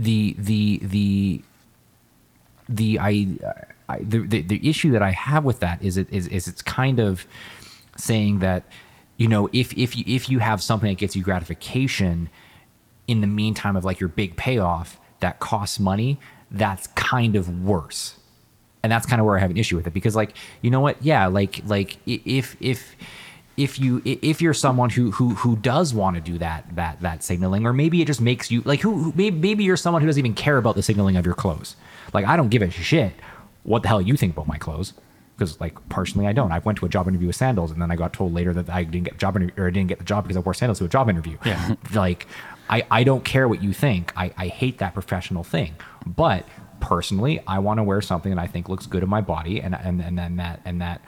the 0.00 0.34
the 0.38 0.80
the 0.82 1.42
the 2.68 2.98
I, 2.98 3.26
I 3.88 3.98
the, 3.98 4.20
the 4.20 4.42
the 4.42 4.68
issue 4.68 4.92
that 4.92 5.02
I 5.02 5.10
have 5.10 5.44
with 5.44 5.60
that 5.60 5.82
is 5.82 5.96
it 5.96 6.08
is 6.10 6.26
is 6.28 6.48
it's 6.48 6.62
kind 6.62 6.98
of 6.98 7.26
saying 7.96 8.38
that 8.38 8.64
you 9.16 9.28
know 9.28 9.48
if 9.52 9.76
if 9.76 9.96
you 9.96 10.04
if 10.06 10.28
you 10.30 10.38
have 10.38 10.62
something 10.62 10.88
that 10.88 10.98
gets 10.98 11.14
you 11.14 11.22
gratification 11.22 12.30
in 13.06 13.20
the 13.20 13.26
meantime 13.26 13.76
of 13.76 13.84
like 13.84 14.00
your 14.00 14.08
big 14.08 14.36
payoff 14.36 14.98
that 15.20 15.38
costs 15.38 15.78
money 15.78 16.18
that's 16.50 16.86
kind 16.88 17.36
of 17.36 17.62
worse. 17.62 18.16
And 18.82 18.90
that's 18.90 19.06
kind 19.06 19.20
of 19.20 19.26
where 19.26 19.36
I 19.36 19.40
have 19.40 19.50
an 19.50 19.58
issue 19.58 19.76
with 19.76 19.86
it 19.86 19.92
because 19.92 20.16
like 20.16 20.34
you 20.62 20.70
know 20.70 20.80
what? 20.80 21.02
Yeah 21.02 21.26
like 21.26 21.62
like 21.66 21.98
if 22.06 22.56
if 22.60 22.96
if 23.62 23.78
you 23.78 24.00
if 24.04 24.40
you're 24.40 24.54
someone 24.54 24.90
who 24.90 25.10
who 25.10 25.34
who 25.34 25.56
does 25.56 25.92
want 25.92 26.16
to 26.16 26.20
do 26.22 26.38
that 26.38 26.64
that 26.74 27.00
that 27.00 27.22
signaling 27.22 27.66
or 27.66 27.72
maybe 27.72 28.00
it 28.00 28.06
just 28.06 28.20
makes 28.20 28.50
you 28.50 28.62
like 28.62 28.80
who, 28.80 28.96
who 28.96 29.12
maybe, 29.14 29.36
maybe 29.36 29.64
you're 29.64 29.76
someone 29.76 30.00
who 30.00 30.06
doesn't 30.06 30.18
even 30.18 30.34
care 30.34 30.56
about 30.56 30.76
the 30.76 30.82
signaling 30.82 31.16
of 31.16 31.26
your 31.26 31.34
clothes. 31.34 31.76
Like 32.12 32.24
i 32.26 32.36
don't 32.36 32.48
give 32.48 32.62
a 32.62 32.70
shit 32.70 33.12
what 33.62 33.82
the 33.82 33.88
hell 33.88 34.00
you 34.00 34.16
think 34.16 34.32
about 34.32 34.46
my 34.46 34.56
clothes 34.56 34.94
because 35.36 35.60
like 35.60 35.76
personally 35.88 36.26
i 36.26 36.32
don't. 36.32 36.52
I 36.52 36.58
went 36.60 36.78
to 36.78 36.86
a 36.86 36.88
job 36.88 37.06
interview 37.06 37.26
with 37.26 37.36
sandals 37.36 37.70
and 37.70 37.80
then 37.82 37.90
i 37.90 37.96
got 37.96 38.12
told 38.12 38.32
later 38.32 38.54
that 38.54 38.70
i 38.70 38.82
didn't 38.82 39.04
get 39.04 39.14
the 39.14 39.18
job 39.18 39.36
interview 39.36 39.54
or 39.62 39.66
i 39.68 39.70
didn't 39.70 39.88
get 39.88 39.98
the 39.98 40.04
job 40.04 40.24
because 40.24 40.36
i 40.36 40.40
wore 40.40 40.54
sandals 40.54 40.78
to 40.78 40.86
a 40.86 40.88
job 40.88 41.10
interview. 41.10 41.36
Yeah. 41.44 41.74
like 41.94 42.26
I, 42.68 42.86
I 42.88 43.02
don't 43.02 43.24
care 43.24 43.48
what 43.48 43.64
you 43.64 43.72
think. 43.72 44.12
I, 44.16 44.32
I 44.36 44.46
hate 44.46 44.78
that 44.78 44.94
professional 44.94 45.42
thing. 45.42 45.74
But 46.06 46.46
personally 46.80 47.42
i 47.46 47.58
want 47.58 47.78
to 47.78 47.84
wear 47.84 48.00
something 48.00 48.34
that 48.34 48.40
i 48.40 48.46
think 48.46 48.68
looks 48.68 48.86
good 48.86 49.02
in 49.02 49.08
my 49.08 49.20
body 49.20 49.60
and 49.60 49.74
and 49.74 50.00
and, 50.00 50.18
and 50.18 50.38
that 50.38 50.60
and 50.64 50.80
that 50.80 51.02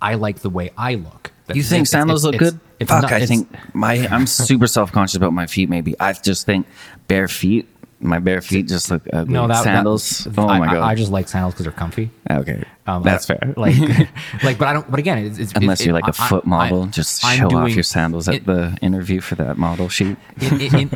I 0.00 0.14
like 0.14 0.40
the 0.40 0.50
way 0.50 0.70
I 0.76 0.94
look. 0.94 1.32
You 1.52 1.62
think 1.62 1.86
sandals 1.86 2.24
it's- 2.24 2.32
look 2.32 2.34
it's- 2.42 2.50
good? 2.52 2.60
It's 2.80 2.90
Fuck, 2.92 3.02
not- 3.02 3.12
I 3.12 3.26
think 3.26 3.48
my 3.74 4.06
I'm 4.08 4.26
super 4.28 4.66
self 4.68 4.92
conscious 4.92 5.16
about 5.16 5.32
my 5.32 5.46
feet. 5.48 5.68
Maybe 5.68 5.98
I 5.98 6.12
just 6.12 6.46
think 6.46 6.66
bare 7.08 7.26
feet. 7.26 7.68
My 8.00 8.20
bare 8.20 8.40
feet 8.40 8.68
just 8.68 8.92
look 8.92 9.02
ugly. 9.12 9.34
no 9.34 9.48
that 9.48 9.64
sandals. 9.64 10.20
that- 10.24 10.38
oh 10.38 10.46
I, 10.46 10.58
my 10.60 10.66
god. 10.66 10.76
I, 10.76 10.90
I 10.90 10.94
just 10.94 11.10
like 11.10 11.26
sandals 11.26 11.54
because 11.54 11.64
they're 11.64 11.72
comfy. 11.72 12.10
okay, 12.30 12.62
Um, 12.86 13.02
that's 13.02 13.28
I- 13.28 13.34
fair. 13.34 13.54
Like, 13.56 13.74
like, 14.44 14.56
but 14.58 14.68
I 14.68 14.72
don't. 14.74 14.88
But 14.88 15.00
again, 15.00 15.18
it's, 15.18 15.38
it's 15.40 15.52
Unless 15.56 15.84
you're 15.84 15.94
like 15.94 16.06
a 16.06 16.12
foot 16.12 16.46
model, 16.46 16.84
I- 16.84 16.86
just 16.86 17.24
I'm 17.24 17.36
show 17.38 17.56
off 17.58 17.70
your 17.74 17.82
sandals 17.82 18.28
at 18.28 18.34
it- 18.36 18.46
the 18.46 18.78
interview 18.80 19.20
for 19.20 19.34
that 19.34 19.58
model 19.58 19.88
shoot. 19.88 20.16
in, 20.40 20.60
in, 20.60 20.74
in, 20.76 20.90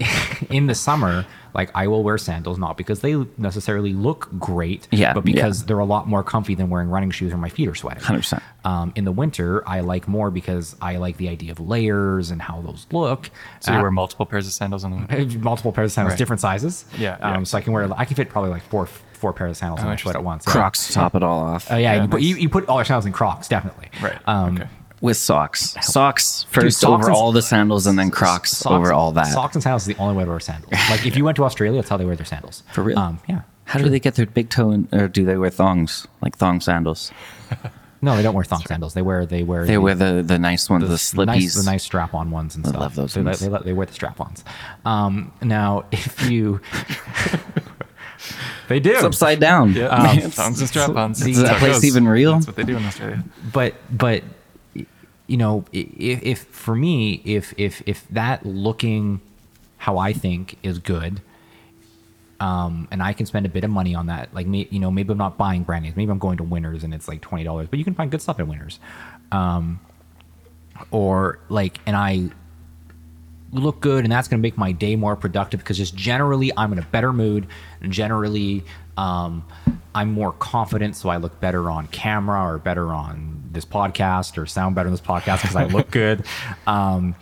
in 0.50 0.66
the 0.68 0.76
summer, 0.76 1.26
like 1.54 1.70
I 1.74 1.86
will 1.88 2.02
wear 2.02 2.18
sandals 2.18 2.58
not 2.58 2.76
because 2.76 3.00
they 3.00 3.14
necessarily 3.38 3.92
look 3.92 4.28
great, 4.38 4.88
Yeah, 4.90 5.12
but 5.14 5.24
because 5.24 5.64
they're 5.66 5.78
a 5.78 5.84
lot 5.84 6.08
more 6.08 6.22
comfy 6.22 6.54
than 6.54 6.70
wearing 6.70 6.88
running 6.88 7.10
shoes 7.10 7.32
or 7.32 7.36
my 7.36 7.48
feet 7.48 7.68
are 7.68 7.74
sweating. 7.74 8.02
100%. 8.02 8.40
Um, 8.64 8.92
in 8.94 9.04
the 9.04 9.12
winter, 9.12 9.66
I 9.68 9.80
like 9.80 10.06
more 10.08 10.30
because 10.30 10.76
I 10.80 10.96
like 10.96 11.16
the 11.16 11.28
idea 11.28 11.50
of 11.52 11.60
layers 11.60 12.30
and 12.30 12.40
how 12.40 12.60
those 12.62 12.86
look. 12.92 13.28
So 13.60 13.72
you 13.72 13.78
Uh, 13.78 13.82
wear 13.82 13.90
multiple 13.90 14.24
pairs 14.26 14.46
of 14.46 14.52
sandals 14.52 14.84
on 14.84 14.90
the 14.92 14.96
winter? 14.98 15.38
Multiple 15.40 15.72
pairs 15.72 15.86
of 15.90 15.92
sandals, 15.92 16.12
Right. 16.12 16.18
different 16.18 16.40
sizes. 16.40 16.84
Yeah, 16.96 17.14
Um, 17.20 17.34
yeah. 17.38 17.42
so 17.44 17.58
I 17.58 17.60
can 17.60 17.72
wear. 17.72 17.88
I 17.96 18.04
can 18.04 18.14
fit 18.16 18.28
probably 18.28 18.50
like 18.50 18.62
four 18.62 18.86
four 18.86 19.32
pairs 19.32 19.50
of 19.52 19.56
sandals 19.56 19.78
Oh, 19.80 19.84
on 19.84 19.88
my 19.90 19.96
foot 19.96 20.16
at 20.16 20.24
once. 20.24 20.44
Yeah. 20.48 20.52
Crocs 20.52 20.88
to 20.88 20.92
top 20.94 21.14
it 21.14 21.22
all 21.22 21.40
off. 21.42 21.68
Oh 21.70 21.76
yeah, 21.76 21.94
Yeah, 21.94 22.02
you, 22.02 22.08
put, 22.08 22.22
you, 22.22 22.34
you 22.34 22.48
put 22.48 22.68
all 22.68 22.78
your 22.78 22.84
sandals 22.84 23.06
in 23.06 23.12
Crocs, 23.12 23.46
definitely. 23.46 23.88
Right. 24.02 24.18
Um, 24.26 24.56
okay. 24.56 24.68
With 25.02 25.18
socks. 25.18 25.76
Socks 25.82 26.46
first 26.50 26.80
socks 26.80 26.90
over 27.04 27.08
and- 27.08 27.14
all 27.16 27.32
the 27.32 27.42
sandals, 27.42 27.86
and 27.86 27.98
then 27.98 28.10
Crocs 28.10 28.52
Socks- 28.52 28.72
over 28.74 28.92
all 28.94 29.12
that. 29.12 29.26
Socks 29.26 29.54
and 29.54 29.62
sandals 29.62 29.82
is 29.82 29.88
the 29.94 29.96
only 30.00 30.14
way 30.16 30.24
to 30.24 30.30
wear 30.30 30.40
sandals. 30.40 30.72
Like 30.90 31.04
if 31.04 31.16
you 31.16 31.24
went 31.24 31.36
to 31.36 31.44
Australia, 31.44 31.76
that's 31.80 31.90
how 31.90 31.98
they 31.98 32.06
wear 32.06 32.16
their 32.16 32.24
sandals. 32.24 32.62
For 32.72 32.82
real? 32.82 32.98
Um, 32.98 33.20
yeah. 33.28 33.42
How 33.64 33.78
do 33.78 33.88
they 33.90 34.00
get 34.00 34.14
their 34.14 34.26
big 34.26 34.48
toe 34.48 34.70
in, 34.70 34.88
or 34.92 35.08
do 35.08 35.24
they 35.24 35.36
wear 35.36 35.50
thongs 35.50 36.06
like 36.22 36.36
thong 36.38 36.60
sandals? 36.62 37.12
No, 38.04 38.16
they 38.16 38.22
don't 38.24 38.34
wear 38.34 38.42
thong 38.44 38.62
sandals. 38.66 38.94
They 38.94 39.02
wear 39.02 39.24
they 39.26 39.44
wear 39.44 39.64
They 39.64 39.74
the, 39.74 39.80
wear 39.80 39.94
the 39.94 40.24
the 40.26 40.36
nice 40.36 40.68
ones, 40.68 40.88
the, 40.88 40.96
slippies. 40.96 41.26
nice 41.26 41.54
the 41.54 41.62
nice 41.70 41.84
strap 41.84 42.14
on 42.14 42.32
ones 42.32 42.56
and 42.56 42.66
I 42.66 42.70
stuff. 42.70 42.80
love 42.80 42.94
those 42.96 43.14
They, 43.14 43.22
ones. 43.22 43.38
they, 43.38 43.48
they 43.48 43.72
wear 43.72 43.86
the 43.86 43.92
strap 43.92 44.20
ons. 44.20 44.42
Um, 44.84 45.30
now 45.40 45.84
if 45.92 46.28
you 46.28 46.60
they 48.68 48.80
do 48.80 48.90
It's 48.92 49.04
upside 49.04 49.38
down. 49.38 49.72
Yeah, 49.74 49.86
Um, 49.86 50.18
thongs 50.32 50.58
and 50.60 50.68
strap-ons. 50.68 51.24
Is 51.24 51.42
that 51.42 51.58
place 51.58 51.74
goes. 51.74 51.84
even 51.84 52.08
real? 52.08 52.32
That's 52.34 52.46
what 52.48 52.56
they 52.56 52.64
do 52.64 52.76
in 52.76 52.84
Australia. 52.84 53.22
but 53.52 53.74
but 53.96 54.24
you 55.32 55.38
know 55.38 55.64
if, 55.72 56.22
if 56.22 56.38
for 56.44 56.74
me 56.74 57.22
if 57.24 57.54
if 57.56 57.82
if 57.86 58.06
that 58.08 58.44
looking 58.44 59.18
how 59.78 59.96
i 59.96 60.12
think 60.12 60.58
is 60.62 60.78
good 60.78 61.22
um 62.38 62.86
and 62.90 63.02
i 63.02 63.14
can 63.14 63.24
spend 63.24 63.46
a 63.46 63.48
bit 63.48 63.64
of 63.64 63.70
money 63.70 63.94
on 63.94 64.08
that 64.08 64.32
like 64.34 64.46
me 64.46 64.68
you 64.70 64.78
know 64.78 64.90
maybe 64.90 65.10
i'm 65.10 65.16
not 65.16 65.38
buying 65.38 65.62
brand 65.62 65.84
names 65.84 65.96
maybe 65.96 66.10
i'm 66.10 66.18
going 66.18 66.36
to 66.36 66.44
winners 66.44 66.84
and 66.84 66.92
it's 66.92 67.08
like 67.08 67.22
$20 67.22 67.70
but 67.70 67.78
you 67.78 67.84
can 67.84 67.94
find 67.94 68.10
good 68.10 68.20
stuff 68.20 68.38
at 68.38 68.46
winners. 68.46 68.78
Um 69.32 69.80
or 70.90 71.38
like 71.48 71.80
and 71.86 71.96
i 71.96 72.28
look 73.52 73.80
good 73.80 74.04
and 74.04 74.12
that's 74.12 74.28
going 74.28 74.38
to 74.38 74.42
make 74.42 74.58
my 74.58 74.72
day 74.72 74.96
more 74.96 75.16
productive 75.16 75.60
because 75.60 75.78
just 75.78 75.94
generally 75.94 76.50
i'm 76.58 76.72
in 76.72 76.78
a 76.78 76.86
better 76.86 77.12
mood 77.12 77.46
and 77.80 77.90
generally 77.90 78.64
um, 78.98 79.46
i'm 79.94 80.10
more 80.12 80.32
confident 80.32 80.94
so 80.94 81.08
i 81.08 81.16
look 81.16 81.40
better 81.40 81.70
on 81.70 81.86
camera 81.86 82.52
or 82.52 82.58
better 82.58 82.88
on 82.88 83.41
this 83.52 83.64
podcast 83.64 84.36
or 84.38 84.46
sound 84.46 84.74
better 84.74 84.88
in 84.88 84.92
this 84.92 85.00
podcast 85.00 85.42
because 85.42 85.56
i 85.56 85.64
look 85.64 85.90
good 85.90 86.24
um, 86.66 87.14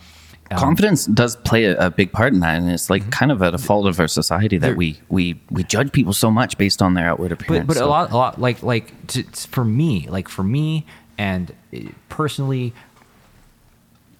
Confidence 0.53 1.05
does 1.05 1.37
play 1.37 1.63
a, 1.63 1.77
a 1.87 1.89
big 1.89 2.11
part 2.11 2.33
in 2.33 2.41
that, 2.41 2.57
and 2.57 2.69
it's 2.69 2.83
Mm-hmm. 2.83 2.91
like 3.05 3.09
kind 3.09 3.31
of 3.31 3.41
at 3.41 3.53
a 3.53 3.57
fault 3.57 3.87
of 3.87 3.97
our 4.01 4.07
society 4.09 4.57
that 4.57 4.75
we 4.75 4.99
we 5.07 5.39
we 5.49 5.63
judge 5.63 5.93
people 5.93 6.11
so 6.11 6.29
much 6.29 6.57
based 6.57 6.81
on 6.81 6.93
their 6.93 7.07
outward 7.07 7.31
appearance. 7.31 7.67
but 7.67 7.75
but 7.75 7.81
a 7.81 7.85
lot 7.85 8.11
a 8.11 8.17
lot 8.17 8.41
like 8.41 8.61
like 8.61 9.07
to, 9.07 9.23
for 9.23 9.63
me 9.63 10.07
like 10.09 10.27
for 10.27 10.43
me 10.43 10.85
and 11.17 11.53
uh, 11.73 11.79
personally 12.09 12.73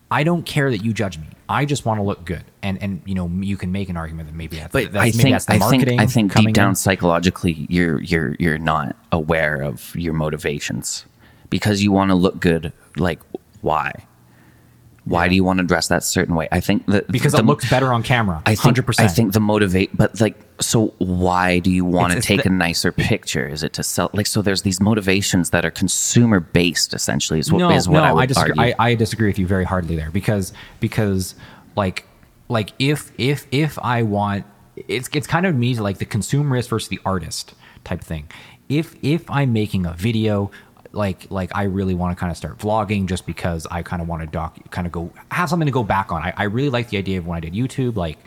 I 0.09 0.23
don't 0.23 0.45
care 0.45 0.69
that 0.71 0.83
you 0.83 0.93
judge 0.93 1.17
me. 1.17 1.27
I 1.47 1.65
just 1.65 1.85
want 1.85 1.99
to 1.99 2.03
look 2.03 2.25
good, 2.25 2.43
and 2.61 2.81
and 2.81 3.01
you 3.05 3.15
know 3.15 3.27
you 3.27 3.57
can 3.57 3.71
make 3.73 3.89
an 3.89 3.97
argument 3.97 4.29
that 4.29 4.35
maybe 4.35 4.57
that's, 4.57 4.71
But 4.71 4.91
that's 4.93 5.01
I 5.01 5.05
maybe 5.07 5.17
think 5.17 5.33
that's 5.33 5.45
the 5.45 5.53
I 5.53 5.59
think 5.59 5.71
marketing 5.71 5.99
I 5.99 6.05
think 6.05 6.31
coming 6.31 6.47
deep 6.47 6.55
down 6.55 6.69
in. 6.69 6.75
psychologically, 6.75 7.65
you're 7.69 8.01
you're 8.01 8.35
you're 8.39 8.57
not 8.57 8.95
aware 9.11 9.61
of 9.61 9.93
your 9.95 10.13
motivations 10.13 11.05
because 11.51 11.83
you 11.83 11.91
want 11.91 12.09
to 12.09 12.15
look 12.15 12.39
good. 12.39 12.73
Like 12.97 13.19
why? 13.61 13.91
Why 15.03 15.27
do 15.27 15.33
you 15.35 15.43
want 15.43 15.57
to 15.57 15.65
dress 15.65 15.87
that 15.87 16.03
certain 16.03 16.35
way? 16.35 16.47
I 16.51 16.59
think 16.59 16.85
that 16.85 17.07
because 17.11 17.31
the- 17.33 17.39
it 17.39 17.45
looks 17.45 17.67
better 17.69 17.91
on 17.91 18.03
camera. 18.03 18.41
I 18.45 18.51
think, 18.51 18.59
hundred 18.59 18.85
percent. 18.85 19.09
I 19.09 19.13
think 19.13 19.33
the 19.33 19.39
motivate, 19.39 19.97
but 19.97 20.21
like, 20.21 20.39
so 20.61 20.93
why 20.99 21.57
do 21.57 21.71
you 21.71 21.83
want 21.83 22.11
to 22.11 22.17
It's- 22.19 22.25
it's 22.25 22.27
take 22.27 22.43
the- 22.43 22.49
a 22.49 22.53
nicer 22.53 22.91
picture? 22.91 23.47
Is 23.47 23.63
it 23.63 23.73
to 23.73 23.83
sell? 23.83 24.11
Like, 24.13 24.27
so 24.27 24.43
there's 24.43 24.61
these 24.61 24.79
motivations 24.79 25.49
that 25.49 25.65
are 25.65 25.71
consumer 25.71 26.39
based. 26.39 26.93
Essentially, 26.93 27.39
is 27.39 27.51
what 27.51 27.57
no, 27.59 27.71
is 27.71 27.89
what 27.89 28.01
no, 28.01 28.03
I 28.05 28.13
would 28.13 28.27
disagree. 28.27 28.53
argue. 28.57 28.75
I, 28.77 28.89
I 28.91 28.95
disagree 28.95 29.27
with 29.27 29.39
you 29.39 29.47
very 29.47 29.65
hardly 29.65 29.95
there 29.95 30.11
because 30.11 30.53
because 30.79 31.33
like 31.75 32.05
like 32.47 32.71
if 32.77 33.11
if 33.17 33.47
if 33.51 33.79
I 33.79 34.03
want 34.03 34.45
it's 34.75 35.09
it's 35.13 35.25
kind 35.27 35.47
of 35.47 35.55
me 35.55 35.73
like 35.79 35.97
the 35.97 36.05
consumerist 36.05 36.69
versus 36.69 36.89
the 36.89 36.99
artist 37.05 37.55
type 37.83 38.01
thing. 38.01 38.29
If 38.69 38.95
if 39.01 39.29
I'm 39.31 39.51
making 39.51 39.87
a 39.87 39.93
video 39.93 40.51
like 40.93 41.30
like 41.31 41.51
I 41.55 41.63
really 41.63 41.93
want 41.93 42.15
to 42.15 42.19
kind 42.19 42.31
of 42.31 42.38
start 42.38 42.57
vlogging 42.57 43.05
just 43.05 43.26
because 43.26 43.65
I 43.69 43.81
kind 43.81 44.01
of 44.01 44.07
want 44.07 44.22
to 44.23 44.27
doc 44.27 44.57
kind 44.72 44.85
of 44.85 44.91
go 44.91 45.11
have 45.31 45.49
something 45.49 45.65
to 45.65 45.72
go 45.72 45.84
back 45.84 46.11
on. 46.11 46.22
I, 46.22 46.34
I 46.35 46.43
really 46.43 46.69
like 46.69 46.89
the 46.89 46.97
idea 46.97 47.18
of 47.18 47.27
when 47.27 47.38
I 47.38 47.39
did 47.39 47.53
YouTube 47.53 47.95
like 47.95 48.19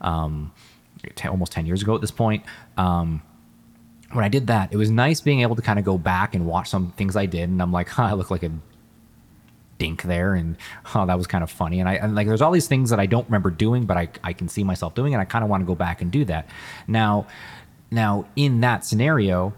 um 0.00 0.52
te- 1.16 1.28
almost 1.28 1.52
10 1.52 1.66
years 1.66 1.82
ago 1.82 1.94
at 1.94 2.00
this 2.00 2.10
point. 2.12 2.44
Um 2.76 3.22
when 4.12 4.24
I 4.24 4.28
did 4.28 4.48
that, 4.48 4.72
it 4.72 4.76
was 4.76 4.90
nice 4.90 5.20
being 5.20 5.40
able 5.40 5.56
to 5.56 5.62
kind 5.62 5.78
of 5.78 5.84
go 5.84 5.98
back 5.98 6.34
and 6.34 6.46
watch 6.46 6.68
some 6.68 6.92
things 6.92 7.16
I 7.16 7.26
did, 7.26 7.48
and 7.48 7.60
I'm 7.60 7.72
like, 7.72 7.88
huh, 7.96 8.04
I 8.04 8.12
look 8.12 8.30
like 8.30 8.42
a 8.42 8.52
dink 9.78 10.02
there, 10.02 10.34
and 10.34 10.56
oh, 10.94 11.06
that 11.06 11.16
was 11.16 11.26
kind 11.26 11.42
of 11.42 11.50
funny. 11.50 11.80
And 11.80 11.88
I 11.88 11.94
and 11.94 12.14
like, 12.14 12.26
there's 12.26 12.42
all 12.42 12.52
these 12.52 12.68
things 12.68 12.90
that 12.90 13.00
I 13.00 13.06
don't 13.06 13.26
remember 13.26 13.50
doing, 13.50 13.84
but 13.86 13.96
I 13.96 14.08
I 14.22 14.32
can 14.32 14.48
see 14.48 14.64
myself 14.64 14.94
doing, 14.94 15.14
and 15.14 15.20
I 15.20 15.24
kind 15.24 15.42
of 15.44 15.50
want 15.50 15.62
to 15.62 15.66
go 15.66 15.74
back 15.74 16.02
and 16.02 16.10
do 16.10 16.24
that. 16.26 16.48
Now, 16.86 17.26
now 17.90 18.26
in 18.36 18.60
that 18.60 18.84
scenario, 18.84 19.54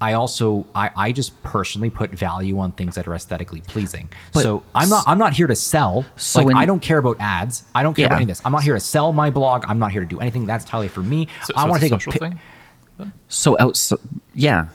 I 0.00 0.12
also 0.14 0.66
I, 0.74 0.90
I 0.96 1.12
just 1.12 1.40
personally 1.42 1.88
put 1.88 2.10
value 2.10 2.58
on 2.58 2.72
things 2.72 2.94
that 2.96 3.06
are 3.08 3.14
aesthetically 3.14 3.60
pleasing. 3.62 4.08
But- 4.32 4.42
so 4.42 4.62
I'm 4.74 4.88
not 4.88 5.04
I'm 5.06 5.18
not 5.18 5.32
here 5.32 5.46
to 5.46 5.56
sell. 5.56 6.04
So 6.16 6.40
like 6.42 6.50
in- 6.50 6.56
I 6.56 6.66
don't 6.66 6.80
care 6.80 6.98
about 6.98 7.16
ads. 7.20 7.64
I 7.74 7.82
don't 7.82 7.94
care 7.94 8.06
about 8.06 8.14
Yeah. 8.16 8.22
any 8.22 8.24
of 8.24 8.28
this. 8.28 8.42
I'm 8.44 8.52
not 8.52 8.64
here 8.64 8.74
to 8.74 8.80
sell 8.80 9.12
my 9.12 9.30
blog. 9.30 9.64
I'm 9.68 9.78
not 9.78 9.92
here 9.92 10.00
to 10.02 10.06
do 10.06 10.20
anything. 10.20 10.46
That's 10.46 10.64
entirely 10.64 10.88
for 10.88 11.00
me. 11.02 11.28
So, 11.44 11.54
I 11.56 11.62
so 11.62 11.68
want 11.68 11.80
to 11.80 11.86
it's 11.86 11.92
take 11.94 12.00
social 12.02 12.12
a 12.12 12.18
pi- 12.30 12.36
thing. 12.98 13.12
so 13.28 13.56
outs, 13.58 13.92
yeah, 14.34 14.66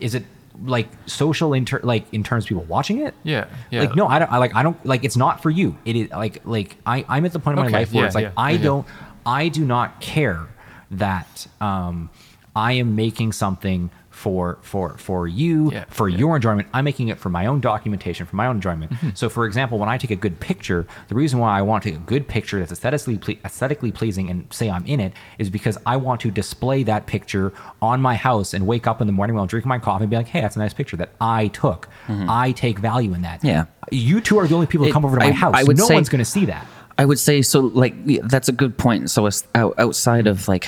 is 0.00 0.14
it 0.14 0.24
like 0.64 0.88
social 1.06 1.52
in 1.52 1.64
ter- 1.64 1.80
like 1.82 2.04
in 2.12 2.22
terms 2.22 2.44
of 2.44 2.48
people 2.48 2.64
watching 2.64 2.98
it 3.00 3.14
Yeah, 3.22 3.46
yeah. 3.70 3.80
like 3.82 3.94
no 3.94 4.08
i 4.08 4.18
don't 4.18 4.32
I, 4.32 4.38
like 4.38 4.56
i 4.56 4.64
don't 4.64 4.84
like 4.84 5.04
it's 5.04 5.16
not 5.16 5.40
for 5.40 5.50
you 5.50 5.76
it 5.84 5.94
is 5.94 6.10
like 6.10 6.40
like 6.44 6.76
i 6.84 7.04
i'm 7.08 7.24
at 7.24 7.32
the 7.32 7.38
point 7.38 7.56
of 7.60 7.64
my 7.64 7.70
life 7.70 7.92
where 7.92 8.02
yeah, 8.02 8.06
it's 8.06 8.14
like 8.16 8.24
yeah, 8.24 8.32
i 8.36 8.50
yeah, 8.50 8.56
yeah. 8.58 8.64
don't 8.64 8.86
i 9.24 9.46
do 9.48 9.64
not 9.64 10.00
care 10.00 10.48
that 10.90 11.46
um 11.60 12.10
i 12.56 12.72
am 12.72 12.96
making 12.96 13.30
something 13.30 13.88
for 14.18 14.58
for 14.62 14.98
for 14.98 15.28
you 15.28 15.70
Yeah, 15.70 15.84
for 15.88 16.08
yeah. 16.08 16.18
your 16.18 16.34
enjoyment 16.36 16.66
i'm 16.74 16.84
making 16.84 17.06
it 17.08 17.18
for 17.18 17.28
my 17.28 17.46
own 17.46 17.60
documentation 17.60 18.26
for 18.26 18.34
my 18.34 18.46
own 18.48 18.56
enjoyment 18.56 18.90
Mm-hmm. 18.92 19.10
so 19.14 19.28
for 19.28 19.46
example 19.46 19.78
when 19.78 19.88
i 19.88 19.96
take 19.96 20.10
a 20.10 20.16
good 20.16 20.40
picture 20.40 20.86
the 21.06 21.14
reason 21.14 21.38
why 21.38 21.56
i 21.56 21.62
want 21.62 21.84
to 21.84 21.90
take 21.90 21.98
a 21.98 22.02
good 22.02 22.26
picture 22.26 22.58
that's 22.58 22.72
aesthetically 22.72 23.16
ple- 23.18 23.36
aesthetically 23.44 23.92
pleasing 23.92 24.28
and 24.28 24.52
say 24.52 24.68
i'm 24.68 24.84
in 24.86 24.98
it 24.98 25.12
is 25.38 25.48
because 25.50 25.78
i 25.86 25.96
want 25.96 26.20
to 26.20 26.30
display 26.32 26.82
that 26.82 27.06
picture 27.06 27.52
on 27.80 28.00
my 28.00 28.16
house 28.16 28.52
and 28.54 28.66
wake 28.66 28.86
up 28.88 29.00
in 29.00 29.06
the 29.06 29.12
morning 29.12 29.34
while 29.36 29.42
i'm 29.44 29.48
drinking 29.48 29.68
my 29.68 29.78
coffee 29.78 30.02
and 30.04 30.10
be 30.10 30.16
like 30.16 30.26
hey 30.28 30.40
that's 30.40 30.56
a 30.56 30.58
nice 30.58 30.74
picture 30.74 30.96
that 30.96 31.10
i 31.20 31.46
took 31.48 31.88
i 32.08 32.50
take 32.52 32.78
value 32.80 33.14
in 33.14 33.22
that 33.22 33.38
Mm-hmm. 33.38 33.46
Yeah. 33.46 33.64
you 33.92 34.20
two 34.20 34.36
are 34.40 34.48
the 34.48 34.54
only 34.54 34.66
people 34.66 34.84
who 34.86 34.92
come 34.92 35.04
over 35.04 35.16
to 35.16 35.20
my 35.24 35.28
I- 35.30 35.32
house 35.44 35.54
I 35.56 35.62
would 35.62 35.78
no 35.78 35.86
say- 35.86 35.94
one's 35.94 36.08
going 36.08 36.18
to 36.18 36.24
see 36.36 36.44
that 36.46 36.66
I 37.00 37.04
would 37.04 37.20
say 37.20 37.42
so. 37.42 37.60
Like 37.60 37.94
that's 38.24 38.48
a 38.48 38.52
good 38.52 38.76
point. 38.76 39.08
So 39.08 39.30
outside 39.54 40.26
of 40.26 40.48
like 40.48 40.66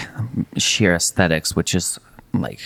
sheer 0.57 0.95
aesthetics, 0.95 1.57
which 1.57 1.75
is 1.75 1.99
like 2.33 2.61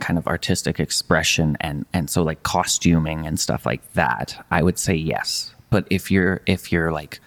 kind 0.00 0.18
of 0.18 0.26
artistic 0.26 0.78
expression, 0.80 1.56
and 1.60 1.86
and 1.92 2.08
so 2.08 2.22
like 2.22 2.42
costuming 2.42 3.26
and 3.26 3.38
stuff 3.38 3.66
like 3.66 3.92
that, 3.94 4.44
I 4.50 4.62
would 4.62 4.78
say 4.78 4.94
yes. 4.94 5.54
But 5.70 5.86
if 5.90 6.10
you're 6.10 6.40
if 6.46 6.70
you're 6.72 6.92
like 6.92 7.20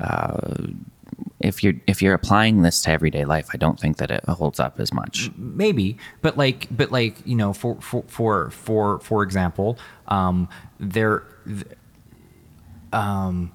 uh, 0.00 0.66
if 1.40 1.62
you're 1.62 1.74
if 1.86 2.02
you're 2.02 2.14
applying 2.14 2.62
this 2.62 2.82
to 2.82 2.90
everyday 2.90 3.24
life, 3.24 3.48
I 3.52 3.56
don't 3.56 3.78
think 3.78 3.96
that 3.98 4.10
it 4.10 4.24
holds 4.24 4.60
up 4.60 4.78
as 4.80 4.92
much. 4.92 5.30
maybe 5.36 5.96
but 6.22 6.36
like 6.36 6.68
but 6.70 6.90
like 6.90 7.16
you 7.24 7.36
know 7.36 7.52
for 7.52 7.76
for 7.80 8.02
for 8.06 8.50
for 8.50 9.00
for 9.00 9.22
example 9.22 9.78
um 10.08 10.48
there 10.78 11.22
th- 11.46 11.66
um, 12.92 13.52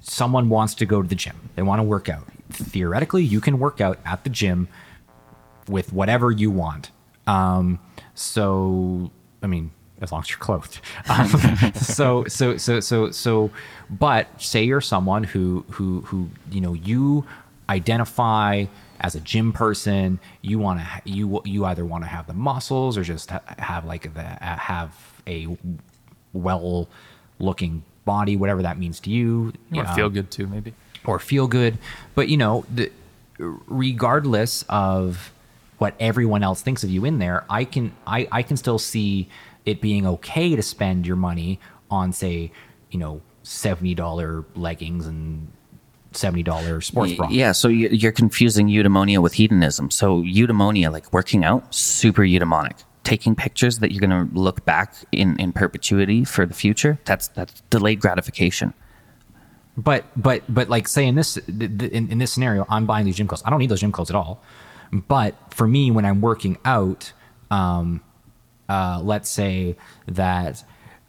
someone 0.00 0.48
wants 0.48 0.74
to 0.76 0.86
go 0.86 1.02
to 1.02 1.08
the 1.08 1.14
gym. 1.14 1.50
They 1.56 1.62
want 1.62 1.80
to 1.80 1.82
work 1.82 2.08
out. 2.08 2.24
Theoretically, 2.50 3.24
you 3.24 3.40
can 3.40 3.58
work 3.58 3.80
out 3.80 3.98
at 4.04 4.24
the 4.24 4.30
gym 4.30 4.68
with 5.68 5.92
whatever 5.92 6.30
you 6.30 6.50
want. 6.50 6.90
Um, 7.26 7.78
so, 8.14 9.10
I 9.42 9.46
mean, 9.46 9.70
as 10.00 10.12
long 10.12 10.20
as 10.22 10.30
you're 10.30 10.38
clothed. 10.38 10.80
Um, 11.08 11.28
so, 11.74 12.24
so, 12.26 12.56
so, 12.56 12.80
so, 12.80 13.10
so, 13.10 13.50
but 13.90 14.28
say 14.42 14.64
you're 14.64 14.80
someone 14.80 15.24
who, 15.24 15.64
who, 15.70 16.02
who, 16.02 16.28
you 16.50 16.60
know, 16.60 16.74
you 16.74 17.24
identify 17.68 18.66
as 19.00 19.14
a 19.14 19.20
gym 19.20 19.52
person. 19.52 20.18
You 20.42 20.58
want 20.58 20.80
to, 20.80 20.86
you, 21.10 21.40
you 21.44 21.64
either 21.64 21.84
want 21.84 22.04
to 22.04 22.08
have 22.08 22.26
the 22.26 22.34
muscles 22.34 22.96
or 22.98 23.02
just 23.02 23.30
have 23.30 23.84
like 23.84 24.12
the, 24.14 24.22
have 24.22 24.94
a 25.26 25.48
well 26.32 26.88
looking 27.38 27.82
body, 28.04 28.36
whatever 28.36 28.62
that 28.62 28.78
means 28.78 29.00
to 29.00 29.10
you. 29.10 29.52
Or 29.74 29.86
Um, 29.86 29.94
feel 29.94 30.10
good 30.10 30.30
too, 30.30 30.46
maybe. 30.46 30.74
or 31.06 31.18
feel 31.18 31.46
good. 31.46 31.78
But 32.14 32.28
you 32.28 32.36
know, 32.36 32.64
the, 32.72 32.90
regardless 33.38 34.64
of 34.68 35.32
what 35.78 35.94
everyone 35.98 36.42
else 36.42 36.62
thinks 36.62 36.84
of 36.84 36.90
you 36.90 37.04
in 37.04 37.18
there, 37.18 37.44
I 37.50 37.64
can 37.64 37.92
I, 38.06 38.28
I 38.32 38.42
can 38.42 38.56
still 38.56 38.78
see 38.78 39.28
it 39.64 39.80
being 39.80 40.06
okay 40.06 40.54
to 40.56 40.62
spend 40.62 41.06
your 41.06 41.16
money 41.16 41.58
on 41.90 42.12
say, 42.12 42.52
you 42.90 42.98
know, 42.98 43.20
seventy 43.42 43.94
dollar 43.94 44.44
leggings 44.54 45.06
and 45.06 45.50
seventy 46.12 46.42
dollar 46.42 46.80
sports 46.80 47.14
bra. 47.14 47.28
Yeah, 47.30 47.52
so 47.52 47.68
you- 47.68 47.88
you're 47.90 48.12
confusing 48.12 48.68
eudaimonia 48.68 49.20
with 49.20 49.34
hedonism. 49.34 49.90
So 49.90 50.22
eudaimonia, 50.22 50.92
like 50.92 51.12
working 51.12 51.44
out, 51.44 51.74
super 51.74 52.22
eudaimonic. 52.22 52.84
Taking 53.02 53.34
pictures 53.34 53.80
that 53.80 53.92
you're 53.92 54.00
going 54.06 54.28
to 54.30 54.38
look 54.38 54.64
back 54.64 54.94
in, 55.12 55.38
in 55.38 55.52
perpetuity 55.52 56.24
for 56.24 56.46
the 56.46 56.54
future, 56.54 56.98
that's 57.04 57.28
that's 57.28 57.60
delayed 57.68 58.00
gratification. 58.00 58.72
But 59.76 60.04
but 60.16 60.42
but 60.48 60.68
like 60.68 60.86
say 60.88 61.06
in 61.06 61.14
this 61.16 61.34
th- 61.34 61.46
th- 61.78 61.90
in, 61.92 62.10
in 62.10 62.18
this 62.18 62.32
scenario, 62.32 62.64
I'm 62.70 62.86
buying 62.86 63.04
these 63.04 63.16
gym 63.16 63.26
clothes. 63.26 63.42
I 63.44 63.50
don't 63.50 63.58
need 63.58 63.68
those 63.70 63.80
gym 63.80 63.92
clothes 63.92 64.08
at 64.10 64.16
all. 64.16 64.40
But 64.94 65.34
for 65.52 65.66
me, 65.66 65.90
when 65.90 66.04
I'm 66.04 66.20
working 66.20 66.56
out, 66.64 67.12
um, 67.50 68.00
uh, 68.68 69.00
let's 69.02 69.28
say 69.28 69.76
that 70.06 70.64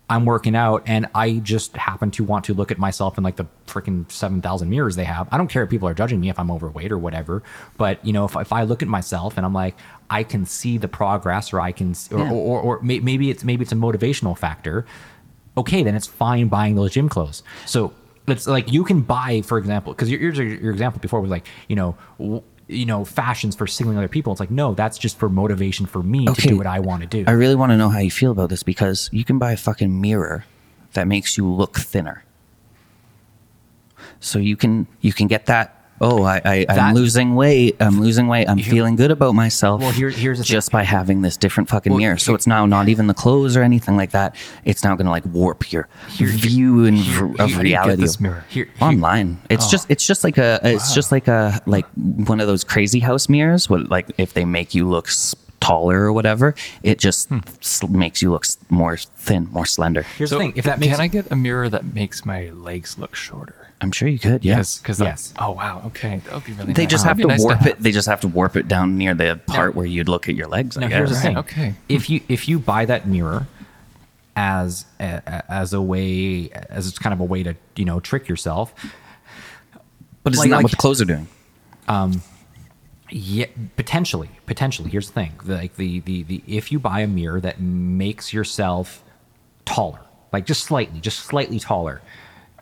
I'm 0.10 0.26
working 0.26 0.56
out 0.56 0.84
and 0.86 1.08
I 1.16 1.38
just 1.38 1.76
happen 1.78 2.12
to 2.12 2.24
want 2.24 2.46
to 2.46 2.54
look 2.54 2.72
at 2.72 2.78
myself 2.78 3.18
in 3.18 3.24
like 3.24 3.38
the 3.38 3.46
freaking 3.68 4.12
7,000 4.12 4.70
mirrors 4.70 4.96
they 4.96 5.04
have. 5.04 5.28
I 5.32 5.38
don't 5.38 5.48
care 5.48 5.64
if 5.64 5.70
people 5.70 5.88
are 5.88 5.94
judging 5.94 6.20
me 6.20 6.30
if 6.30 6.38
I'm 6.40 6.52
overweight 6.52 6.92
or 6.92 6.98
whatever. 6.98 7.42
But, 7.78 8.04
you 8.06 8.12
know, 8.14 8.26
if, 8.26 8.36
if 8.36 8.52
I 8.52 8.64
look 8.64 8.82
at 8.82 8.88
myself 8.88 9.38
and 9.38 9.46
I'm 9.46 9.54
like, 9.54 9.76
I 10.10 10.24
can 10.24 10.46
see 10.46 10.78
the 10.78 10.88
progress 10.88 11.54
or 11.54 11.60
I 11.62 11.72
can, 11.72 11.96
or, 12.12 12.20
Yeah. 12.20 12.32
or, 12.32 12.62
or, 12.62 12.62
or 12.62 12.82
maybe 12.82 13.30
it's, 13.30 13.44
maybe 13.44 13.64
it's 13.64 13.72
a 13.72 13.76
motivational 13.76 14.38
factor. 14.38 14.86
Okay, 15.58 15.84
then 15.84 15.96
it's 15.96 16.08
fine 16.08 16.48
buying 16.50 16.76
those 16.76 16.92
gym 16.92 17.08
clothes. 17.10 17.42
So 17.66 17.94
it's 18.28 18.46
like 18.48 18.72
you 18.72 18.84
can 18.84 19.02
buy, 19.02 19.42
for 19.42 19.58
example, 19.58 19.94
because 19.94 20.10
your, 20.12 20.20
your, 20.20 20.34
your 20.44 20.72
example 20.72 21.00
before 21.00 21.22
was 21.22 21.32
like, 21.32 21.48
you 21.68 21.76
know, 21.76 21.96
you 22.68 22.86
know, 22.86 23.06
fashions 23.06 23.56
for 23.56 23.68
signaling 23.68 23.98
other 23.98 24.08
people. 24.08 24.34
It's 24.34 24.40
like, 24.40 24.52
no, 24.52 24.74
that's 24.74 24.98
just 24.98 25.18
for 25.18 25.30
motivation 25.30 25.86
for 25.86 26.02
me 26.02 26.26
to 26.26 26.34
do 26.34 26.58
what 26.58 26.68
I 26.68 26.80
want 26.80 27.02
to 27.02 27.08
do. 27.08 27.24
I 27.28 27.32
really 27.32 27.56
want 27.56 27.72
to 27.72 27.78
know 27.78 27.90
how 27.90 28.00
you 28.00 28.12
feel 28.12 28.32
about 28.32 28.50
this 28.50 28.64
because 28.64 29.10
you 29.12 29.24
can 29.24 29.38
buy 29.38 29.52
a 29.52 29.58
fucking 29.58 30.02
mirror 30.02 30.46
that 30.94 31.08
makes 31.08 31.38
you 31.38 31.48
look 31.48 31.78
thinner. 31.78 32.24
So 34.20 34.40
you 34.40 34.56
can 34.56 34.88
you 35.02 35.14
can 35.14 35.28
get 35.28 35.46
that. 35.46 35.75
Oh, 36.02 36.24
I, 36.24 36.42
I 36.44 36.66
That- 36.66 36.78
I'm 36.78 36.94
losing 36.94 37.36
weight. 37.36 37.78
I'm 37.80 38.02
losing 38.02 38.28
weight. 38.28 38.50
I'm 38.50 38.60
feeling 38.60 38.96
good 38.98 39.12
about 39.12 39.34
myself. 39.34 39.80
Well, 39.82 39.92
here- 39.92 40.10
here's 40.10 40.40
the 40.40 40.44
thing. 40.44 40.52
just 40.52 40.72
by 40.72 40.84
having 40.84 41.22
this 41.22 41.38
different 41.38 41.70
fucking 41.70 41.92
Well, 41.94 42.00
mirror. 42.00 42.18
So 42.18 42.36
it's 42.36 42.46
now 42.46 42.66
not 42.66 42.90
even 42.90 43.08
the 43.08 43.14
clothes 43.14 43.56
or 43.56 43.64
anything 43.64 43.96
like 43.96 44.12
that. 44.12 44.36
It's 44.66 44.84
now 44.84 44.96
going 44.96 45.06
to 45.06 45.12
like 45.12 45.26
warp 45.26 45.72
your 45.72 45.88
view 46.18 46.86
and 46.86 46.98
here- 46.98 47.32
of 47.40 47.50
here- 47.50 47.60
reality 47.62 48.02
this 48.02 48.20
mirror? 48.20 48.44
Here- 48.50 48.66
here- 48.66 48.74
online. 48.88 49.38
It's 49.50 49.68
Oh. 49.68 49.70
just 49.70 49.86
it's 49.90 50.06
just 50.06 50.24
like 50.26 50.38
a 50.38 50.60
it's 50.64 50.94
just 50.94 51.12
like 51.14 51.28
a 51.30 51.62
like 51.66 51.86
one 51.96 52.42
of 52.42 52.48
those 52.48 52.64
crazy 52.66 53.00
house 53.00 53.30
mirrors. 53.30 53.70
What 53.70 53.90
like 53.90 54.08
if 54.18 54.34
they 54.34 54.44
make 54.46 54.76
you 54.76 54.88
look 54.90 55.08
s- 55.08 55.34
taller 55.62 56.02
or 56.02 56.12
whatever, 56.14 56.54
it 56.84 57.00
just 57.00 57.30
Hmm. 57.30 57.40
s- 57.62 57.82
makes 57.90 58.22
you 58.22 58.32
look 58.32 58.46
more 58.70 58.98
thin, 58.98 59.48
more 59.52 59.66
slender. 59.66 60.06
Here's 60.18 60.30
the 60.32 60.38
thing: 60.38 60.52
if 60.56 60.66
that 60.66 60.78
makes 60.80 60.92
can 60.92 61.02
I 61.02 61.08
get 61.08 61.32
a 61.32 61.36
mirror 61.36 61.70
that 61.70 61.94
makes 61.96 62.26
my 62.26 62.50
legs 62.54 62.98
look 63.00 63.16
shorter? 63.16 63.65
I'm 63.82 63.92
sure 63.92 64.08
you 64.08 64.20
could. 64.20 64.44
Yes. 64.46 64.78
Because 64.80 65.00
Yes. 65.02 65.34
oh 65.38 65.52
wow, 65.52 65.82
okay, 65.88 66.22
that 66.26 66.34
would 66.34 66.46
be 66.46 66.54
really. 66.54 66.74
They 66.74 66.84
nice. 66.84 66.92
just 66.92 67.04
That'd 67.04 67.18
have 67.20 67.24
to 67.24 67.28
nice 67.28 67.42
warp 67.42 67.58
have. 67.60 67.68
it. 67.68 67.80
They 67.80 67.92
just 67.92 68.08
have 68.08 68.22
to 68.22 68.28
warp 68.28 68.56
it 68.56 68.68
down 68.68 68.98
near 68.98 69.14
the 69.14 69.40
part 69.48 69.76
where 69.76 69.86
you'd 69.86 70.08
look 70.10 70.30
at 70.30 70.36
your 70.36 70.48
legs. 70.48 70.78
I 70.78 70.82
now 70.82 70.88
guess. 70.88 70.98
here's 70.98 71.10
the 71.12 71.16
thing: 71.18 71.38
okay. 71.38 71.76
if 71.90 72.10
you 72.10 72.22
if 72.30 72.48
you 72.48 72.58
buy 72.60 72.86
that 72.86 73.08
mirror 73.08 73.48
as 74.36 74.86
a, 75.00 75.22
a- 75.28 75.52
as 75.52 75.74
a 75.74 75.82
way 75.82 76.50
as 76.70 76.88
it's 76.88 76.98
kind 77.00 77.14
of 77.14 77.20
a 77.20 77.24
way 77.24 77.44
to 77.44 77.56
you 77.76 77.86
know 77.86 78.00
trick 78.00 78.28
yourself, 78.28 78.74
But 80.24 80.34
isn't 80.34 80.42
like- 80.44 80.50
that 80.50 80.56
like- 80.58 80.64
what 80.64 80.72
the 80.72 80.78
clothes 80.78 81.02
are 81.02 81.06
doing? 81.06 81.28
Um, 81.88 82.22
yeah, 83.12 83.46
potentially, 83.76 84.30
potentially. 84.46 84.90
Here's 84.90 85.08
the 85.08 85.14
thing: 85.14 85.34
like 85.46 85.76
the 85.76 86.00
the 86.00 86.24
the 86.24 86.44
if 86.48 86.72
you 86.72 86.80
buy 86.80 87.02
a 87.02 87.08
mirror 87.08 87.40
that 87.42 87.60
makes 87.60 88.34
yourself 88.34 89.04
taller, 89.66 90.00
like 90.34 90.46
just 90.46 90.64
slightly, 90.64 91.00
just 91.02 91.20
slightly 91.20 91.60
taller. 91.60 92.02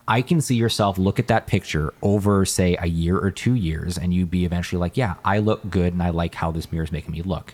I 0.07 0.21
can 0.21 0.41
see 0.41 0.55
yourself 0.55 0.97
look 0.97 1.17
at 1.17 1.27
that 1.27 1.47
picture 1.47 1.93
over, 2.01 2.45
say, 2.45 2.75
a 2.79 2.87
year 2.87 3.17
or 3.17 3.31
two 3.31 3.53
years, 3.53 3.97
and 3.97 4.13
you'd 4.13 4.31
be 4.31 4.43
eventually 4.43 4.79
like, 4.79 4.97
yeah, 4.97 5.15
I 5.23 5.39
look 5.39 5.69
good 5.69 5.93
and 5.93 6.03
I 6.03 6.09
like 6.09 6.35
how 6.35 6.51
this 6.51 6.71
mirror 6.71 6.83
is 6.83 6.91
making 6.91 7.11
me 7.11 7.21
look. 7.21 7.53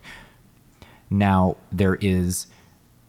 Now, 1.11 1.57
there 1.71 1.95
is 1.95 2.47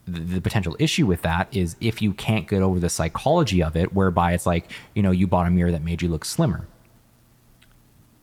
the, 0.07 0.41
potential 0.41 0.77
issue 0.79 1.07
with 1.07 1.23
that 1.23 1.49
is 1.53 1.77
if 1.81 2.03
you 2.03 2.13
can't 2.13 2.49
get 2.49 2.63
over 2.63 2.79
the 2.79 2.89
psychology 2.89 3.63
of 3.63 3.77
it, 3.77 3.95
whereby 3.95 4.33
it's 4.33 4.47
like, 4.47 4.71
you 4.95 5.03
know, 5.03 5.11
you 5.11 5.27
bought 5.27 5.47
a 5.47 5.51
mirror 5.51 5.71
that 5.71 5.83
made 5.83 6.03
you 6.03 6.09
look 6.09 6.25
slimmer. 6.25 6.67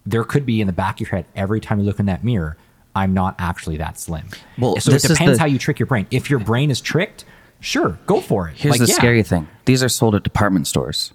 There 0.06 0.23
could 0.23 0.45
be 0.45 0.61
in 0.61 0.68
the 0.68 0.73
back 0.73 0.95
of 0.95 1.02
your 1.02 1.10
head 1.10 1.26
every 1.35 1.60
time 1.60 1.80
you 1.80 1.85
look 1.85 1.99
in 1.99 2.06
that 2.06 2.23
mirror, 2.23 2.57
I'm 2.95 3.14
not 3.14 3.35
actually 3.39 3.77
that 3.77 3.99
slim. 3.99 4.27
Well, 4.57 4.80
so 4.80 4.91
it 4.91 5.02
depends 5.02 5.38
the- 5.38 5.39
how 5.39 5.45
you 5.45 5.60
trick 5.60 5.80
your 5.80 5.85
brain. 5.85 6.07
If 6.11 6.30
your 6.30 6.39
brain 6.39 6.72
is 6.72 6.81
tricked, 6.81 7.26
sure, 7.59 7.97
go 8.05 8.21
for 8.21 8.47
it. 8.49 8.57
Here's 8.57 8.73
Like, 8.73 8.81
the 8.81 8.88
yeah. 8.88 8.95
scary 8.95 9.23
thing: 9.23 9.47
these 9.65 9.84
are 9.84 9.89
sold 9.89 10.15
at 10.15 10.23
department 10.23 10.67
stores. 10.67 11.13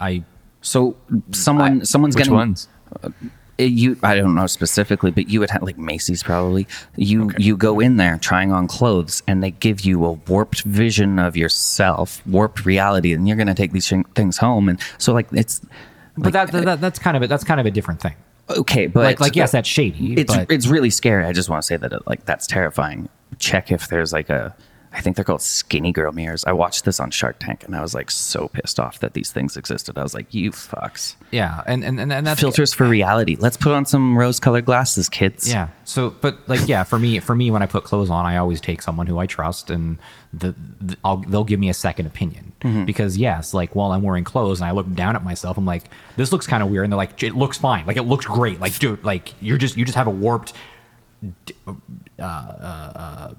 I 0.00 0.24
So 0.60 0.96
someone 1.32 1.84
someone's 1.84 2.14
Which 2.16 2.24
getting 2.24 2.34
ones? 2.34 2.68
Uh, 3.02 3.10
you 3.58 3.96
I 4.02 4.16
don't 4.16 4.34
know 4.34 4.46
specifically, 4.48 5.12
but 5.12 5.28
you 5.28 5.38
would 5.40 5.50
have 5.50 5.62
like 5.62 5.78
Macy's 5.78 6.22
probably. 6.22 6.66
You 6.96 7.30
you 7.38 7.56
go 7.56 7.78
in 7.80 7.96
there 7.96 8.18
trying 8.18 8.52
on 8.52 8.66
clothes, 8.66 9.22
and 9.28 9.42
they 9.42 9.52
give 9.52 9.82
you 9.82 10.04
a 10.04 10.12
warped 10.12 10.62
vision 10.62 11.18
of 11.18 11.36
yourself, 11.36 12.26
warped 12.26 12.66
reality, 12.66 13.12
and 13.12 13.28
you're 13.28 13.36
gonna 13.36 13.54
take 13.54 13.72
these 13.72 13.92
things 14.14 14.38
home. 14.38 14.68
And 14.68 14.80
so 14.98 15.12
like 15.12 15.28
it's 15.32 15.60
but 16.16 16.32
that, 16.32 16.50
that 16.52 16.80
that's 16.80 16.98
kind 16.98 17.16
of 17.16 17.22
a, 17.22 17.26
that's 17.28 17.44
kind 17.44 17.60
of 17.60 17.66
a 17.66 17.70
different 17.70 18.00
thing. 18.00 18.14
Okay, 18.50 18.86
but 18.86 19.04
Like 19.04 19.20
like 19.20 19.36
yes, 19.36 19.52
that's 19.52 19.68
shady. 19.68 20.14
it's 20.14 20.34
but 20.34 20.50
it's 20.50 20.66
really 20.66 20.90
scary. 20.90 21.24
I 21.24 21.32
just 21.32 21.48
want 21.48 21.62
to 21.62 21.66
say 21.66 21.76
that 21.76 22.06
like 22.06 22.24
that's 22.24 22.46
terrifying. 22.46 23.08
Check 23.38 23.72
if 23.72 23.88
there's 23.88 24.12
like 24.12 24.28
a 24.30 24.54
I 24.94 25.00
think 25.00 25.16
they're 25.16 25.24
called 25.24 25.42
skinny 25.42 25.90
girl 25.92 26.12
mirrors. 26.12 26.44
I 26.44 26.52
watched 26.52 26.84
this 26.84 27.00
on 27.00 27.10
Shark 27.10 27.36
Tank 27.40 27.64
and 27.64 27.74
I 27.74 27.82
was 27.82 27.94
like 27.94 28.10
so 28.10 28.48
pissed 28.48 28.78
off 28.78 29.00
that 29.00 29.12
these 29.14 29.32
things 29.32 29.56
existed. 29.56 29.98
I 29.98 30.02
was 30.04 30.14
like, 30.14 30.32
you 30.32 30.52
fucks. 30.52 31.16
yeah, 31.32 31.62
and 31.66 31.84
and 31.84 31.98
and, 32.00 32.12
and 32.12 32.26
that's 32.26 32.40
Filters 32.40 32.72
for 32.72 32.86
reality. 32.86 33.36
Let's 33.38 33.56
put 33.56 33.72
on 33.72 33.84
some 33.86 34.16
rose 34.16 34.38
colored 34.38 34.64
glasses, 34.64 35.08
kids. 35.08 35.50
Yeah. 35.50 35.68
So, 35.84 36.10
but 36.20 36.38
like, 36.48 36.66
yeah, 36.68 36.84
for 36.84 36.98
me, 36.98 37.18
for 37.18 37.34
me, 37.34 37.50
when 37.50 37.60
I 37.62 37.66
put 37.66 37.84
clothes 37.84 38.08
on, 38.08 38.24
I 38.24 38.36
always 38.36 38.60
take 38.60 38.80
someone 38.82 39.06
who 39.06 39.18
I 39.18 39.26
trust, 39.26 39.68
and 39.68 39.98
the, 40.32 40.54
the 40.80 40.96
I'll, 41.04 41.18
they'll 41.18 41.44
give 41.44 41.60
me 41.60 41.68
a 41.68 41.74
second 41.74 42.06
opinion 42.06 42.52
Mm-hmm. 42.64 42.86
because 42.86 43.18
yes, 43.18 43.52
like 43.52 43.74
while 43.74 43.92
I'm 43.92 44.00
wearing 44.02 44.24
clothes 44.24 44.58
and 44.62 44.66
I 44.66 44.70
look 44.70 44.90
down 44.94 45.16
at 45.16 45.22
myself, 45.22 45.58
I'm 45.58 45.66
like, 45.66 45.84
this 46.16 46.32
looks 46.32 46.46
kind 46.46 46.62
of 46.62 46.70
weird, 46.70 46.84
and 46.84 46.92
they're 46.92 46.96
like, 46.96 47.22
it 47.22 47.34
looks 47.34 47.58
fine, 47.58 47.84
like 47.84 47.98
it 47.98 48.04
looks 48.04 48.24
great, 48.24 48.58
like 48.58 48.78
dude, 48.78 49.04
like 49.04 49.34
you're 49.42 49.58
just 49.58 49.76
you 49.76 49.84
just 49.84 49.96
have 49.96 50.06
a 50.06 50.10
warped 50.10 50.54
uh, 52.18 53.34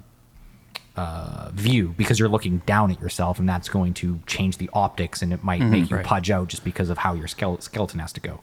view 1.53 1.93
because 1.97 2.19
you're 2.19 2.29
looking 2.29 2.59
down 2.65 2.91
at 2.91 2.99
yourself, 3.01 3.39
and 3.39 3.47
that's 3.49 3.69
going 3.69 3.93
to 3.95 4.19
change 4.27 4.57
the 4.57 4.69
optics, 4.73 5.21
and 5.21 5.33
it 5.33 5.43
might 5.43 5.61
make 5.61 5.89
you 5.89 5.97
Right. 5.97 6.05
pudge 6.05 6.31
out 6.31 6.47
just 6.47 6.63
because 6.63 6.89
of 6.89 6.99
how 6.99 7.13
your 7.13 7.27
skeleton 7.27 7.99
has 7.99 8.13
to 8.13 8.19
go. 8.21 8.39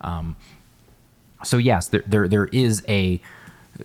Um, 0.00 0.36
so 1.44 1.56
yes, 1.58 1.88
there 1.88 2.02
there 2.06 2.28
there 2.28 2.46
is 2.46 2.82
a 2.88 3.20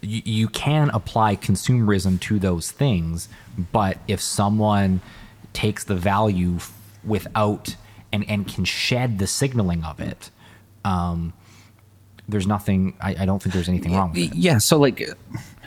you, 0.02 0.22
you 0.26 0.48
can 0.50 0.90
apply 0.92 1.36
consumerism 1.36 2.20
to 2.22 2.40
those 2.40 2.72
things, 2.72 3.28
but 3.72 3.98
if 4.08 4.20
someone 4.22 5.02
takes 5.54 5.84
the 5.84 5.96
value 5.96 6.58
without 7.04 7.76
and 8.12 8.28
and 8.30 8.48
can 8.48 8.66
shed 8.66 9.20
the 9.20 9.28
signaling 9.28 9.84
of 9.84 10.00
it, 10.00 10.32
um, 10.84 11.34
there's 12.28 12.48
nothing. 12.48 12.96
I, 13.00 13.16
I 13.20 13.26
don't 13.26 13.42
think 13.42 13.54
there's 13.54 13.70
anything 13.70 13.94
wrong 13.94 14.12
with 14.12 14.32
it. 14.32 14.36
Yeah. 14.36 14.58
So 14.58 14.78
like, 14.80 15.02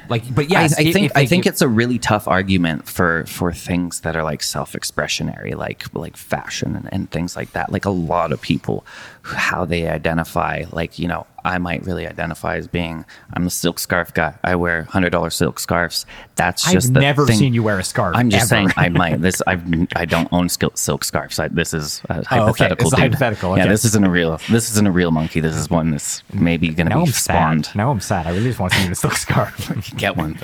Like, 0.09 0.35
but 0.35 0.47
I, 0.47 0.49
yes, 0.49 0.79
I 0.79 0.83
if- 0.83 0.93
think 0.93 1.13
I 1.15 1.27
think 1.27 1.47
it's 1.47 1.63
a 1.63 1.69
really 1.69 1.99
tough 1.99 2.27
argument 2.29 2.89
for 2.89 3.25
for 3.27 3.53
things 3.53 4.01
that 4.01 4.17
are 4.17 4.23
like 4.23 4.43
self 4.43 4.73
expressionary, 4.73 5.55
like 5.55 5.85
like 5.95 6.17
fashion 6.17 6.77
and, 6.77 6.89
and 6.93 7.11
things 7.11 7.37
like 7.37 7.53
that. 7.53 7.73
Like 7.73 7.85
a 7.85 7.91
lot 7.91 8.33
of 8.33 8.41
people, 8.41 8.85
how 9.23 9.65
they 9.65 9.89
identify, 9.89 10.65
like 10.73 10.99
you 10.99 11.09
know, 11.09 11.27
I 11.49 11.59
might 11.59 11.85
really 11.85 12.07
identify 12.07 12.57
as 12.57 12.69
being 12.69 13.05
I'm 13.35 13.45
the 13.45 13.51
silk 13.51 13.79
scarf 13.79 14.13
guy. 14.15 14.35
I 14.45 14.55
wear 14.57 14.83
hundred 14.85 15.11
dollar 15.11 15.31
silk 15.31 15.59
scarves. 15.59 16.07
That's 16.37 16.71
just 16.71 16.89
I've 16.89 16.93
never 17.03 17.27
thing. 17.27 17.39
seen 17.39 17.55
you 17.55 17.63
wear 17.63 17.79
a 17.79 17.85
scarf, 17.85 18.15
I'm 18.17 18.31
just 18.31 18.53
ever. 18.53 18.69
saying 18.71 18.73
I 18.77 18.89
might. 19.03 19.21
This 19.21 19.43
I've 19.47 19.63
I 19.97 20.05
don't 20.05 20.29
own 20.33 20.49
sil- 20.53 20.77
silk 20.77 21.05
scarves. 21.05 21.39
I, 21.39 21.49
this 21.49 21.75
is 21.75 22.03
a 22.11 22.17
Oh, 22.17 22.19
okay. 22.21 22.27
hypothetical. 22.69 22.91
Hypothetical, 22.91 23.57
Yeah, 23.57 23.67
this 23.67 23.85
isn't 23.85 24.05
a 24.05 24.11
real. 24.11 24.39
This 24.51 24.71
isn't 24.71 24.87
a 24.87 24.91
real 24.93 25.11
monkey. 25.11 25.41
This 25.41 25.57
is 25.57 25.69
one 25.71 25.91
that's 25.91 26.23
maybe 26.33 26.69
going 26.69 26.87
to 26.89 26.95
now 26.95 27.03
be 27.05 27.09
I'm 27.09 27.13
spawned 27.13 27.67
sad. 27.67 27.77
Now 27.77 27.91
I'm 27.91 28.01
sad. 28.01 28.27
I 28.27 28.31
really 28.31 28.45
just 28.51 28.61
want 28.61 28.73
to 28.73 28.79
see 28.79 28.83
you 28.85 28.87
in 28.89 28.93
a 28.93 28.97
silk 28.97 29.15
scarf. 29.15 29.95
get 29.97 30.17
one. 30.17 30.39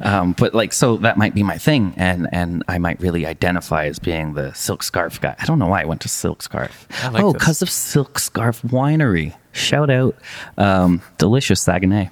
Um, 0.00 0.32
but 0.32 0.54
like, 0.54 0.72
so 0.72 0.96
that 0.98 1.16
might 1.18 1.34
be 1.34 1.42
my 1.42 1.58
thing, 1.58 1.94
and 1.96 2.28
and 2.32 2.62
I 2.68 2.78
might 2.78 3.00
really 3.00 3.26
identify 3.26 3.86
as 3.86 3.98
being 3.98 4.34
the 4.34 4.52
silk 4.54 4.82
scarf 4.82 5.20
guy. 5.20 5.34
I 5.38 5.44
don't 5.46 5.58
know 5.58 5.66
why 5.68 5.82
I 5.82 5.84
went 5.84 6.00
to 6.02 6.08
silk 6.08 6.42
scarf. 6.42 6.86
I 7.02 7.08
like 7.08 7.22
oh, 7.22 7.32
because 7.32 7.62
of 7.62 7.70
Silk 7.70 8.18
Scarf 8.18 8.62
Winery. 8.62 9.34
Shout 9.52 9.90
out, 9.90 10.16
um, 10.58 11.02
delicious 11.18 11.60
Saguenay. 11.62 12.10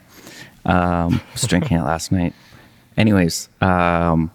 Um, 0.65 1.21
was 1.33 1.43
drinking 1.43 1.79
it 1.79 1.83
last 1.83 2.13
night. 2.13 2.35
Anyways, 2.97 3.49
um, 3.61 4.31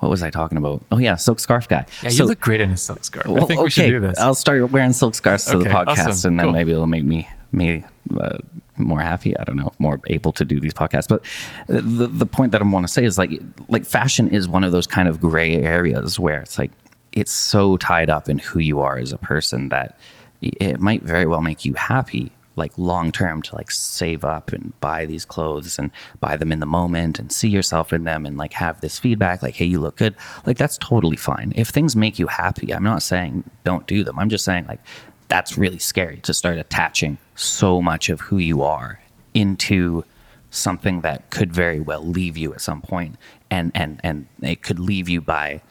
what 0.00 0.10
was 0.10 0.22
I 0.22 0.30
talking 0.30 0.58
about? 0.58 0.82
Oh 0.90 0.98
yeah, 0.98 1.14
silk 1.16 1.38
scarf 1.38 1.68
guy. 1.68 1.86
Yeah, 2.02 2.10
you 2.10 2.16
So- 2.16 2.24
look 2.24 2.40
great 2.40 2.60
in 2.60 2.70
a 2.70 2.76
silk 2.76 3.04
scarf. 3.04 3.26
I 3.26 3.30
well, 3.30 3.46
think 3.46 3.62
we 3.62 3.70
should 3.70 3.86
do 3.86 4.00
this. 4.00 4.18
I'll 4.18 4.34
start 4.34 4.70
wearing 4.72 4.92
silk 4.92 5.14
scarves 5.14 5.44
to 5.46 5.58
the 5.58 5.66
podcast, 5.66 6.08
awesome, 6.08 6.32
and 6.32 6.40
then 6.40 6.46
cool. 6.46 6.52
maybe 6.52 6.72
it'll 6.72 6.86
make 6.86 7.04
me 7.04 7.28
me 7.52 7.84
uh, 8.18 8.38
more 8.76 9.00
happy. 9.00 9.38
I 9.38 9.44
don't 9.44 9.56
know, 9.56 9.72
more 9.78 10.00
able 10.08 10.32
to 10.32 10.44
do 10.44 10.58
these 10.58 10.74
podcasts. 10.74 11.06
But 11.08 11.24
the 11.68 12.08
the 12.08 12.26
point 12.26 12.50
that 12.52 12.60
I 12.60 12.64
want 12.64 12.86
to 12.86 12.92
say 12.92 13.04
is 13.04 13.16
like 13.16 13.30
like 13.68 13.84
fashion 13.86 14.28
is 14.28 14.48
one 14.48 14.64
of 14.64 14.72
those 14.72 14.88
kind 14.88 15.06
of 15.08 15.20
gray 15.20 15.54
areas 15.62 16.18
where 16.18 16.40
it's 16.40 16.58
like 16.58 16.72
it's 17.12 17.32
so 17.32 17.76
tied 17.76 18.10
up 18.10 18.28
in 18.28 18.38
who 18.38 18.58
you 18.58 18.80
are 18.80 18.98
as 18.98 19.12
a 19.12 19.18
person 19.18 19.68
that 19.68 19.96
it 20.42 20.80
might 20.80 21.02
very 21.02 21.26
well 21.26 21.40
make 21.40 21.64
you 21.64 21.74
happy 21.74 22.32
like 22.56 22.76
long 22.76 23.12
term 23.12 23.40
to 23.42 23.54
like 23.54 23.70
save 23.70 24.24
up 24.24 24.52
and 24.52 24.78
buy 24.80 25.06
these 25.06 25.24
clothes 25.24 25.78
and 25.78 25.90
buy 26.20 26.36
them 26.36 26.52
in 26.52 26.60
the 26.60 26.66
moment 26.66 27.18
and 27.18 27.32
see 27.32 27.48
yourself 27.48 27.92
in 27.92 28.04
them 28.04 28.26
and 28.26 28.36
like 28.36 28.52
have 28.52 28.80
this 28.80 28.98
feedback 28.98 29.42
like 29.42 29.54
hey 29.54 29.64
you 29.64 29.80
look 29.80 29.96
good. 29.96 30.14
Like 30.44 30.58
that's 30.58 30.78
totally 30.78 31.16
fine. 31.16 31.52
If 31.56 31.68
things 31.68 31.96
make 31.96 32.18
you 32.18 32.26
happy 32.26 32.72
i'm 32.74 32.84
not 32.84 33.02
saying 33.02 33.44
don't 33.64 33.86
do 33.86 34.04
them. 34.04 34.18
I'm 34.18 34.28
just 34.28 34.44
saying 34.44 34.66
like 34.66 34.80
that's 35.28 35.56
really 35.56 35.78
scary 35.78 36.18
to 36.18 36.34
start 36.34 36.58
attaching 36.58 37.16
so 37.36 37.80
much 37.80 38.10
of 38.10 38.20
who 38.20 38.38
you 38.38 38.62
are 38.62 39.00
into 39.32 40.04
something 40.50 41.00
that 41.00 41.30
could 41.30 41.50
very 41.52 41.80
well 41.80 42.04
leave 42.06 42.36
you 42.36 42.52
at 42.52 42.60
some 42.60 42.82
point 42.82 43.16
and 43.50 43.72
and 43.74 43.98
and 44.04 44.26
it 44.42 44.62
could 44.62 44.78
leave 44.78 45.08
you 45.08 45.20
by 45.22 45.62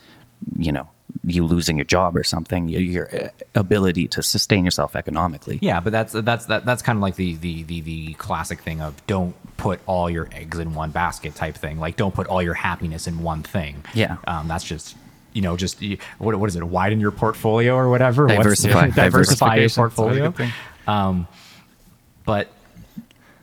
you 0.57 0.71
know 0.71 0.89
you 1.23 1.45
losing 1.45 1.77
your 1.77 1.85
job 1.85 2.15
or 2.15 2.23
something 2.23 2.67
your, 2.67 2.81
your 2.81 3.15
uh, 3.25 3.29
ability 3.55 4.07
to 4.07 4.21
sustain 4.23 4.65
yourself 4.65 4.95
economically 4.95 5.59
Yeah, 5.61 5.79
but 5.79 5.91
that's 5.91 6.13
that's 6.13 6.45
that, 6.45 6.65
that's 6.65 6.81
kind 6.81 6.97
of 6.97 7.01
like 7.01 7.15
the, 7.15 7.35
the 7.35 7.63
the 7.63 7.81
the 7.81 8.13
classic 8.15 8.61
thing 8.61 8.81
of 8.81 8.95
don't 9.07 9.35
put 9.57 9.79
all 9.85 10.09
your 10.09 10.27
eggs 10.31 10.57
in 10.59 10.73
one 10.73 10.91
basket 10.91 11.35
type 11.35 11.55
thing. 11.55 11.79
Like 11.79 11.95
don't 11.95 12.13
put 12.13 12.27
all 12.27 12.41
your 12.41 12.53
happiness 12.55 13.07
in 13.07 13.21
one 13.21 13.43
thing. 13.43 13.83
Yeah. 13.93 14.17
um, 14.27 14.47
that's 14.47 14.63
just 14.63 14.95
you 15.33 15.41
know 15.41 15.55
just 15.57 15.81
what 16.17 16.35
what 16.35 16.47
is 16.49 16.55
it? 16.55 16.63
Widen 16.63 16.99
your 16.99 17.11
portfolio 17.11 17.75
or 17.75 17.89
whatever. 17.89 18.27
Diversify. 18.27 18.89
diversify 18.95 19.55
your 19.55 19.63
Diversification, 19.63 19.63
it's 19.65 19.77
not 19.77 19.83
a 19.83 19.89
portfolio. 19.89 20.31
good 20.31 20.37
thing. 20.37 20.51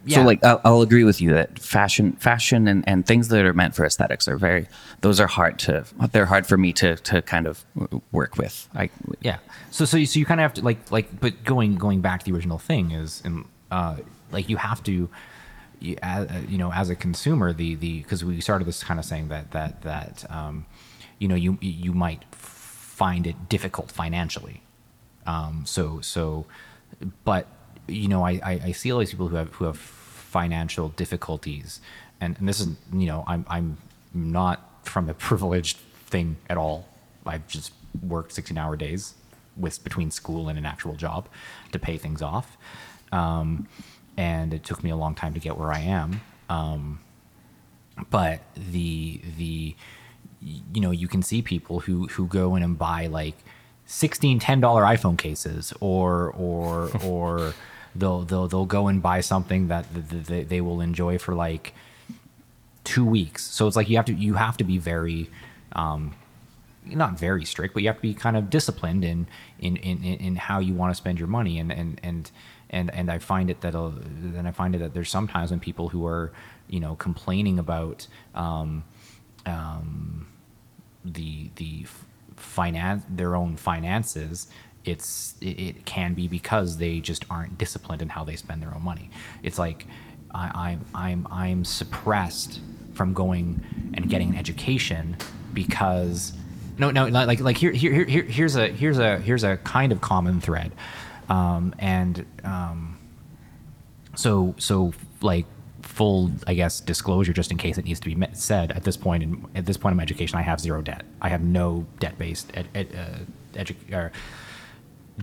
But 0.08 0.14
So 0.14 0.22
like 0.22 0.44
I'll, 0.44 0.60
I'll 0.64 0.82
agree 0.82 1.04
with 1.04 1.20
you 1.20 1.32
that 1.34 1.58
fashion, 1.58 2.12
fashion, 2.12 2.66
and, 2.68 2.84
and 2.88 3.06
things 3.06 3.28
that 3.28 3.44
are 3.44 3.52
meant 3.52 3.74
for 3.74 3.84
aesthetics 3.84 4.26
are 4.28 4.36
very. 4.36 4.66
Those 5.00 5.20
are 5.20 5.26
hard 5.26 5.58
to. 5.60 5.84
They're 6.12 6.26
hard 6.26 6.46
for 6.46 6.56
me 6.56 6.72
to 6.74 6.96
to 6.96 7.22
kind 7.22 7.46
of 7.46 7.64
work 8.12 8.36
with. 8.36 8.68
I 8.74 8.90
Yeah. 9.20 9.38
So 9.70 9.84
so 9.84 9.96
you, 9.96 10.06
so 10.06 10.18
you 10.18 10.26
kind 10.26 10.40
of 10.40 10.42
have 10.42 10.54
to 10.54 10.62
like 10.62 10.90
like 10.90 11.20
but 11.20 11.44
going 11.44 11.76
going 11.76 12.00
back 12.00 12.20
to 12.20 12.26
the 12.30 12.34
original 12.34 12.58
thing 12.58 12.92
is 12.92 13.22
and 13.24 13.44
uh 13.70 13.96
like 14.30 14.48
you 14.48 14.56
have 14.56 14.82
to 14.84 15.08
you, 15.80 15.96
as, 16.02 16.28
you 16.48 16.58
know 16.58 16.72
as 16.72 16.90
a 16.90 16.96
consumer 16.96 17.52
the 17.52 17.74
the 17.76 17.98
because 17.98 18.24
we 18.24 18.40
started 18.40 18.66
this 18.66 18.82
kind 18.82 18.98
of 18.98 19.06
saying 19.06 19.28
that 19.28 19.50
that 19.52 19.82
that 19.82 20.24
um 20.30 20.66
you 21.18 21.28
know 21.28 21.34
you 21.34 21.58
you 21.60 21.92
might 21.92 22.24
find 22.32 23.26
it 23.26 23.48
difficult 23.48 23.92
financially 23.92 24.62
um 25.26 25.64
so 25.66 26.00
so 26.00 26.46
but 27.24 27.46
you 27.86 28.08
know 28.08 28.24
I, 28.24 28.40
I 28.44 28.60
I 28.64 28.72
see 28.72 28.90
all 28.92 28.98
these 28.98 29.10
people 29.10 29.28
who 29.28 29.36
have 29.36 29.52
who 29.54 29.64
have 29.64 29.78
financial 30.28 30.90
difficulties. 30.90 31.80
And, 32.20 32.36
and 32.38 32.48
this 32.48 32.60
is 32.60 32.68
you 32.92 33.06
know 33.06 33.24
I'm 33.26 33.44
I'm 33.48 33.78
not 34.12 34.86
from 34.86 35.08
a 35.08 35.14
privileged 35.28 35.78
thing 36.06 36.36
at 36.48 36.56
all. 36.56 36.86
I've 37.26 37.46
just 37.48 37.72
worked 38.02 38.32
16 38.32 38.56
hour 38.56 38.76
days 38.76 39.14
with 39.56 39.82
between 39.82 40.10
school 40.10 40.48
and 40.48 40.58
an 40.58 40.64
actual 40.66 40.94
job 40.94 41.28
to 41.72 41.78
pay 41.78 41.96
things 41.96 42.22
off. 42.22 42.56
Um, 43.10 43.66
and 44.16 44.54
it 44.54 44.64
took 44.64 44.82
me 44.84 44.90
a 44.90 44.96
long 44.96 45.14
time 45.14 45.34
to 45.34 45.40
get 45.40 45.56
where 45.58 45.72
I 45.72 45.80
am. 45.80 46.20
Um, 46.48 47.00
but 48.10 48.40
the 48.54 49.20
the 49.36 49.74
you 50.40 50.80
know 50.80 50.90
you 50.90 51.08
can 51.08 51.22
see 51.22 51.42
people 51.42 51.80
who 51.80 52.06
who 52.08 52.26
go 52.26 52.54
in 52.54 52.62
and 52.62 52.78
buy 52.78 53.06
like 53.06 53.36
16 53.86 54.38
10 54.38 54.60
dollar 54.60 54.82
iphone 54.84 55.16
cases 55.16 55.72
or 55.80 56.30
or 56.32 56.90
or 57.04 57.54
they'll 57.94 58.22
they'll 58.22 58.48
they'll 58.48 58.66
go 58.66 58.88
and 58.88 59.02
buy 59.02 59.20
something 59.20 59.68
that 59.68 59.86
th- 59.92 60.08
th- 60.08 60.26
they, 60.26 60.42
they 60.44 60.60
will 60.60 60.80
enjoy 60.80 61.18
for 61.18 61.34
like 61.34 61.74
two 62.84 63.04
weeks. 63.04 63.44
So 63.44 63.66
it's 63.66 63.76
like 63.76 63.88
you 63.88 63.96
have 63.96 64.06
to 64.06 64.14
you 64.14 64.34
have 64.34 64.56
to 64.58 64.64
be 64.64 64.78
very 64.78 65.30
um 65.72 66.14
not 66.86 67.18
very 67.18 67.44
strict 67.44 67.74
but 67.74 67.82
you 67.82 67.88
have 67.88 67.96
to 67.96 68.02
be 68.02 68.14
kind 68.14 68.36
of 68.36 68.48
disciplined 68.48 69.04
in 69.04 69.26
in 69.58 69.76
in, 69.76 70.02
in 70.04 70.36
how 70.36 70.58
you 70.58 70.74
want 70.74 70.90
to 70.90 70.94
spend 70.94 71.18
your 71.18 71.28
money. 71.28 71.58
And 71.58 71.72
and 71.72 72.00
and 72.02 72.30
and 72.70 72.92
and 72.94 73.10
I 73.10 73.18
find 73.18 73.50
it 73.50 73.60
that 73.62 73.74
uh, 73.74 73.86
and 73.88 74.46
I 74.46 74.52
find 74.52 74.74
it 74.74 74.78
that 74.78 74.94
there's 74.94 75.10
sometimes 75.10 75.50
when 75.50 75.60
people 75.60 75.88
who 75.88 76.06
are 76.06 76.32
you 76.68 76.80
know 76.80 76.94
complaining 76.96 77.58
about 77.58 78.06
um, 78.34 78.84
um, 79.46 80.28
the 81.04 81.50
the 81.56 81.86
finance 82.36 83.04
their 83.08 83.34
own 83.34 83.56
finances 83.56 84.48
it's 84.88 85.34
it, 85.40 85.60
it 85.60 85.84
can 85.84 86.14
be 86.14 86.28
because 86.28 86.78
they 86.78 87.00
just 87.00 87.24
aren't 87.30 87.58
disciplined 87.58 88.02
in 88.02 88.08
how 88.08 88.24
they 88.24 88.36
spend 88.36 88.62
their 88.62 88.74
own 88.74 88.82
money. 88.82 89.10
It's 89.42 89.58
like 89.58 89.86
I, 90.34 90.50
I'm 90.54 90.84
I'm 90.94 91.26
I'm 91.30 91.64
suppressed 91.64 92.60
from 92.94 93.14
going 93.14 93.62
and 93.94 94.08
getting 94.08 94.30
an 94.30 94.36
education 94.36 95.16
because 95.54 96.32
no 96.78 96.90
no 96.90 97.06
like 97.06 97.40
like 97.40 97.56
here 97.56 97.72
here 97.72 97.92
here 97.92 98.04
here- 98.04 98.22
here's 98.24 98.56
a 98.56 98.68
here's 98.68 98.98
a 98.98 99.18
here's 99.18 99.44
a 99.44 99.56
kind 99.58 99.92
of 99.92 100.00
common 100.00 100.40
thread. 100.40 100.72
Um, 101.28 101.74
and 101.78 102.24
um, 102.44 102.98
so 104.14 104.54
so 104.58 104.92
like 105.20 105.46
full 105.82 106.30
i 106.46 106.54
guess 106.54 106.80
disclosure 106.80 107.32
just 107.32 107.50
in 107.50 107.56
case 107.56 107.78
it 107.78 107.84
needs 107.84 107.98
to 108.00 108.14
be 108.14 108.26
said 108.34 108.72
at 108.72 108.84
this 108.84 108.96
point 108.96 109.22
in 109.22 109.44
at 109.54 109.64
this 109.64 109.76
point 109.76 109.92
in 109.92 109.96
my 109.96 110.02
education 110.02 110.36
i 110.38 110.42
have 110.42 110.60
zero 110.60 110.82
debt. 110.82 111.02
I 111.22 111.28
have 111.28 111.42
no 111.42 111.86
debt 111.98 112.18
based 112.18 112.50
ed, 112.54 112.68
ed, 112.74 112.88
uh, 112.94 114.08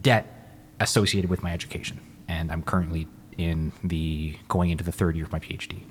debt 0.02 0.50
associated 0.80 1.30
with 1.30 1.42
my 1.44 1.52
education 1.52 2.00
and 2.28 2.52
i'm 2.52 2.62
currently 2.62 3.08
in 3.38 3.72
the 3.84 4.38
going 4.48 4.70
into 4.70 4.84
the 4.84 4.92
third 4.92 5.16
year 5.16 5.26
of 5.26 5.32
my 5.32 5.40
phd 5.40 5.84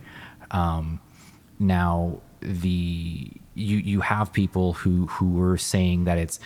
um, 0.51 1.01
now 1.59 2.21
the 2.41 3.31
you 3.55 3.77
you 3.79 4.01
have 4.01 4.33
people 4.33 4.75
who 4.75 5.07
who 5.07 5.41
are 5.43 5.57
saying 5.57 6.05
that 6.05 6.19
it's 6.19 6.39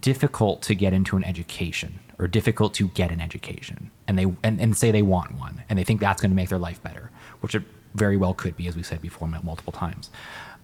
difficult 0.00 0.62
to 0.62 0.74
get 0.74 0.92
into 0.92 1.16
an 1.16 1.22
education 1.24 2.00
or 2.18 2.26
difficult 2.26 2.74
to 2.74 2.88
get 2.88 3.12
an 3.12 3.20
education 3.20 3.90
and 4.08 4.18
they 4.18 4.26
and, 4.42 4.60
and 4.60 4.76
say 4.76 4.90
they 4.90 5.02
want 5.02 5.38
one 5.38 5.62
and 5.68 5.78
they 5.78 5.84
think 5.84 6.00
that's 6.00 6.20
going 6.20 6.30
to 6.30 6.34
make 6.34 6.48
their 6.48 6.58
life 6.58 6.82
better 6.82 7.10
which 7.40 7.54
it 7.54 7.62
very 7.96 8.16
well 8.16 8.34
could 8.34 8.56
be 8.56 8.68
as 8.68 8.76
we 8.76 8.82
said 8.82 9.00
before 9.00 9.26
multiple 9.26 9.72
times. 9.72 10.10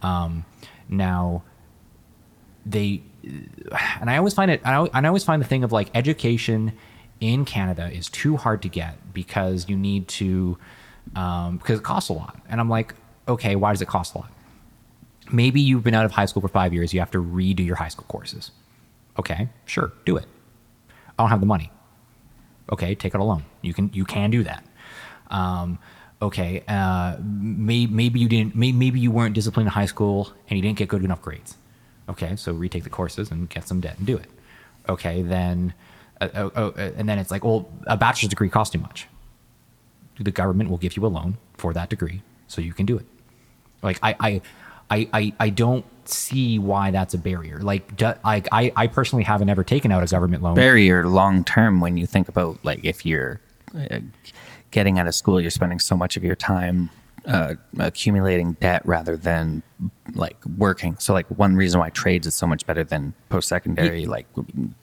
Um, 0.02 0.44
now 0.88 1.42
they 2.64 3.02
and 3.24 4.10
I 4.10 4.16
always 4.16 4.34
find 4.34 4.50
it 4.50 4.60
I, 4.64 4.88
I 4.92 5.06
always 5.06 5.24
find 5.24 5.40
the 5.40 5.46
thing 5.46 5.64
of 5.64 5.72
like 5.72 5.90
education 5.94 6.72
in 7.20 7.44
Canada 7.44 7.90
is 7.90 8.08
too 8.08 8.36
hard 8.36 8.62
to 8.62 8.68
get 8.68 9.14
because 9.14 9.68
you 9.68 9.76
need 9.76 10.08
to 10.08 10.58
um, 11.14 11.58
because 11.58 11.78
it 11.78 11.84
costs 11.84 12.10
a 12.10 12.12
lot. 12.12 12.38
And 12.48 12.60
I'm 12.60 12.68
like 12.68 12.94
okay 13.28 13.56
why 13.56 13.72
does 13.72 13.82
it 13.82 13.88
cost 13.88 14.14
a 14.14 14.18
lot? 14.18 14.32
Maybe 15.30 15.60
you've 15.60 15.84
been 15.84 15.94
out 15.94 16.04
of 16.04 16.12
high 16.12 16.26
school 16.26 16.42
for 16.42 16.48
five 16.48 16.72
years 16.72 16.92
you 16.92 17.00
have 17.00 17.10
to 17.12 17.22
redo 17.22 17.64
your 17.64 17.76
high 17.76 17.88
school 17.88 18.06
courses. 18.08 18.50
Okay 19.18 19.48
sure 19.66 19.92
do 20.04 20.16
it. 20.16 20.26
I 21.18 21.22
don't 21.22 21.30
have 21.30 21.40
the 21.40 21.46
money. 21.46 21.70
Okay 22.70 22.94
take 22.94 23.14
out 23.14 23.20
a 23.20 23.24
loan. 23.24 23.44
You 23.60 23.74
can 23.74 23.90
you 23.92 24.04
can 24.04 24.30
do 24.30 24.42
that. 24.44 24.64
Um, 25.30 25.78
okay 26.20 26.62
uh, 26.66 27.16
may, 27.22 27.86
maybe 27.86 28.20
you 28.20 28.28
didn't 28.28 28.56
may, 28.56 28.72
maybe 28.72 28.98
you 29.00 29.10
weren't 29.10 29.34
disciplined 29.34 29.68
in 29.68 29.72
high 29.72 29.86
school 29.86 30.32
and 30.48 30.56
you 30.56 30.62
didn't 30.62 30.78
get 30.78 30.88
good 30.88 31.04
enough 31.04 31.22
grades 31.22 31.56
okay 32.08 32.36
so 32.36 32.52
retake 32.52 32.84
the 32.84 32.90
courses 32.90 33.30
and 33.30 33.48
get 33.48 33.66
some 33.66 33.80
debt 33.80 33.98
and 33.98 34.06
do 34.06 34.16
it. 34.16 34.28
Okay 34.88 35.22
then 35.22 35.74
uh, 36.20 36.28
oh, 36.34 36.52
oh, 36.56 36.68
uh, 36.68 36.92
and 36.96 37.08
then 37.08 37.18
it's 37.18 37.30
like 37.30 37.44
well 37.44 37.70
a 37.86 37.96
bachelor's 37.96 38.30
degree 38.30 38.48
costs 38.48 38.72
too 38.72 38.78
much. 38.78 39.08
The 40.18 40.30
government 40.30 40.70
will 40.70 40.78
give 40.78 40.96
you 40.96 41.04
a 41.06 41.08
loan 41.08 41.38
for 41.54 41.72
that 41.72 41.88
degree 41.88 42.22
so 42.46 42.60
you 42.60 42.72
can 42.72 42.86
do 42.86 42.96
it. 42.96 43.06
Like 43.82 43.98
i 44.02 44.14
i 44.20 44.40
i 44.90 45.08
i, 45.12 45.32
I 45.40 45.50
don't 45.50 45.84
see 46.04 46.58
why 46.58 46.90
that's 46.90 47.14
a 47.14 47.18
barrier. 47.18 47.58
Like 47.58 47.96
do, 47.96 48.12
I, 48.24 48.42
I 48.52 48.72
i 48.76 48.86
personally 48.86 49.24
haven't 49.24 49.48
ever 49.48 49.64
taken 49.64 49.92
out 49.92 50.02
a 50.02 50.06
government 50.06 50.42
loan. 50.42 50.54
Barrier 50.54 51.06
long 51.06 51.44
term 51.44 51.80
when 51.80 51.96
you 51.96 52.06
think 52.06 52.28
about 52.28 52.58
like 52.64 52.84
if 52.84 53.06
you're 53.06 53.40
uh, 53.76 54.00
getting 54.70 54.98
out 54.98 55.06
of 55.06 55.14
school, 55.14 55.40
you're 55.40 55.50
spending 55.50 55.78
so 55.78 55.96
much 55.96 56.16
of 56.16 56.24
your 56.24 56.36
time 56.36 56.90
uh, 57.26 57.54
accumulating 57.78 58.54
debt 58.54 58.82
rather 58.84 59.16
than 59.16 59.62
like 60.14 60.36
working. 60.58 60.96
So 60.98 61.12
like 61.12 61.26
one 61.28 61.54
reason 61.56 61.80
why 61.80 61.90
trades 61.90 62.26
is 62.26 62.34
so 62.34 62.46
much 62.46 62.66
better 62.66 62.84
than 62.84 63.14
post 63.28 63.48
secondary, 63.48 64.06
like 64.06 64.26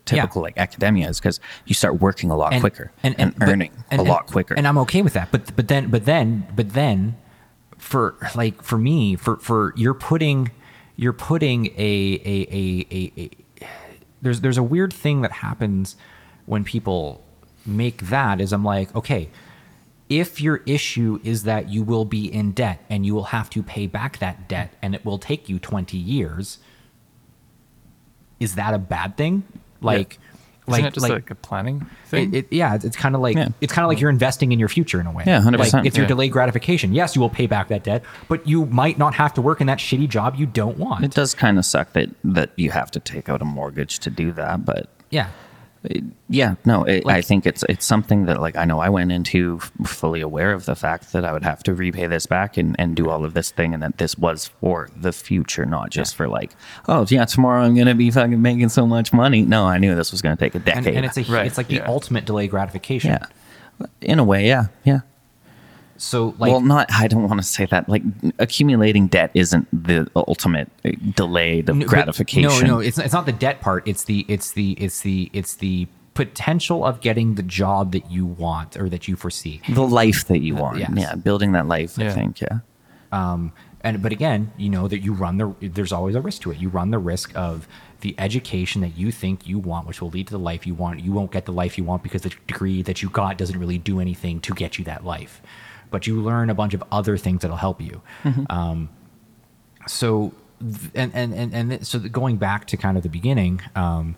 typical 0.06 0.42
like 0.42 0.58
academia, 0.58 1.10
is 1.10 1.20
because 1.20 1.40
you 1.66 1.74
start 1.76 2.00
working 2.00 2.32
a 2.32 2.38
lot 2.38 2.54
quicker 2.60 2.92
and, 3.04 3.16
but- 3.38 3.50
earning 3.50 3.72
and- 3.92 4.02
a 4.02 4.04
lot 4.04 4.28
quicker. 4.28 4.54
And 4.56 4.68
I'm 4.68 4.78
okay 4.80 5.02
with 5.02 5.14
that. 5.14 5.32
But 5.32 5.56
but 5.56 5.68
then 5.68 5.90
but 5.90 6.06
then 6.06 6.48
but 6.56 6.74
then 6.74 7.18
for 7.78 8.16
like 8.36 8.62
for 8.62 8.78
me 8.78 9.16
for 9.16 9.38
for 9.38 9.74
you're 9.76 9.94
putting 9.94 10.52
you're 10.96 11.14
putting 11.14 11.68
a 11.68 11.72
a 12.26 12.48
a 12.52 12.88
a, 12.92 13.12
a 13.22 13.68
there's 14.22 14.42
there's 14.42 14.58
a 14.58 14.64
weird 14.64 14.94
thing 14.94 15.22
that 15.22 15.32
happens 15.32 15.96
when 16.46 16.64
people 16.64 17.24
make 17.66 18.04
that 18.10 18.42
is 18.42 18.52
I'm 18.52 18.64
like 18.66 18.94
okay 18.96 19.30
if 20.10 20.42
your 20.42 20.58
issue 20.66 21.20
is 21.24 21.44
that 21.44 21.70
you 21.70 21.84
will 21.84 22.06
be 22.06 22.32
in 22.34 22.52
debt 22.52 22.84
and 22.90 23.06
you 23.06 23.14
will 23.14 23.26
have 23.26 23.50
to 23.52 23.62
pay 23.62 23.86
back 23.88 24.18
that 24.20 24.48
debt 24.50 24.74
and 24.82 24.96
it 24.96 25.06
will 25.06 25.20
take 25.20 25.48
you 25.48 25.60
20 25.60 25.96
years 25.98 26.58
is 28.40 28.56
that 28.56 28.74
a 28.74 28.80
bad 28.80 29.16
thing 29.18 29.44
like 29.82 30.18
Isn't 30.68 30.84
like 30.84 30.94
just 30.94 31.10
like, 31.10 31.30
a 31.30 31.36
planning 31.36 31.86
thing? 32.06 32.34
it, 32.34 32.46
it, 32.46 32.54
yeah, 32.54 32.76
it's, 32.76 32.86
it's 32.86 32.96
kind 32.96 33.16
of 33.16 33.22
like 33.22 33.36
Yeah. 33.36 33.50
it's 33.62 33.74
kind 33.74 33.84
of 33.86 33.90
like 33.90 34.00
you're 34.00 34.10
investing 34.10 34.52
in 34.52 34.60
your 34.60 34.70
future 34.70 35.00
in 35.00 35.08
a 35.08 35.12
way. 35.12 35.24
Yeah, 35.28 35.42
100%, 35.42 35.86
it's 35.86 35.98
your 35.98 36.04
yeah. 36.06 36.08
delayed 36.08 36.32
gratification. 36.32 36.94
Yes, 36.94 37.16
you 37.16 37.22
will 37.22 37.30
pay 37.30 37.48
back 37.48 37.68
that 37.70 37.84
debt, 37.84 38.04
but 38.28 38.48
you 38.48 38.66
might 38.68 38.98
not 38.98 39.14
have 39.16 39.34
to 39.36 39.42
work 39.42 39.62
in 39.62 39.68
that 39.68 39.80
shitty 39.80 40.08
job 40.10 40.36
you 40.36 40.46
don't 40.46 40.78
want. 40.78 41.04
it 41.06 41.12
does 41.12 41.34
kind 41.34 41.58
of 41.58 41.66
suck 41.66 41.94
that 41.94 42.10
that 42.24 42.52
you 42.56 42.72
have 42.72 42.90
to 42.92 43.00
take 43.00 43.30
out 43.30 43.42
a 43.42 43.46
mortgage 43.46 44.00
to 44.00 44.10
do 44.10 44.32
that, 44.34 44.66
but 44.66 44.90
yeah, 45.10 45.30
yeah, 46.28 46.56
no, 46.66 46.84
it, 46.84 47.06
I 47.08 47.22
think 47.22 47.46
it's 47.46 47.64
it's 47.70 47.86
something 47.86 48.26
that 48.26 48.42
like 48.42 48.58
I 48.58 48.66
know 48.66 48.80
I 48.80 48.90
went 48.90 49.12
into 49.12 49.60
fully 49.86 50.20
aware 50.20 50.52
of 50.52 50.66
the 50.66 50.76
fact 50.76 51.14
that 51.14 51.24
I 51.24 51.32
would 51.32 51.44
have 51.44 51.64
to 51.64 51.74
repay 51.74 52.08
this 52.08 52.26
back 52.26 52.58
and, 52.58 52.76
and 52.78 52.96
do 52.96 53.10
all 53.10 53.24
of 53.24 53.34
this 53.34 53.52
thing, 53.52 53.74
and 53.74 53.82
that 53.82 53.98
this 53.98 54.18
was 54.18 54.48
for 54.60 54.90
the 54.96 55.14
future, 55.14 55.66
not 55.66 55.90
just 55.90 56.16
for 56.16 56.28
like, 56.28 56.52
oh 56.88 57.06
yeah, 57.10 57.24
tomorrow 57.26 57.64
I'm 57.64 57.76
gonna 57.76 57.96
be 57.96 58.12
fucking 58.12 58.42
making 58.42 58.70
so 58.70 58.86
much 58.86 59.14
money. 59.14 59.42
No, 59.44 59.66
I 59.66 59.78
knew 59.78 59.96
this 59.96 60.12
was 60.12 60.22
gonna 60.22 60.36
take 60.36 60.56
a 60.56 60.60
decade. 60.60 60.96
and 60.96 61.06
it's 61.06 61.18
a 61.18 61.24
Right, 61.24 61.46
it's 61.48 61.58
like 61.58 61.68
the 61.68 61.82
ultimate 61.82 62.26
delay 62.26 62.48
gratification. 62.48 63.12
yeah, 63.12 63.86
in 64.02 64.20
a 64.20 64.24
way, 64.24 64.48
yeah, 64.48 64.66
yeah. 64.84 65.02
So 66.02 66.34
like 66.40 66.50
well, 66.52 66.62
not. 66.62 66.90
I 66.94 67.08
don't 67.08 67.28
want 67.28 67.42
to 67.42 67.48
say 67.48 67.66
that. 67.66 67.90
Like 67.90 68.04
accumulating 68.40 69.08
debt 69.08 69.32
isn't 69.34 69.68
the 69.72 70.10
ultimate 70.16 70.70
delay 71.16 71.62
delayed 71.62 71.68
No, 71.76 71.86
gratification. 71.86 72.68
No, 72.68 72.76
no, 72.76 72.80
it's 72.80 72.98
it's 72.98 73.14
not 73.14 73.26
the 73.26 73.34
debt 73.34 73.60
part. 73.62 73.86
It's 73.88 74.06
the 74.06 74.26
it's 74.30 74.54
the 74.54 74.72
it's 74.80 75.02
the 75.02 75.30
it's 75.34 75.56
the 75.56 75.88
potential 76.14 76.84
of 76.86 77.02
getting 77.02 77.36
the 77.36 77.44
job 77.44 77.92
that 77.92 78.10
you 78.10 78.26
want 78.26 78.78
or 78.78 78.90
that 78.90 79.08
you 79.08 79.16
foresee. 79.16 79.62
the 79.70 79.82
life 79.82 80.26
that 80.28 80.40
you 80.40 80.56
want. 80.56 80.78
yes. 80.80 80.90
Yeah, 80.94 81.16
building 81.16 81.52
that 81.52 81.68
life. 81.68 82.00
I 82.00 82.04
Yeah. 82.04 82.14
think. 82.14 82.42
Yeah. 82.42 82.60
um, 83.12 83.52
and 83.82 84.02
but 84.02 84.12
again 84.12 84.52
you 84.58 84.70
know 84.70 84.88
that 84.90 85.00
you 85.00 85.14
run 85.14 85.38
the 85.38 85.56
there's 85.62 85.94
always 85.94 86.14
a 86.14 86.20
risk 86.20 86.42
to 86.42 86.52
it 86.52 86.58
you 86.58 86.68
run 86.68 86.92
the 86.92 87.00
risk 87.00 87.32
of 87.34 87.66
the 88.02 88.14
education 88.18 88.82
that 88.82 88.98
you 88.98 89.10
think 89.10 89.48
you 89.48 89.58
want 89.58 89.88
which 89.88 90.02
will 90.02 90.10
lead 90.10 90.28
to 90.28 90.34
the 90.34 90.40
life 90.40 90.68
you 90.68 90.74
want 90.74 91.00
you 91.00 91.14
won't 91.14 91.32
get 91.32 91.46
the 91.46 91.54
life 91.54 91.78
you 91.78 91.84
want 91.86 92.04
because 92.04 92.24
the 92.24 92.30
degree 92.46 92.82
that 92.82 93.02
you 93.02 93.10
got 93.10 93.38
doesn't 93.38 93.58
really 93.58 93.78
do 93.78 94.02
anything 94.02 94.42
to 94.42 94.54
get 94.54 94.78
you 94.78 94.84
that 94.84 95.06
life 95.06 95.42
but 95.92 96.08
you 96.08 96.22
learn 96.22 96.50
a 96.50 96.56
bunch 96.56 96.74
of 96.74 96.84
other 96.92 97.18
things 97.18 97.42
that'll 97.42 97.58
help 97.58 97.82
you 97.82 98.02
um, 98.50 98.90
so 99.88 100.34
and 100.96 101.12
and 101.14 101.34
and, 101.34 101.54
and 101.54 101.88
so 101.88 102.00
going 102.00 102.38
back 102.38 102.66
to 102.66 102.78
kind 102.78 102.98
of 102.98 103.04
the 103.04 103.10
beginning 103.10 103.62
um, 103.76 104.16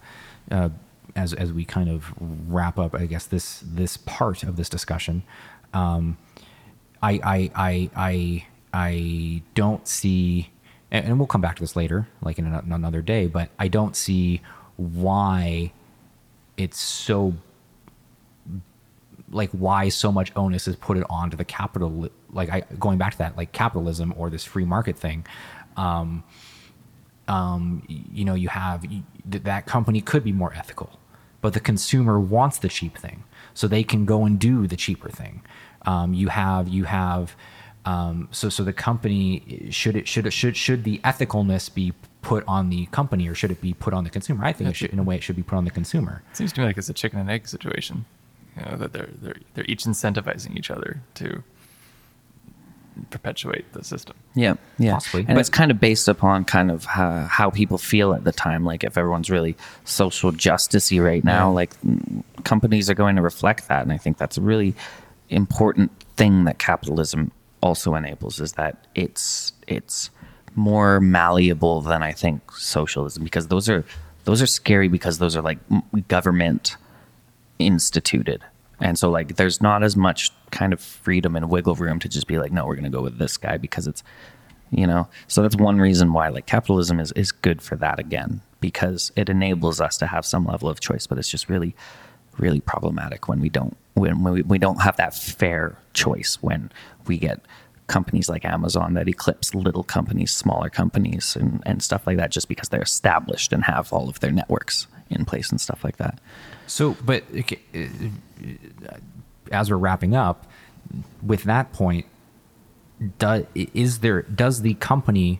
uh, 0.49 0.69
as 1.15 1.33
as 1.33 1.51
we 1.51 1.65
kind 1.65 1.89
of 1.89 2.13
wrap 2.47 2.79
up 2.79 2.95
i 2.95 3.05
guess 3.05 3.25
this 3.25 3.63
this 3.65 3.97
part 3.97 4.43
of 4.43 4.55
this 4.55 4.69
discussion 4.69 5.23
um, 5.73 6.17
I 7.01 7.19
I 7.23 7.51
I 7.55 7.89
I 7.95 8.45
I 8.73 9.41
don't 9.55 9.87
see, 9.87 10.49
and 10.91 11.05
and 11.05 11.19
we'll 11.19 11.27
come 11.27 11.41
back 11.41 11.55
to 11.55 11.63
this 11.63 11.75
later, 11.75 12.07
like 12.21 12.39
in 12.39 12.45
ano- 12.45 12.75
another 12.75 13.01
day. 13.01 13.27
But 13.27 13.49
I 13.59 13.67
don't 13.67 13.95
see 13.95 14.41
why 14.77 15.71
it's 16.57 16.79
so 16.79 17.33
like 19.31 19.49
why 19.51 19.89
so 19.89 20.11
much 20.11 20.31
onus 20.35 20.67
is 20.67 20.75
put 20.75 20.97
it 20.97 21.03
onto 21.09 21.37
the 21.37 21.45
capital. 21.45 22.09
Like 22.31 22.49
I 22.49 22.61
going 22.79 22.97
back 22.97 23.13
to 23.13 23.17
that, 23.19 23.37
like 23.37 23.51
capitalism 23.51 24.13
or 24.17 24.29
this 24.29 24.43
free 24.43 24.65
market 24.65 24.97
thing. 24.97 25.25
Um, 25.77 26.23
um, 27.27 27.83
you 27.87 28.25
know, 28.25 28.33
you 28.33 28.49
have 28.49 28.85
that 29.25 29.65
company 29.65 30.01
could 30.01 30.23
be 30.23 30.31
more 30.31 30.53
ethical, 30.53 30.99
but 31.39 31.53
the 31.53 31.59
consumer 31.59 32.19
wants 32.19 32.59
the 32.59 32.67
cheap 32.67 32.97
thing, 32.97 33.23
so 33.53 33.67
they 33.67 33.83
can 33.83 34.05
go 34.05 34.25
and 34.25 34.39
do 34.39 34.67
the 34.67 34.75
cheaper 34.75 35.09
thing. 35.09 35.41
Um, 35.85 36.13
you 36.13 36.27
have 36.27 36.67
you 36.67 36.83
have 36.85 37.35
um, 37.85 38.27
so 38.31 38.49
so 38.49 38.63
the 38.63 38.73
company 38.73 39.67
should 39.71 39.95
it 39.95 40.07
should 40.07 40.25
it 40.25 40.31
should 40.31 40.55
should 40.57 40.83
the 40.83 40.99
ethicalness 40.99 41.73
be 41.73 41.93
put 42.21 42.43
on 42.47 42.69
the 42.69 42.85
company 42.87 43.27
or 43.27 43.33
should 43.33 43.51
it 43.51 43.61
be 43.61 43.73
put 43.73 43.93
on 43.93 44.03
the 44.03 44.09
consumer? 44.09 44.45
I 44.45 44.53
think 44.53 44.69
it 44.69 44.75
should 44.75 44.91
in 44.91 44.99
a 44.99 45.03
way 45.03 45.15
it 45.15 45.23
should 45.23 45.35
be 45.35 45.43
put 45.43 45.55
on 45.55 45.65
the 45.65 45.71
consumer. 45.71 46.21
It 46.31 46.37
seems 46.37 46.53
to 46.53 46.61
me 46.61 46.67
like 46.67 46.77
it's 46.77 46.89
a 46.89 46.93
chicken 46.93 47.19
and 47.19 47.29
egg 47.29 47.47
situation. 47.47 48.05
You 48.57 48.65
know, 48.71 48.77
that 48.77 48.93
they're 48.93 49.09
they're 49.21 49.35
they're 49.53 49.65
each 49.67 49.83
incentivizing 49.85 50.57
each 50.57 50.69
other 50.71 51.01
to 51.15 51.43
perpetuate 53.09 53.71
the 53.73 53.83
system. 53.83 54.15
Yeah, 54.35 54.55
yeah, 54.77 54.93
Possibly. 54.93 55.21
and 55.21 55.29
But- 55.35 55.39
it's 55.39 55.49
kind 55.49 55.71
of 55.71 55.79
based 55.79 56.07
upon 56.07 56.43
kind 56.45 56.69
of 56.69 56.85
how, 56.85 57.21
how 57.21 57.49
people 57.49 57.77
feel 57.77 58.13
at 58.13 58.25
the 58.25 58.31
time. 58.33 58.65
Like 58.65 58.83
if 58.83 58.97
everyone's 58.97 59.29
really 59.29 59.55
social 59.85 60.31
justicey 60.31 61.03
right 61.03 61.23
now, 61.23 61.47
Yeah. 61.49 61.55
like 61.55 61.71
companies 62.43 62.89
are 62.89 62.93
going 62.93 63.15
to 63.15 63.21
reflect 63.21 63.67
that, 63.69 63.81
and 63.83 63.93
I 63.93 63.97
think 63.97 64.17
that's 64.17 64.37
a 64.37 64.41
really 64.41 64.75
important 65.29 65.91
thing 66.17 66.43
that 66.43 66.59
capitalism 66.59 67.31
also 67.61 67.95
enables 67.95 68.39
is 68.41 68.53
that 68.53 68.85
it's 68.95 69.53
it's 69.67 70.09
more 70.55 70.99
malleable 70.99 71.79
than 71.81 72.03
I 72.03 72.11
think 72.11 72.51
socialism 72.51 73.23
because 73.23 73.47
those 73.47 73.69
are 73.69 73.85
those 74.25 74.41
are 74.41 74.47
scary 74.47 74.89
because 74.89 75.19
those 75.19 75.37
are 75.37 75.41
like 75.41 75.59
m- 75.71 75.83
government 76.09 76.75
instituted. 77.67 78.43
And 78.79 78.97
so 78.97 79.09
like 79.09 79.35
there's 79.35 79.61
not 79.61 79.83
as 79.83 79.95
much 79.95 80.31
kind 80.51 80.73
of 80.73 80.79
freedom 80.79 81.35
and 81.35 81.49
wiggle 81.49 81.75
room 81.75 81.99
to 81.99 82.09
just 82.09 82.27
be 82.27 82.39
like, 82.39 82.51
no, 82.51 82.65
we're 82.65 82.75
gonna 82.75 82.89
go 82.89 83.01
with 83.01 83.19
this 83.19 83.37
guy 83.37 83.57
because 83.57 83.87
it's 83.87 84.03
you 84.71 84.87
know. 84.87 85.07
So 85.27 85.41
that's 85.41 85.55
one 85.55 85.79
reason 85.79 86.13
why 86.13 86.29
like 86.29 86.45
capitalism 86.45 86.99
is, 86.99 87.11
is 87.13 87.31
good 87.31 87.61
for 87.61 87.75
that 87.77 87.99
again, 87.99 88.41
because 88.59 89.11
it 89.15 89.29
enables 89.29 89.79
us 89.79 89.97
to 89.97 90.07
have 90.07 90.25
some 90.25 90.45
level 90.45 90.69
of 90.69 90.79
choice, 90.79 91.05
but 91.05 91.17
it's 91.17 91.29
just 91.29 91.49
really, 91.49 91.75
really 92.37 92.61
problematic 92.61 93.27
when 93.27 93.39
we 93.39 93.49
don't 93.49 93.77
when, 93.93 94.23
when 94.23 94.33
we, 94.33 94.41
we 94.41 94.57
don't 94.57 94.81
have 94.81 94.97
that 94.97 95.13
fair 95.13 95.75
choice 95.93 96.37
when 96.41 96.71
we 97.05 97.17
get 97.17 97.41
companies 97.87 98.29
like 98.29 98.45
Amazon 98.45 98.93
that 98.93 99.09
eclipse 99.09 99.53
little 99.53 99.83
companies, 99.83 100.31
smaller 100.31 100.69
companies 100.69 101.35
and, 101.35 101.61
and 101.65 101.83
stuff 101.83 102.07
like 102.07 102.17
that 102.17 102.31
just 102.31 102.47
because 102.47 102.69
they're 102.69 102.81
established 102.81 103.51
and 103.51 103.65
have 103.65 103.91
all 103.91 104.07
of 104.09 104.21
their 104.21 104.31
networks 104.31 104.87
in 105.11 105.25
place 105.25 105.51
and 105.51 105.59
stuff 105.59 105.83
like 105.83 105.97
that. 105.97 106.19
So, 106.67 106.95
but 107.05 107.23
uh, 107.75 107.85
as 109.51 109.69
we're 109.69 109.77
wrapping 109.77 110.15
up, 110.15 110.47
with 111.21 111.43
that 111.43 111.73
point, 111.73 112.05
do, 113.19 113.45
is 113.55 113.99
there 113.99 114.23
does 114.23 114.61
the 114.61 114.75
company 114.75 115.39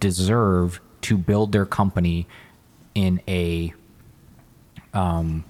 deserve 0.00 0.80
to 1.02 1.16
build 1.16 1.52
their 1.52 1.66
company 1.66 2.26
in 2.94 3.20
a 3.28 3.72
um, 4.94 5.44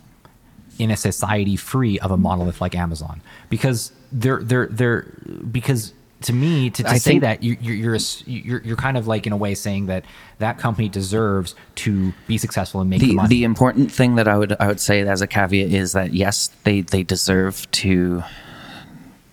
in 0.79 0.91
a 0.91 0.97
society 0.97 1.57
free 1.57 1.99
of 2.01 2.11
a 2.11 2.17
monolith 2.17 2.61
like 2.61 2.75
Amazon? 2.75 3.23
Because 3.49 3.93
they're 4.11 4.43
they're 4.43 4.67
they're 4.67 5.03
because 5.51 5.95
to 6.23 6.33
me 6.33 6.71
to, 6.71 6.83
to 6.83 6.89
I 6.89 6.99
say 6.99 7.13
think- 7.13 7.23
that 7.23 7.43
you, 7.43 7.57
you're 7.61 7.75
you're, 7.77 7.99
you're 8.27 8.63
you're 8.63 8.77
kind 8.77 8.97
of 8.97 9.07
like 9.07 9.27
in 9.27 9.33
a 9.33 9.37
way 9.37 9.55
saying 9.55 9.87
that 9.87 10.05
that 10.39 10.59
company 10.59 10.89
deserves 10.89 11.55
to 11.77 12.13
be 12.27 12.39
successful 12.39 12.81
and 12.81 12.91
make 12.91 13.01
the, 13.01 13.15
money. 13.15 13.29
the 13.29 13.45
important 13.45 13.93
thing 13.93 14.17
that 14.17 14.27
I 14.27 14.37
would 14.37 14.57
I 14.59 14.67
would 14.67 14.81
say 14.81 15.01
as 15.01 15.23
a 15.23 15.27
caveat 15.27 15.73
is 15.73 15.93
that 15.93 16.13
yes, 16.15 16.51
they 16.65 16.81
they 16.81 17.03
deserve 17.03 17.71
to 17.73 18.23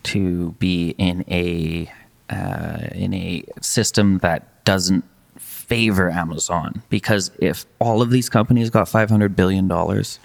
to 0.03 0.51
be 0.59 0.89
in 0.97 1.25
a 1.27 1.91
uh, 2.29 2.87
in 2.93 3.13
a 3.13 3.43
system 3.61 4.19
that 4.19 4.63
doesn't 4.65 5.03
favor 5.37 6.09
Amazon 6.11 6.83
because 6.89 7.31
if 7.39 7.65
all 7.79 8.01
of 8.01 8.11
these 8.11 8.29
companies 8.29 8.69
got 8.69 8.87
500 8.87 9.35
billion 9.35 9.67
dollars 9.67 10.19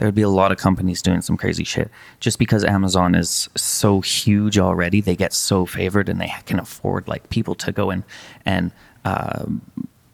there 0.00 0.08
would 0.08 0.14
be 0.14 0.22
a 0.22 0.30
lot 0.30 0.50
of 0.50 0.56
companies 0.56 1.02
doing 1.02 1.20
some 1.20 1.36
crazy 1.36 1.62
shit. 1.62 1.90
Just 2.20 2.38
because 2.38 2.64
Amazon 2.64 3.14
is 3.14 3.50
so 3.54 4.00
huge 4.00 4.58
already 4.58 5.02
they 5.02 5.14
get 5.14 5.34
so 5.34 5.66
favored 5.66 6.08
and 6.08 6.18
they 6.18 6.32
can 6.46 6.58
afford 6.58 7.06
like 7.06 7.28
people 7.28 7.54
to 7.56 7.70
go 7.70 7.90
in 7.90 8.02
and 8.46 8.72
um, 9.04 9.60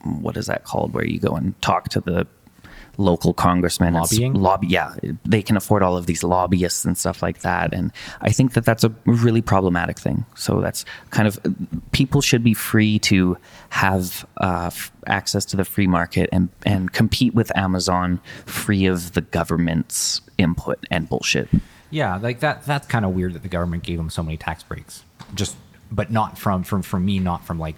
what 0.02 0.36
is 0.36 0.46
that 0.46 0.64
called 0.64 0.92
where 0.92 1.06
you 1.06 1.20
go 1.20 1.36
and 1.36 1.60
talk 1.62 1.88
to 1.90 2.00
the 2.00 2.26
local 2.98 3.34
s- 3.34 4.12
Lobbying? 4.12 4.32
lobby 4.34 4.66
yeah 4.68 4.94
they 5.24 5.42
can 5.42 5.56
afford 5.56 5.82
all 5.82 5.96
of 5.96 6.06
these 6.06 6.22
lobbyists 6.24 6.84
and 6.84 6.96
stuff 6.96 7.22
like 7.22 7.40
that 7.40 7.74
and 7.74 7.92
i 8.22 8.30
think 8.30 8.54
that 8.54 8.64
that's 8.64 8.84
a 8.84 8.92
really 9.04 9.42
problematic 9.42 9.98
thing 9.98 10.24
so 10.34 10.60
that's 10.60 10.84
kind 11.10 11.28
of 11.28 11.38
people 11.92 12.20
should 12.20 12.42
be 12.42 12.54
free 12.54 12.98
to 13.00 13.36
have 13.70 14.26
uh, 14.40 14.66
f- 14.72 14.90
access 15.06 15.44
to 15.44 15.56
the 15.56 15.64
free 15.64 15.86
market 15.86 16.28
and 16.32 16.48
and 16.64 16.92
compete 16.92 17.34
with 17.34 17.54
amazon 17.56 18.20
free 18.46 18.86
of 18.86 19.12
the 19.12 19.20
government's 19.20 20.20
input 20.38 20.78
and 20.90 21.08
bullshit 21.08 21.48
Yeah, 21.90 22.16
like 22.16 22.40
that. 22.40 22.64
That's 22.66 22.86
kind 22.88 23.04
of 23.04 23.12
weird 23.12 23.32
that 23.34 23.42
the 23.42 23.48
government 23.48 23.84
gave 23.84 23.96
them 23.96 24.10
so 24.10 24.22
many 24.22 24.36
tax 24.36 24.62
breaks. 24.64 25.04
Just, 25.34 25.56
but 25.92 26.10
not 26.10 26.36
from 26.36 26.64
from 26.64 26.82
from 26.82 27.04
me, 27.06 27.20
not 27.20 27.46
from 27.46 27.60
like, 27.60 27.76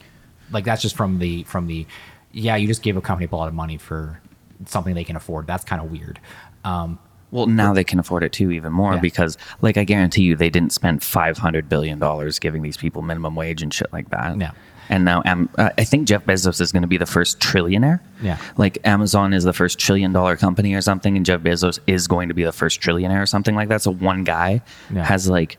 like 0.50 0.64
that's 0.64 0.80
just 0.82 0.96
from 0.96 1.18
the 1.18 1.42
from 1.44 1.66
the. 1.66 1.86
Yeah, 2.32 2.56
you 2.56 2.66
just 2.66 2.82
gave 2.82 2.96
a 2.96 3.02
company 3.02 3.28
a 3.30 3.36
lot 3.36 3.48
of 3.48 3.54
money 3.54 3.76
for 3.76 4.18
something 4.66 4.94
they 4.94 5.05
can 5.05 5.16
afford. 5.16 5.47
That's 5.47 5.64
kind 5.64 5.80
of 5.82 5.90
weird. 5.90 6.18
Um, 6.64 6.98
Well, 7.30 7.47
now 7.47 7.74
they 7.74 7.85
can 7.85 7.98
afford 7.98 8.22
it 8.24 8.32
too, 8.32 8.51
even 8.51 8.72
more 8.72 8.94
Yeah. 8.94 9.01
because, 9.01 9.36
like, 9.60 9.76
I 9.76 9.85
guarantee 9.85 10.22
you, 10.22 10.35
they 10.35 10.48
didn't 10.51 10.72
spend 10.72 11.02
five 11.02 11.36
hundred 11.39 11.68
billion 11.68 11.98
dollars 11.98 12.39
giving 12.39 12.62
these 12.62 12.76
people 12.78 13.02
minimum 13.02 13.35
wage 13.35 13.62
and 13.62 13.72
shit 13.72 13.93
like 13.93 14.09
that. 14.10 14.39
Yeah. 14.39 14.52
And 14.90 15.05
now, 15.05 15.20
um, 15.26 15.51
uh, 15.59 15.68
I 15.76 15.85
think 15.85 16.09
Jeff 16.09 16.24
Bezos 16.24 16.62
is 16.62 16.72
going 16.72 16.80
to 16.80 16.89
be 16.89 16.97
the 16.97 17.05
first 17.05 17.39
trillionaire. 17.40 18.01
Yeah. 18.22 18.39
Like 18.56 18.78
Amazon 18.85 19.35
is 19.35 19.44
the 19.44 19.52
first 19.52 19.78
trillion 19.78 20.12
dollar 20.14 20.35
company 20.36 20.72
or 20.72 20.80
something, 20.80 21.14
and 21.18 21.26
Jeff 21.26 21.43
Bezos 21.43 21.78
is 21.86 22.09
going 22.09 22.28
to 22.28 22.35
be 22.35 22.43
the 22.44 22.52
first 22.52 22.80
trillionaire 22.80 23.20
or 23.22 23.26
something 23.26 23.55
like 23.55 23.68
that. 23.68 23.82
So 23.82 23.93
one 23.93 24.24
guy 24.24 24.62
Yeah. 24.90 25.05
has 25.05 25.28
like 25.28 25.59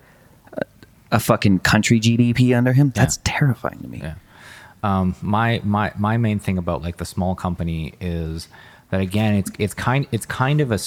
a, 0.53 0.63
a 1.11 1.19
fucking 1.19 1.59
country 1.59 1.99
GDP 1.99 2.57
under 2.57 2.73
him. 2.73 2.91
That's 2.95 3.19
terrifying 3.23 3.77
to 3.81 3.87
me. 3.87 3.99
Yeah. 4.01 4.15
Um, 4.81 5.15
my 5.21 5.61
my 5.63 5.91
my 5.99 6.17
main 6.17 6.39
thing 6.39 6.57
about 6.57 6.81
like 6.81 6.97
the 6.97 7.05
small 7.05 7.35
company 7.35 7.93
is 8.01 8.47
that 8.89 9.01
again, 9.01 9.35
it's 9.35 9.51
it's 9.59 9.73
kind 9.73 10.07
it's 10.11 10.25
kind 10.25 10.61
of 10.61 10.71
a 10.71 10.79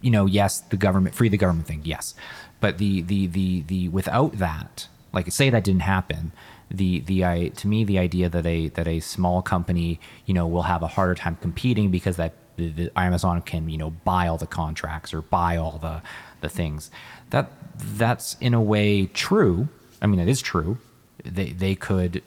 you 0.00 0.10
know, 0.10 0.26
yes, 0.26 0.60
the 0.60 0.76
government 0.76 1.14
free 1.14 1.30
the 1.30 1.38
government 1.38 1.66
thing, 1.66 1.80
yes, 1.84 2.14
but 2.60 2.78
the 2.78 3.02
the 3.02 3.26
the 3.26 3.62
the 3.62 3.88
without 3.88 4.38
that, 4.38 4.88
like 5.12 5.30
say 5.32 5.50
that 5.50 5.64
didn't 5.64 5.82
happen. 5.82 6.32
The 6.70 7.00
the 7.00 7.24
I 7.24 7.48
to 7.48 7.68
me 7.68 7.84
the 7.84 7.98
idea 7.98 8.28
that 8.28 8.44
a 8.44 8.68
that 8.70 8.86
a 8.86 9.00
small 9.00 9.42
company 9.42 10.00
you 10.26 10.34
know 10.34 10.46
will 10.46 10.62
have 10.62 10.82
a 10.82 10.88
harder 10.88 11.14
time 11.14 11.36
competing 11.40 11.90
because 11.90 12.16
that 12.16 12.34
the, 12.56 12.68
the 12.70 12.98
Amazon 12.98 13.40
can 13.42 13.68
you 13.68 13.78
know 13.78 13.90
buy 13.90 14.28
all 14.28 14.38
the 14.38 14.46
contracts 14.46 15.14
or 15.14 15.22
buy 15.22 15.56
all 15.56 15.78
the 15.78 16.02
the 16.40 16.48
things 16.48 16.90
that 17.30 17.50
that's 17.76 18.36
in 18.40 18.54
a 18.54 18.60
way 18.60 19.06
true. 19.06 19.68
I 20.02 20.06
mean, 20.06 20.20
it 20.20 20.28
is 20.28 20.42
true. 20.42 20.78
They 21.24 21.50
they 21.50 21.74
could 21.74 22.22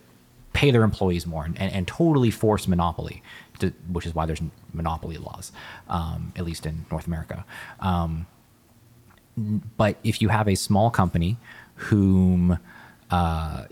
pay 0.53 0.71
their 0.71 0.83
employees 0.83 1.27
more 1.27 1.45
and, 1.45 1.55
and, 1.59 1.71
and 1.71 1.87
totally 1.87 2.31
force 2.31 2.67
monopoly, 2.67 3.21
to, 3.59 3.73
which 3.91 4.05
is 4.05 4.15
why 4.15 4.25
there's 4.25 4.41
monopoly 4.73 5.17
laws, 5.17 5.51
um, 5.89 6.33
at 6.35 6.45
least 6.45 6.65
in 6.65 6.85
North 6.91 7.07
America. 7.07 7.45
Um, 7.79 8.27
but 9.77 9.97
if 10.03 10.21
you 10.21 10.29
have 10.29 10.47
a 10.47 10.55
small 10.55 10.89
company 10.89 11.37
whom 11.75 12.57
uh, 13.09 13.65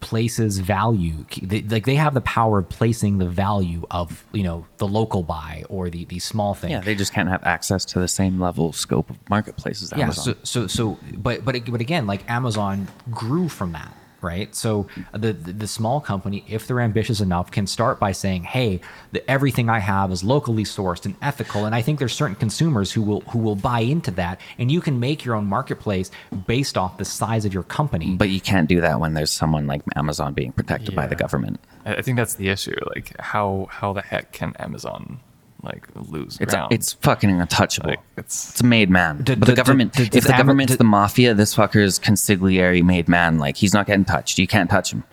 places 0.00 0.58
value, 0.58 1.24
they, 1.42 1.62
like 1.62 1.84
they 1.84 1.94
have 1.94 2.14
the 2.14 2.20
power 2.22 2.58
of 2.58 2.68
placing 2.68 3.18
the 3.18 3.28
value 3.28 3.86
of 3.90 4.24
you 4.32 4.42
know 4.42 4.66
the 4.78 4.88
local 4.88 5.22
buy 5.22 5.64
or 5.68 5.90
the 5.90 6.04
the 6.06 6.18
small 6.18 6.54
thing. 6.54 6.70
Yeah, 6.70 6.80
they 6.80 6.94
just 6.94 7.12
can't 7.12 7.28
have 7.28 7.44
access 7.44 7.84
to 7.86 8.00
the 8.00 8.08
same 8.08 8.40
level 8.40 8.72
scope 8.72 9.10
of 9.10 9.16
marketplaces. 9.28 9.92
Yeah. 9.96 10.04
Amazon. 10.04 10.24
So, 10.24 10.34
so, 10.42 10.66
so, 10.66 10.98
but, 11.14 11.44
but, 11.44 11.64
but 11.70 11.80
again, 11.80 12.06
like 12.06 12.28
Amazon 12.28 12.88
grew 13.10 13.48
from 13.48 13.72
that, 13.72 13.94
right? 14.22 14.54
So 14.54 14.86
the, 15.12 15.32
the 15.32 15.52
the 15.52 15.66
small 15.66 16.00
company, 16.00 16.44
if 16.48 16.66
they're 16.66 16.80
ambitious 16.80 17.20
enough, 17.20 17.50
can 17.50 17.66
start 17.66 17.98
by 17.98 18.12
saying, 18.12 18.44
"Hey, 18.44 18.80
the, 19.12 19.28
everything 19.30 19.68
I 19.68 19.78
have 19.78 20.10
is 20.12 20.24
locally 20.24 20.64
sourced 20.64 21.04
and 21.04 21.14
ethical." 21.22 21.64
And 21.64 21.74
I 21.74 21.82
think 21.82 21.98
there's 21.98 22.12
certain 22.12 22.36
consumers 22.36 22.92
who 22.92 23.02
will 23.02 23.20
who 23.22 23.38
will 23.38 23.56
buy 23.56 23.80
into 23.80 24.10
that, 24.12 24.40
and 24.58 24.70
you 24.70 24.80
can 24.80 25.00
make 25.00 25.24
your 25.24 25.34
own 25.34 25.46
marketplace 25.46 26.10
based 26.46 26.76
off 26.76 26.98
the 26.98 27.04
size 27.04 27.44
of 27.44 27.54
your 27.54 27.62
company. 27.62 28.16
But 28.16 28.30
you 28.30 28.40
can't 28.40 28.68
do 28.68 28.80
that 28.80 29.00
when 29.00 29.14
there's 29.14 29.30
someone 29.30 29.66
like 29.66 29.82
Amazon 29.96 30.34
being 30.34 30.52
protected 30.52 30.94
by 30.94 31.06
the 31.06 31.16
government. 31.16 31.60
I 31.84 31.96
I 31.96 32.02
think 32.02 32.16
that's 32.16 32.34
the 32.34 32.48
issue. 32.48 32.76
Like, 32.94 33.18
how 33.20 33.68
how 33.70 33.92
the 33.92 34.02
heck 34.02 34.32
can 34.32 34.54
Amazon 34.58 35.20
like 35.62 35.86
lose 35.94 36.38
It's 36.40 36.52
ground? 36.54 36.72
it's 36.72 36.92
fucking 36.94 37.30
untouchable. 37.40 37.90
like 37.90 38.00
it's 38.16 38.50
It's 38.50 38.60
a 38.60 38.64
made 38.64 38.90
man. 38.90 39.22
Did- 39.22 39.40
but 39.40 39.46
the 39.46 39.52
did- 39.52 39.56
government, 39.56 39.92
did- 39.92 40.14
if 40.14 40.24
the 40.24 40.32
Am- 40.32 40.38
government's 40.38 40.72
did- 40.72 40.78
the 40.80 40.84
mafia, 40.84 41.34
this 41.34 41.54
fucker 41.54 41.82
is 41.82 41.98
consigliere 41.98 42.82
made 42.84 43.08
man. 43.08 43.38
Like 43.38 43.56
he's 43.56 43.74
not 43.74 43.86
getting 43.86 44.04
touched. 44.04 44.38
You 44.38 44.46
can't 44.46 44.70
touch 44.70 44.92
him. 44.92 45.04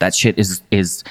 That 0.00 0.14
shit 0.14 0.38
is 0.38 0.62
is 0.70 1.04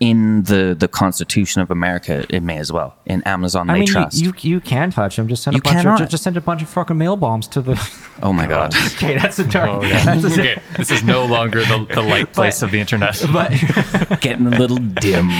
in 0.00 0.42
the 0.44 0.74
the 0.78 0.88
Constitution 0.88 1.62
of 1.62 1.70
America. 1.70 2.26
It 2.28 2.42
may 2.42 2.58
as 2.58 2.72
well. 2.72 2.96
In 3.06 3.22
Amazon, 3.22 3.66
they 3.68 3.72
I 3.74 3.78
mean, 3.78 3.86
you, 3.86 3.92
trust. 3.92 4.16
you 4.20 4.32
you 4.40 4.60
can 4.60 4.90
touch 4.90 5.16
them. 5.16 5.28
Just 5.28 5.44
send 5.44 5.54
You 5.54 5.58
a 5.58 5.62
bunch 5.62 5.76
cannot. 5.76 6.00
of 6.00 6.08
just 6.08 6.24
send 6.24 6.36
a 6.36 6.40
bunch 6.40 6.60
of 6.62 6.68
fucking 6.68 6.98
mail 6.98 7.16
bombs 7.16 7.46
to 7.48 7.62
the. 7.62 7.74
oh 8.22 8.32
my 8.32 8.46
god. 8.46 8.74
okay, 8.94 9.16
that's 9.16 9.38
a 9.38 9.44
dark. 9.46 9.70
Oh, 9.70 9.82
yeah. 9.84 10.04
that's 10.16 10.36
a, 10.36 10.40
okay, 10.40 10.62
this 10.76 10.90
is 10.90 11.04
no 11.04 11.24
longer 11.24 11.60
the, 11.60 11.86
the 11.94 12.02
light 12.02 12.32
place 12.32 12.62
of 12.62 12.70
the 12.72 12.80
internet. 12.80 13.20
but 13.32 13.50
Getting 14.20 14.46
a 14.48 14.58
little 14.58 14.78
dim. 14.78 15.30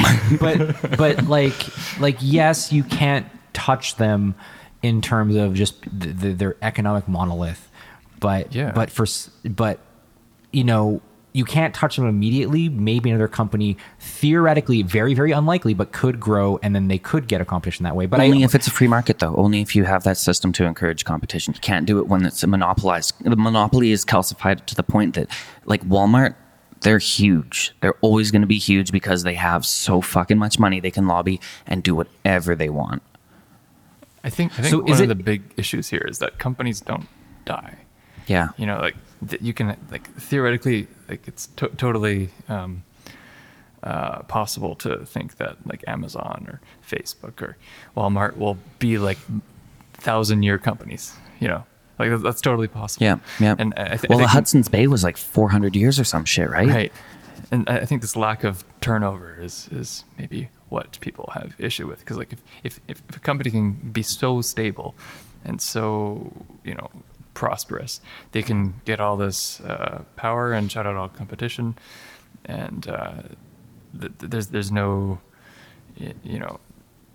but 0.41 0.97
but 0.97 1.25
like 1.27 1.55
like 1.99 2.19
yes, 2.21 2.73
you 2.73 2.85
can't 2.85 3.27
touch 3.53 3.97
them 3.97 4.35
in 4.83 5.01
terms 5.03 5.35
of 5.37 5.55
just 5.55 5.83
th 6.01 6.21
th 6.21 6.39
their 6.39 6.57
economic 6.63 7.09
monolith, 7.09 7.69
but 8.21 8.55
Yeah. 8.55 8.71
but 8.73 8.91
for 8.91 9.07
but 9.45 9.81
you 10.53 10.65
know 10.65 11.01
you 11.35 11.45
can't 11.45 11.75
touch 11.75 11.97
them 11.97 12.07
immediately. 12.07 12.69
Maybe 12.69 13.09
another 13.11 13.29
company, 13.29 13.77
theoretically, 13.99 14.83
very 14.83 15.15
very 15.15 15.33
unlikely, 15.33 15.75
but 15.75 15.93
could 15.93 16.21
grow, 16.21 16.59
and 16.63 16.75
then 16.75 16.89
they 16.89 16.99
could 16.99 17.27
get 17.29 17.41
a 17.41 17.45
competition 17.45 17.85
that 17.85 17.97
way. 17.97 18.07
But 18.07 18.21
Only 18.21 18.43
I, 18.43 18.45
if 18.45 18.55
it's 18.55 18.67
a 18.67 18.71
free 18.71 18.89
market, 18.89 19.19
though. 19.19 19.35
Only 19.37 19.61
if 19.63 19.75
you 19.75 19.85
have 19.85 20.05
that 20.05 20.17
system 20.19 20.53
to 20.53 20.65
encourage 20.65 21.05
competition. 21.05 21.55
You 21.55 21.61
can't 21.61 21.87
do 21.87 21.99
it 21.99 22.07
when 22.09 22.25
it's 22.27 22.47
monopolized. 22.47 23.15
The 23.25 23.37
monopoly 23.37 23.93
is 23.93 24.05
calcified 24.05 24.67
to 24.67 24.75
the 24.75 24.83
point 24.83 25.15
that, 25.15 25.29
like 25.65 25.83
Walmart, 25.89 26.35
they're 26.83 26.99
huge. 26.99 27.73
They're 27.81 27.95
always 28.01 28.31
going 28.31 28.43
to 28.43 28.49
be 28.49 28.59
huge 28.59 28.91
because 28.93 29.23
they 29.23 29.35
have 29.35 29.65
so 29.65 30.01
fucking 30.01 30.37
much 30.39 30.59
money 30.59 30.81
they 30.81 30.91
can 30.91 31.07
lobby 31.07 31.41
and 31.67 31.83
do 31.83 31.95
whatever 31.95 32.55
they 32.55 32.69
want. 32.69 33.03
I 34.25 34.31
think 34.31 34.53
I 34.59 34.63
think 34.63 34.71
So 34.71 34.79
one 34.81 34.91
is 34.91 35.01
of 35.01 35.05
it- 35.05 35.09
the 35.09 35.15
big 35.23 35.43
issues 35.57 35.89
here 35.89 36.05
is 36.09 36.19
that 36.19 36.39
companies 36.39 36.81
don't 36.81 37.07
die. 37.45 37.77
Yeah. 38.27 38.49
You 38.57 38.67
know, 38.67 38.79
like 38.79 38.97
you 39.41 39.53
can 39.53 39.77
like 39.91 40.09
theoretically, 40.15 40.87
like 41.13 41.29
it's 41.29 41.47
to- 41.57 41.69
totally 41.77 42.31
um, 42.49 42.83
uh, 43.83 44.23
possible 44.23 44.75
to 44.77 45.05
think 45.05 45.37
that 45.37 45.57
like 45.67 45.85
Amazon 45.87 46.47
or 46.49 46.61
Facebook 46.89 47.43
or 47.43 47.57
Walmart 47.97 48.37
will 48.37 48.57
be 48.79 48.97
like 48.99 49.19
thousand 49.93 50.43
year 50.43 50.59
companies. 50.59 51.15
You 51.41 51.49
know, 51.49 51.65
like 51.99 52.11
that's, 52.11 52.23
that's 52.23 52.41
totally 52.41 52.69
possible. 52.69 53.05
Yeah. 53.05 53.19
Yeah. 53.41 53.57
And 53.59 53.75
I, 53.77 53.89
th- 53.89 54.05
I 54.05 54.07
well, 54.09 54.19
the 54.19 54.29
Hudson's 54.29 54.69
Bay 54.69 54.87
was 54.87 55.05
like 55.05 55.17
400 55.17 55.77
years 55.77 56.01
or 56.01 56.05
some 56.05 56.25
shit, 56.25 56.49
right? 56.49 56.69
Right. 56.69 56.93
And 57.51 57.69
I 57.69 57.79
I 57.79 57.85
think 57.85 58.01
this 58.01 58.17
lack 58.17 58.45
of 58.45 58.65
turnover 58.81 59.37
is, 59.39 59.69
is 59.71 60.05
maybe 60.19 60.49
what 60.71 60.99
people 61.01 61.31
have 61.35 61.55
issue 61.59 61.87
with. 61.87 61.99
Because 62.01 62.17
like 62.17 62.33
if, 62.33 62.41
if 62.65 62.81
if 62.89 63.17
a 63.17 63.21
company 63.21 63.51
can 63.51 63.73
be 63.93 64.03
so 64.03 64.41
stable 64.41 64.95
and 65.45 65.61
so, 65.61 66.33
you 66.65 66.75
know, 66.75 66.89
prosperous, 67.35 68.01
they 68.33 68.43
can 68.43 68.75
get 68.85 69.01
all 69.01 69.17
this 69.17 69.61
uh, 69.61 70.03
power 70.17 70.53
and 70.53 70.71
shut 70.71 70.87
out 70.87 70.97
all 70.97 71.09
competition. 71.09 71.77
And 72.45 72.87
uh, 72.89 73.13
th- 73.99 74.13
th- 74.19 74.31
there's, 74.31 74.47
there's 74.49 74.73
no, 74.73 75.21
you 75.97 76.39
know, 76.39 76.59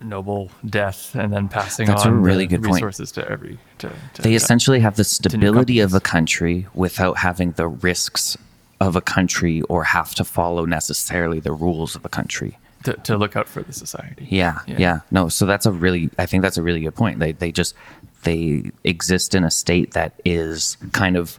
noble 0.00 0.50
death 0.64 1.14
and 1.16 1.32
then 1.32 1.48
passing 1.48 1.86
That's 1.86 2.04
a 2.04 2.08
on 2.08 2.22
really 2.22 2.46
the 2.46 2.56
good 2.56 2.62
point. 2.64 2.74
resources 2.76 3.10
to 3.12 3.28
every 3.28 3.58
to, 3.78 3.90
to 4.14 4.22
They 4.22 4.34
essentially 4.34 4.78
have 4.80 4.96
the 4.96 5.02
stability 5.04 5.80
of 5.80 5.92
a 5.92 6.00
country 6.00 6.66
without 6.74 7.18
having 7.18 7.50
the 7.52 7.66
risks 7.66 8.36
of 8.80 8.94
a 8.94 9.00
country 9.00 9.60
or 9.62 9.82
have 9.82 10.14
to 10.14 10.24
follow 10.24 10.64
necessarily 10.64 11.40
the 11.40 11.50
rules 11.52 11.96
of 11.96 12.04
a 12.04 12.08
country. 12.08 12.56
to, 12.84 12.92
to 12.92 13.16
look 13.16 13.34
out 13.34 13.48
for 13.48 13.60
the 13.64 13.72
society. 13.72 14.24
Yeah, 14.30 14.60
yeah, 14.68 15.00
No, 15.10 15.28
so 15.28 15.46
that's 15.46 15.66
a 15.66 15.72
really 15.72 16.10
I 16.16 16.26
think 16.26 16.42
that's 16.42 16.56
a 16.58 16.62
really 16.62 16.80
good 16.82 16.94
point. 16.94 17.18
They 17.18 17.32
they 17.32 17.50
just 17.50 17.74
they 18.22 18.70
exist 18.84 19.34
in 19.34 19.44
a 19.44 19.50
state 19.50 19.92
that 19.92 20.12
is 20.24 20.76
kind 20.92 21.16
of 21.16 21.38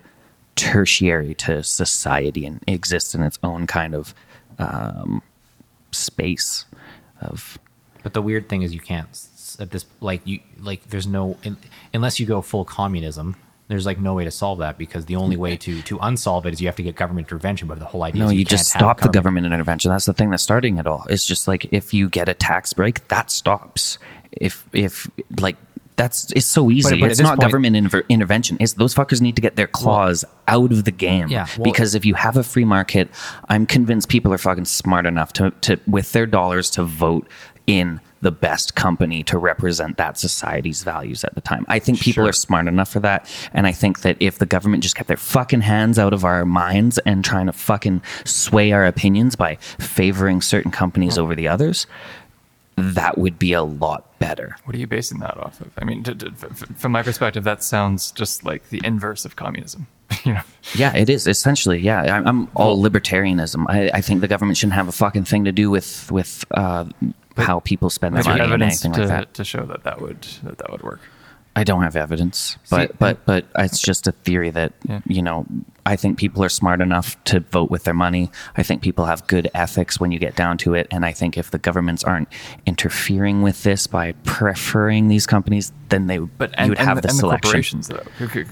tertiary 0.55 1.33
to 1.35 1.63
society 1.63 2.45
and 2.45 2.61
exists 2.67 3.15
in 3.15 3.23
its 3.23 3.39
own 3.43 3.65
kind 3.67 3.95
of 3.95 4.13
um, 4.59 5.21
space 5.91 6.65
of 7.21 7.57
But 8.03 8.13
the 8.13 8.21
weird 8.21 8.49
thing 8.49 8.61
is 8.61 8.73
you 8.73 8.79
can't 8.79 9.07
at 9.59 9.71
this 9.71 9.85
like 9.99 10.21
you 10.25 10.39
like 10.59 10.89
there's 10.89 11.07
no 11.07 11.37
in, 11.43 11.57
unless 11.93 12.19
you 12.19 12.25
go 12.25 12.41
full 12.41 12.65
communism. 12.65 13.35
There's 13.67 13.85
like 13.85 13.99
no 13.99 14.15
way 14.15 14.23
to 14.23 14.31
solve 14.31 14.59
that 14.59 14.79
because 14.79 15.05
the 15.05 15.15
only 15.15 15.37
way 15.37 15.55
to 15.57 15.81
to 15.83 15.99
unsolve 16.01 16.47
it 16.47 16.53
is 16.53 16.61
you 16.61 16.67
have 16.67 16.75
to 16.77 16.83
get 16.83 16.95
government 16.95 17.27
intervention. 17.27 17.67
But 17.67 17.77
the 17.77 17.85
whole 17.85 18.01
idea 18.03 18.23
no, 18.23 18.27
is 18.27 18.33
you, 18.33 18.39
you, 18.39 18.45
just 18.45 18.67
stop 18.67 19.01
the 19.01 19.09
government 19.09 19.45
intervention. 19.45 19.91
That's 19.91 20.05
the 20.05 20.13
thing 20.13 20.31
that's 20.31 20.41
starting 20.41 20.77
it 20.77 20.87
all. 20.87 21.05
It's 21.09 21.25
just 21.25 21.47
like 21.47 21.71
if 21.71 21.93
you 21.93 22.09
get 22.09 22.27
a 22.27 22.33
tax 22.33 22.73
break, 22.73 23.07
that 23.09 23.29
stops. 23.29 23.99
If 24.31 24.67
if 24.73 25.07
like 25.39 25.55
that's 25.99 26.31
it's 26.31 26.45
so 26.47 26.71
easy. 26.71 26.99
but 26.99 27.05
at 27.05 27.11
it's 27.11 27.19
not 27.19 27.37
point- 27.37 27.41
government 27.41 27.75
inver- 27.75 28.07
intervention. 28.09 28.57
It's 28.59 28.73
those 28.73 28.95
fuckers 28.95 29.21
need 29.21 29.35
to 29.35 29.41
get 29.41 29.55
their 29.55 29.67
claws 29.67 30.25
out 30.47 30.71
of 30.71 30.85
the 30.85 30.91
game. 30.91 31.27
Yeah, 31.27 31.45
well- 31.57 31.65
because 31.65 31.93
if 31.95 32.05
you 32.05 32.15
have 32.15 32.37
a 32.37 32.43
free 32.43 32.65
market, 32.65 33.09
I'm 33.49 33.65
convinced 33.65 34.09
people 34.09 34.33
are 34.33 34.37
fucking 34.39 34.65
smart 34.65 35.05
enough 35.05 35.33
to 35.33 35.51
to 35.61 35.79
with 35.87 36.11
their 36.13 36.25
dollars 36.25 36.69
to 36.71 36.83
vote 36.83 37.27
in 37.67 37.99
the 38.21 38.31
best 38.31 38.75
company 38.75 39.23
to 39.23 39.37
represent 39.37 39.95
that 39.95 40.17
society's 40.17 40.83
values 40.83 41.23
at 41.23 41.33
the 41.35 41.41
time. 41.41 41.65
I 41.69 41.79
think 41.79 41.99
people 42.01 42.23
Sure. 42.23 42.29
are 42.29 42.33
smart 42.33 42.67
enough 42.67 42.89
for 42.91 42.99
that. 42.99 43.25
And 43.53 43.65
I 43.65 43.71
think 43.71 44.01
that 44.01 44.17
if 44.19 44.39
the 44.39 44.45
government 44.45 44.83
just 44.83 44.95
kept 44.97 45.07
their 45.07 45.15
fucking 45.35 45.61
hands 45.61 45.97
out 45.97 46.11
of 46.13 46.25
our 46.25 46.43
minds 46.45 46.97
and 47.05 47.23
trying 47.23 47.45
to 47.45 47.53
fucking 47.53 48.01
sway 48.25 48.73
our 48.73 48.85
opinions 48.85 49.37
by 49.37 49.55
favoring 49.77 50.41
certain 50.41 50.69
companies 50.71 51.17
over 51.17 51.33
the 51.33 51.47
others, 51.47 51.87
that 52.75 53.17
would 53.17 53.39
be 53.39 53.53
a 53.53 53.63
lot 53.63 54.05
better. 54.19 54.55
What 54.65 54.75
are 54.75 54.79
you 54.79 54.87
basing 54.87 55.19
that 55.19 55.37
off 55.37 55.59
of? 55.61 55.71
I 55.77 55.85
mean, 55.85 56.03
t- 56.03 56.13
t- 56.13 56.27
f- 56.27 56.43
f- 56.61 56.77
from 56.77 56.91
my 56.91 57.01
perspective, 57.03 57.43
that 57.45 57.63
sounds 57.63 58.11
just 58.11 58.43
like 58.43 58.69
the 58.69 58.81
inverse 58.83 59.25
of 59.25 59.35
communism. 59.35 59.87
you 60.25 60.33
know, 60.33 60.41
Yeah, 60.75 60.95
it 60.95 61.09
is 61.09 61.27
essentially. 61.27 61.79
Yeah, 61.79 62.01
I'm, 62.01 62.27
I'm 62.27 62.47
all 62.55 62.81
libertarianism. 62.81 63.65
I, 63.69 63.89
I 63.93 64.01
think 64.01 64.21
the 64.21 64.27
government 64.27 64.57
shouldn't 64.57 64.73
have 64.73 64.87
a 64.87 64.91
fucking 64.91 65.25
thing 65.25 65.45
to 65.45 65.51
do 65.51 65.69
with 65.69 66.11
with 66.11 66.45
uh, 66.51 66.85
how 67.37 67.59
people 67.61 67.89
spend 67.89 68.15
their 68.15 68.23
money 68.23 68.41
and 68.41 68.61
anything 68.63 68.91
to, 68.93 68.99
like 69.01 69.09
that. 69.09 69.33
to 69.35 69.43
show 69.43 69.65
that 69.65 69.83
that 69.83 70.01
would 70.01 70.21
that 70.43 70.57
that 70.57 70.71
would 70.71 70.83
work? 70.83 71.01
I 71.59 71.63
don't 71.65 71.83
have 71.83 71.95
evidence, 71.97 72.57
but 72.69 72.89
See, 72.91 72.95
but 72.99 73.25
but 73.25 73.45
it's 73.57 73.81
just 73.81 74.07
a 74.07 74.13
theory 74.25 74.49
that 74.51 74.71
Yeah. 74.87 75.01
you 75.05 75.21
know. 75.21 75.45
I 75.85 75.95
think 75.95 76.19
people 76.19 76.43
are 76.43 76.49
smart 76.49 76.81
enough 76.81 77.07
to 77.31 77.39
vote 77.39 77.71
with 77.71 77.83
their 77.83 77.95
money. 77.95 78.29
I 78.55 78.63
think 78.63 78.81
people 78.83 79.05
have 79.05 79.25
good 79.27 79.49
ethics 79.55 79.99
when 79.99 80.11
you 80.11 80.19
get 80.19 80.35
down 80.35 80.57
to 80.59 80.75
it, 80.75 80.85
and 80.91 81.03
I 81.03 81.13
think 81.13 81.35
if 81.37 81.49
the 81.49 81.57
governments 81.57 82.03
aren't 82.03 82.27
interfering 82.65 83.41
with 83.41 83.63
this 83.63 83.87
by 83.87 84.11
preferring 84.23 85.07
these 85.09 85.25
companies, 85.25 85.71
then 85.89 86.07
they 86.07 86.19
But 86.19 86.49
you 86.51 86.55
and, 86.59 86.69
would 86.69 86.79
and 86.79 86.87
have 86.87 87.01
the, 87.01 87.07
the 87.07 87.13
selection. 87.13 87.41
corporations 87.49 87.87
though, 87.87 88.05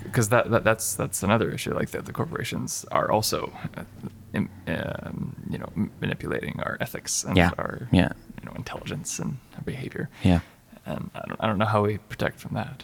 because 0.03 0.29
that, 0.29 0.49
that 0.51 0.63
that's 0.63 0.95
that's 0.95 1.21
another 1.23 1.51
issue. 1.51 1.73
Like 1.75 1.91
that, 1.91 2.05
the 2.05 2.13
corporations 2.13 2.85
are 2.91 3.11
also, 3.11 3.39
uh, 3.77 3.83
um, 4.67 5.35
you 5.49 5.57
know, 5.59 5.69
manipulating 6.01 6.59
our 6.65 6.77
ethics 6.81 7.23
and 7.23 7.37
Yeah, 7.37 7.51
our 7.57 7.87
yeah. 7.91 8.11
you 8.39 8.45
know 8.45 8.53
intelligence 8.55 9.19
and 9.19 9.37
our 9.55 9.61
behavior. 9.63 10.09
Yeah. 10.23 10.39
and 10.85 11.11
I 11.15 11.21
don't 11.27 11.39
I 11.43 11.45
don't 11.47 11.59
know 11.59 11.65
how 11.75 11.83
we 11.85 11.97
protect 12.09 12.39
from 12.39 12.53
that. 12.55 12.83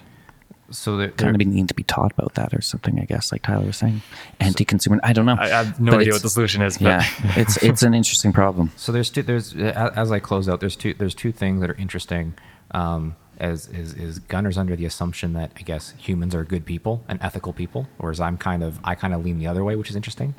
So 0.69 0.97
there, 0.97 1.09
kind 1.09 1.39
of 1.39 1.47
need 1.47 1.67
to 1.67 1.73
be 1.73 1.83
taught 1.83 2.11
about 2.13 2.35
that 2.35 2.53
or 2.53 2.61
something. 2.61 2.99
I 2.99 3.05
guess, 3.05 3.31
like 3.31 3.43
Tyler 3.43 3.65
was 3.65 3.77
saying, 3.77 4.01
anti-consumer. 4.39 4.99
I 5.03 5.13
don't 5.13 5.25
know. 5.25 5.35
I, 5.37 5.45
I 5.45 5.63
have 5.63 5.79
no 5.79 5.91
But 5.91 6.01
idea 6.01 6.13
what 6.13 6.21
the 6.21 6.29
solution 6.29 6.61
is. 6.61 6.77
But 6.77 6.85
Yeah, 6.85 7.05
it's 7.35 7.57
it's 7.57 7.83
an 7.83 7.93
interesting 7.93 8.33
problem. 8.33 8.71
So 8.77 8.91
there's 8.91 9.09
two. 9.09 9.23
There's 9.23 9.55
uh, 9.55 9.91
as 9.95 10.11
I 10.11 10.19
close 10.19 10.49
out. 10.49 10.59
There's 10.59 10.75
two. 10.75 10.93
There's 10.93 11.15
two 11.15 11.31
things 11.31 11.61
that 11.61 11.69
are 11.69 11.75
interesting. 11.75 12.33
Um, 12.71 13.15
as 13.39 13.67
is 13.67 13.93
is 13.93 14.19
Gunner's 14.19 14.57
under 14.57 14.75
the 14.75 14.85
assumption 14.85 15.33
that 15.33 15.51
I 15.57 15.61
guess 15.61 15.93
humans 15.97 16.33
are 16.35 16.43
good 16.43 16.65
people 16.65 17.03
and 17.07 17.19
ethical 17.21 17.53
people, 17.53 17.87
whereas 17.97 18.19
I'm 18.19 18.37
kind 18.37 18.63
of 18.63 18.79
I 18.83 18.95
kind 18.95 19.13
of 19.13 19.23
lean 19.23 19.39
the 19.39 19.47
other 19.47 19.63
way, 19.63 19.75
which 19.75 19.89
is 19.89 19.95
interesting. 19.95 20.33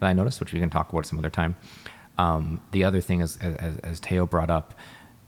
That 0.00 0.06
I 0.06 0.12
noticed, 0.12 0.40
which 0.40 0.52
we 0.52 0.60
can 0.60 0.70
talk 0.70 0.92
about 0.92 1.06
some 1.06 1.18
other 1.18 1.30
time. 1.30 1.56
Um, 2.18 2.60
the 2.72 2.84
other 2.84 3.00
thing 3.00 3.20
is, 3.22 3.38
as, 3.38 3.78
as 3.78 4.00
Teo 4.00 4.26
brought 4.26 4.50
up, 4.50 4.74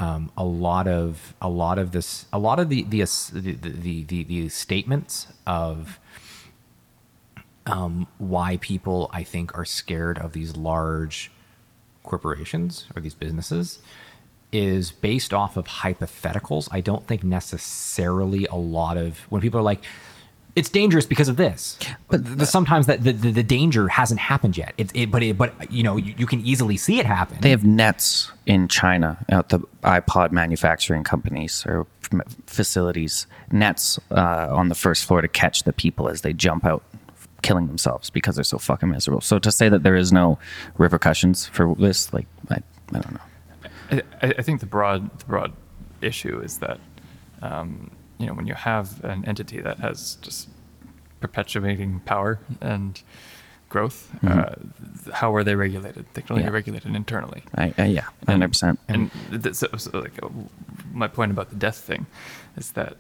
um, 0.02 0.32
a 0.36 0.44
lot 0.44 0.88
of 0.88 1.32
a 1.40 1.48
lot 1.48 1.78
of 1.78 1.92
this, 1.92 2.26
a 2.32 2.38
lot 2.38 2.58
of 2.58 2.68
the 2.68 2.82
the 2.82 3.02
the 3.32 3.52
the, 3.52 4.02
the, 4.02 4.24
the 4.24 4.48
statements 4.48 5.28
of 5.46 6.00
um, 7.66 8.08
why 8.18 8.56
people 8.60 9.08
I 9.12 9.22
think 9.22 9.56
are 9.56 9.64
scared 9.64 10.18
of 10.18 10.32
these 10.32 10.56
large 10.56 11.30
corporations 12.02 12.86
or 12.96 13.00
these 13.00 13.14
businesses 13.14 13.78
is 14.50 14.90
based 14.90 15.32
off 15.32 15.56
of 15.56 15.66
hypotheticals. 15.66 16.68
I 16.72 16.80
don't 16.80 17.06
think 17.06 17.22
necessarily 17.22 18.46
a 18.46 18.56
lot 18.56 18.96
of 18.96 19.20
when 19.30 19.40
people 19.40 19.60
are 19.60 19.62
like, 19.62 19.84
it's 20.54 20.68
dangerous 20.68 21.06
because 21.06 21.28
of 21.28 21.36
this. 21.36 21.78
But 22.08 22.38
the, 22.38 22.46
sometimes 22.46 22.86
that 22.86 23.04
the, 23.04 23.12
the, 23.12 23.30
the 23.30 23.42
danger 23.42 23.88
hasn't 23.88 24.20
happened 24.20 24.56
yet. 24.56 24.74
It, 24.76 24.90
it, 24.94 25.10
but 25.10 25.22
it, 25.22 25.38
but 25.38 25.70
you 25.70 25.82
know 25.82 25.96
you, 25.96 26.14
you 26.18 26.26
can 26.26 26.40
easily 26.40 26.76
see 26.76 27.00
it 27.00 27.06
happen. 27.06 27.38
They 27.40 27.50
have 27.50 27.64
nets 27.64 28.30
in 28.46 28.68
China 28.68 29.24
at 29.28 29.48
the 29.48 29.60
iPod 29.82 30.32
manufacturing 30.32 31.04
companies 31.04 31.64
or 31.66 31.86
facilities, 32.46 33.26
nets 33.50 33.98
uh, 34.10 34.48
on 34.50 34.68
the 34.68 34.74
first 34.74 35.04
floor 35.04 35.22
to 35.22 35.28
catch 35.28 35.62
the 35.62 35.72
people 35.72 36.08
as 36.08 36.20
they 36.20 36.32
jump 36.32 36.64
out, 36.64 36.82
killing 37.42 37.66
themselves 37.66 38.10
because 38.10 38.34
they're 38.34 38.44
so 38.44 38.58
fucking 38.58 38.90
miserable. 38.90 39.22
So 39.22 39.38
to 39.38 39.50
say 39.50 39.68
that 39.70 39.82
there 39.82 39.96
is 39.96 40.12
no 40.12 40.38
repercussions 40.76 41.46
for 41.46 41.74
this, 41.76 42.12
like, 42.12 42.26
I, 42.50 42.56
I 42.92 42.98
don't 43.00 43.14
know. 43.14 43.20
I, 43.90 44.02
I 44.26 44.34
I 44.38 44.42
think 44.42 44.60
the 44.60 44.66
broad 44.66 45.18
the 45.18 45.24
broad 45.24 45.52
issue 46.02 46.40
is 46.40 46.58
that 46.58 46.78
um, 47.40 47.90
you 48.23 48.28
know 48.28 48.35
when 48.35 48.47
you 48.47 48.55
have 48.55 49.03
an 49.05 49.24
entity 49.27 49.61
that 49.61 49.78
has 49.81 50.16
just 50.23 50.49
perpetuating 51.20 52.01
power 52.05 52.39
and 52.61 53.03
growth, 53.69 54.11
uh, 54.27 54.55
th- 55.05 55.15
how 55.15 55.35
are 55.35 55.44
they 55.44 55.55
regulated? 55.55 56.05
They 56.15 56.23
can 56.23 56.32
only 56.35 56.43
Mm-hmm. 56.43 56.47
Yeah. 56.47 56.51
be 56.51 56.55
regulated 56.55 56.94
internally. 56.97 57.43
I, 57.57 57.74
I, 57.78 57.86
yeah, 57.86 58.07
hundred 58.27 58.49
percent. 58.49 58.78
And 58.89 59.11
th- 59.43 59.55
so, 59.55 59.69
so 59.77 59.99
like 59.99 60.23
uh, 60.23 60.28
my 60.93 61.09
point 61.09 61.31
about 61.32 61.51
the 61.51 61.57
death 61.57 61.78
thing 61.78 62.07
is 62.57 62.73
that 62.73 62.97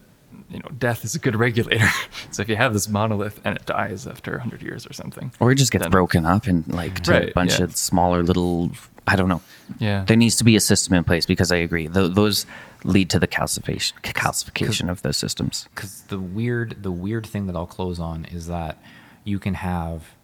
you 0.50 0.58
know 0.60 0.68
death 0.78 1.04
is 1.04 1.14
a 1.14 1.18
good 1.18 1.36
regulator. 1.36 1.88
so 2.30 2.42
if 2.42 2.48
you 2.48 2.56
have 2.56 2.72
this 2.72 2.88
monolith 2.88 3.40
and 3.44 3.56
it 3.56 3.66
dies 3.66 4.06
after 4.06 4.38
hundred 4.38 4.62
years 4.62 4.86
or 4.86 4.92
something, 4.92 5.32
Or 5.40 5.52
it 5.52 5.56
just 5.56 5.72
gets 5.72 5.82
then- 5.84 5.90
broken 5.90 6.24
up 6.26 6.46
and 6.46 6.66
like 6.72 7.00
to 7.04 7.28
a 7.30 7.32
bunch 7.32 7.58
yeah. 7.58 7.64
of 7.64 7.76
smaller 7.76 8.22
little. 8.22 8.70
I 9.06 9.16
don't 9.16 9.28
know. 9.28 9.42
Yeah. 9.80 10.04
there 10.06 10.16
needs 10.16 10.36
to 10.36 10.44
be 10.44 10.54
a 10.54 10.60
system 10.60 10.94
in 10.94 11.02
place 11.02 11.26
because 11.26 11.50
I 11.50 11.56
agree. 11.56 11.88
Th- 11.88 12.12
those 12.12 12.46
lead 12.84 13.10
to 13.10 13.18
the 13.18 13.28
calcification 13.28 13.92
calcification 14.02 14.90
of 14.90 15.02
those 15.02 15.16
systems. 15.16 15.68
because 15.74 16.02
the 16.02 16.18
weird 16.18 16.82
the 16.82 16.90
weird 16.90 17.26
thing 17.26 17.46
that 17.46 17.56
I'll 17.56 17.66
close 17.66 17.98
on 18.00 18.24
is 18.26 18.46
that 18.46 18.82
you 19.24 19.38
can 19.38 19.54
have 19.54 20.14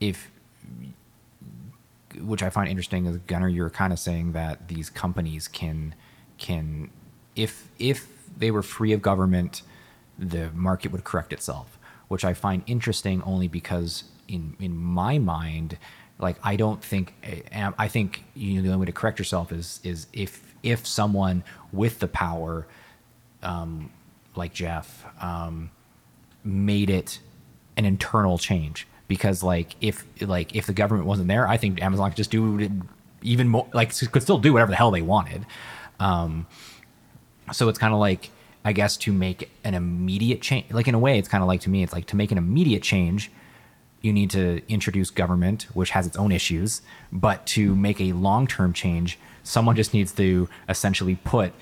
if 0.00 0.30
which 2.20 2.42
I 2.42 2.50
find 2.50 2.68
interesting 2.68 3.06
is 3.06 3.16
Gunner 3.18 3.48
you're 3.48 3.70
kind 3.70 3.92
of 3.92 3.98
saying 3.98 4.32
that 4.32 4.68
these 4.68 4.90
companies 4.90 5.48
can 5.48 5.94
can 6.38 6.90
if 7.36 7.68
if 7.78 8.08
they 8.36 8.50
were 8.50 8.62
free 8.62 8.92
of 8.92 9.02
government 9.02 9.62
the 10.18 10.50
market 10.52 10.92
would 10.92 11.04
correct 11.04 11.32
itself 11.32 11.78
which 12.08 12.24
I 12.24 12.34
find 12.34 12.62
interesting 12.66 13.22
only 13.22 13.48
because 13.48 14.04
in 14.26 14.56
in 14.58 14.76
my 14.76 15.18
mind 15.18 15.78
like 16.18 16.36
I 16.42 16.56
don't 16.56 16.82
think 16.82 17.14
eh, 17.22 17.40
and 17.50 17.74
I 17.78 17.88
think 17.88 18.24
you 18.34 18.54
know, 18.54 18.62
the 18.62 18.68
only 18.68 18.80
way 18.80 18.86
to 18.86 18.92
correct 18.92 19.18
yourself 19.18 19.52
is 19.52 19.80
is 19.82 20.06
if 20.12 20.49
if 20.62 20.86
someone 20.86 21.44
with 21.72 21.98
the 22.00 22.08
power 22.08 22.66
um, 23.42 23.90
like 24.36 24.52
Jeff, 24.52 25.04
um, 25.20 25.70
made 26.44 26.90
it 26.90 27.18
an 27.76 27.84
internal 27.84 28.38
change. 28.38 28.86
Because 29.08 29.42
like 29.42 29.74
if 29.80 30.04
like 30.20 30.54
if 30.54 30.66
the 30.66 30.72
government 30.72 31.06
wasn't 31.06 31.28
there, 31.28 31.48
I 31.48 31.56
think 31.56 31.82
Amazon 31.82 32.10
could 32.10 32.16
just 32.16 32.30
do 32.30 32.70
even 33.22 33.48
more 33.48 33.66
like 33.72 33.96
could 34.12 34.22
still 34.22 34.38
do 34.38 34.52
whatever 34.52 34.70
the 34.70 34.76
hell 34.76 34.92
they 34.92 35.02
wanted. 35.02 35.46
Um, 35.98 36.46
so 37.52 37.68
it's 37.68 37.78
kind 37.78 37.92
of 37.92 37.98
like 37.98 38.30
I 38.64 38.72
guess 38.72 38.96
to 38.98 39.12
make 39.12 39.50
an 39.64 39.74
immediate 39.74 40.42
change. 40.42 40.70
Like 40.70 40.86
in 40.86 40.94
a 40.94 40.98
way, 40.98 41.18
it's 41.18 41.28
kind 41.28 41.42
of 41.42 41.48
like 41.48 41.62
to 41.62 41.70
me, 41.70 41.82
it's 41.82 41.92
like 41.92 42.06
to 42.06 42.16
make 42.16 42.30
an 42.30 42.38
immediate 42.38 42.82
change. 42.82 43.32
You 44.00 44.12
need 44.12 44.30
to 44.30 44.62
introduce 44.68 45.10
government, 45.10 45.66
which 45.74 45.90
has 45.90 46.06
its 46.06 46.16
own 46.16 46.30
issues. 46.30 46.80
But 47.10 47.46
to 47.48 47.74
make 47.74 48.00
a 48.00 48.12
long 48.12 48.46
term 48.46 48.72
change, 48.72 49.18
someone 49.42 49.76
just 49.76 49.92
needs 49.94 50.12
to 50.12 50.48
essentially 50.68 51.16
put 51.24 51.52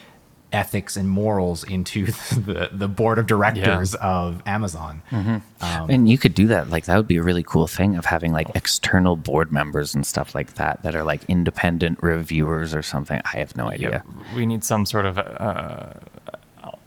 ethics 0.50 0.96
and 0.96 1.10
morals 1.10 1.62
into 1.64 2.06
the, 2.32 2.70
the 2.72 2.88
board 2.88 3.18
of 3.18 3.26
directors 3.26 3.94
of 3.96 4.42
Amazon. 4.46 5.02
Um, 5.12 5.42
and 5.90 6.08
you 6.08 6.16
could 6.16 6.32
do 6.34 6.46
that. 6.46 6.70
Like 6.70 6.86
that 6.86 6.96
would 6.96 7.06
be 7.06 7.18
a 7.18 7.22
really 7.22 7.42
cool 7.42 7.66
thing 7.66 7.96
of 7.96 8.06
having 8.06 8.32
like 8.32 8.48
external 8.54 9.14
board 9.14 9.52
members 9.52 9.94
and 9.94 10.06
stuff 10.06 10.34
like 10.34 10.54
that 10.54 10.82
that 10.84 10.94
are 10.94 11.04
like 11.04 11.20
independent 11.28 12.02
reviewers 12.02 12.74
or 12.74 12.80
something. 12.80 13.20
I 13.26 13.36
have 13.38 13.56
no 13.56 13.68
idea. 13.70 14.02
yeah, 14.06 14.34
we 14.36 14.46
need 14.46 14.64
some 14.64 14.86
sort 14.86 15.04
of 15.04 15.18
uh, 15.18 15.92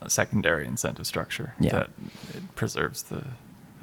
secondary 0.08 0.66
incentive 0.66 1.06
structure 1.06 1.54
Yeah. 1.60 1.72
that 1.72 1.90
it 2.34 2.56
preserves 2.56 3.04
the, 3.04 3.24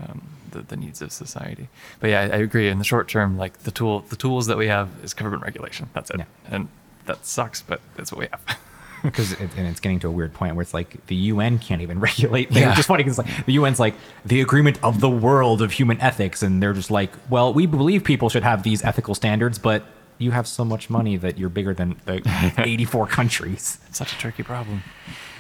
um, 0.01 0.23
the 0.51 0.63
the 0.63 0.77
needs 0.77 1.03
of 1.03 1.13
society. 1.13 1.69
But 2.01 2.11
yeah, 2.11 2.21
I, 2.23 2.25
I 2.25 2.37
agree. 2.39 2.69
In 2.69 2.79
the 2.79 2.85
short 2.85 3.09
term, 3.09 3.37
like 3.39 3.59
the 3.61 3.71
tool, 3.71 4.01
the 4.01 4.17
tools 4.17 4.47
that 4.47 4.57
we 4.59 4.67
have 4.67 4.89
is 5.05 5.15
government 5.15 5.43
regulation. 5.43 5.89
That's 5.93 6.11
it, 6.11 6.19
Yeah. 6.19 6.25
and 6.51 6.69
that 7.09 7.27
sucks, 7.27 7.61
but 7.61 7.81
that's 7.97 8.13
what 8.13 8.21
we 8.21 8.29
have. 8.31 8.59
because 9.03 9.33
it, 9.33 9.51
and 9.57 9.67
it's 9.67 9.81
getting 9.81 10.01
to 10.01 10.09
a 10.09 10.11
weird 10.11 10.35
point 10.35 10.55
where 10.57 10.63
it's 10.63 10.75
like 10.75 11.07
the 11.07 11.15
UN 11.15 11.59
can't 11.59 11.83
even 11.83 12.01
regulate. 12.09 12.51
Like, 12.51 12.61
Yeah. 12.61 12.69
It's 12.69 12.77
just 12.77 12.89
funny 12.89 13.03
because 13.03 13.19
like 13.19 13.47
the 13.47 13.57
UN's 13.59 13.81
like 13.81 13.95
the 14.25 14.41
agreement 14.41 14.79
of 14.83 15.01
the 15.01 15.11
world 15.11 15.63
of 15.63 15.73
human 15.73 16.01
ethics, 16.01 16.43
and 16.43 16.63
they're 16.63 16.73
just 16.73 16.91
like, 16.91 17.11
well, 17.29 17.53
we 17.53 17.67
believe 17.67 18.05
people 18.05 18.29
should 18.29 18.45
have 18.45 18.63
these 18.63 18.85
ethical 18.85 19.15
standards, 19.15 19.59
but 19.59 19.85
you 20.19 20.33
have 20.33 20.49
so 20.49 20.65
much 20.65 20.91
money 20.91 21.17
that 21.17 21.39
you're 21.39 21.49
bigger 21.49 21.75
than 21.75 21.97
the 22.05 22.21
84 22.59 23.07
countries. 23.07 23.79
It's 23.89 23.99
such 23.99 24.13
a 24.13 24.19
tricky 24.19 24.43
problem. 24.43 24.83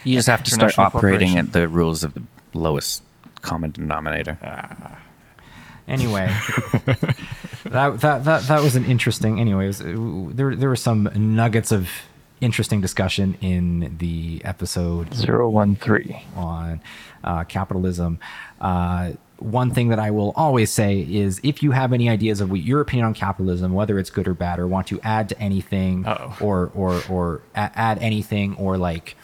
You 0.04 0.14
just 0.14 0.28
have 0.28 0.44
to 0.44 0.50
start 0.50 0.78
operating 0.78 1.36
at 1.36 1.52
the 1.52 1.66
rules 1.68 2.04
of 2.04 2.14
the 2.14 2.22
lowest 2.54 3.02
common 3.42 3.72
denominator. 3.72 4.38
Ah. 4.42 4.98
Anyway, 5.88 6.26
that, 7.64 8.00
that 8.00 8.24
that 8.24 8.42
that 8.48 8.62
was 8.62 8.76
an 8.76 8.84
interesting. 8.84 9.40
Anyways, 9.40 9.78
there 9.80 10.54
there 10.54 10.68
were 10.68 10.76
some 10.76 11.08
nuggets 11.14 11.72
of 11.72 11.88
interesting 12.40 12.80
discussion 12.80 13.36
in 13.40 13.96
the 13.98 14.40
episode 14.44 15.12
Zero 15.14 15.48
one 15.50 15.76
three. 15.76 16.22
on 16.36 16.80
uh, 17.24 17.44
capitalism. 17.44 18.18
Uh, 18.60 19.12
one 19.38 19.70
thing 19.70 19.88
that 19.88 20.00
I 20.00 20.10
will 20.10 20.32
always 20.34 20.70
say 20.72 21.00
is 21.00 21.40
if 21.44 21.62
you 21.62 21.70
have 21.70 21.92
any 21.92 22.08
ideas 22.08 22.40
of 22.40 22.50
what 22.50 22.60
your 22.60 22.80
opinion 22.80 23.06
on 23.06 23.14
capitalism, 23.14 23.72
whether 23.72 23.98
it's 23.98 24.10
good 24.10 24.26
or 24.26 24.34
bad, 24.34 24.58
or 24.58 24.66
want 24.66 24.88
to 24.88 25.00
add 25.02 25.28
to 25.30 25.38
anything, 25.40 26.04
Uh-oh. 26.06 26.36
or 26.44 26.70
or 26.74 27.00
or 27.08 27.42
a- 27.54 27.70
add 27.78 27.98
anything, 28.00 28.56
or 28.56 28.76
like 28.78 29.16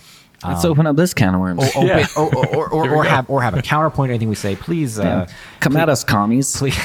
Let's 0.44 0.64
open 0.64 0.86
up 0.86 0.96
this 0.96 1.14
can 1.14 1.34
of 1.34 1.40
worms. 1.40 1.60
or, 1.60 1.84
open, 1.84 1.86
Yeah. 1.86 2.06
or, 2.16 2.34
or, 2.36 2.68
or, 2.68 2.82
Here 2.84 2.94
or 2.94 3.04
have 3.04 3.30
or 3.30 3.42
have 3.42 3.54
a 3.54 3.62
counterpoint 3.62 4.10
to 4.10 4.14
anything 4.14 4.28
we 4.28 4.34
say, 4.34 4.56
please. 4.56 4.98
Uh, 4.98 5.26
Come 5.60 5.76
at 5.76 5.88
us, 5.88 6.04
commies. 6.04 6.56
please 6.56 6.76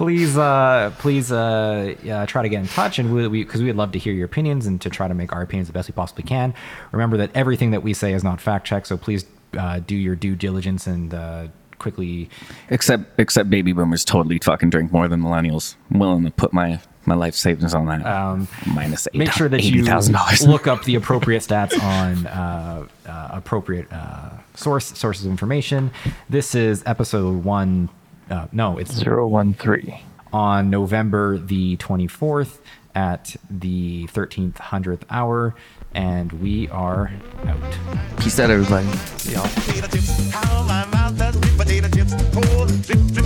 please, 0.00 0.38
uh, 0.38 0.92
please 0.98 1.30
uh, 1.30 1.94
uh, 2.10 2.24
try 2.24 2.40
to 2.40 2.48
get 2.48 2.60
in 2.60 2.68
touch, 2.68 2.98
and 2.98 3.14
we, 3.14 3.28
we, 3.28 3.44
because 3.44 3.60
we 3.60 3.66
would 3.66 3.76
love 3.76 3.92
to 3.92 3.98
hear 3.98 4.14
your 4.14 4.24
opinions 4.24 4.66
and 4.66 4.80
to 4.80 4.88
try 4.88 5.06
to 5.06 5.12
make 5.12 5.30
our 5.34 5.42
opinions 5.42 5.68
the 5.68 5.74
best 5.74 5.88
we 5.88 5.92
possibly 5.92 6.24
can. 6.24 6.54
Remember 6.92 7.18
that 7.18 7.30
everything 7.34 7.70
that 7.72 7.82
we 7.82 7.92
say 7.92 8.14
is 8.14 8.24
not 8.24 8.40
fact 8.40 8.66
checked, 8.66 8.86
so 8.86 8.96
please 8.96 9.26
uh, 9.58 9.80
do 9.80 9.94
your 9.94 10.16
due 10.16 10.34
diligence 10.34 10.86
and 10.86 11.12
uh, 11.12 11.48
quickly. 11.78 12.30
Except 12.70 13.04
except 13.20 13.50
baby 13.50 13.72
boomers 13.72 14.02
totally 14.04 14.38
fucking 14.38 14.70
drink 14.70 14.90
more 14.90 15.06
than 15.06 15.20
millennials. 15.20 15.76
I'm 15.90 15.98
willing 15.98 16.24
to 16.24 16.30
put 16.30 16.54
my 16.54 16.80
my 17.06 17.14
life 17.14 17.34
savings 17.34 17.74
on 17.74 17.86
that. 17.86 18.04
Um, 18.06 18.46
Minus 18.66 19.08
eight, 19.12 19.18
Make 19.18 19.32
sure 19.32 19.48
that 19.48 19.62
you 19.64 19.82
look 20.46 20.66
up 20.66 20.84
the 20.84 20.94
appropriate 20.96 21.40
stats 21.42 21.80
on 21.82 22.26
uh, 22.26 22.86
uh, 23.06 23.28
appropriate 23.32 23.90
uh, 23.92 24.30
source 24.54 24.86
sources 24.98 25.24
of 25.24 25.30
information. 25.30 25.90
This 26.28 26.54
is 26.54 26.82
episode 26.86 27.44
one. 27.44 27.88
Uh, 28.30 28.46
no, 28.52 28.78
it's 28.78 29.02
013. 29.02 29.98
on 30.32 30.70
November 30.70 31.36
the 31.38 31.76
24th 31.78 32.58
at 32.94 33.34
the 33.50 34.06
13th 34.12 34.58
hundredth 34.58 35.04
hour, 35.10 35.54
and 35.94 36.32
we 36.34 36.68
are 36.68 37.10
out. 37.46 38.18
Peace 38.20 38.38
out, 38.38 38.50
everybody. 38.50 38.86
potato 41.56 41.88
chips 41.88 43.19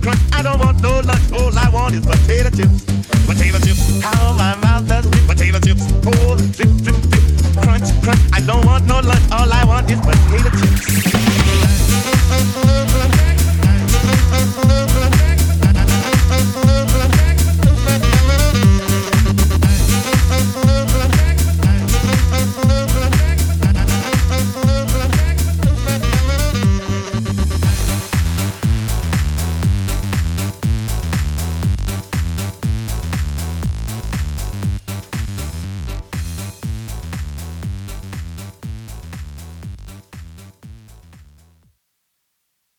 crunch. 0.00 0.20
I 0.32 0.42
don't 0.42 0.58
want 0.58 0.82
no 0.82 1.00
lunch. 1.00 1.32
All 1.32 1.56
I 1.56 1.68
want 1.68 1.94
is 1.94 2.04
potato 2.04 2.50
chips. 2.50 2.84
Potato 3.26 3.58
chips. 3.60 4.02
How 4.02 4.32
my 4.32 4.56
mouth 4.56 4.88
does 4.88 5.06
rip. 5.06 5.26
Potato 5.26 5.60
chips. 5.60 5.84
Oh, 6.06 6.36
drip, 6.36 6.70
drip, 6.82 6.96
drip. 7.10 7.24
Crunch, 7.62 7.88
crunch. 8.02 8.20
I 8.32 8.40
don't 8.40 8.64
want 8.64 8.86
no 8.86 9.00
lunch. 9.00 9.30
All 9.30 9.52
I 9.52 9.64
want 9.64 9.90
is 9.90 10.00
potato 10.00 10.50
chips. 10.58 10.80